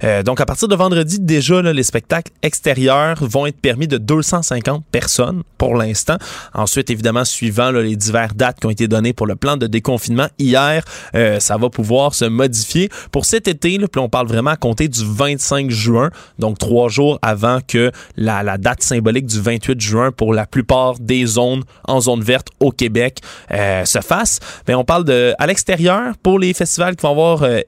Euh, 0.04 0.24
donc, 0.24 0.42
à 0.42 0.46
partir 0.46 0.68
de 0.68 0.76
vendredi, 0.76 1.20
déjà, 1.20 1.62
les 1.62 1.84
spectacles 1.84 2.32
extérieurs 2.42 3.18
vont 3.22 3.46
être 3.46 3.60
permis 3.60 3.88
de 3.88 3.98
250 3.98 4.84
personnes 4.92 5.44
pour 5.58 5.76
l'instant. 5.76 6.18
Ensuite, 6.54 6.90
évidemment, 6.90 7.26
suivant 7.26 7.72
les 7.72 7.96
diverses 7.96 8.36
dates 8.36 8.60
qui 8.60 8.66
ont 8.66 8.72
été 8.72 8.88
données 8.88 9.14
pour 9.14 9.28
le 9.28 9.36
plan 9.36 9.58
de 9.58 9.68
déconfinement 9.68 10.28
hier, 10.38 10.84
euh, 11.16 11.40
ça 11.40 11.58
va 11.58 11.70
pouvoir 11.70 12.14
se 12.14 12.26
modifier. 12.26 12.90
Pour 13.12 13.26
cet 13.26 13.48
été, 13.48 13.78
puis 13.78 14.02
on 14.02 14.10
parle 14.10 14.28
vraiment 14.28 14.52
à 14.52 14.56
compter 14.56 14.88
du 14.88 15.02
25 15.04 15.70
juin, 15.70 16.10
donc 16.40 16.58
trois 16.58 16.90
jours 16.90 17.20
avant 17.22 17.60
que 17.66 17.92
la, 18.18 18.58
date 18.58 18.82
symbolique 18.82 19.26
du 19.26 19.40
28 19.40 19.80
juin 19.80 20.12
pour 20.12 20.34
la 20.34 20.46
plupart 20.46 20.98
des 21.00 21.26
zones 21.26 21.64
en 21.86 22.00
zone 22.02 22.22
verte 22.22 22.48
au 22.60 22.72
Québec 22.72 23.20
euh, 23.52 23.86
se 23.86 24.00
fasse. 24.00 24.40
Mais 24.68 24.76
on 24.76 24.84
parle 24.84 25.04
de 25.04 25.34
à 25.38 25.48
l'extérieur 25.48 26.16
pour 26.24 26.40
les 26.40 26.54
festivals 26.54 26.96
qui 26.96 27.04
vont 27.04 27.12
avoir 27.12 27.44
euh, 27.44 27.60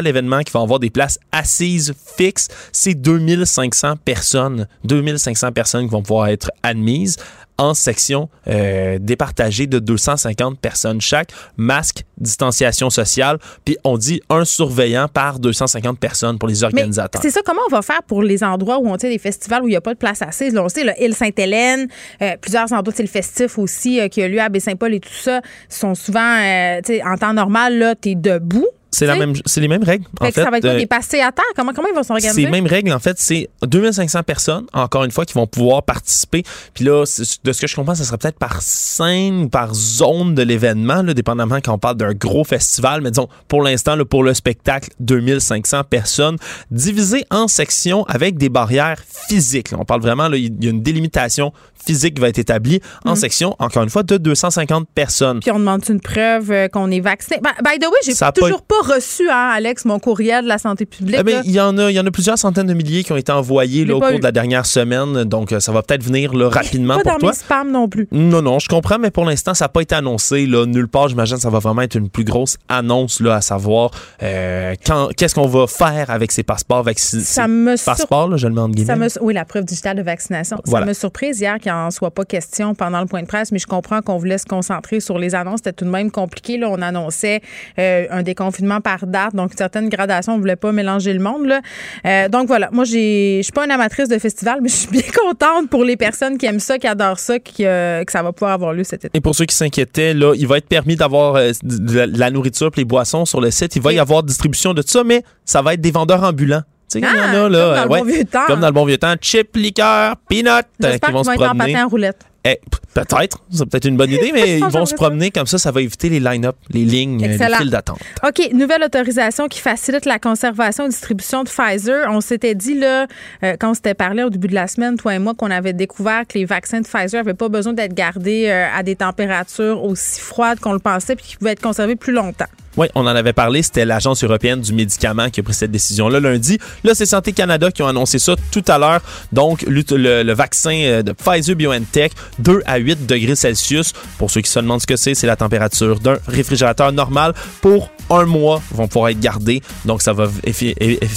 festival 0.00 0.06
événement 0.06 0.40
qui 0.40 0.52
vont 0.52 0.62
avoir 0.62 0.80
des 0.80 0.90
places 0.90 1.18
assises 1.32 1.94
fixes, 2.16 2.48
c'est 2.72 2.94
2500 2.94 3.96
personnes, 4.04 4.66
2500 4.84 5.52
personnes 5.52 5.86
qui 5.86 5.92
vont 5.92 6.02
pouvoir 6.02 6.28
être 6.28 6.50
admises 6.62 7.16
en 7.58 7.74
section 7.74 8.30
euh, 8.48 8.96
départagée 8.98 9.66
de 9.66 9.78
250 9.78 10.58
personnes 10.58 10.98
chaque, 10.98 11.30
masque, 11.58 12.04
distanciation 12.16 12.88
sociale, 12.88 13.38
puis 13.66 13.76
on 13.84 13.98
dit 13.98 14.22
un 14.30 14.46
surveillant 14.46 15.08
par 15.08 15.38
250 15.38 15.98
personnes 15.98 16.38
pour 16.38 16.48
les 16.48 16.64
organisateurs. 16.64 17.20
C'est 17.20 17.30
ça, 17.30 17.42
comment 17.44 17.60
on 17.68 17.70
va 17.70 17.82
faire 17.82 18.02
pour 18.02 18.22
les 18.22 18.42
endroits 18.42 18.78
où 18.78 18.88
on 18.88 18.96
tient 18.96 19.10
des 19.10 19.18
festivals 19.18 19.62
où 19.62 19.68
il 19.68 19.72
n'y 19.72 19.76
a 19.76 19.82
pas 19.82 19.92
de 19.92 19.98
place 19.98 20.22
assise? 20.22 20.54
Là, 20.54 20.64
on 20.64 20.70
sait, 20.70 20.84
l'île 20.84 21.14
Sainte-Hélène, 21.14 21.88
euh, 22.22 22.34
plusieurs 22.40 22.72
endroits, 22.72 22.94
c'est 22.96 23.02
le 23.02 23.10
festif 23.10 23.58
aussi 23.58 24.00
euh, 24.00 24.08
qui 24.08 24.22
a 24.22 24.28
lieu 24.28 24.40
à 24.40 24.48
Baie-Saint-Paul 24.48 24.94
et 24.94 25.00
tout 25.00 25.10
ça, 25.12 25.42
sont 25.68 25.94
souvent, 25.94 26.38
euh, 26.40 26.80
en 27.04 27.18
temps 27.18 27.34
normal, 27.34 27.78
là, 27.78 27.94
tu 27.94 28.10
es 28.10 28.14
debout. 28.14 28.68
C'est 28.92 29.06
la 29.06 29.16
même, 29.16 29.34
c'est 29.46 29.60
les 29.60 29.68
mêmes 29.68 29.84
règles. 29.84 30.04
Fait 30.04 30.24
en 30.24 30.28
que 30.28 30.32
fait, 30.32 30.42
ça 30.44 30.50
va 30.50 30.58
être 30.58 30.64
quoi, 30.64 30.74
des 30.74 30.86
passés 30.86 31.20
à 31.20 31.30
terre? 31.32 31.44
Comment, 31.54 31.72
comment 31.72 31.88
ils 31.88 31.94
vont 31.94 32.02
s'organiser? 32.02 32.34
C'est 32.34 32.46
les 32.46 32.50
mêmes 32.50 32.66
règles. 32.66 32.92
En 32.92 32.98
fait, 32.98 33.18
c'est 33.18 33.48
2500 33.62 34.22
personnes, 34.24 34.66
encore 34.72 35.04
une 35.04 35.10
fois, 35.10 35.24
qui 35.24 35.34
vont 35.34 35.46
pouvoir 35.46 35.82
participer. 35.84 36.42
Puis 36.74 36.84
là, 36.84 37.04
de 37.44 37.52
ce 37.52 37.60
que 37.60 37.66
je 37.66 37.76
comprends, 37.76 37.94
ça 37.94 38.04
sera 38.04 38.18
peut-être 38.18 38.38
par 38.38 38.62
scène 38.62 39.42
ou 39.42 39.48
par 39.48 39.74
zone 39.74 40.34
de 40.34 40.42
l'événement, 40.42 41.02
là, 41.02 41.14
dépendamment 41.14 41.60
quand 41.62 41.74
on 41.74 41.78
parle 41.78 41.96
d'un 41.96 42.12
gros 42.12 42.44
festival. 42.44 43.00
Mais 43.00 43.10
disons, 43.10 43.28
pour 43.48 43.62
l'instant, 43.62 43.96
pour 44.04 44.24
le 44.24 44.34
spectacle, 44.34 44.90
2500 45.00 45.84
personnes 45.84 46.36
divisées 46.70 47.24
en 47.30 47.48
sections 47.48 48.04
avec 48.04 48.38
des 48.38 48.48
barrières 48.48 49.00
physiques. 49.28 49.70
Là. 49.70 49.78
On 49.80 49.84
parle 49.84 50.00
vraiment, 50.00 50.28
il 50.32 50.64
y 50.64 50.66
a 50.66 50.70
une 50.70 50.82
délimitation 50.82 51.52
physique 51.84 52.18
va 52.20 52.28
être 52.28 52.38
établie 52.38 52.80
en 53.04 53.10
Mhm. 53.10 53.16
sections, 53.16 53.56
encore 53.58 53.82
une 53.82 53.90
fois, 53.90 54.02
de 54.02 54.16
250 54.16 54.88
personnes. 54.94 55.40
Puis 55.40 55.50
on 55.50 55.58
demande 55.58 55.82
une 55.88 56.00
preuve 56.00 56.50
euh, 56.50 56.68
qu'on 56.68 56.90
est 56.90 57.00
vacciné. 57.00 57.38
By, 57.42 57.50
by 57.62 57.78
the 57.78 57.86
way, 57.88 57.96
j'ai 58.04 58.14
pas 58.14 58.32
toujours 58.32 58.62
pas, 58.62 58.74
reçu, 58.94 59.28
hein, 59.30 59.50
Alex, 59.54 59.84
mon 59.84 59.98
courriel 59.98 60.44
de 60.44 60.48
la 60.48 60.58
santé 60.58 60.86
publique. 60.86 61.22
Bien, 61.22 61.36
là. 61.36 61.42
il 61.44 61.50
y 61.52 61.60
en 61.60 61.76
a, 61.78 61.90
il 61.90 61.94
y 61.94 62.00
en 62.00 62.06
a 62.06 62.10
plusieurs 62.10 62.38
centaines 62.38 62.66
de 62.66 62.74
milliers 62.74 63.04
qui 63.04 63.12
ont 63.12 63.16
été 63.16 63.32
envoyés 63.32 63.84
là, 63.84 63.94
au 63.96 64.00
cours 64.00 64.10
eu. 64.10 64.18
de 64.18 64.22
la 64.22 64.32
dernière 64.32 64.66
semaine, 64.66 65.24
donc 65.24 65.52
euh, 65.52 65.60
ça 65.60 65.72
va 65.72 65.82
peut-être 65.82 66.02
venir 66.04 66.34
là, 66.34 66.48
rapidement 66.48 66.96
pas 66.96 67.02
pour 67.02 67.12
dans 67.12 67.18
toi. 67.18 67.30
mes 67.30 67.36
spams 67.36 67.70
non 67.70 67.88
plus. 67.88 68.08
Non, 68.12 68.42
non, 68.42 68.58
je 68.58 68.68
comprends, 68.68 68.98
mais 68.98 69.10
pour 69.10 69.24
l'instant, 69.24 69.54
ça 69.54 69.64
n'a 69.66 69.68
pas 69.70 69.80
été 69.82 69.94
annoncé 69.94 70.46
là, 70.46 70.66
nulle 70.66 70.88
part. 70.88 71.08
J'imagine 71.08 71.36
que 71.36 71.42
ça 71.42 71.50
va 71.50 71.58
vraiment 71.58 71.82
être 71.82 71.94
une 71.96 72.08
plus 72.08 72.24
grosse 72.24 72.56
annonce 72.68 73.20
là, 73.20 73.36
à 73.36 73.40
savoir 73.40 73.90
euh, 74.22 74.74
qu'est-ce 75.16 75.34
qu'on 75.34 75.46
va 75.48 75.66
faire 75.66 76.10
avec 76.10 76.32
ces 76.32 76.42
passeports 76.42 76.82
vaccinés. 76.82 77.22
Ça 77.22 77.48
me 77.48 77.76
sur- 77.76 77.86
passeports, 77.86 78.28
là, 78.28 78.36
je 78.36 78.46
le 78.46 78.54
mets 78.54 78.84
Ça 78.84 78.96
me, 78.96 79.06
oui, 79.20 79.34
la 79.34 79.44
preuve 79.44 79.64
digitale 79.64 79.96
de 79.96 80.02
vaccination. 80.02 80.58
Voilà. 80.66 80.84
Ça 80.86 80.90
m'a 80.90 80.94
surprise 80.94 81.40
hier 81.40 81.58
qu'il 81.58 81.69
n'en 81.70 81.90
soit 81.90 82.10
pas 82.10 82.24
question 82.24 82.74
pendant 82.74 83.00
le 83.00 83.06
point 83.06 83.22
de 83.22 83.26
presse, 83.26 83.52
mais 83.52 83.58
je 83.58 83.66
comprends 83.66 84.02
qu'on 84.02 84.18
voulait 84.18 84.38
se 84.38 84.46
concentrer 84.46 85.00
sur 85.00 85.18
les 85.18 85.34
annonces. 85.34 85.58
C'était 85.58 85.72
tout 85.72 85.84
de 85.84 85.90
même 85.90 86.10
compliqué. 86.10 86.58
Là. 86.58 86.68
On 86.70 86.80
annonçait 86.82 87.40
euh, 87.78 88.06
un 88.10 88.22
déconfinement 88.22 88.80
par 88.80 89.06
date, 89.06 89.34
donc 89.34 89.52
une 89.52 89.58
certaine 89.58 89.88
gradation. 89.88 90.32
On 90.32 90.36
ne 90.36 90.40
voulait 90.40 90.56
pas 90.56 90.72
mélanger 90.72 91.12
le 91.12 91.20
monde. 91.20 91.46
Là. 91.46 91.60
Euh, 92.06 92.28
donc 92.28 92.46
voilà, 92.46 92.68
moi, 92.72 92.84
j'ai- 92.84 93.38
je 93.38 93.42
suis 93.44 93.52
pas 93.52 93.64
une 93.64 93.70
amatrice 93.70 94.08
de 94.08 94.18
festival, 94.18 94.60
mais 94.62 94.68
je 94.70 94.74
suis 94.74 94.90
bien 94.90 95.02
contente 95.14 95.68
pour 95.70 95.84
les 95.84 95.96
personnes 95.96 96.38
qui 96.38 96.46
aiment 96.46 96.60
ça, 96.60 96.78
qui 96.78 96.86
adorent 96.86 97.18
ça, 97.18 97.38
qui, 97.38 97.64
euh, 97.66 98.04
que 98.04 98.12
ça 98.12 98.22
va 98.22 98.32
pouvoir 98.32 98.52
avoir 98.52 98.72
lieu 98.72 98.84
cet 98.84 99.04
été. 99.04 99.16
Et 99.16 99.20
pour 99.20 99.34
ceux 99.34 99.44
qui 99.46 99.54
s'inquiétaient, 99.54 100.14
là, 100.14 100.34
il 100.36 100.46
va 100.46 100.58
être 100.58 100.68
permis 100.68 100.96
d'avoir 100.96 101.34
de 101.34 101.96
la- 101.96 102.06
de 102.06 102.18
la 102.18 102.30
nourriture 102.30 102.68
et 102.74 102.78
les 102.78 102.84
boissons 102.84 103.24
sur 103.24 103.40
le 103.40 103.50
site. 103.50 103.76
Il 103.76 103.82
va 103.82 103.92
y 103.92 103.98
avoir 103.98 104.22
distribution 104.22 104.74
de 104.74 104.82
tout 104.82 104.88
ça, 104.88 105.04
mais 105.04 105.22
ça 105.44 105.62
va 105.62 105.74
être 105.74 105.80
des 105.80 105.90
vendeurs 105.90 106.22
ambulants. 106.24 106.62
Tu 106.92 106.98
sais, 106.98 106.98
il 107.00 107.04
y 107.04 107.06
en 107.06 107.22
Ah, 107.22 107.44
a, 107.44 107.48
là, 107.48 107.48
comme 107.48 107.48
dans 107.48 107.48
le 107.48 107.56
euh, 107.56 107.86
bon 107.86 108.04
vieux 108.04 108.24
temps. 108.24 108.46
Comme 108.46 108.60
dans 108.60 108.66
le 108.66 108.72
bon 108.72 108.84
vieux 108.84 108.98
temps. 108.98 109.14
Chip, 109.20 109.54
liqueur, 109.56 110.16
peanut, 110.28 110.64
euh, 110.84 110.98
qui 110.98 111.12
vont 111.12 111.24
se 111.24 111.30
en 111.30 111.34
promener. 111.34 111.76
à 111.76 111.84
roulette. 111.84 112.18
Eh, 112.42 112.58
peut-être, 112.94 113.38
c'est 113.52 113.66
peut-être 113.68 113.84
une 113.84 113.98
bonne 113.98 114.10
idée, 114.10 114.30
mais 114.34 114.56
ils 114.58 114.64
vont 114.64 114.86
se 114.86 114.92
ça. 114.92 114.96
promener 114.96 115.30
comme 115.30 115.44
ça, 115.46 115.58
ça 115.58 115.70
va 115.72 115.82
éviter 115.82 116.08
les 116.08 116.20
line-up, 116.20 116.56
les 116.70 116.86
lignes, 116.86 117.22
euh, 117.22 117.28
les 117.28 117.34
Excellent. 117.34 117.58
files 117.58 117.68
d'attente. 117.70 118.00
OK, 118.26 118.52
nouvelle 118.54 118.82
autorisation 118.82 119.46
qui 119.46 119.60
facilite 119.60 120.06
la 120.06 120.18
conservation 120.18 120.86
et 120.86 120.88
distribution 120.88 121.44
de 121.44 121.50
Pfizer. 121.50 122.06
On 122.10 122.22
s'était 122.22 122.54
dit, 122.54 122.78
là, 122.78 123.06
euh, 123.44 123.56
quand 123.60 123.72
on 123.72 123.74
s'était 123.74 123.92
parlé 123.92 124.22
au 124.22 124.30
début 124.30 124.48
de 124.48 124.54
la 124.54 124.68
semaine, 124.68 124.96
toi 124.96 125.14
et 125.14 125.18
moi, 125.18 125.34
qu'on 125.34 125.50
avait 125.50 125.74
découvert 125.74 126.22
que 126.26 126.38
les 126.38 126.46
vaccins 126.46 126.80
de 126.80 126.86
Pfizer 126.86 127.22
n'avaient 127.22 127.34
pas 127.34 127.50
besoin 127.50 127.74
d'être 127.74 127.92
gardés 127.94 128.46
euh, 128.48 128.66
à 128.74 128.82
des 128.82 128.96
températures 128.96 129.84
aussi 129.84 130.18
froides 130.20 130.60
qu'on 130.60 130.72
le 130.72 130.78
pensait 130.78 131.16
puis 131.16 131.26
qu'ils 131.26 131.38
pouvaient 131.38 131.52
être 131.52 131.62
conservés 131.62 131.94
plus 131.96 132.14
longtemps. 132.14 132.46
Oui, 132.80 132.86
on 132.94 133.02
en 133.02 133.08
avait 133.14 133.34
parlé. 133.34 133.62
C'était 133.62 133.84
l'Agence 133.84 134.24
européenne 134.24 134.62
du 134.62 134.72
médicament 134.72 135.28
qui 135.28 135.40
a 135.40 135.42
pris 135.42 135.52
cette 135.52 135.70
décision-là 135.70 136.18
lundi. 136.18 136.58
Là, 136.82 136.94
c'est 136.94 137.04
Santé 137.04 137.32
Canada 137.34 137.70
qui 137.70 137.82
ont 137.82 137.86
annoncé 137.88 138.18
ça 138.18 138.36
tout 138.50 138.64
à 138.68 138.78
l'heure. 138.78 139.02
Donc, 139.32 139.60
le, 139.68 139.82
le- 139.98 140.22
le 140.22 140.32
vaccin 140.32 140.72
euh, 140.72 141.02
de 141.02 141.12
Pfizer 141.12 141.54
BioNTech, 141.56 142.12
2 142.38 142.62
à 142.64 142.78
8 142.78 143.04
degrés 143.06 143.36
Celsius. 143.36 143.92
Pour 144.16 144.30
ceux 144.30 144.40
qui 144.40 144.50
se 144.50 144.58
demandent 144.60 144.80
ce 144.80 144.86
que 144.86 144.96
c'est, 144.96 145.14
c'est 145.14 145.26
la 145.26 145.36
température 145.36 146.00
d'un 146.00 146.16
réfrigérateur 146.26 146.90
normal 146.92 147.34
pour 147.60 147.90
un 148.08 148.24
mois 148.24 148.62
vont 148.72 148.88
pouvoir 148.88 149.10
être 149.10 149.20
gardés. 149.20 149.60
Donc, 149.84 150.00
ça 150.00 150.14
va 150.14 150.28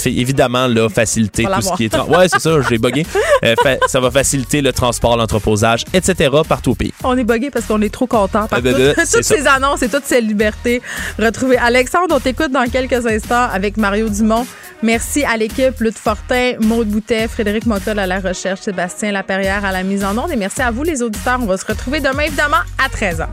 évidemment 0.04 0.66
là, 0.66 0.88
faciliter 0.90 1.44
tout 1.44 1.62
ce 1.62 1.72
qui 1.76 1.84
est... 1.84 1.96
Ouais, 1.96 2.28
c'est 2.28 2.40
ça, 2.40 2.50
j'ai 2.68 2.76
bugué. 2.78 3.06
Euh, 3.44 3.54
ça 3.88 4.00
va 4.00 4.10
faciliter 4.10 4.62
le 4.62 4.72
transport, 4.72 5.18
l'entreposage, 5.18 5.84
etc. 5.92 6.30
partout 6.48 6.70
au 6.70 6.74
pays. 6.74 6.94
On 7.02 7.16
est 7.18 7.24
buggé 7.24 7.50
parce 7.50 7.66
qu'on 7.66 7.82
est 7.82 7.92
trop 7.92 8.06
content 8.06 8.46
par 8.46 8.58
Ah, 8.58 8.60
ben, 8.62 8.72
toutes, 8.74 8.96
ben, 8.96 9.04
toutes 9.12 9.22
ces 9.22 9.46
annonces 9.46 9.82
et 9.82 9.88
toutes 9.90 10.06
ces 10.06 10.22
libertés 10.22 10.80
retrouvées. 11.18 11.53
Alexandre, 11.60 12.14
on 12.16 12.20
t'écoute 12.20 12.50
dans 12.52 12.68
quelques 12.70 13.06
instants 13.06 13.48
avec 13.52 13.76
Mario 13.76 14.08
Dumont. 14.08 14.46
Merci 14.82 15.24
à 15.24 15.36
l'équipe, 15.36 15.80
Lutte 15.80 15.98
Fortin, 15.98 16.54
Maude 16.60 16.88
Boutet, 16.88 17.28
Frédéric 17.28 17.66
Mottol 17.66 17.98
à 17.98 18.06
la 18.06 18.20
recherche, 18.20 18.60
Sébastien 18.60 19.12
Laperrière 19.12 19.64
à 19.64 19.72
la 19.72 19.82
mise 19.82 20.04
en 20.04 20.16
onde. 20.18 20.30
Et 20.30 20.36
merci 20.36 20.62
à 20.62 20.70
vous, 20.70 20.82
les 20.82 21.02
auditeurs. 21.02 21.38
On 21.40 21.46
va 21.46 21.56
se 21.56 21.66
retrouver 21.66 22.00
demain, 22.00 22.24
évidemment, 22.24 22.58
à 22.78 22.88
13h. 22.88 23.26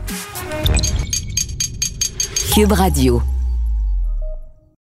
Cube 2.54 2.72
Radio. 2.72 3.22